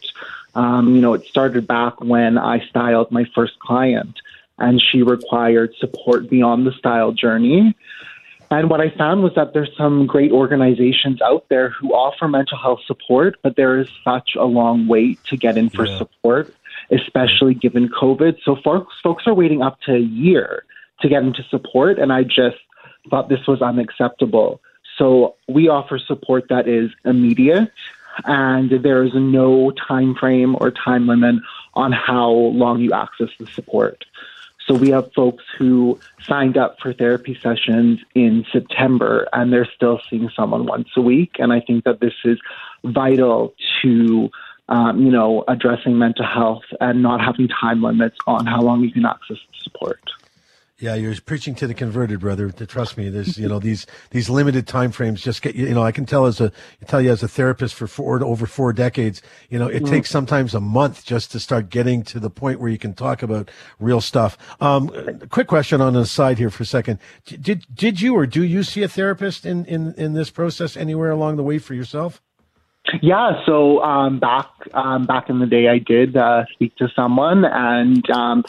Um, 0.55 0.94
you 0.94 1.00
know, 1.00 1.14
it 1.14 1.24
started 1.24 1.66
back 1.66 2.00
when 2.00 2.38
I 2.38 2.64
styled 2.68 3.11
my 3.11 3.24
first 3.34 3.59
client, 3.59 4.20
and 4.59 4.80
she 4.80 5.02
required 5.02 5.74
support 5.76 6.30
beyond 6.30 6.66
the 6.66 6.72
style 6.72 7.12
journey. 7.12 7.74
And 8.57 8.70
what 8.70 8.80
I 8.80 8.90
found 8.90 9.24
was 9.24 9.34
that 9.34 9.52
there's 9.52 9.76
some 9.76 10.07
great 10.07 10.30
organizations 10.30 11.20
out 11.20 11.44
there 11.48 11.70
who 11.70 11.92
offer 11.92 12.28
mental 12.28 12.57
health 12.57 12.78
support, 12.86 13.36
but 13.42 13.57
there 13.57 13.80
is 13.80 13.88
such 14.05 14.36
a 14.36 14.44
long 14.44 14.86
wait 14.86 15.18
to 15.24 15.36
get 15.36 15.59
in 15.59 15.70
for 15.70 15.84
yeah. 15.86 15.98
support, 15.98 16.55
especially 16.92 17.55
given 17.55 17.88
COVID. 17.88 18.38
So 18.44 18.55
folks, 18.55 18.94
folks 19.02 19.26
are 19.26 19.34
waiting 19.34 19.61
up 19.61 19.80
to 19.86 19.96
a 19.96 19.98
year 19.98 20.62
to 21.00 21.09
get 21.09 21.24
into 21.24 21.42
support, 21.50 21.98
and 21.98 22.12
I 22.12 22.22
just 22.22 22.59
thought 23.11 23.28
this 23.28 23.44
was 23.48 23.61
unacceptable. 23.61 24.61
So 24.98 25.34
we 25.48 25.68
offer 25.68 25.98
support 25.98 26.44
that 26.48 26.68
is 26.68 26.92
immediate, 27.05 27.72
and 28.24 28.70
there 28.70 29.02
is 29.02 29.14
no 29.14 29.72
time 29.72 30.14
frame 30.14 30.55
or 30.61 30.70
time 30.70 31.09
limit 31.09 31.42
on 31.74 31.90
how 31.90 32.30
long 32.30 32.78
you 32.78 32.92
access 32.92 33.30
the 33.40 33.48
support. 33.48 34.05
So 34.67 34.75
we 34.75 34.91
have 34.91 35.12
folks 35.12 35.45
who 35.59 36.01
signed 36.27 36.57
up 36.57 36.79
for 36.81 36.93
therapy 36.93 37.39
sessions 37.43 38.01
in 38.15 38.47
September 38.51 39.29
and 39.33 39.53
they're 39.53 39.69
still 39.77 40.01
seeing 40.09 40.31
someone 40.35 40.67
once 40.67 40.89
a 40.97 41.03
week. 41.03 41.33
And 41.39 41.53
I 41.53 41.61
think 41.61 41.85
that 41.85 42.01
this 42.01 42.15
is 42.25 42.39
vital 42.83 43.55
to, 43.83 44.31
um, 44.71 45.03
you 45.03 45.12
know, 45.12 45.45
addressing 45.49 45.99
mental 45.99 46.27
health 46.27 46.65
and 46.81 47.03
not 47.03 47.21
having 47.21 47.49
time 47.49 47.83
limits 47.83 48.17
on 48.27 48.47
how 48.47 48.62
long 48.62 48.83
you 48.83 48.91
can 48.91 49.05
access 49.05 49.37
support. 49.62 50.01
Yeah, 50.81 50.97
you're 50.97 51.14
preaching 51.25 51.55
to 51.57 51.68
the 51.68 51.75
converted, 51.75 52.18
brother. 52.18 52.51
To 52.51 52.66
trust 52.66 52.97
me, 52.97 53.09
there's 53.09 53.39
you 53.39 53.49
know 53.49 53.61
these 53.61 53.87
these 54.11 54.29
limited 54.29 54.66
time 54.66 54.91
frames 54.91 55.22
just 55.22 55.41
get 55.41 55.55
you 55.55 55.72
know 55.72 55.85
I 55.85 55.93
can 55.93 56.05
tell 56.05 56.27
as 56.27 56.41
a 56.41 56.51
tell 56.87 57.01
you 57.01 57.12
as 57.12 57.22
a 57.22 57.29
therapist 57.29 57.77
for 57.77 57.87
four 57.87 58.25
over 58.25 58.45
four 58.45 58.72
decades. 58.72 59.22
You 59.49 59.61
know 59.61 59.68
it 59.68 59.85
mm. 59.85 59.89
takes 59.89 60.11
sometimes 60.11 60.53
a 60.53 60.61
month 60.61 61.05
just 61.05 61.31
to 61.31 61.39
start 61.39 61.70
getting 61.70 62.03
to 62.05 62.18
the 62.18 62.29
point 62.29 62.59
where 62.59 62.70
you 62.70 62.79
can 62.79 62.93
talk 62.93 63.22
about 63.22 63.53
real 63.79 64.01
stuff. 64.01 64.37
Um, 64.61 64.91
quick 65.31 65.47
question 65.47 65.81
on 65.81 65.93
the 65.93 66.07
side 66.07 66.39
here 66.39 66.51
for 66.51 66.64
a 66.64 66.66
second. 66.66 66.99
Did 67.25 67.64
did 67.72 68.01
you 68.01 68.16
or 68.16 68.27
do 68.27 68.43
you 68.43 68.64
see 68.64 68.83
a 68.83 68.89
therapist 68.89 69.47
in 69.47 69.64
in 69.66 69.95
in 69.95 70.14
this 70.14 70.31
process 70.31 70.77
anywhere 70.77 71.12
along 71.12 71.37
the 71.37 71.45
way 71.45 71.59
for 71.59 71.75
yourself? 71.75 72.20
Yeah, 73.01 73.45
so 73.47 73.81
um, 73.81 74.18
back 74.18 74.49
um, 74.75 75.07
back 75.07 75.31
in 75.31 75.39
the 75.39 75.47
day, 75.47 75.68
I 75.68 75.79
did 75.79 76.16
uh, 76.16 76.45
speak 76.53 76.75
to 76.77 76.89
someone, 76.97 77.45
and 77.45 78.11
um, 78.11 78.45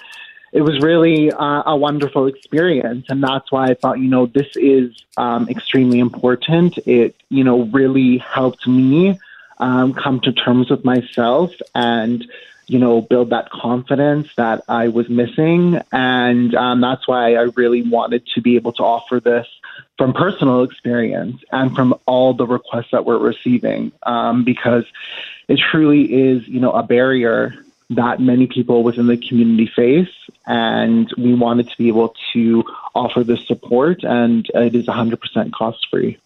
it 0.55 0.61
was 0.61 0.79
really 0.79 1.33
uh, 1.33 1.63
a 1.65 1.75
wonderful 1.75 2.27
experience. 2.27 3.07
And 3.09 3.21
that's 3.21 3.51
why 3.51 3.65
I 3.65 3.73
thought, 3.73 3.99
you 3.99 4.07
know, 4.07 4.25
this 4.25 4.47
is 4.55 4.95
um, 5.17 5.49
extremely 5.49 5.99
important. 5.99 6.77
It, 6.87 7.13
you 7.27 7.43
know, 7.43 7.63
really 7.65 8.19
helped 8.19 8.65
me 8.65 9.19
um, 9.57 9.93
come 9.93 10.21
to 10.21 10.31
terms 10.31 10.69
with 10.69 10.85
myself 10.85 11.51
and 11.75 12.25
you 12.67 12.79
know, 12.79 12.99
build 13.01 13.29
that 13.29 13.49
confidence 13.51 14.27
that 14.37 14.63
I 14.67 14.87
was 14.87 15.07
missing. 15.07 15.79
And 15.91 16.55
um, 16.55 16.81
that's 16.81 17.07
why 17.07 17.35
I 17.35 17.43
really 17.55 17.83
wanted 17.83 18.25
to 18.33 18.41
be 18.41 18.55
able 18.55 18.73
to 18.73 18.83
offer 18.83 19.19
this 19.19 19.45
from 19.99 20.13
personal 20.13 20.63
experience 20.63 21.43
and 21.51 21.75
from 21.75 21.93
all 22.07 22.33
the 22.33 22.47
requests 22.47 22.89
that 22.91 23.05
we're 23.05 23.19
receiving, 23.19 23.91
um, 24.03 24.43
because 24.43 24.85
it 25.47 25.59
truly 25.59 26.11
is, 26.11 26.47
you 26.47 26.59
know, 26.59 26.71
a 26.71 26.81
barrier 26.81 27.53
that 27.91 28.19
many 28.19 28.47
people 28.47 28.83
within 28.83 29.07
the 29.07 29.17
community 29.17 29.69
face. 29.75 30.09
And 30.45 31.11
we 31.17 31.33
wanted 31.33 31.69
to 31.69 31.77
be 31.77 31.87
able 31.87 32.15
to 32.33 32.63
offer 32.93 33.23
this 33.23 33.45
support, 33.47 34.03
and 34.03 34.49
it 34.53 34.75
is 34.75 34.85
100% 34.87 35.51
cost 35.51 35.87
free. 35.89 36.17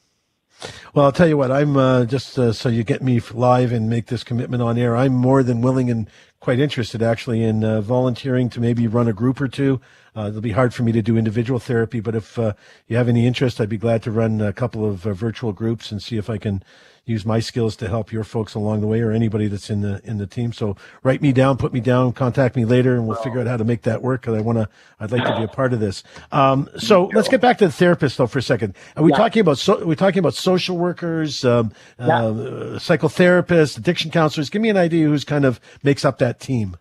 Well, 0.94 1.06
I'll 1.06 1.12
tell 1.12 1.28
you 1.28 1.38
what, 1.38 1.52
I'm 1.52 1.78
uh, 1.78 2.06
just 2.06 2.38
uh, 2.38 2.52
so 2.52 2.68
you 2.68 2.84
get 2.84 3.02
me 3.02 3.22
live 3.34 3.72
and 3.72 3.90
make 3.90 4.08
this 4.08 4.24
commitment 4.24 4.62
on 4.62 4.78
air. 4.78 4.96
I'm 4.98 5.14
more 5.14 5.42
than 5.42 5.62
willing 5.62 5.90
and 5.90 6.10
quite 6.42 6.60
interested 6.60 7.02
actually 7.02 7.44
in 7.44 7.64
uh, 7.64 7.80
volunteering 7.82 8.50
to 8.50 8.60
maybe 8.60 8.88
run 8.88 9.08
a 9.08 9.14
group 9.14 9.40
or 9.40 9.48
two. 9.48 9.80
Uh, 10.16 10.28
it'll 10.28 10.42
be 10.42 10.52
hard 10.52 10.74
for 10.74 10.84
me 10.84 10.92
to 10.92 11.02
do 11.02 11.18
individual 11.18 11.60
therapy, 11.60 12.00
but 12.00 12.16
if 12.16 12.38
uh, 12.38 12.54
you 12.88 12.98
have 12.98 13.08
any 13.08 13.26
interest, 13.26 13.62
I'd 13.62 13.70
be 13.70 13.78
glad 13.78 14.04
to 14.04 14.12
run 14.12 14.42
a 14.42 14.52
couple 14.52 14.86
of 14.86 15.06
uh, 15.06 15.14
virtual 15.14 15.54
groups 15.54 15.92
and 15.92 16.02
see 16.02 16.18
if 16.18 16.30
I 16.30 16.38
can 16.38 16.64
use 17.10 17.26
my 17.26 17.40
skills 17.40 17.76
to 17.78 17.88
help 17.88 18.12
your 18.12 18.24
folks 18.24 18.54
along 18.54 18.82
the 18.82 18.88
way 18.88 19.02
or 19.02 19.12
anybody 19.12 19.48
that's 19.48 19.70
in 19.70 19.82
the 19.82 20.02
in 20.04 20.18
the 20.18 20.28
team. 20.28 20.54
So 20.54 20.78
write 21.04 21.22
me 21.22 21.32
down, 21.32 21.58
put 21.58 21.74
me 21.74 21.80
down, 21.80 22.14
contact 22.14 22.56
me 22.56 22.66
later, 22.66 22.96
and 22.96 23.08
we'll 23.08 23.22
figure 23.22 23.40
out 23.42 23.48
how 23.48 23.58
to 23.58 23.64
make 23.64 23.82
that 23.84 24.02
work. 24.02 24.22
Because 24.22 24.38
I 24.38 24.42
want 24.42 24.58
to, 24.58 24.70
I'd 25.00 25.12
like 25.12 25.24
to 25.24 25.38
be 25.38 25.44
a 25.44 25.48
part 25.48 25.74
of 25.74 25.80
this. 25.80 26.04
Um, 26.32 26.70
so 26.78 27.06
let's 27.14 27.28
get 27.28 27.42
back 27.42 27.58
to 27.60 27.66
the 27.66 27.72
therapist 27.72 28.18
though 28.18 28.28
for 28.28 28.40
a 28.40 28.44
second. 28.44 28.76
Are 28.96 29.04
we 29.04 29.12
yeah. 29.12 29.18
talking 29.18 29.42
about 29.42 29.58
so, 29.58 29.82
are 29.82 29.86
we 29.86 29.96
talking 29.96 30.20
about 30.20 30.36
social 30.36 30.78
workers, 30.78 31.44
um, 31.44 31.72
yeah. 32.00 32.06
uh, 32.06 32.32
psychotherapists, 32.80 33.78
addiction 33.78 34.12
counselors? 34.12 34.50
Give 34.50 34.62
me 34.62 34.70
an 34.70 34.78
idea 34.78 35.08
who's 35.08 35.24
kind 35.24 35.46
of 35.46 35.60
makes 35.84 36.06
up 36.06 36.20
that 36.20 36.40
team. 36.40 36.78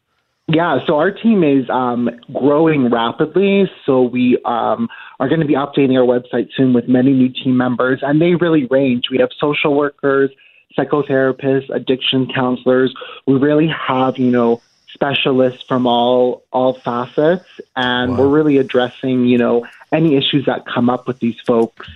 Yeah, 0.51 0.79
so 0.87 0.97
our 0.97 1.11
team 1.11 1.45
is 1.45 1.69
um, 1.69 2.09
growing 2.33 2.89
rapidly. 2.91 3.71
So 3.85 4.01
we 4.03 4.39
um, 4.47 4.89
are 5.21 5.29
going 5.29 5.41
to 5.41 5.47
be 5.47 5.55
updating 5.55 5.99
our 5.99 6.07
website 6.07 6.49
soon 6.57 6.73
with 6.73 6.89
many 6.89 7.13
new 7.13 7.29
team 7.29 7.59
members, 7.59 8.01
and 8.03 8.21
they 8.21 8.35
really 8.35 8.65
range. 8.65 9.11
We 9.11 9.19
have 9.19 9.29
social 9.39 9.75
workers, 9.75 10.31
psychotherapists, 10.77 11.69
addiction 11.69 12.33
counselors. 12.33 12.95
We 13.27 13.35
really 13.35 13.69
have, 13.69 14.17
you 14.17 14.31
know, 14.31 14.63
specialists 14.95 15.65
from 15.65 15.87
all 15.87 16.43
all 16.51 16.73
facets, 16.73 17.61
and 17.77 18.13
wow. 18.13 18.21
we're 18.21 18.29
really 18.29 18.57
addressing, 18.57 19.27
you 19.27 19.37
know, 19.37 19.67
any 19.93 20.17
issues 20.17 20.47
that 20.47 20.65
come 20.65 20.89
up 20.89 21.07
with 21.07 21.19
these 21.19 21.39
folks 21.41 21.87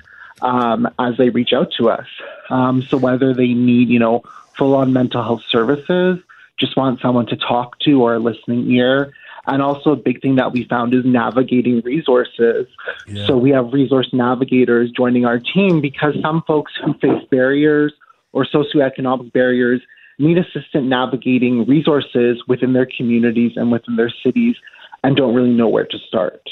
um, 0.42 0.92
as 0.98 1.16
they 1.16 1.30
reach 1.30 1.54
out 1.54 1.72
to 1.78 1.88
us. 1.88 2.06
Um, 2.50 2.82
so 2.82 2.98
whether 2.98 3.32
they 3.32 3.54
need, 3.54 3.88
you 3.88 3.98
know, 3.98 4.24
full 4.58 4.74
on 4.74 4.92
mental 4.92 5.22
health 5.22 5.42
services 5.48 6.18
just 6.58 6.76
want 6.76 7.00
someone 7.00 7.26
to 7.26 7.36
talk 7.36 7.78
to 7.80 8.02
or 8.02 8.14
a 8.14 8.18
listening 8.18 8.70
ear. 8.70 9.12
And 9.46 9.60
also, 9.60 9.90
a 9.90 9.96
big 9.96 10.22
thing 10.22 10.36
that 10.36 10.52
we 10.52 10.64
found 10.64 10.94
is 10.94 11.04
navigating 11.04 11.80
resources. 11.80 12.66
Yeah. 13.08 13.26
So, 13.26 13.36
we 13.36 13.50
have 13.50 13.72
resource 13.72 14.08
navigators 14.12 14.92
joining 14.96 15.24
our 15.24 15.40
team 15.40 15.80
because 15.80 16.14
some 16.22 16.44
folks 16.46 16.72
who 16.82 16.94
face 16.94 17.26
barriers 17.28 17.92
or 18.32 18.44
socioeconomic 18.44 19.32
barriers 19.32 19.82
need 20.20 20.38
assistance 20.38 20.88
navigating 20.88 21.66
resources 21.66 22.40
within 22.46 22.72
their 22.72 22.86
communities 22.86 23.52
and 23.56 23.72
within 23.72 23.96
their 23.96 24.12
cities 24.24 24.54
and 25.02 25.16
don't 25.16 25.34
really 25.34 25.50
know 25.50 25.68
where 25.68 25.86
to 25.86 25.98
start. 26.06 26.48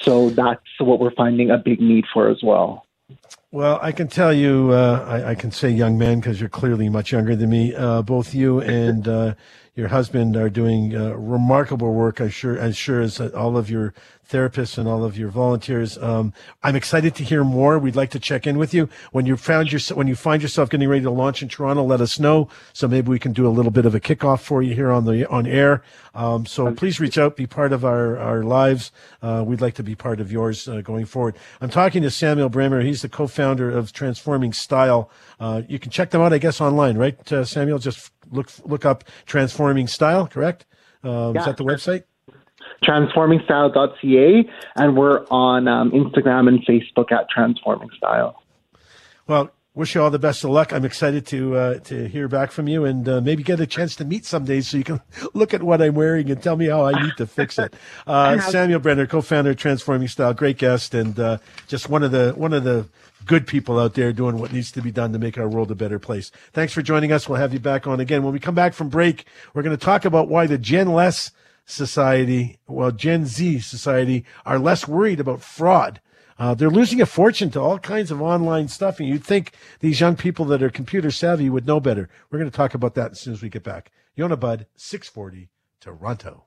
So, 0.00 0.30
that's 0.30 0.60
what 0.80 0.98
we're 0.98 1.14
finding 1.14 1.52
a 1.52 1.58
big 1.58 1.80
need 1.80 2.04
for 2.12 2.28
as 2.28 2.42
well. 2.42 2.84
Well, 3.50 3.78
I 3.80 3.92
can 3.92 4.08
tell 4.08 4.32
you, 4.32 4.72
uh, 4.72 5.04
I, 5.08 5.30
I, 5.30 5.34
can 5.36 5.52
say 5.52 5.70
young 5.70 5.96
man 5.96 6.18
because 6.18 6.40
you're 6.40 6.48
clearly 6.48 6.88
much 6.88 7.12
younger 7.12 7.36
than 7.36 7.50
me. 7.50 7.72
Uh, 7.72 8.02
both 8.02 8.34
you 8.34 8.60
and 8.60 9.06
uh, 9.06 9.34
your 9.74 9.88
husband 9.88 10.36
are 10.36 10.50
doing 10.50 10.94
uh, 10.94 11.14
remarkable 11.14 11.92
work. 11.92 12.20
I 12.20 12.28
sure, 12.28 12.56
as 12.56 12.76
sure 12.76 13.00
as 13.00 13.20
all 13.20 13.56
of 13.56 13.68
your 13.68 13.92
therapists 14.28 14.78
and 14.78 14.88
all 14.88 15.04
of 15.04 15.18
your 15.18 15.28
volunteers. 15.28 15.98
Um, 15.98 16.32
I'm 16.62 16.76
excited 16.76 17.14
to 17.16 17.24
hear 17.24 17.44
more. 17.44 17.78
We'd 17.78 17.96
like 17.96 18.10
to 18.10 18.18
check 18.18 18.46
in 18.46 18.56
with 18.56 18.72
you 18.72 18.88
when 19.12 19.26
you 19.26 19.36
found 19.36 19.72
your 19.72 19.80
when 19.96 20.06
you 20.06 20.16
find 20.16 20.42
yourself 20.42 20.70
getting 20.70 20.88
ready 20.88 21.02
to 21.02 21.10
launch 21.10 21.42
in 21.42 21.48
Toronto. 21.48 21.84
Let 21.84 22.00
us 22.00 22.18
know 22.18 22.48
so 22.72 22.88
maybe 22.88 23.08
we 23.08 23.18
can 23.18 23.32
do 23.32 23.46
a 23.46 23.50
little 23.50 23.70
bit 23.70 23.86
of 23.86 23.94
a 23.94 24.00
kickoff 24.00 24.40
for 24.40 24.62
you 24.62 24.74
here 24.74 24.90
on 24.90 25.04
the 25.04 25.28
on 25.28 25.46
air. 25.46 25.82
Um, 26.14 26.46
so 26.46 26.72
please 26.72 27.00
reach 27.00 27.18
out, 27.18 27.36
be 27.36 27.46
part 27.46 27.72
of 27.72 27.84
our 27.84 28.16
our 28.18 28.42
lives. 28.42 28.92
Uh, 29.20 29.44
we'd 29.46 29.60
like 29.60 29.74
to 29.74 29.82
be 29.82 29.94
part 29.94 30.20
of 30.20 30.32
yours 30.32 30.68
uh, 30.68 30.80
going 30.80 31.04
forward. 31.04 31.36
I'm 31.60 31.70
talking 31.70 32.02
to 32.02 32.10
Samuel 32.10 32.50
Braemer. 32.50 32.84
He's 32.84 33.02
the 33.02 33.08
co-founder 33.08 33.70
of 33.70 33.92
Transforming 33.92 34.52
Style. 34.52 35.10
Uh, 35.40 35.62
you 35.68 35.78
can 35.78 35.90
check 35.90 36.10
them 36.10 36.20
out, 36.20 36.32
I 36.32 36.38
guess, 36.38 36.60
online, 36.60 36.96
right, 36.96 37.32
uh, 37.32 37.44
Samuel? 37.44 37.78
Just 37.78 38.12
look 38.34 38.50
look 38.64 38.84
up 38.84 39.04
Transforming 39.26 39.86
Style. 39.86 40.26
Correct? 40.26 40.66
Uh, 41.04 41.32
yeah. 41.34 41.40
Is 41.40 41.46
that 41.46 41.56
the 41.56 41.64
website? 41.64 42.04
transformingstyle.ca, 42.82 44.50
and 44.76 44.96
we're 44.96 45.24
on 45.30 45.68
um, 45.68 45.90
Instagram 45.92 46.48
and 46.48 46.64
Facebook 46.66 47.12
at 47.12 47.28
Transforming 47.30 47.90
Style. 47.96 48.42
Well, 49.26 49.50
wish 49.74 49.94
you 49.94 50.02
all 50.02 50.10
the 50.10 50.18
best 50.18 50.44
of 50.44 50.50
luck. 50.50 50.72
I'm 50.72 50.84
excited 50.84 51.26
to 51.28 51.56
uh, 51.56 51.78
to 51.80 52.08
hear 52.08 52.28
back 52.28 52.52
from 52.52 52.68
you 52.68 52.84
and 52.84 53.08
uh, 53.08 53.20
maybe 53.20 53.42
get 53.42 53.60
a 53.60 53.66
chance 53.66 53.96
to 53.96 54.04
meet 54.04 54.24
someday 54.24 54.60
so 54.60 54.76
you 54.76 54.84
can 54.84 55.00
look 55.34 55.54
at 55.54 55.62
what 55.62 55.82
I'm 55.82 55.94
wearing 55.94 56.30
and 56.30 56.42
tell 56.42 56.56
me 56.56 56.66
how 56.68 56.84
I 56.84 57.02
need 57.02 57.16
to 57.18 57.26
fix 57.26 57.58
it. 57.58 57.74
Uh, 58.06 58.38
Samuel 58.40 58.80
Braemer, 58.80 59.08
co-founder 59.08 59.50
of 59.50 59.56
Transforming 59.56 60.08
Style, 60.08 60.34
great 60.34 60.58
guest 60.58 60.94
and 60.94 61.18
uh, 61.18 61.38
just 61.68 61.88
one 61.88 62.02
of 62.02 62.10
the 62.10 62.32
one 62.36 62.52
of 62.52 62.64
the 62.64 62.86
good 63.24 63.46
people 63.46 63.78
out 63.78 63.94
there 63.94 64.12
doing 64.12 64.38
what 64.38 64.52
needs 64.52 64.70
to 64.72 64.82
be 64.82 64.90
done 64.90 65.12
to 65.12 65.18
make 65.18 65.38
our 65.38 65.48
world 65.48 65.70
a 65.70 65.74
better 65.74 65.98
place. 65.98 66.30
Thanks 66.52 66.72
for 66.72 66.82
joining 66.82 67.12
us. 67.12 67.28
We'll 67.28 67.40
have 67.40 67.52
you 67.52 67.60
back 67.60 67.86
on 67.86 68.00
again. 68.00 68.22
When 68.22 68.32
we 68.32 68.40
come 68.40 68.54
back 68.54 68.74
from 68.74 68.88
break, 68.88 69.26
we're 69.52 69.62
going 69.62 69.76
to 69.76 69.84
talk 69.84 70.04
about 70.04 70.28
why 70.28 70.46
the 70.46 70.58
Gen 70.58 70.92
Less 70.92 71.30
society, 71.64 72.58
well, 72.66 72.90
Gen 72.90 73.26
Z 73.26 73.60
society, 73.60 74.24
are 74.44 74.58
less 74.58 74.86
worried 74.86 75.20
about 75.20 75.42
fraud. 75.42 76.00
Uh, 76.38 76.54
they're 76.54 76.70
losing 76.70 77.00
a 77.00 77.06
fortune 77.06 77.50
to 77.52 77.60
all 77.60 77.78
kinds 77.78 78.10
of 78.10 78.20
online 78.20 78.68
stuff, 78.68 78.98
and 78.98 79.08
you'd 79.08 79.24
think 79.24 79.52
these 79.80 80.00
young 80.00 80.16
people 80.16 80.44
that 80.46 80.62
are 80.62 80.70
computer 80.70 81.10
savvy 81.10 81.48
would 81.48 81.66
know 81.66 81.78
better. 81.78 82.08
We're 82.30 82.40
going 82.40 82.50
to 82.50 82.56
talk 82.56 82.74
about 82.74 82.94
that 82.96 83.12
as 83.12 83.20
soon 83.20 83.34
as 83.34 83.42
we 83.42 83.48
get 83.48 83.62
back. 83.62 83.92
Yonah 84.16 84.36
Budd, 84.36 84.66
640, 84.76 85.48
Toronto. 85.80 86.43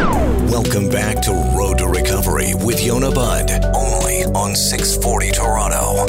Welcome 0.00 0.88
back 0.88 1.20
to 1.22 1.30
Road 1.54 1.76
to 1.78 1.86
Recovery 1.86 2.54
with 2.54 2.82
Yonah 2.82 3.10
Budd, 3.10 3.50
only 3.74 4.24
on 4.34 4.54
640 4.54 5.30
Toronto. 5.30 6.06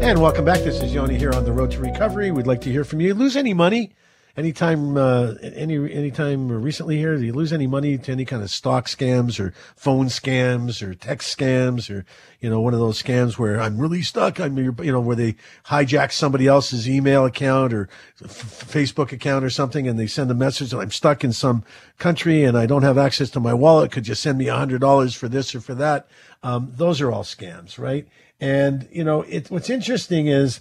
And 0.00 0.18
welcome 0.18 0.46
back. 0.46 0.60
This 0.60 0.82
is 0.82 0.94
Yoni 0.94 1.18
here 1.18 1.34
on 1.34 1.44
the 1.44 1.52
Road 1.52 1.70
to 1.72 1.80
Recovery. 1.80 2.30
We'd 2.30 2.46
like 2.46 2.62
to 2.62 2.72
hear 2.72 2.84
from 2.84 3.02
you. 3.02 3.12
Lose 3.12 3.36
any 3.36 3.52
money? 3.52 3.92
Anytime 4.36 4.96
uh, 4.96 5.34
any 5.42 5.76
anytime 5.92 6.48
recently 6.48 6.96
here 6.96 7.16
do 7.16 7.24
you 7.24 7.32
lose 7.32 7.52
any 7.52 7.66
money 7.66 7.98
to 7.98 8.12
any 8.12 8.24
kind 8.24 8.42
of 8.42 8.50
stock 8.50 8.86
scams 8.86 9.38
or 9.38 9.52
phone 9.76 10.06
scams 10.06 10.82
or 10.82 10.94
text 10.94 11.36
scams 11.36 11.90
or 11.90 12.04
you 12.40 12.48
know 12.48 12.60
one 12.60 12.74
of 12.74 12.80
those 12.80 13.02
scams 13.02 13.38
where 13.38 13.60
i'm 13.60 13.78
really 13.78 14.02
stuck 14.02 14.40
i'm 14.40 14.56
you 14.56 14.92
know 14.92 15.00
where 15.00 15.16
they 15.16 15.36
hijack 15.66 16.12
somebody 16.12 16.46
else's 16.46 16.88
email 16.88 17.24
account 17.24 17.72
or 17.72 17.88
f- 18.22 18.64
facebook 18.68 19.12
account 19.12 19.44
or 19.44 19.50
something 19.50 19.86
and 19.86 19.98
they 19.98 20.06
send 20.06 20.30
a 20.30 20.34
message 20.34 20.72
and 20.72 20.80
i'm 20.80 20.90
stuck 20.90 21.22
in 21.24 21.32
some 21.32 21.62
country 21.98 22.44
and 22.44 22.56
i 22.56 22.66
don't 22.66 22.82
have 22.82 22.98
access 22.98 23.30
to 23.30 23.40
my 23.40 23.52
wallet 23.52 23.90
could 23.92 24.08
you 24.08 24.14
send 24.14 24.38
me 24.38 24.48
a 24.48 24.56
hundred 24.56 24.80
dollars 24.80 25.14
for 25.14 25.28
this 25.28 25.54
or 25.54 25.60
for 25.60 25.74
that? 25.74 26.06
Um, 26.42 26.72
those 26.74 27.00
are 27.00 27.12
all 27.12 27.24
scams 27.24 27.78
right? 27.78 28.06
And 28.40 28.88
you 28.90 29.04
know 29.04 29.22
it, 29.22 29.50
what's 29.50 29.70
interesting 29.70 30.26
is 30.26 30.60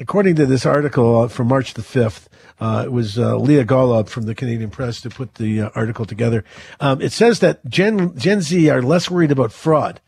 according 0.00 0.34
to 0.34 0.46
this 0.46 0.66
article 0.66 1.28
from 1.28 1.46
march 1.46 1.74
the 1.74 1.82
5th 1.82 2.26
uh, 2.60 2.82
it 2.84 2.92
was 2.92 3.18
uh, 3.18 3.36
Leah 3.36 3.64
Golub 3.64 4.08
from 4.08 4.24
the 4.24 4.34
Canadian 4.34 4.70
Press 4.70 5.00
to 5.00 5.08
put 5.08 5.36
the 5.36 5.62
uh, 5.62 5.70
article 5.74 6.04
together. 6.04 6.44
Um, 6.78 7.00
it 7.00 7.10
says 7.10 7.40
that 7.40 7.64
Gen 7.66 8.16
Gen 8.18 8.42
Z 8.42 8.68
are 8.68 8.82
less 8.82 9.10
worried 9.10 9.32
about 9.32 9.50
fraud, 9.50 10.00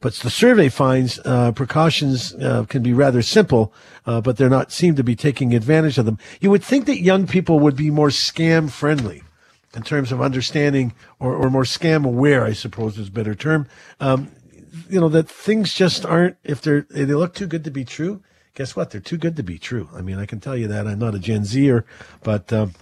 but 0.00 0.14
the 0.14 0.30
survey 0.30 0.68
finds 0.68 1.20
uh, 1.24 1.52
precautions 1.52 2.34
uh, 2.34 2.64
can 2.64 2.82
be 2.82 2.92
rather 2.92 3.22
simple, 3.22 3.72
uh, 4.06 4.20
but 4.20 4.36
they're 4.36 4.50
not 4.50 4.72
seem 4.72 4.96
to 4.96 5.04
be 5.04 5.14
taking 5.14 5.54
advantage 5.54 5.98
of 5.98 6.04
them. 6.04 6.18
You 6.40 6.50
would 6.50 6.64
think 6.64 6.86
that 6.86 7.00
young 7.00 7.28
people 7.28 7.60
would 7.60 7.76
be 7.76 7.90
more 7.90 8.08
scam 8.08 8.70
friendly 8.70 9.22
in 9.74 9.82
terms 9.82 10.10
of 10.10 10.20
understanding 10.20 10.92
or, 11.20 11.36
or 11.36 11.48
more 11.48 11.62
scam 11.62 12.04
aware, 12.04 12.44
I 12.44 12.54
suppose 12.54 12.98
is 12.98 13.06
a 13.06 13.12
better 13.12 13.36
term. 13.36 13.68
Um, 14.00 14.32
you 14.88 15.00
know 15.00 15.08
that 15.08 15.28
things 15.28 15.74
just 15.74 16.04
aren't 16.04 16.36
if 16.42 16.60
they're 16.60 16.86
they 16.90 17.04
look 17.04 17.34
too 17.34 17.46
good 17.46 17.64
to 17.64 17.70
be 17.70 17.84
true 17.84 18.22
guess 18.54 18.76
what? 18.76 18.90
They're 18.90 19.00
too 19.00 19.18
good 19.18 19.36
to 19.36 19.42
be 19.42 19.58
true. 19.58 19.88
I 19.94 20.02
mean, 20.02 20.18
I 20.18 20.26
can 20.26 20.40
tell 20.40 20.56
you 20.56 20.68
that. 20.68 20.86
I'm 20.86 20.98
not 20.98 21.14
a 21.14 21.18
Gen 21.18 21.44
Zer, 21.44 21.84
but 22.22 22.52
um, 22.52 22.72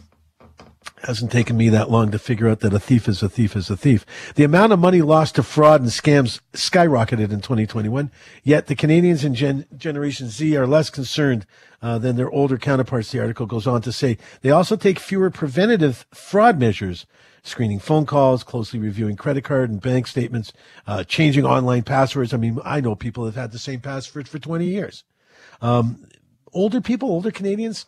hasn't 1.02 1.30
taken 1.30 1.56
me 1.56 1.68
that 1.68 1.90
long 1.90 2.10
to 2.10 2.18
figure 2.18 2.48
out 2.48 2.60
that 2.60 2.72
a 2.72 2.80
thief 2.80 3.08
is 3.08 3.22
a 3.22 3.28
thief 3.28 3.54
is 3.54 3.70
a 3.70 3.76
thief. 3.76 4.04
The 4.34 4.44
amount 4.44 4.72
of 4.72 4.78
money 4.78 5.02
lost 5.02 5.36
to 5.36 5.42
fraud 5.42 5.80
and 5.80 5.90
scams 5.90 6.40
skyrocketed 6.52 7.30
in 7.30 7.40
2021. 7.40 8.10
Yet 8.42 8.66
the 8.66 8.74
Canadians 8.74 9.24
in 9.24 9.34
Gen- 9.34 9.66
Generation 9.76 10.28
Z 10.28 10.56
are 10.56 10.66
less 10.66 10.90
concerned 10.90 11.46
uh, 11.80 11.98
than 11.98 12.16
their 12.16 12.30
older 12.30 12.58
counterparts. 12.58 13.12
The 13.12 13.20
article 13.20 13.46
goes 13.46 13.66
on 13.66 13.82
to 13.82 13.92
say 13.92 14.18
they 14.42 14.50
also 14.50 14.76
take 14.76 14.98
fewer 14.98 15.30
preventative 15.30 16.06
fraud 16.12 16.58
measures 16.58 17.06
screening 17.42 17.78
phone 17.78 18.06
calls, 18.06 18.44
closely 18.44 18.78
reviewing 18.78 19.16
credit 19.16 19.44
card 19.44 19.70
and 19.70 19.80
bank 19.80 20.06
statements, 20.06 20.52
uh, 20.86 21.04
changing 21.04 21.44
online 21.44 21.82
passwords. 21.82 22.34
I 22.34 22.36
mean, 22.36 22.58
I 22.64 22.80
know 22.80 22.94
people 22.94 23.24
have 23.24 23.36
had 23.36 23.52
the 23.52 23.58
same 23.58 23.80
password 23.80 24.28
for 24.28 24.38
20 24.38 24.66
years. 24.66 25.04
Um, 25.60 26.06
older 26.52 26.80
people, 26.80 27.08
older 27.08 27.30
Canadians, 27.30 27.86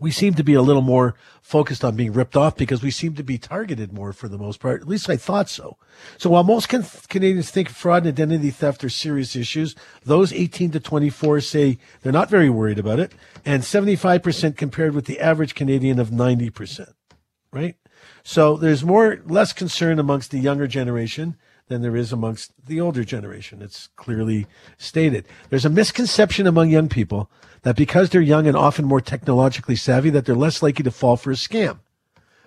we 0.00 0.10
seem 0.10 0.34
to 0.34 0.44
be 0.44 0.54
a 0.54 0.62
little 0.62 0.82
more 0.82 1.16
focused 1.42 1.84
on 1.84 1.96
being 1.96 2.12
ripped 2.12 2.36
off 2.36 2.56
because 2.56 2.82
we 2.82 2.90
seem 2.90 3.14
to 3.14 3.24
be 3.24 3.36
targeted 3.36 3.92
more 3.92 4.12
for 4.12 4.28
the 4.28 4.38
most 4.38 4.60
part. 4.60 4.80
At 4.80 4.88
least 4.88 5.10
I 5.10 5.16
thought 5.16 5.48
so. 5.48 5.76
So 6.18 6.30
while 6.30 6.44
most 6.44 6.68
can- 6.68 6.86
Canadians 7.08 7.50
think 7.50 7.68
fraud 7.68 8.04
and 8.06 8.12
identity 8.12 8.50
theft 8.50 8.84
are 8.84 8.88
serious 8.88 9.34
issues, 9.34 9.74
those 10.04 10.32
18 10.32 10.70
to 10.72 10.80
24 10.80 11.40
say 11.40 11.78
they're 12.02 12.12
not 12.12 12.30
very 12.30 12.48
worried 12.48 12.78
about 12.78 13.00
it, 13.00 13.12
and 13.44 13.62
75% 13.62 14.56
compared 14.56 14.94
with 14.94 15.06
the 15.06 15.18
average 15.20 15.54
Canadian 15.54 15.98
of 15.98 16.10
90%. 16.10 16.92
Right? 17.50 17.76
So 18.22 18.56
there's 18.56 18.84
more 18.84 19.20
less 19.24 19.52
concern 19.52 19.98
amongst 19.98 20.30
the 20.30 20.38
younger 20.38 20.68
generation 20.68 21.36
than 21.68 21.82
there 21.82 21.96
is 21.96 22.12
amongst 22.12 22.52
the 22.66 22.80
older 22.80 23.04
generation. 23.04 23.62
It's 23.62 23.88
clearly 23.96 24.46
stated. 24.76 25.26
There's 25.50 25.64
a 25.64 25.70
misconception 25.70 26.46
among 26.46 26.70
young 26.70 26.88
people 26.88 27.30
that 27.62 27.76
because 27.76 28.10
they're 28.10 28.20
young 28.20 28.46
and 28.46 28.56
often 28.56 28.84
more 28.84 29.00
technologically 29.00 29.76
savvy, 29.76 30.10
that 30.10 30.24
they're 30.24 30.34
less 30.34 30.62
likely 30.62 30.82
to 30.84 30.90
fall 30.90 31.16
for 31.16 31.30
a 31.30 31.34
scam. 31.34 31.78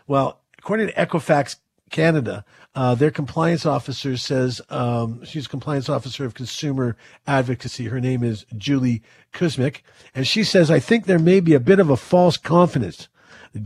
Well, 0.07 0.41
according 0.57 0.87
to 0.87 0.93
Equifax 0.93 1.57
Canada, 1.89 2.45
uh, 2.73 2.95
their 2.95 3.11
compliance 3.11 3.65
officer 3.65 4.15
says 4.15 4.61
um, 4.69 5.23
she's 5.25 5.47
compliance 5.47 5.89
officer 5.89 6.25
of 6.25 6.33
consumer 6.33 6.95
advocacy. 7.27 7.85
Her 7.85 7.99
name 7.99 8.23
is 8.23 8.45
Julie 8.57 9.03
Kuzmic, 9.33 9.81
and 10.15 10.25
she 10.25 10.43
says 10.43 10.71
I 10.71 10.79
think 10.79 11.05
there 11.05 11.19
may 11.19 11.41
be 11.41 11.53
a 11.53 11.59
bit 11.59 11.79
of 11.79 11.89
a 11.89 11.97
false 11.97 12.37
confidence 12.37 13.09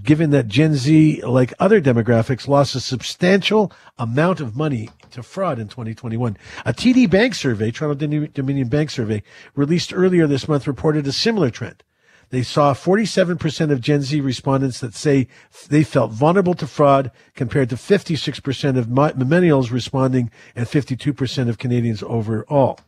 given 0.04 0.32
that 0.32 0.48
Gen 0.48 0.74
Z, 0.74 1.22
like 1.22 1.54
other 1.60 1.80
demographics, 1.80 2.48
lost 2.48 2.76
a 2.76 2.80
substantial 2.80 3.72
amount 3.98 4.40
of 4.40 4.56
money 4.56 4.90
to 5.16 5.24
fraud 5.24 5.60
in 5.60 5.68
2021. 5.68 6.38
A 6.66 6.74
TD 6.74 7.10
Bank 7.10 7.36
survey, 7.36 7.72
Toronto 7.72 8.28
Dominion 8.28 8.68
Bank 8.68 8.90
survey, 8.92 9.24
released 9.56 9.94
earlier 9.94 10.28
this 10.28 10.48
month 10.48 10.68
reported 10.68 11.08
a 11.08 11.12
similar 11.12 11.50
trend. 11.50 11.84
They 12.30 12.44
saw 12.44 12.74
47% 12.74 13.72
of 13.72 13.82
Gen 13.82 14.02
Z 14.02 14.20
respondents 14.20 14.80
that 14.80 14.96
say 14.96 15.28
they 15.70 15.84
felt 15.84 16.12
vulnerable 16.12 16.56
to 16.56 16.68
fraud 16.68 17.12
compared 17.36 17.70
to 17.70 17.76
56% 17.76 18.78
of 18.78 18.88
millennials 18.88 19.72
responding 19.72 20.32
and 20.56 20.66
52% 20.66 21.50
of 21.50 21.58
Canadians 21.58 22.04
overall. 22.04 22.80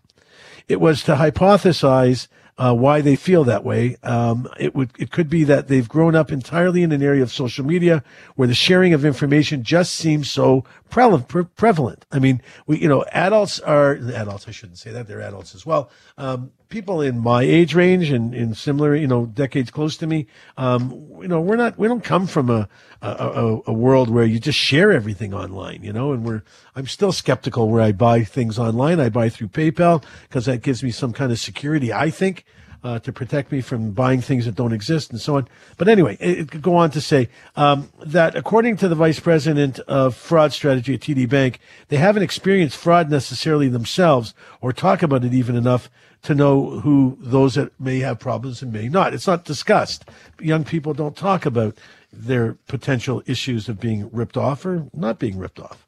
It 0.67 0.81
was 0.81 1.03
to 1.03 1.15
hypothesize 1.15 2.27
uh, 2.57 2.73
why 2.73 3.01
they 3.01 3.15
feel 3.15 3.43
that 3.43 3.63
way. 3.63 3.97
Um, 4.03 4.47
it 4.59 4.75
would 4.75 4.91
it 4.97 5.11
could 5.11 5.29
be 5.29 5.43
that 5.43 5.67
they've 5.67 5.87
grown 5.87 6.15
up 6.15 6.31
entirely 6.31 6.81
in 6.81 6.91
an 6.91 7.03
area 7.03 7.21
of 7.21 7.31
social 7.31 7.65
media 7.65 8.03
where 8.35 8.47
the 8.47 8.55
sharing 8.55 8.93
of 8.93 9.05
information 9.05 9.63
just 9.63 9.93
seems 9.93 10.29
so 10.29 10.63
pre- 10.89 11.43
prevalent. 11.55 12.05
I 12.11 12.19
mean, 12.19 12.41
we 12.65 12.79
you 12.79 12.87
know 12.87 13.05
adults 13.11 13.59
are 13.59 13.93
adults. 13.93 14.47
I 14.47 14.51
shouldn't 14.51 14.79
say 14.79 14.91
that 14.91 15.07
they're 15.07 15.21
adults 15.21 15.53
as 15.53 15.65
well. 15.65 15.89
Um, 16.17 16.51
people 16.69 16.99
in 17.01 17.19
my 17.19 17.43
age 17.43 17.73
range 17.73 18.09
and 18.09 18.33
in 18.33 18.53
similar 18.53 18.95
you 18.95 19.07
know 19.07 19.27
decades 19.27 19.69
close 19.69 19.95
to 19.97 20.07
me. 20.07 20.27
Um, 20.57 21.07
you 21.21 21.27
know, 21.27 21.39
we're 21.39 21.57
not 21.57 21.77
we 21.77 21.87
don't 21.87 22.03
come 22.03 22.25
from 22.25 22.49
a 22.49 22.67
a, 23.03 23.07
a 23.07 23.61
a 23.67 23.73
world 23.73 24.09
where 24.09 24.25
you 24.25 24.39
just 24.39 24.57
share 24.57 24.91
everything 24.91 25.33
online. 25.33 25.83
You 25.83 25.93
know, 25.93 26.11
and 26.11 26.25
we're 26.25 26.41
I'm 26.75 26.87
still 26.87 27.11
skeptical 27.11 27.69
where 27.69 27.81
I 27.81 27.91
buy 27.91 28.23
things 28.23 28.57
online. 28.57 28.99
I 28.99 29.09
buy 29.09 29.29
through 29.29 29.49
PayPal 29.49 30.03
because 30.23 30.45
that 30.45 30.63
gives 30.63 30.83
me 30.83 30.89
some 30.89 31.13
kind 31.13 31.31
of 31.31 31.39
security. 31.39 31.93
I 31.93 32.09
think 32.09 32.45
uh, 32.83 32.99
to 32.99 33.11
protect 33.11 33.51
me 33.51 33.61
from 33.61 33.91
buying 33.91 34.21
things 34.21 34.45
that 34.45 34.55
don't 34.55 34.73
exist 34.73 35.11
and 35.11 35.19
so 35.19 35.37
on. 35.37 35.47
But 35.77 35.87
anyway, 35.87 36.17
it, 36.19 36.39
it 36.39 36.51
could 36.51 36.61
go 36.61 36.75
on 36.75 36.91
to 36.91 37.01
say 37.01 37.29
um, 37.55 37.89
that 38.05 38.35
according 38.35 38.77
to 38.77 38.87
the 38.87 38.95
vice 38.95 39.19
president 39.19 39.79
of 39.79 40.15
fraud 40.15 40.53
strategy 40.53 40.93
at 40.93 41.01
TD 41.01 41.27
Bank, 41.29 41.59
they 41.89 41.97
haven't 41.97 42.23
experienced 42.23 42.77
fraud 42.77 43.09
necessarily 43.09 43.67
themselves 43.69 44.33
or 44.61 44.73
talk 44.73 45.01
about 45.01 45.25
it 45.25 45.33
even 45.33 45.55
enough 45.55 45.89
to 46.23 46.35
know 46.35 46.79
who 46.81 47.17
those 47.21 47.55
that 47.55 47.79
may 47.79 47.99
have 47.99 48.19
problems 48.19 48.61
and 48.61 48.73
may 48.73 48.89
not. 48.89 49.13
It's 49.13 49.27
not 49.27 49.45
discussed. 49.45 50.05
Young 50.39 50.63
people 50.63 50.93
don't 50.93 51.15
talk 51.15 51.45
about 51.45 51.77
their 52.11 52.53
potential 52.67 53.21
issues 53.25 53.69
of 53.69 53.79
being 53.79 54.09
ripped 54.11 54.37
off 54.37 54.65
or 54.65 54.87
not 54.93 55.19
being 55.19 55.37
ripped 55.37 55.59
off. 55.59 55.85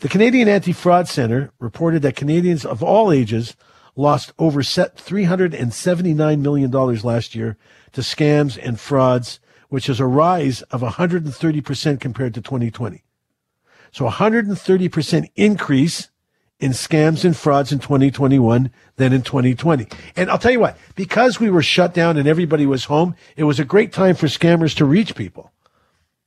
The 0.00 0.08
Canadian 0.08 0.48
Anti 0.48 0.72
Fraud 0.72 1.08
Center 1.08 1.50
reported 1.58 2.02
that 2.02 2.16
Canadians 2.16 2.64
of 2.64 2.82
all 2.82 3.10
ages 3.10 3.56
lost 3.96 4.32
over 4.38 4.62
$379 4.62 6.40
million 6.40 6.70
last 6.70 7.34
year 7.34 7.56
to 7.92 8.00
scams 8.00 8.58
and 8.60 8.78
frauds, 8.78 9.40
which 9.68 9.88
is 9.88 10.00
a 10.00 10.06
rise 10.06 10.62
of 10.62 10.80
130% 10.82 12.00
compared 12.00 12.34
to 12.34 12.40
2020. 12.40 13.04
So 13.92 14.08
130% 14.08 15.30
increase 15.36 16.08
in 16.60 16.72
scams 16.72 17.24
and 17.24 17.36
frauds 17.36 17.72
in 17.72 17.78
2021 17.78 18.70
than 18.96 19.12
in 19.12 19.22
2020. 19.22 19.86
And 20.16 20.30
I'll 20.30 20.38
tell 20.38 20.52
you 20.52 20.60
what, 20.60 20.78
because 20.94 21.38
we 21.38 21.50
were 21.50 21.62
shut 21.62 21.94
down 21.94 22.16
and 22.16 22.26
everybody 22.26 22.66
was 22.66 22.84
home, 22.84 23.14
it 23.36 23.44
was 23.44 23.60
a 23.60 23.64
great 23.64 23.92
time 23.92 24.14
for 24.14 24.26
scammers 24.26 24.74
to 24.76 24.84
reach 24.84 25.14
people. 25.14 25.52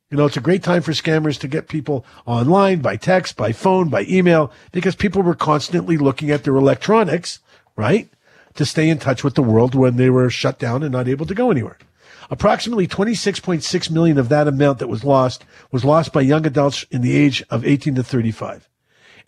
You 0.10 0.18
know, 0.18 0.26
it's 0.26 0.38
a 0.38 0.42
great 0.42 0.64
time 0.64 0.82
for 0.82 0.94
scammers 0.94 1.38
to 1.40 1.50
get 1.50 1.68
people 1.68 2.06
online 2.26 2.80
by 2.80 2.96
text, 2.96 3.36
by 3.36 3.52
phone, 3.52 3.90
by 3.90 4.06
email, 4.08 4.54
because 4.72 4.96
people 4.96 5.22
were 5.22 5.36
constantly 5.36 5.98
looking 5.98 6.32
at 6.32 6.46
their 6.46 6.56
electronics 6.56 7.40
right? 7.78 8.10
To 8.56 8.66
stay 8.66 8.90
in 8.90 8.98
touch 8.98 9.24
with 9.24 9.36
the 9.36 9.44
world 9.44 9.74
when 9.74 9.96
they 9.96 10.10
were 10.10 10.30
shut 10.30 10.60
down 10.60 10.84
and 10.84 10.92
not 10.92 11.08
able 11.08 11.26
to 11.28 11.36
go 11.36 11.50
anywhere. 11.52 11.78
Approximately 12.30 12.88
26.6 12.88 13.90
million 13.92 14.18
of 14.18 14.28
that 14.28 14.50
amount 14.50 14.80
that 14.80 14.90
was 14.90 15.06
lost 15.06 15.46
was 15.72 15.86
lost 15.86 16.12
by 16.12 16.20
young 16.20 16.46
adults 16.46 16.84
in 16.92 17.02
the 17.02 17.16
age 17.16 17.42
of 17.50 17.66
18 17.66 17.96
to 17.96 18.04
35. 18.04 18.68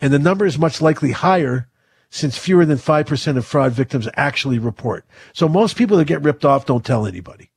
And 0.02 0.12
the 0.12 0.18
number 0.18 0.44
is 0.44 0.58
much 0.58 0.82
likely 0.82 1.12
higher 1.12 1.68
since 2.10 2.36
fewer 2.36 2.66
than 2.66 2.76
5% 2.76 3.36
of 3.36 3.46
fraud 3.46 3.72
victims 3.72 4.08
actually 4.14 4.58
report. 4.58 5.06
So 5.32 5.48
most 5.48 5.76
people 5.76 5.96
that 5.96 6.08
get 6.08 6.22
ripped 6.22 6.44
off 6.44 6.66
don't 6.66 6.84
tell 6.84 7.06
anybody. 7.06 7.50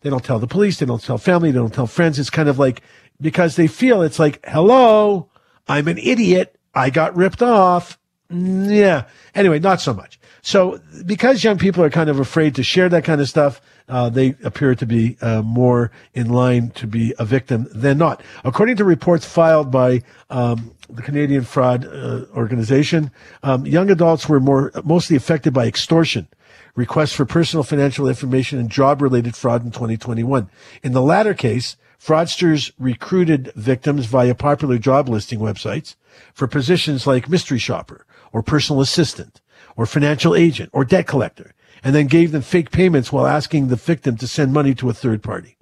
They 0.00 0.10
don't 0.10 0.24
tell 0.24 0.38
the 0.38 0.46
police. 0.46 0.78
They 0.78 0.86
don't 0.86 1.02
tell 1.02 1.18
family. 1.18 1.50
They 1.50 1.58
don't 1.58 1.72
tell 1.72 1.86
friends. 1.86 2.18
It's 2.18 2.30
kind 2.30 2.48
of 2.48 2.58
like 2.58 2.82
because 3.20 3.56
they 3.56 3.66
feel 3.66 4.02
it's 4.02 4.18
like, 4.18 4.44
hello, 4.46 5.30
I'm 5.68 5.88
an 5.88 5.98
idiot. 5.98 6.58
I 6.74 6.90
got 6.90 7.16
ripped 7.16 7.42
off. 7.42 7.98
Yeah. 8.30 9.04
Anyway, 9.34 9.58
not 9.58 9.80
so 9.80 9.94
much. 9.94 10.18
So 10.42 10.78
because 11.06 11.42
young 11.42 11.56
people 11.56 11.82
are 11.82 11.90
kind 11.90 12.10
of 12.10 12.20
afraid 12.20 12.54
to 12.56 12.62
share 12.62 12.90
that 12.90 13.04
kind 13.04 13.20
of 13.20 13.28
stuff, 13.30 13.62
uh, 13.88 14.10
they 14.10 14.34
appear 14.44 14.74
to 14.74 14.86
be 14.86 15.16
uh, 15.22 15.40
more 15.42 15.90
in 16.12 16.28
line 16.28 16.70
to 16.72 16.86
be 16.86 17.14
a 17.18 17.24
victim 17.24 17.66
than 17.74 17.96
not. 17.96 18.22
According 18.44 18.76
to 18.76 18.84
reports 18.84 19.24
filed 19.24 19.70
by 19.70 20.02
um, 20.28 20.74
the 20.90 21.00
Canadian 21.00 21.44
Fraud 21.44 21.86
uh, 21.86 22.26
Organization, 22.34 23.10
um, 23.42 23.66
young 23.66 23.90
adults 23.90 24.28
were 24.28 24.40
more 24.40 24.70
mostly 24.84 25.16
affected 25.16 25.54
by 25.54 25.66
extortion, 25.66 26.28
requests 26.74 27.14
for 27.14 27.24
personal 27.24 27.62
financial 27.62 28.06
information, 28.06 28.58
and 28.58 28.70
job-related 28.70 29.36
fraud 29.36 29.64
in 29.64 29.70
2021. 29.70 30.50
In 30.82 30.92
the 30.92 31.02
latter 31.02 31.32
case, 31.32 31.76
fraudsters 31.98 32.70
recruited 32.78 33.50
victims 33.54 34.04
via 34.06 34.34
popular 34.34 34.76
job 34.76 35.08
listing 35.08 35.40
websites 35.40 35.94
for 36.34 36.46
positions 36.46 37.06
like 37.06 37.30
mystery 37.30 37.58
shopper 37.58 38.04
or 38.34 38.42
personal 38.42 38.82
assistant 38.82 39.40
or 39.76 39.86
financial 39.86 40.34
agent 40.34 40.68
or 40.74 40.84
debt 40.84 41.06
collector 41.06 41.54
and 41.82 41.94
then 41.94 42.06
gave 42.06 42.32
them 42.32 42.42
fake 42.42 42.70
payments 42.70 43.12
while 43.12 43.26
asking 43.26 43.68
the 43.68 43.76
victim 43.76 44.16
to 44.18 44.26
send 44.26 44.52
money 44.52 44.74
to 44.74 44.90
a 44.90 44.94
third 44.94 45.22
party. 45.22 45.56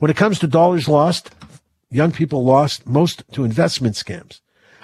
When 0.00 0.10
it 0.10 0.16
comes 0.16 0.40
to 0.40 0.48
dollars 0.48 0.88
lost, 0.88 1.30
young 1.90 2.10
people 2.10 2.44
lost 2.44 2.86
most 2.86 3.22
to 3.32 3.44
investment 3.44 3.94
scams. 3.94 4.40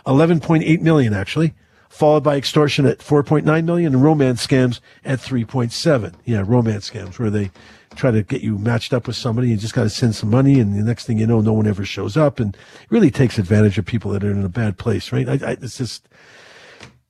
11.8 0.07 0.81
million 0.81 1.15
actually, 1.15 1.55
followed 1.89 2.23
by 2.23 2.37
extortion 2.37 2.87
at 2.87 2.99
4.9 2.99 3.65
million 3.65 3.95
and 3.95 4.03
romance 4.03 4.47
scams 4.47 4.81
at 5.05 5.19
3.7. 5.19 6.15
Yeah, 6.25 6.45
romance 6.47 6.91
scams 6.91 7.19
where 7.19 7.31
they 7.31 7.51
try 7.97 8.11
to 8.11 8.23
get 8.23 8.43
you 8.43 8.59
matched 8.59 8.93
up 8.93 9.07
with 9.07 9.17
somebody. 9.17 9.49
You 9.49 9.57
just 9.57 9.75
got 9.75 9.85
to 9.85 9.91
send 9.91 10.15
some 10.15 10.31
money, 10.31 10.61
and 10.61 10.75
the 10.75 10.85
next 10.85 11.07
thing 11.07 11.19
you 11.19 11.27
know, 11.27 11.41
no 11.41 11.53
one 11.53 11.67
ever 11.67 11.85
shows 11.85 12.17
up, 12.17 12.39
and 12.39 12.57
really 12.91 13.11
takes 13.11 13.39
advantage 13.39 13.79
of 13.79 13.87
people 13.87 14.13
that 14.13 14.25
are 14.25 14.31
in 14.31 14.45
a 14.45 14.49
bad 14.49 14.79
place, 14.79 15.13
right? 15.13 15.29
I, 15.29 15.33
I, 15.33 15.51
it's 15.61 15.79
just 15.79 16.09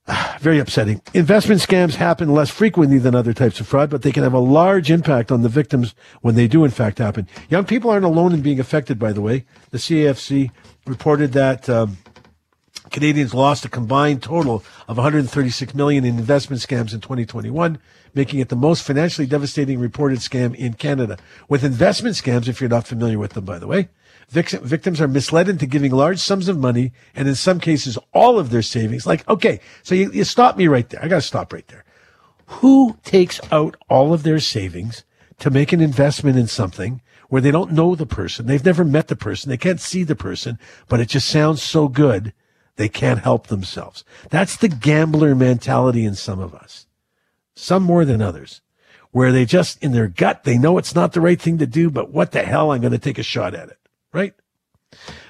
very 0.39 0.59
upsetting. 0.59 1.01
Investment 1.13 1.61
scams 1.61 1.95
happen 1.95 2.29
less 2.33 2.49
frequently 2.49 2.97
than 2.97 3.15
other 3.15 3.33
types 3.33 3.59
of 3.59 3.67
fraud, 3.67 3.89
but 3.89 4.01
they 4.01 4.11
can 4.11 4.23
have 4.23 4.33
a 4.33 4.39
large 4.39 4.91
impact 4.91 5.31
on 5.31 5.41
the 5.41 5.49
victims 5.49 5.95
when 6.21 6.35
they 6.35 6.47
do 6.47 6.65
in 6.65 6.71
fact 6.71 6.97
happen. 6.97 7.27
Young 7.49 7.65
people 7.65 7.89
aren't 7.89 8.05
alone 8.05 8.33
in 8.33 8.41
being 8.41 8.59
affected, 8.59 8.97
by 8.97 9.11
the 9.11 9.21
way. 9.21 9.45
The 9.71 9.77
CAFC 9.77 10.51
reported 10.85 11.33
that 11.33 11.69
um, 11.69 11.97
Canadians 12.91 13.33
lost 13.33 13.65
a 13.65 13.69
combined 13.69 14.23
total 14.23 14.63
of 14.87 14.97
136 14.97 15.75
million 15.75 16.05
in 16.05 16.17
investment 16.17 16.61
scams 16.61 16.93
in 16.93 17.01
2021, 17.01 17.79
making 18.13 18.39
it 18.39 18.49
the 18.49 18.55
most 18.55 18.83
financially 18.83 19.27
devastating 19.27 19.79
reported 19.79 20.19
scam 20.19 20.55
in 20.55 20.73
Canada. 20.73 21.17
With 21.47 21.63
investment 21.63 22.15
scams, 22.15 22.47
if 22.47 22.59
you're 22.59 22.69
not 22.69 22.87
familiar 22.87 23.19
with 23.19 23.33
them, 23.33 23.45
by 23.45 23.59
the 23.59 23.67
way, 23.67 23.89
victims 24.29 25.01
are 25.01 25.07
misled 25.07 25.49
into 25.49 25.65
giving 25.65 25.91
large 25.91 26.19
sums 26.19 26.47
of 26.47 26.57
money 26.57 26.91
and 27.15 27.27
in 27.27 27.35
some 27.35 27.59
cases 27.59 27.97
all 28.13 28.39
of 28.39 28.49
their 28.49 28.61
savings. 28.61 29.05
Like, 29.05 29.27
okay, 29.27 29.59
so 29.83 29.95
you, 29.95 30.11
you 30.11 30.23
stop 30.23 30.55
me 30.55 30.67
right 30.67 30.87
there. 30.89 31.03
I 31.03 31.07
got 31.07 31.17
to 31.17 31.21
stop 31.21 31.51
right 31.51 31.67
there. 31.67 31.83
Who 32.45 32.97
takes 33.03 33.39
out 33.51 33.75
all 33.89 34.13
of 34.13 34.23
their 34.23 34.39
savings 34.39 35.03
to 35.39 35.49
make 35.49 35.71
an 35.71 35.81
investment 35.81 36.37
in 36.37 36.47
something 36.47 37.01
where 37.29 37.41
they 37.41 37.51
don't 37.51 37.71
know 37.73 37.95
the 37.95 38.05
person? 38.05 38.45
They've 38.47 38.63
never 38.63 38.83
met 38.83 39.07
the 39.07 39.15
person. 39.15 39.49
They 39.49 39.57
can't 39.57 39.79
see 39.79 40.03
the 40.03 40.15
person, 40.15 40.57
but 40.87 40.99
it 40.99 41.09
just 41.09 41.27
sounds 41.27 41.61
so 41.61 41.87
good. 41.87 42.33
They 42.75 42.89
can't 42.89 43.19
help 43.19 43.47
themselves. 43.47 44.03
That's 44.29 44.57
the 44.57 44.69
gambler 44.69 45.35
mentality 45.35 46.05
in 46.05 46.15
some 46.15 46.39
of 46.39 46.55
us. 46.55 46.87
Some 47.55 47.83
more 47.83 48.05
than 48.05 48.21
others. 48.21 48.61
where 49.11 49.31
they 49.31 49.45
just 49.45 49.81
in 49.83 49.91
their 49.91 50.07
gut 50.07 50.43
they 50.43 50.57
know 50.57 50.77
it's 50.77 50.95
not 50.95 51.13
the 51.13 51.21
right 51.21 51.41
thing 51.41 51.57
to 51.57 51.67
do, 51.67 51.89
but 51.89 52.11
what 52.11 52.31
the 52.31 52.43
hell, 52.43 52.71
I'm 52.71 52.81
going 52.81 52.91
to 52.93 52.99
take 52.99 53.17
a 53.17 53.23
shot 53.23 53.53
at 53.55 53.69
it, 53.69 53.78
right? 54.13 54.33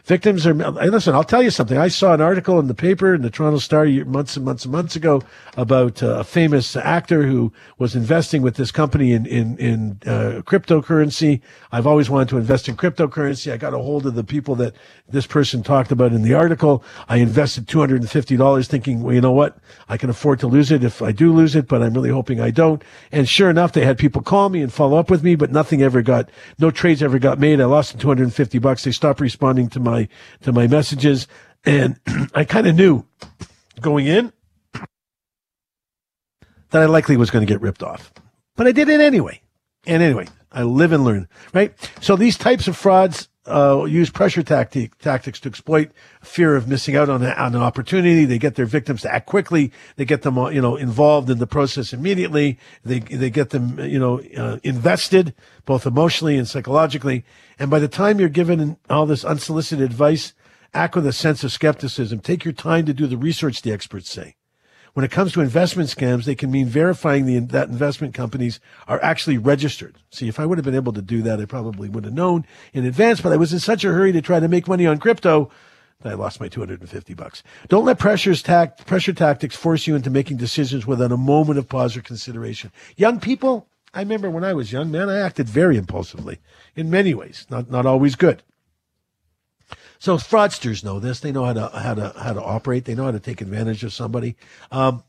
Victims 0.10 0.48
are, 0.48 0.56
listen, 0.56 1.14
I'll 1.14 1.24
tell 1.24 1.44
you 1.44 1.52
something. 1.52 1.78
I 1.78 1.88
saw 1.88 2.16
an 2.16 2.20
article 2.20 2.60
in 2.60 2.66
the 2.66 2.74
paper 2.74 3.14
in 3.14 3.22
the 3.22 3.30
Toronto 3.30 3.60
Star 3.60 3.86
months 3.86 4.36
and 4.36 4.44
months 4.44 4.66
and 4.66 4.72
months 4.72 4.96
ago 4.96 5.22
about 5.56 6.02
uh, 6.02 6.22
a 6.22 6.24
famous 6.24 6.76
actor 6.76 7.28
who 7.28 7.54
was 7.78 7.96
investing 7.96 8.42
with 8.42 8.56
this 8.56 8.72
company 8.72 9.12
in, 9.12 9.28
in, 9.28 9.56
in 9.60 10.00
uh, 10.08 10.42
cryptocurrency. 10.48 11.42
I've 11.72 11.86
always 11.86 12.10
wanted 12.10 12.30
to 12.30 12.38
invest 12.38 12.68
in 12.68 12.76
cryptocurrency. 12.76 13.52
I 13.52 13.58
got 13.58 13.76
a 13.76 13.78
hold 13.78 14.08
of 14.08 14.16
the 14.16 14.24
people 14.24 14.56
that 14.56 14.74
this 15.08 15.28
person 15.28 15.62
talked 15.62 15.92
about 15.92 16.12
in 16.12 16.24
the 16.24 16.34
article. 16.34 16.84
I 17.08 17.18
invested 17.18 17.68
$250 17.68 18.68
thinking, 18.68 19.04
well, 19.04 19.14
you 19.14 19.22
know 19.22 19.32
what? 19.32 19.60
I 19.90 19.98
can 19.98 20.10
afford 20.10 20.40
to 20.40 20.48
lose 20.48 20.72
it 20.72 20.84
if 20.84 21.04
I 21.04 21.12
do 21.12 21.32
lose 21.32 21.56
it, 21.56 21.68
but 21.68 21.84
I'm 21.84 21.94
really 21.94 22.10
hoping 22.10 22.42
I 22.42 22.50
don't. 22.50 22.84
And 23.12 23.30
sure 23.30 23.52
enough, 23.52 23.74
they 23.74 23.86
had 23.86 24.00
people 24.00 24.24
call 24.24 24.50
me 24.50 24.64
and 24.64 24.74
follow 24.74 24.98
up 24.98 25.12
with 25.12 25.22
me, 25.22 25.36
but 25.36 25.52
nothing 25.52 25.84
ever 25.84 26.02
got, 26.02 26.32
no 26.58 26.72
trades 26.72 27.04
ever 27.04 27.20
got 27.20 27.38
made. 27.38 27.62
I 27.62 27.66
lost 27.66 28.00
250 28.00 28.58
bucks. 28.58 28.84
They 28.84 28.92
stopped 28.92 29.20
responding 29.20 29.70
to 29.70 29.80
my 29.80 29.99
my 30.00 30.10
to 30.42 30.52
my 30.52 30.68
messages, 30.68 31.28
and 31.66 32.00
I 32.34 32.44
kind 32.46 32.68
of 32.68 32.76
knew 32.76 33.06
going 33.82 34.08
in 34.08 34.32
that 36.72 36.82
I 36.82 36.86
likely 36.86 37.18
was 37.18 37.32
going 37.32 37.46
to 37.46 37.52
get 37.52 37.62
ripped 37.62 37.84
off, 37.84 38.14
but 38.56 38.68
I 38.68 38.72
did 38.72 38.90
it 38.90 39.02
anyway. 39.02 39.42
And 39.86 40.04
anyway, 40.04 40.28
I 40.52 40.64
live 40.64 40.92
and 40.92 41.04
learn, 41.04 41.28
right? 41.54 41.74
So 42.02 42.16
these 42.16 42.38
types 42.38 42.68
of 42.68 42.76
frauds 42.76 43.30
uh, 43.50 43.86
use 43.86 44.10
pressure 44.10 44.44
tactic, 44.44 44.98
tactics 45.00 45.40
to 45.42 45.50
exploit 45.50 45.92
fear 46.22 46.56
of 46.56 46.68
missing 46.68 46.96
out 46.96 47.10
on, 47.10 47.26
on 47.26 47.56
an 47.56 47.62
opportunity. 47.62 48.26
They 48.26 48.38
get 48.38 48.56
their 48.56 48.66
victims 48.66 49.02
to 49.02 49.14
act 49.14 49.26
quickly. 49.26 49.72
They 49.96 50.06
get 50.06 50.22
them, 50.22 50.38
uh, 50.38 50.50
you 50.50 50.62
know, 50.62 50.76
involved 50.76 51.30
in 51.30 51.40
the 51.40 51.48
process 51.48 51.94
immediately. 51.94 52.60
They 52.84 53.00
they 53.00 53.30
get 53.30 53.50
them, 53.50 53.80
you 53.80 54.00
know, 54.00 54.22
uh, 54.38 54.60
invested 54.64 55.34
both 55.66 55.86
emotionally 55.86 56.38
and 56.38 56.48
psychologically. 56.48 57.26
And 57.58 57.70
by 57.70 57.80
the 57.80 57.88
time 57.88 58.20
you're 58.20 58.30
given 58.30 58.78
all 58.90 59.06
this 59.06 59.26
unsolicited 59.26 59.84
advice, 59.84 60.34
act 60.74 60.96
with 60.96 61.06
a 61.06 61.14
sense 61.14 61.44
of 61.44 61.52
skepticism. 61.52 62.20
Take 62.20 62.46
your 62.46 62.54
time 62.54 62.86
to 62.86 62.94
do 62.94 63.08
the 63.08 63.18
research. 63.18 63.62
The 63.62 63.72
experts 63.72 64.10
say. 64.10 64.36
When 65.00 65.06
it 65.06 65.12
comes 65.12 65.32
to 65.32 65.40
investment 65.40 65.88
scams, 65.88 66.26
they 66.26 66.36
can 66.36 66.52
mean 66.52 66.68
verifying 66.68 67.26
the, 67.26 67.40
that 67.40 67.70
investment 67.70 68.14
companies 68.14 68.60
are 68.86 69.02
actually 69.02 69.38
registered. 69.38 69.96
See, 70.10 70.28
if 70.28 70.42
I 70.42 70.46
would 70.46 70.58
have 70.58 70.66
been 70.66 70.76
able 70.76 70.92
to 70.92 71.02
do 71.02 71.22
that, 71.22 71.40
I 71.40 71.46
probably 71.46 71.88
would 71.88 72.04
have 72.04 72.14
known 72.14 72.46
in 72.74 72.86
advance, 72.86 73.22
but 73.22 73.32
I 73.32 73.38
was 73.38 73.54
in 73.54 73.60
such 73.60 73.86
a 73.86 73.94
hurry 73.94 74.12
to 74.12 74.22
try 74.22 74.42
to 74.42 74.50
make 74.50 74.68
money 74.68 74.86
on 74.86 74.98
crypto 74.98 75.52
that 76.02 76.12
I 76.12 76.16
lost 76.16 76.42
my 76.42 76.50
250 76.50 77.14
bucks. 77.14 77.44
Don't 77.70 77.86
let 77.86 77.98
pressures 77.98 78.44
tact, 78.44 78.86
pressure 78.88 79.14
tactics 79.14 79.56
force 79.56 79.88
you 79.88 79.96
into 79.96 80.10
making 80.10 80.36
decisions 80.36 80.86
without 80.86 81.14
a 81.14 81.18
moment 81.18 81.60
of 81.60 81.70
pause 81.70 81.96
or 81.96 82.02
consideration. 82.02 82.70
Young 82.98 83.22
people, 83.22 83.70
I 83.94 84.02
remember 84.02 84.30
when 84.30 84.44
I 84.44 84.52
was 84.52 84.74
young, 84.74 84.92
man, 84.92 85.10
I 85.10 85.22
acted 85.22 85.48
very 85.48 85.78
impulsively 85.78 86.40
in 86.76 86.90
many 86.90 87.14
ways, 87.14 87.48
not, 87.50 87.72
not 87.72 87.86
always 87.86 88.16
good. 88.16 88.44
So 90.00 90.16
fraudsters 90.18 90.84
know 90.84 91.00
this. 91.00 91.20
They 91.20 91.32
know 91.32 91.46
how 91.46 91.54
to 91.54 91.68
how 91.68 91.94
to 91.94 92.14
how 92.18 92.34
to 92.34 92.42
operate. 92.42 92.86
They 92.86 92.96
know 92.96 93.04
how 93.04 93.12
to 93.12 93.20
take 93.20 93.42
advantage 93.42 93.84
of 93.84 93.94
somebody. 93.94 94.38
Um, 94.72 95.04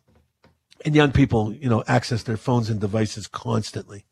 and 0.84 0.94
young 0.94 1.12
people, 1.12 1.52
you 1.52 1.68
know, 1.68 1.84
access 1.86 2.22
their 2.22 2.36
phones 2.36 2.70
and 2.70 2.80
devices 2.80 3.26
constantly. 3.26 4.04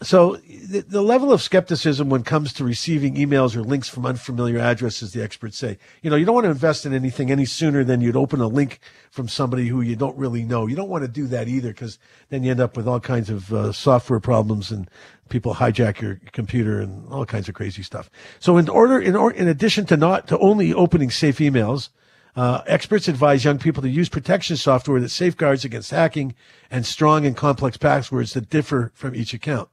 So 0.00 0.36
the, 0.36 0.84
the, 0.86 1.02
level 1.02 1.32
of 1.32 1.42
skepticism 1.42 2.08
when 2.08 2.20
it 2.20 2.26
comes 2.26 2.52
to 2.52 2.64
receiving 2.64 3.16
emails 3.16 3.56
or 3.56 3.62
links 3.62 3.88
from 3.88 4.06
unfamiliar 4.06 4.60
addresses, 4.60 5.12
the 5.12 5.24
experts 5.24 5.58
say, 5.58 5.76
you 6.02 6.10
know, 6.10 6.14
you 6.14 6.24
don't 6.24 6.36
want 6.36 6.44
to 6.44 6.50
invest 6.50 6.86
in 6.86 6.94
anything 6.94 7.32
any 7.32 7.44
sooner 7.44 7.82
than 7.82 8.00
you'd 8.00 8.14
open 8.14 8.40
a 8.40 8.46
link 8.46 8.78
from 9.10 9.26
somebody 9.26 9.66
who 9.66 9.80
you 9.80 9.96
don't 9.96 10.16
really 10.16 10.44
know. 10.44 10.68
You 10.68 10.76
don't 10.76 10.88
want 10.88 11.02
to 11.02 11.08
do 11.08 11.26
that 11.28 11.48
either 11.48 11.70
because 11.70 11.98
then 12.28 12.44
you 12.44 12.52
end 12.52 12.60
up 12.60 12.76
with 12.76 12.86
all 12.86 13.00
kinds 13.00 13.28
of 13.28 13.52
uh, 13.52 13.72
software 13.72 14.20
problems 14.20 14.70
and 14.70 14.88
people 15.30 15.56
hijack 15.56 16.00
your 16.00 16.20
computer 16.30 16.80
and 16.80 17.08
all 17.08 17.26
kinds 17.26 17.48
of 17.48 17.56
crazy 17.56 17.82
stuff. 17.82 18.08
So 18.38 18.56
in 18.56 18.68
order, 18.68 19.00
in, 19.00 19.16
or, 19.16 19.32
in 19.32 19.48
addition 19.48 19.84
to 19.86 19.96
not, 19.96 20.28
to 20.28 20.38
only 20.38 20.72
opening 20.72 21.10
safe 21.10 21.38
emails, 21.38 21.88
uh, 22.36 22.62
experts 22.68 23.08
advise 23.08 23.44
young 23.44 23.58
people 23.58 23.82
to 23.82 23.88
use 23.88 24.08
protection 24.08 24.56
software 24.56 25.00
that 25.00 25.08
safeguards 25.08 25.64
against 25.64 25.90
hacking 25.90 26.36
and 26.70 26.86
strong 26.86 27.26
and 27.26 27.36
complex 27.36 27.76
passwords 27.76 28.34
that 28.34 28.48
differ 28.48 28.92
from 28.94 29.16
each 29.16 29.34
account 29.34 29.68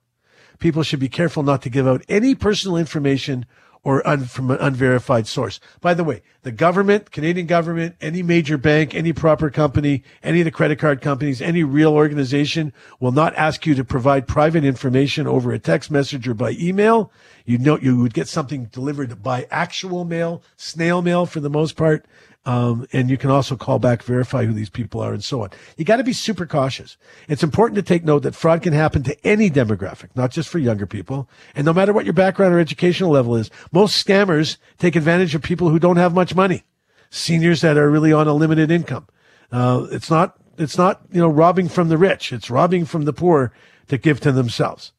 people 0.60 0.84
should 0.84 1.00
be 1.00 1.10
careful 1.10 1.44
not 1.44 1.62
to 1.64 1.70
give 1.70 1.88
out 1.88 2.04
any 2.08 2.36
personal 2.36 2.78
information 2.78 3.46
or 3.86 4.06
un, 4.06 4.26
from 4.26 4.50
an 4.50 4.58
unverified 4.60 5.28
source. 5.28 5.60
By 5.80 5.94
the 5.94 6.04
way, 6.04 6.24
the 6.42 6.52
government, 6.52 7.12
Canadian 7.12 7.46
government, 7.46 7.96
any 8.02 8.24
major 8.24 8.58
bank, 8.58 8.96
any 8.96 9.14
proper 9.14 9.52
company, 9.52 10.04
any 10.24 10.42
of 10.42 10.46
the 10.46 10.52
credit 10.52 10.80
card 10.80 11.02
companies, 11.02 11.40
any 11.40 11.64
real 11.64 11.94
organization 11.94 12.74
will 13.00 13.12
not 13.12 13.36
ask 13.36 13.66
you 13.68 13.76
to 13.76 13.86
provide 13.86 14.28
private 14.28 14.66
information 14.66 15.28
over 15.28 15.52
a 15.52 15.60
text 15.60 15.92
message 15.92 16.28
or 16.28 16.34
by 16.34 16.52
email. 16.60 17.12
You 17.46 17.60
know, 17.60 17.78
you 17.78 18.02
would 18.02 18.16
get 18.16 18.28
something 18.28 18.66
delivered 18.66 19.22
by 19.22 19.48
actual 19.52 20.04
mail, 20.04 20.42
snail 20.58 21.04
mail 21.04 21.28
for 21.28 21.40
the 21.40 21.50
most 21.50 21.78
part. 21.78 22.06
Um, 22.46 22.86
and 22.94 23.10
you 23.10 23.18
can 23.18 23.32
also 23.32 23.56
call 23.56 23.80
back, 23.80 24.04
verify 24.04 24.46
who 24.46 24.54
these 24.54 24.70
people 24.70 25.02
are, 25.02 25.14
and 25.14 25.24
so 25.24 25.42
on. 25.42 25.50
You 25.78 25.86
got 25.86 25.98
to 25.98 26.04
be 26.04 26.14
super 26.14 26.46
cautious. 26.46 26.96
It's 27.28 27.42
important 27.42 27.76
to 27.78 27.82
take 27.82 28.06
note 28.06 28.20
that 28.20 28.36
fraud 28.36 28.62
can 28.62 28.74
happen 28.74 29.02
to 29.04 29.26
any 29.26 29.50
demographic, 29.50 30.10
not 30.16 30.30
just 30.30 30.50
for 30.50 30.60
younger 30.60 30.86
people. 30.86 31.28
And 31.56 31.66
no 31.66 31.74
matter 31.74 31.92
what 31.92 32.06
your 32.06 32.14
background 32.14 32.54
or 32.54 32.60
educational 32.60 33.10
level 33.10 33.36
is, 33.36 33.50
most 33.72 34.06
scammers 34.06 34.58
take 34.78 34.96
advantage 34.96 35.34
of 35.34 35.42
people 35.42 35.70
who 35.70 35.80
don't 35.80 35.98
have 35.98 36.14
much 36.14 36.36
money, 36.36 36.64
seniors 37.10 37.62
that 37.62 37.78
are 37.78 37.90
really 37.90 38.14
on 38.14 38.28
a 38.28 38.34
limited 38.34 38.70
income. 38.70 39.08
Uh, 39.52 39.88
it's 39.92 40.12
not, 40.12 40.38
it's 40.60 40.78
not, 40.78 41.02
you 41.12 41.22
know, 41.22 41.28
robbing 41.28 41.68
from 41.68 41.90
the 41.90 41.98
rich. 41.98 42.32
It's 42.32 42.52
robbing 42.52 42.86
from 42.86 43.06
the 43.06 43.14
poor 43.14 43.54
to 43.88 43.98
give 43.98 44.20
to 44.20 44.32
themselves. 44.32 44.92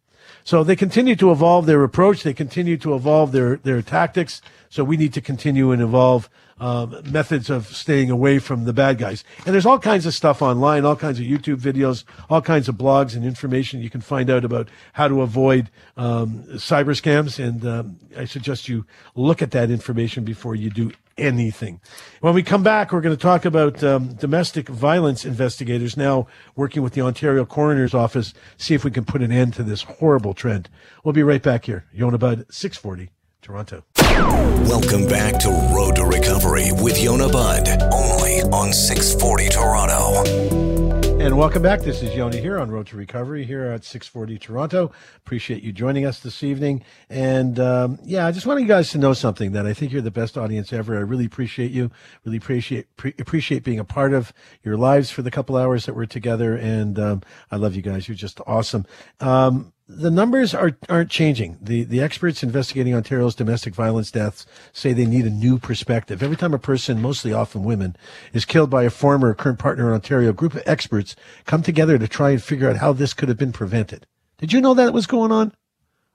So 0.43 0.63
they 0.63 0.77
continue 0.77 1.17
to 1.17 1.33
evolve 1.33 1.67
their 1.67 1.83
approach. 1.83 2.23
They 2.23 2.35
continue 2.35 2.77
to 2.79 2.95
evolve 2.95 3.33
their, 3.33 3.57
their 3.57 3.83
tactics. 3.83 4.41
So 4.69 4.85
we 4.85 4.97
need 4.97 5.13
to 5.15 5.21
continue 5.21 5.73
and 5.73 5.83
evolve 5.83 6.29
um, 6.59 7.03
methods 7.11 7.51
of 7.51 7.67
staying 7.67 8.11
away 8.11 8.39
from 8.39 8.65
the 8.65 8.73
bad 8.73 8.99
guys. 8.99 9.25
And 9.45 9.55
there's 9.55 9.67
all 9.67 9.79
kinds 9.79 10.07
of 10.07 10.15
stuff 10.15 10.43
online, 10.43 10.85
all 10.85 10.97
kinds 10.97 11.19
of 11.19 11.27
YouTube 11.27 11.61
videos, 11.61 12.05
all 12.31 12.41
kinds 12.41 12.69
of 12.69 12.77
blogs 12.77 13.15
and 13.15 13.25
information 13.25 13.81
you 13.81 13.91
can 13.91 14.01
find 14.01 14.31
out 14.31 14.45
about 14.45 14.69
how 14.95 15.09
to 15.09 15.23
avoid 15.23 15.71
um, 15.97 16.45
cyber 16.55 16.95
scams. 17.01 17.43
And 17.43 17.67
um, 17.67 17.99
I 18.17 18.25
suggest 18.25 18.69
you 18.69 18.87
look 19.15 19.43
at 19.43 19.51
that 19.53 19.71
information 19.71 20.25
before 20.25 20.55
you 20.55 20.71
do 20.71 20.93
anything. 21.19 21.81
When 22.21 22.35
we 22.35 22.43
come 22.43 22.63
back, 22.63 22.93
we're 22.93 23.01
going 23.01 23.17
to 23.17 23.21
talk 23.21 23.45
about 23.45 23.83
um, 23.83 24.15
domestic 24.15 24.69
violence 24.69 25.25
investigators 25.25 25.97
now 25.97 26.27
working 26.55 26.83
with 26.83 26.93
the 26.93 27.01
Ontario 27.01 27.45
Coroner's 27.45 27.95
Office, 27.95 28.35
see 28.57 28.75
if 28.75 28.85
we 28.85 28.91
can 28.91 29.05
put 29.05 29.23
an 29.23 29.33
end 29.33 29.55
to 29.55 29.63
this 29.63 29.83
horrible 29.83 30.35
trend. 30.35 30.69
We'll 31.05 31.15
be 31.15 31.23
right 31.23 31.43
back 31.43 31.65
here. 31.65 31.87
Yonah 31.93 32.19
Budd, 32.19 32.47
640, 32.51 33.11
Toronto. 33.47 33.85
Welcome 33.97 35.07
back 35.07 35.39
to 35.39 35.49
Road 35.73 35.95
to 35.95 36.05
Recovery 36.05 36.73
with 36.83 37.01
Yonah 37.01 37.29
Budd, 37.29 37.69
only 37.93 38.43
on 38.43 38.73
640 38.73 39.49
Toronto. 39.51 41.17
And 41.21 41.39
welcome 41.39 41.63
back. 41.63 41.83
This 41.83 42.03
is 42.03 42.13
Yonah 42.13 42.39
here 42.39 42.59
on 42.59 42.73
Road 42.73 42.89
to 42.89 42.97
Recovery 42.97 43.45
here 43.45 43.67
at 43.67 43.85
640 43.85 44.39
Toronto. 44.39 44.91
Appreciate 45.19 45.63
you 45.63 45.73
joining 45.73 46.05
us 46.05 46.19
this 46.19 46.43
evening. 46.43 46.83
And 47.09 47.61
um, 47.61 48.01
yeah, 48.03 48.27
I 48.27 48.33
just 48.33 48.47
want 48.47 48.61
you 48.61 48.67
guys 48.67 48.91
to 48.91 48.99
know 48.99 49.13
something 49.13 49.53
that 49.53 49.65
I 49.65 49.73
think 49.73 49.93
you're 49.93 50.03
the 50.03 50.11
best 50.11 50.37
audience 50.37 50.73
ever. 50.73 50.97
I 50.97 51.03
really 51.03 51.25
appreciate 51.25 51.71
you. 51.71 51.93
Really 52.25 52.39
appreciate 52.39 52.97
pre- 52.97 53.15
appreciate 53.17 53.63
being 53.63 53.79
a 53.79 53.85
part 53.85 54.13
of 54.13 54.33
your 54.65 54.77
lives 54.77 55.13
for 55.13 55.23
the 55.23 55.31
couple 55.31 55.57
hours 55.57 55.87
that 55.87 55.95
we're 55.95 56.07
together. 56.07 56.57
And 56.57 56.99
um, 56.99 57.23
I 57.53 57.57
love 57.57 57.77
you 57.77 57.83
guys. 57.83 58.09
You're 58.09 58.17
just 58.17 58.41
awesome. 58.45 58.87
Um, 59.21 59.73
the 59.89 60.11
numbers 60.11 60.55
are 60.55 60.77
aren't 60.89 61.11
changing. 61.11 61.59
The 61.61 61.85
the 61.85 62.01
experts 62.01 62.43
investigating 62.43 62.95
Ontario's 62.95 63.35
domestic 63.35 63.75
violence 63.75 64.11
deaths 64.11 64.47
say 64.73 64.93
they 64.93 65.07
need 65.07 65.27
a 65.27 65.31
new 65.31 65.59
perspective. 65.59 66.23
Every 66.23 66.37
time 66.37 66.55
a 66.55 66.59
person, 66.59 67.01
mostly 67.01 67.33
often 67.33 67.63
women, 67.63 67.97
is 68.33 68.45
killed 68.45 68.71
by 68.71 68.83
a 68.83 68.91
former 68.91 69.29
or 69.29 69.35
current 69.35 69.59
partner 69.59 69.89
in 69.89 69.95
Ontario, 69.95 70.31
a 70.31 70.35
group 70.35 70.55
of 70.55 70.63
experts 70.67 71.15
come 71.45 71.63
together 71.63 71.99
to 71.99 72.09
try 72.09 72.31
and 72.31 72.43
figure 72.43 72.69
out 72.69 72.79
how 72.79 72.93
this 72.93 73.15
could 73.15 73.29
have 73.29 73.39
been 73.39 73.53
prevented. 73.53 74.07
Did 74.39 74.53
you 74.53 74.61
know 74.61 74.75
that 74.75 74.93
was 74.93 75.07
going 75.07 75.33
on? 75.33 75.53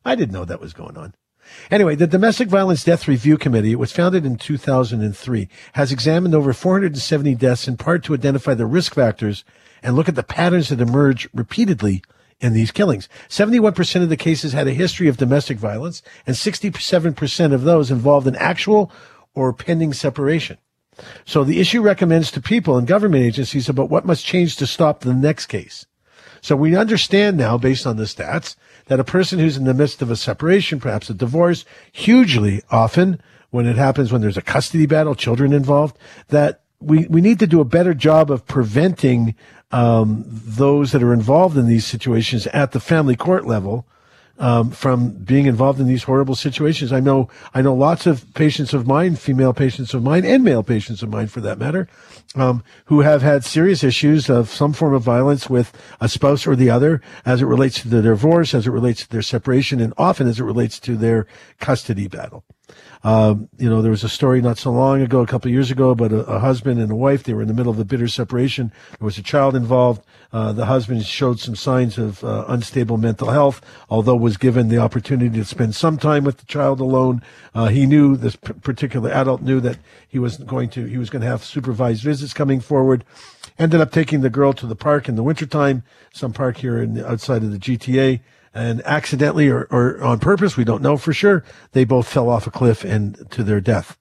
I 0.04 0.16
didn't 0.16 0.34
know 0.34 0.46
that 0.46 0.62
was 0.62 0.74
going 0.74 0.98
on. 0.98 1.16
Anyway, 1.70 1.96
the 1.96 2.08
Domestic 2.08 2.48
Violence 2.48 2.84
Death 2.84 3.08
Review 3.08 3.38
Committee, 3.38 3.72
it 3.72 3.80
was 3.80 3.92
founded 3.92 4.26
in 4.26 4.38
2003, 4.38 5.50
has 5.74 5.92
examined 5.92 6.36
over 6.36 6.54
470 6.54 7.36
deaths 7.36 7.68
in 7.68 7.78
part 7.78 8.04
to 8.04 8.14
identify 8.14 8.54
the 8.54 8.66
risk 8.66 8.96
factors 8.96 9.44
and 9.84 9.96
look 9.96 10.08
at 10.08 10.16
the 10.16 10.24
patterns 10.24 10.70
that 10.70 10.80
emerge 10.80 11.28
repeatedly 11.34 12.04
in 12.42 12.54
these 12.54 12.72
killings. 12.72 13.08
71% 13.30 14.04
of 14.04 14.10
the 14.10 14.18
cases 14.18 14.52
had 14.52 14.68
a 14.68 14.74
history 14.74 15.08
of 15.08 15.18
domestic 15.18 15.58
violence, 15.58 16.02
and 16.28 16.36
67% 16.36 17.54
of 17.54 17.62
those 17.64 17.92
involved 17.92 18.28
an 18.28 18.36
actual 18.36 18.92
or 19.34 19.54
pending 19.54 19.94
separation. 19.94 20.58
So 21.26 21.44
the 21.44 21.60
issue 21.60 21.82
recommends 21.82 22.32
to 22.32 22.42
people 22.42 22.78
and 22.78 22.88
government 22.88 23.24
agencies 23.24 23.70
about 23.70 23.90
what 23.90 24.06
must 24.06 24.26
change 24.26 24.58
to 24.58 24.68
stop 24.68 25.00
the 25.00 25.14
next 25.14 25.46
case. 25.46 25.86
So 26.42 26.56
we 26.56 26.76
understand 26.76 27.38
now, 27.38 27.58
based 27.58 27.86
on 27.86 27.98
the 27.98 28.04
stats, 28.04 28.56
that 28.88 29.00
a 29.00 29.06
person 29.06 29.40
who's 29.40 29.58
in 29.58 29.64
the 29.64 29.76
midst 29.76 30.02
of 30.02 30.10
a 30.10 30.16
separation, 30.16 30.80
perhaps 30.80 31.10
a 31.10 31.14
divorce, 31.14 31.66
hugely 31.92 32.62
often 32.72 33.22
when 33.52 33.68
it 33.68 33.76
happens 33.76 34.12
when 34.12 34.22
there's 34.22 34.38
a 34.38 34.42
custody 34.42 34.86
battle, 34.86 35.14
children 35.14 35.54
involved, 35.54 35.98
that 36.30 36.62
we, 36.80 37.06
we 37.08 37.22
need 37.22 37.38
to 37.40 37.48
do 37.48 37.62
a 37.62 37.66
better 37.66 37.94
job 37.94 38.32
of 38.32 38.48
preventing 38.48 39.36
um, 39.72 40.26
those 40.28 40.92
that 40.92 41.04
are 41.04 41.14
involved 41.14 41.58
in 41.58 41.68
these 41.68 41.86
situations 41.86 42.48
at 42.48 42.72
the 42.72 42.80
family 42.80 43.16
court 43.16 43.46
level 43.46 43.86
um, 44.42 44.72
from 44.72 45.12
being 45.12 45.46
involved 45.46 45.80
in 45.80 45.88
these 45.88 46.04
horrible 46.04 46.36
situations. 46.36 46.92
I 46.92 47.00
know 47.00 47.30
I 47.54 47.62
know 47.62 47.76
lots 47.76 48.08
of 48.08 48.26
patients 48.34 48.74
of 48.74 48.88
mine, 48.88 49.16
female 49.16 49.54
patients 49.54 49.94
of 49.94 50.04
mine, 50.04 50.26
and 50.26 50.44
male 50.44 50.64
patients 50.64 51.04
of 51.04 51.10
mine, 51.10 51.28
for 51.28 51.42
that 51.42 51.60
matter, 51.60 51.88
um, 52.36 52.64
who 52.86 53.02
have 53.02 53.22
had 53.22 53.46
serious 53.46 53.84
issues 53.84 54.30
of 54.30 54.50
some 54.50 54.74
form 54.74 54.94
of 54.94 55.04
violence 55.04 55.50
with 55.50 55.72
a 56.02 56.10
spouse 56.10 56.48
or 56.48 56.56
the 56.56 56.72
other, 56.72 57.02
as 57.24 57.42
it 57.42 57.46
relates 57.46 57.82
to 57.82 57.88
their 57.88 58.02
divorce, 58.02 58.54
as 58.56 58.66
it 58.66 58.72
relates 58.72 59.04
to 59.04 59.10
their 59.10 59.22
separation, 59.22 59.80
and 59.80 59.94
often 59.98 60.28
as 60.28 60.40
it 60.40 60.44
relates 60.44 60.80
to 60.80 60.98
their 60.98 61.28
custody 61.60 62.08
battle. 62.08 62.44
Um, 63.04 63.50
you 63.58 63.68
know, 63.68 63.82
there 63.82 63.92
was 63.92 64.04
a 64.04 64.10
story 64.10 64.42
not 64.42 64.60
so 64.60 64.72
long 64.72 65.02
ago, 65.02 65.22
a 65.22 65.28
couple 65.28 65.50
of 65.50 65.54
years 65.54 65.72
ago, 65.72 65.90
about 65.90 66.12
a, 66.12 66.20
a, 66.26 66.40
husband 66.40 66.80
and 66.80 66.92
a 66.92 66.96
wife. 66.96 67.24
They 67.24 67.34
were 67.34 67.42
in 67.42 67.48
the 67.48 67.54
middle 67.54 67.72
of 67.72 67.80
a 67.80 67.86
bitter 67.86 68.08
separation. 68.08 68.72
There 69.00 69.06
was 69.06 69.18
a 69.18 69.24
child 69.24 69.56
involved. 69.56 70.04
Uh, 70.32 70.54
the 70.54 70.68
husband 70.68 71.04
showed 71.06 71.40
some 71.40 71.56
signs 71.56 71.98
of 71.98 72.24
uh, 72.24 72.46
unstable 72.48 72.98
mental 72.98 73.32
health, 73.32 73.60
although 73.90 74.16
was 74.16 74.38
given 74.38 74.70
the 74.70 74.78
opportunity 74.78 75.36
to 75.40 75.46
spend 75.46 75.74
some 75.74 75.98
time 75.98 76.24
with 76.24 76.38
the 76.38 76.46
child 76.46 76.80
alone. 76.80 77.24
Uh, 77.56 77.68
he 77.68 77.88
knew 77.88 78.16
this 78.16 78.36
p- 78.36 78.54
particular 78.54 79.10
adult 79.10 79.42
knew 79.42 79.60
that 79.60 79.80
he 80.08 80.20
was 80.20 80.38
going 80.38 80.70
to 80.70 80.86
he 80.86 80.98
was 80.98 81.10
going 81.10 81.22
to 81.22 81.28
have 81.28 81.44
supervised 81.44 82.04
visits 82.04 82.34
coming 82.34 82.60
forward. 82.60 83.04
Ended 83.58 83.82
up 83.82 83.92
taking 83.92 84.22
the 84.22 84.30
girl 84.30 84.54
to 84.54 84.68
the 84.68 84.76
park 84.76 85.10
in 85.10 85.16
the 85.16 85.24
wintertime, 85.24 85.84
some 86.14 86.34
park 86.34 86.58
here 86.58 86.82
in 86.82 87.04
outside 87.04 87.44
of 87.44 87.52
the 87.52 87.60
GTA 87.60 88.22
and 88.54 88.82
accidentally 88.84 89.50
or, 89.50 89.68
or 89.72 90.02
on 90.04 90.20
purpose, 90.20 90.58
we 90.58 90.64
don't 90.64 90.82
know 90.82 90.98
for 90.98 91.14
sure, 91.14 91.44
they 91.72 91.86
both 91.86 92.08
fell 92.08 92.30
off 92.30 92.48
a 92.48 92.52
cliff 92.52 92.84
and 92.84 93.30
to 93.32 93.44
their 93.44 93.62
death. 93.62 93.98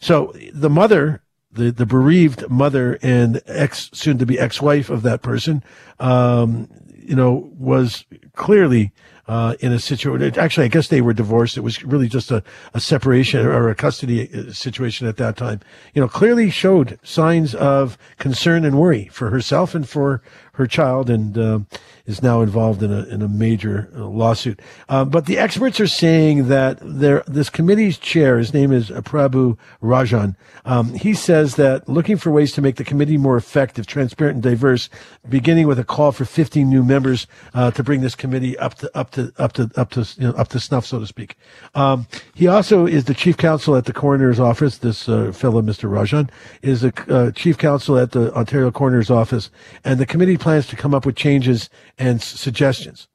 So 0.00 0.34
the 0.52 0.70
mother, 0.70 1.22
the, 1.52 1.70
the 1.70 1.86
bereaved 1.86 2.48
mother 2.50 2.98
and 3.02 3.40
ex, 3.46 3.90
soon 3.92 4.18
to 4.18 4.26
be 4.26 4.38
ex-wife 4.38 4.90
of 4.90 5.02
that 5.02 5.22
person, 5.22 5.62
um, 6.00 6.68
you 6.96 7.14
know, 7.14 7.50
was 7.56 8.04
clearly 8.34 8.92
uh, 9.26 9.54
in 9.60 9.72
a 9.72 9.78
situation. 9.78 10.38
Actually, 10.38 10.66
I 10.66 10.68
guess 10.68 10.88
they 10.88 11.00
were 11.00 11.14
divorced. 11.14 11.56
It 11.56 11.62
was 11.62 11.82
really 11.84 12.08
just 12.08 12.30
a, 12.30 12.42
a 12.74 12.80
separation 12.80 13.46
or 13.46 13.68
a 13.68 13.74
custody 13.74 14.28
uh, 14.32 14.52
situation 14.52 15.06
at 15.06 15.16
that 15.16 15.36
time. 15.36 15.60
You 15.94 16.02
know, 16.02 16.08
clearly 16.08 16.50
showed 16.50 16.98
signs 17.02 17.54
of 17.54 17.96
concern 18.18 18.64
and 18.64 18.78
worry 18.78 19.08
for 19.08 19.30
herself 19.30 19.74
and 19.74 19.88
for 19.88 20.22
her 20.54 20.66
child, 20.66 21.08
and 21.08 21.38
uh, 21.38 21.60
is 22.06 22.22
now 22.22 22.42
involved 22.42 22.82
in 22.82 22.92
a 22.92 23.04
in 23.04 23.22
a 23.22 23.28
major 23.28 23.90
uh, 23.96 24.04
lawsuit. 24.04 24.60
Uh, 24.88 25.04
but 25.04 25.26
the 25.26 25.38
experts 25.38 25.80
are 25.80 25.86
saying 25.86 26.48
that 26.48 26.78
there 26.82 27.24
this 27.26 27.48
committee's 27.48 27.96
chair, 27.96 28.38
his 28.38 28.52
name 28.52 28.72
is 28.72 28.90
Prabhu 28.90 29.56
Rajan. 29.82 30.36
Um, 30.66 30.92
he 30.94 31.14
says 31.14 31.56
that 31.56 31.88
looking 31.88 32.16
for 32.16 32.30
ways 32.30 32.52
to 32.52 32.62
make 32.62 32.76
the 32.76 32.84
committee 32.84 33.16
more 33.16 33.36
effective, 33.36 33.86
transparent, 33.86 34.34
and 34.36 34.42
diverse, 34.42 34.90
beginning 35.28 35.66
with 35.66 35.78
a 35.78 35.84
call 35.84 36.12
for 36.12 36.24
15 36.24 36.68
new 36.68 36.82
members 36.82 37.26
uh, 37.54 37.70
to 37.70 37.82
bring 37.82 38.02
this 38.02 38.14
committee 38.14 38.56
up 38.58 38.74
to 38.76 38.90
up 38.96 39.10
to 39.12 39.32
up 39.38 39.52
to 39.54 39.70
up 39.76 39.90
to 39.90 40.06
you 40.18 40.28
know, 40.28 40.34
up 40.34 40.48
to 40.48 40.60
snuff, 40.60 40.84
so 40.84 41.00
to 41.00 41.06
speak. 41.06 41.36
Um, 41.74 42.06
he 42.34 42.46
also 42.46 42.86
is 42.86 43.04
the 43.04 43.14
chief 43.14 43.38
counsel 43.38 43.76
at 43.76 43.86
the 43.86 43.92
coroner's 43.94 44.38
office. 44.38 44.78
This 44.78 45.08
uh, 45.08 45.32
fellow, 45.32 45.62
Mr. 45.62 45.88
Rajan, 45.88 46.28
is 46.60 46.82
the 46.82 46.92
uh, 47.08 47.30
chief 47.30 47.56
counsel 47.56 47.98
at 47.98 48.12
the 48.12 48.34
Ontario 48.34 48.70
coroner's 48.70 49.10
office, 49.10 49.50
and 49.84 49.98
the 49.98 50.06
committee 50.06 50.36
plans 50.36 50.66
to 50.66 50.76
come 50.76 50.92
up 50.92 51.06
with 51.06 51.16
changes 51.16 51.70
and 51.98 52.22
suggestions. 52.22 53.08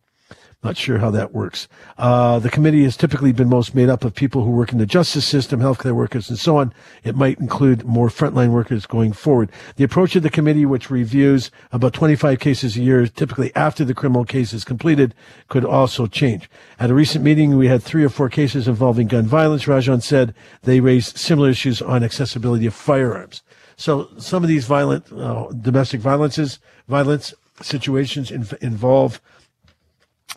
Not 0.62 0.76
sure 0.76 0.98
how 0.98 1.10
that 1.12 1.32
works. 1.32 1.70
Uh, 1.98 2.38
the 2.38 2.50
committee 2.50 2.84
has 2.84 2.98
typically 2.98 3.32
been 3.32 3.48
most 3.48 3.74
made 3.74 3.88
up 3.88 4.04
of 4.04 4.14
people 4.14 4.44
who 4.44 4.52
work 4.52 4.74
in 4.74 4.78
the 4.78 4.86
justice 4.86 5.26
system, 5.26 5.62
healthcare 5.62 5.94
workers, 5.94 6.30
and 6.30 6.38
so 6.38 6.58
on. 6.58 6.74
It 7.02 7.16
might 7.16 7.40
include 7.40 7.86
more 7.86 8.10
frontline 8.10 8.50
workers 8.50 8.86
going 8.86 9.14
forward. 9.14 9.54
The 9.78 9.86
approach 9.86 10.18
of 10.18 10.24
the 10.24 10.30
committee, 10.30 10.66
which 10.66 10.90
reviews 10.90 11.50
about 11.72 11.94
25 11.94 12.42
cases 12.42 12.76
a 12.76 12.82
year, 12.82 13.08
typically 13.08 13.56
after 13.56 13.86
the 13.86 13.94
criminal 13.94 14.26
case 14.26 14.52
is 14.52 14.66
completed, 14.66 15.16
could 15.48 15.64
also 15.64 16.08
change. 16.08 16.50
At 16.78 16.92
a 16.92 16.94
recent 16.94 17.24
meeting, 17.24 17.56
we 17.56 17.70
had 17.70 17.82
three 17.82 18.04
or 18.04 18.10
four 18.10 18.28
cases 18.28 18.68
involving 18.68 19.08
gun 19.08 19.28
violence. 19.28 19.64
Rajan 19.64 20.04
said 20.04 20.36
they 20.64 20.82
raised 20.82 21.18
similar 21.18 21.52
issues 21.52 21.82
on 21.82 22.04
accessibility 22.04 22.66
of 22.66 22.74
firearms. 22.74 23.44
So 23.78 24.10
some 24.18 24.44
of 24.44 24.50
these 24.50 24.66
violent 24.66 25.10
uh, 25.10 25.48
domestic 25.54 26.02
violences, 26.02 26.60
violence 26.90 27.34
situations 27.62 28.32
in, 28.32 28.48
involve 28.62 29.22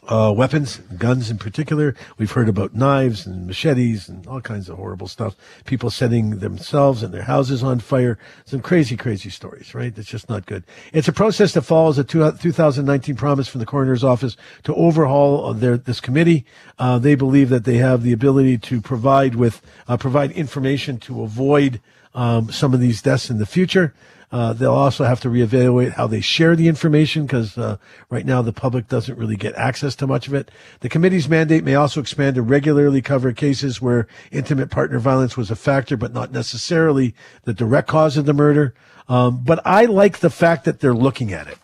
uh, 0.08 0.32
weapons, 0.36 0.78
guns 0.98 1.30
in 1.30 1.38
particular. 1.38 1.94
We've 2.18 2.32
heard 2.32 2.48
about 2.48 2.74
knives 2.74 3.24
and 3.24 3.46
machetes 3.46 4.08
and 4.08 4.26
all 4.26 4.40
kinds 4.40 4.68
of 4.68 4.76
horrible 4.76 5.06
stuff. 5.06 5.36
People 5.64 5.90
setting 5.90 6.40
themselves 6.40 7.02
and 7.02 7.14
their 7.14 7.22
houses 7.22 7.62
on 7.62 7.78
fire. 7.78 8.18
Some 8.44 8.60
crazy, 8.60 8.96
crazy 8.96 9.30
stories, 9.30 9.74
right? 9.74 9.96
It's 9.96 10.08
just 10.08 10.28
not 10.28 10.46
good. 10.46 10.64
It's 10.92 11.06
a 11.06 11.12
process 11.12 11.54
that 11.54 11.62
follows 11.62 11.98
a 11.98 12.04
two, 12.04 12.32
2019 12.32 13.14
promise 13.14 13.46
from 13.46 13.60
the 13.60 13.66
coroner's 13.66 14.02
office 14.02 14.36
to 14.64 14.74
overhaul 14.74 15.54
their, 15.54 15.76
this 15.76 16.00
committee. 16.00 16.44
Uh, 16.78 16.98
they 16.98 17.14
believe 17.14 17.48
that 17.50 17.64
they 17.64 17.76
have 17.76 18.02
the 18.02 18.12
ability 18.12 18.58
to 18.58 18.80
provide 18.80 19.36
with, 19.36 19.62
uh, 19.86 19.96
provide 19.96 20.32
information 20.32 20.98
to 20.98 21.22
avoid 21.22 21.80
um, 22.14 22.50
some 22.50 22.74
of 22.74 22.80
these 22.80 23.02
deaths 23.02 23.30
in 23.30 23.38
the 23.38 23.46
future. 23.46 23.94
Uh, 24.32 24.54
they'll 24.54 24.72
also 24.72 25.04
have 25.04 25.20
to 25.20 25.28
reevaluate 25.28 25.92
how 25.92 26.06
they 26.06 26.22
share 26.22 26.56
the 26.56 26.66
information 26.66 27.26
because 27.26 27.58
uh, 27.58 27.76
right 28.08 28.24
now 28.24 28.40
the 28.40 28.52
public 28.52 28.88
doesn't 28.88 29.18
really 29.18 29.36
get 29.36 29.54
access 29.56 29.94
to 29.94 30.06
much 30.06 30.26
of 30.26 30.32
it. 30.32 30.50
The 30.80 30.88
committee's 30.88 31.28
mandate 31.28 31.64
may 31.64 31.74
also 31.74 32.00
expand 32.00 32.36
to 32.36 32.42
regularly 32.42 33.02
cover 33.02 33.32
cases 33.32 33.82
where 33.82 34.08
intimate 34.30 34.70
partner 34.70 34.98
violence 34.98 35.36
was 35.36 35.50
a 35.50 35.56
factor, 35.56 35.98
but 35.98 36.14
not 36.14 36.32
necessarily 36.32 37.14
the 37.44 37.52
direct 37.52 37.88
cause 37.88 38.16
of 38.16 38.24
the 38.24 38.32
murder. 38.32 38.74
Um, 39.06 39.44
but 39.44 39.60
I 39.66 39.84
like 39.84 40.20
the 40.20 40.30
fact 40.30 40.64
that 40.64 40.80
they're 40.80 40.94
looking 40.94 41.32
at 41.34 41.46
it. 41.46 41.58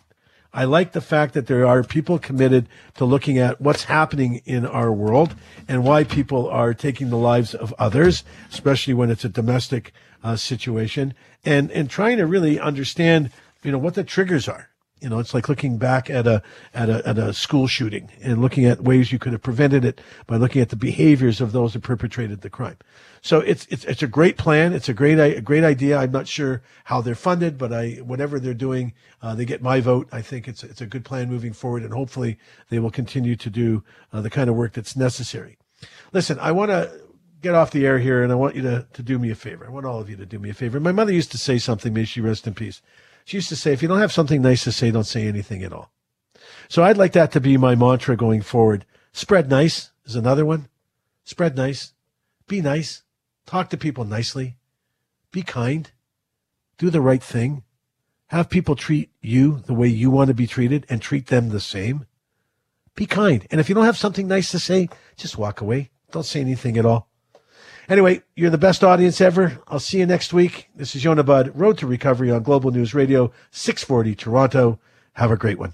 I 0.52 0.64
like 0.64 0.92
the 0.92 1.00
fact 1.00 1.34
that 1.34 1.46
there 1.46 1.66
are 1.66 1.82
people 1.82 2.18
committed 2.18 2.68
to 2.96 3.04
looking 3.04 3.38
at 3.38 3.60
what's 3.60 3.84
happening 3.84 4.42
in 4.44 4.66
our 4.66 4.92
world 4.92 5.34
and 5.68 5.84
why 5.84 6.04
people 6.04 6.48
are 6.48 6.74
taking 6.74 7.10
the 7.10 7.16
lives 7.16 7.54
of 7.54 7.74
others, 7.78 8.24
especially 8.50 8.94
when 8.94 9.10
it's 9.10 9.24
a 9.24 9.28
domestic 9.28 9.92
uh, 10.22 10.36
situation, 10.36 11.14
and 11.44 11.70
and 11.70 11.88
trying 11.90 12.18
to 12.18 12.26
really 12.26 12.58
understand, 12.58 13.30
you 13.62 13.72
know, 13.72 13.78
what 13.78 13.94
the 13.94 14.04
triggers 14.04 14.48
are. 14.48 14.68
You 15.00 15.08
know, 15.08 15.20
it's 15.20 15.32
like 15.32 15.48
looking 15.48 15.78
back 15.78 16.10
at 16.10 16.26
a 16.26 16.42
at 16.74 16.88
a 16.88 17.06
at 17.08 17.18
a 17.18 17.32
school 17.32 17.68
shooting 17.68 18.10
and 18.20 18.42
looking 18.42 18.64
at 18.64 18.82
ways 18.82 19.12
you 19.12 19.18
could 19.18 19.32
have 19.32 19.42
prevented 19.42 19.84
it 19.84 20.00
by 20.26 20.36
looking 20.36 20.60
at 20.60 20.70
the 20.70 20.76
behaviors 20.76 21.40
of 21.40 21.52
those 21.52 21.74
who 21.74 21.80
perpetrated 21.80 22.40
the 22.40 22.50
crime. 22.50 22.76
So 23.22 23.38
it's 23.40 23.66
it's 23.70 23.84
it's 23.84 24.02
a 24.02 24.08
great 24.08 24.36
plan. 24.36 24.72
It's 24.72 24.88
a 24.88 24.94
great 24.94 25.20
a 25.20 25.40
great 25.40 25.62
idea. 25.62 25.98
I'm 25.98 26.10
not 26.10 26.26
sure 26.26 26.62
how 26.84 27.00
they're 27.00 27.14
funded, 27.14 27.58
but 27.58 27.72
I 27.72 27.96
whatever 27.96 28.40
they're 28.40 28.54
doing, 28.54 28.92
uh, 29.22 29.36
they 29.36 29.44
get 29.44 29.62
my 29.62 29.80
vote. 29.80 30.08
I 30.10 30.20
think 30.20 30.48
it's 30.48 30.64
it's 30.64 30.80
a 30.80 30.86
good 30.86 31.04
plan 31.04 31.28
moving 31.28 31.52
forward, 31.52 31.84
and 31.84 31.92
hopefully 31.92 32.38
they 32.68 32.80
will 32.80 32.90
continue 32.90 33.36
to 33.36 33.50
do 33.50 33.84
uh, 34.12 34.20
the 34.20 34.30
kind 34.30 34.50
of 34.50 34.56
work 34.56 34.72
that's 34.72 34.96
necessary. 34.96 35.58
Listen, 36.12 36.38
I 36.40 36.50
want 36.50 36.70
to 36.70 36.90
get 37.40 37.54
off 37.54 37.70
the 37.70 37.86
air 37.86 37.98
here, 37.98 38.22
and 38.22 38.32
I 38.32 38.36
want 38.36 38.56
you 38.56 38.62
to 38.62 38.86
to 38.92 39.02
do 39.02 39.18
me 39.18 39.30
a 39.30 39.34
favor. 39.34 39.66
I 39.66 39.70
want 39.70 39.86
all 39.86 40.00
of 40.00 40.10
you 40.10 40.16
to 40.16 40.26
do 40.26 40.38
me 40.38 40.50
a 40.50 40.54
favor. 40.54 40.80
My 40.80 40.92
mother 40.92 41.12
used 41.12 41.32
to 41.32 41.38
say 41.38 41.58
something. 41.58 41.92
May 41.92 42.04
she 42.04 42.20
rest 42.20 42.46
in 42.46 42.54
peace. 42.54 42.82
She 43.24 43.36
used 43.36 43.50
to 43.50 43.56
say, 43.56 43.72
if 43.72 43.82
you 43.82 43.88
don't 43.88 43.98
have 43.98 44.12
something 44.12 44.40
nice 44.40 44.64
to 44.64 44.72
say, 44.72 44.90
don't 44.90 45.04
say 45.04 45.26
anything 45.26 45.62
at 45.62 45.72
all. 45.72 45.90
So 46.68 46.82
I'd 46.82 46.96
like 46.96 47.12
that 47.12 47.30
to 47.32 47.40
be 47.40 47.56
my 47.58 47.74
mantra 47.74 48.16
going 48.16 48.40
forward. 48.40 48.86
Spread 49.12 49.50
nice 49.50 49.90
is 50.06 50.16
another 50.16 50.46
one. 50.46 50.68
Spread 51.24 51.54
nice. 51.54 51.92
Be 52.46 52.62
nice. 52.62 53.02
Talk 53.44 53.68
to 53.70 53.76
people 53.76 54.04
nicely. 54.04 54.56
Be 55.30 55.42
kind. 55.42 55.90
Do 56.78 56.88
the 56.88 57.02
right 57.02 57.22
thing. 57.22 57.64
Have 58.28 58.48
people 58.48 58.76
treat 58.76 59.10
you 59.20 59.62
the 59.66 59.74
way 59.74 59.88
you 59.88 60.10
want 60.10 60.28
to 60.28 60.34
be 60.34 60.46
treated 60.46 60.86
and 60.88 61.02
treat 61.02 61.26
them 61.26 61.50
the 61.50 61.60
same. 61.60 62.06
Be 62.94 63.06
kind. 63.06 63.46
And 63.50 63.60
if 63.60 63.68
you 63.68 63.74
don't 63.74 63.84
have 63.84 63.98
something 63.98 64.26
nice 64.26 64.50
to 64.52 64.58
say, 64.58 64.88
just 65.16 65.36
walk 65.38 65.60
away. 65.60 65.90
Don't 66.10 66.24
say 66.24 66.40
anything 66.40 66.78
at 66.78 66.86
all. 66.86 67.07
Anyway, 67.88 68.20
you're 68.36 68.50
the 68.50 68.58
best 68.58 68.84
audience 68.84 69.18
ever. 69.18 69.58
I'll 69.66 69.80
see 69.80 69.98
you 69.98 70.04
next 70.04 70.34
week. 70.34 70.68
This 70.76 70.94
is 70.94 71.04
Yonah 71.04 71.24
Budd, 71.24 71.58
Road 71.58 71.78
to 71.78 71.86
Recovery 71.86 72.30
on 72.30 72.42
Global 72.42 72.70
News 72.70 72.92
Radio, 72.92 73.32
640 73.50 74.14
Toronto. 74.14 74.78
Have 75.14 75.30
a 75.30 75.38
great 75.38 75.58
one. 75.58 75.72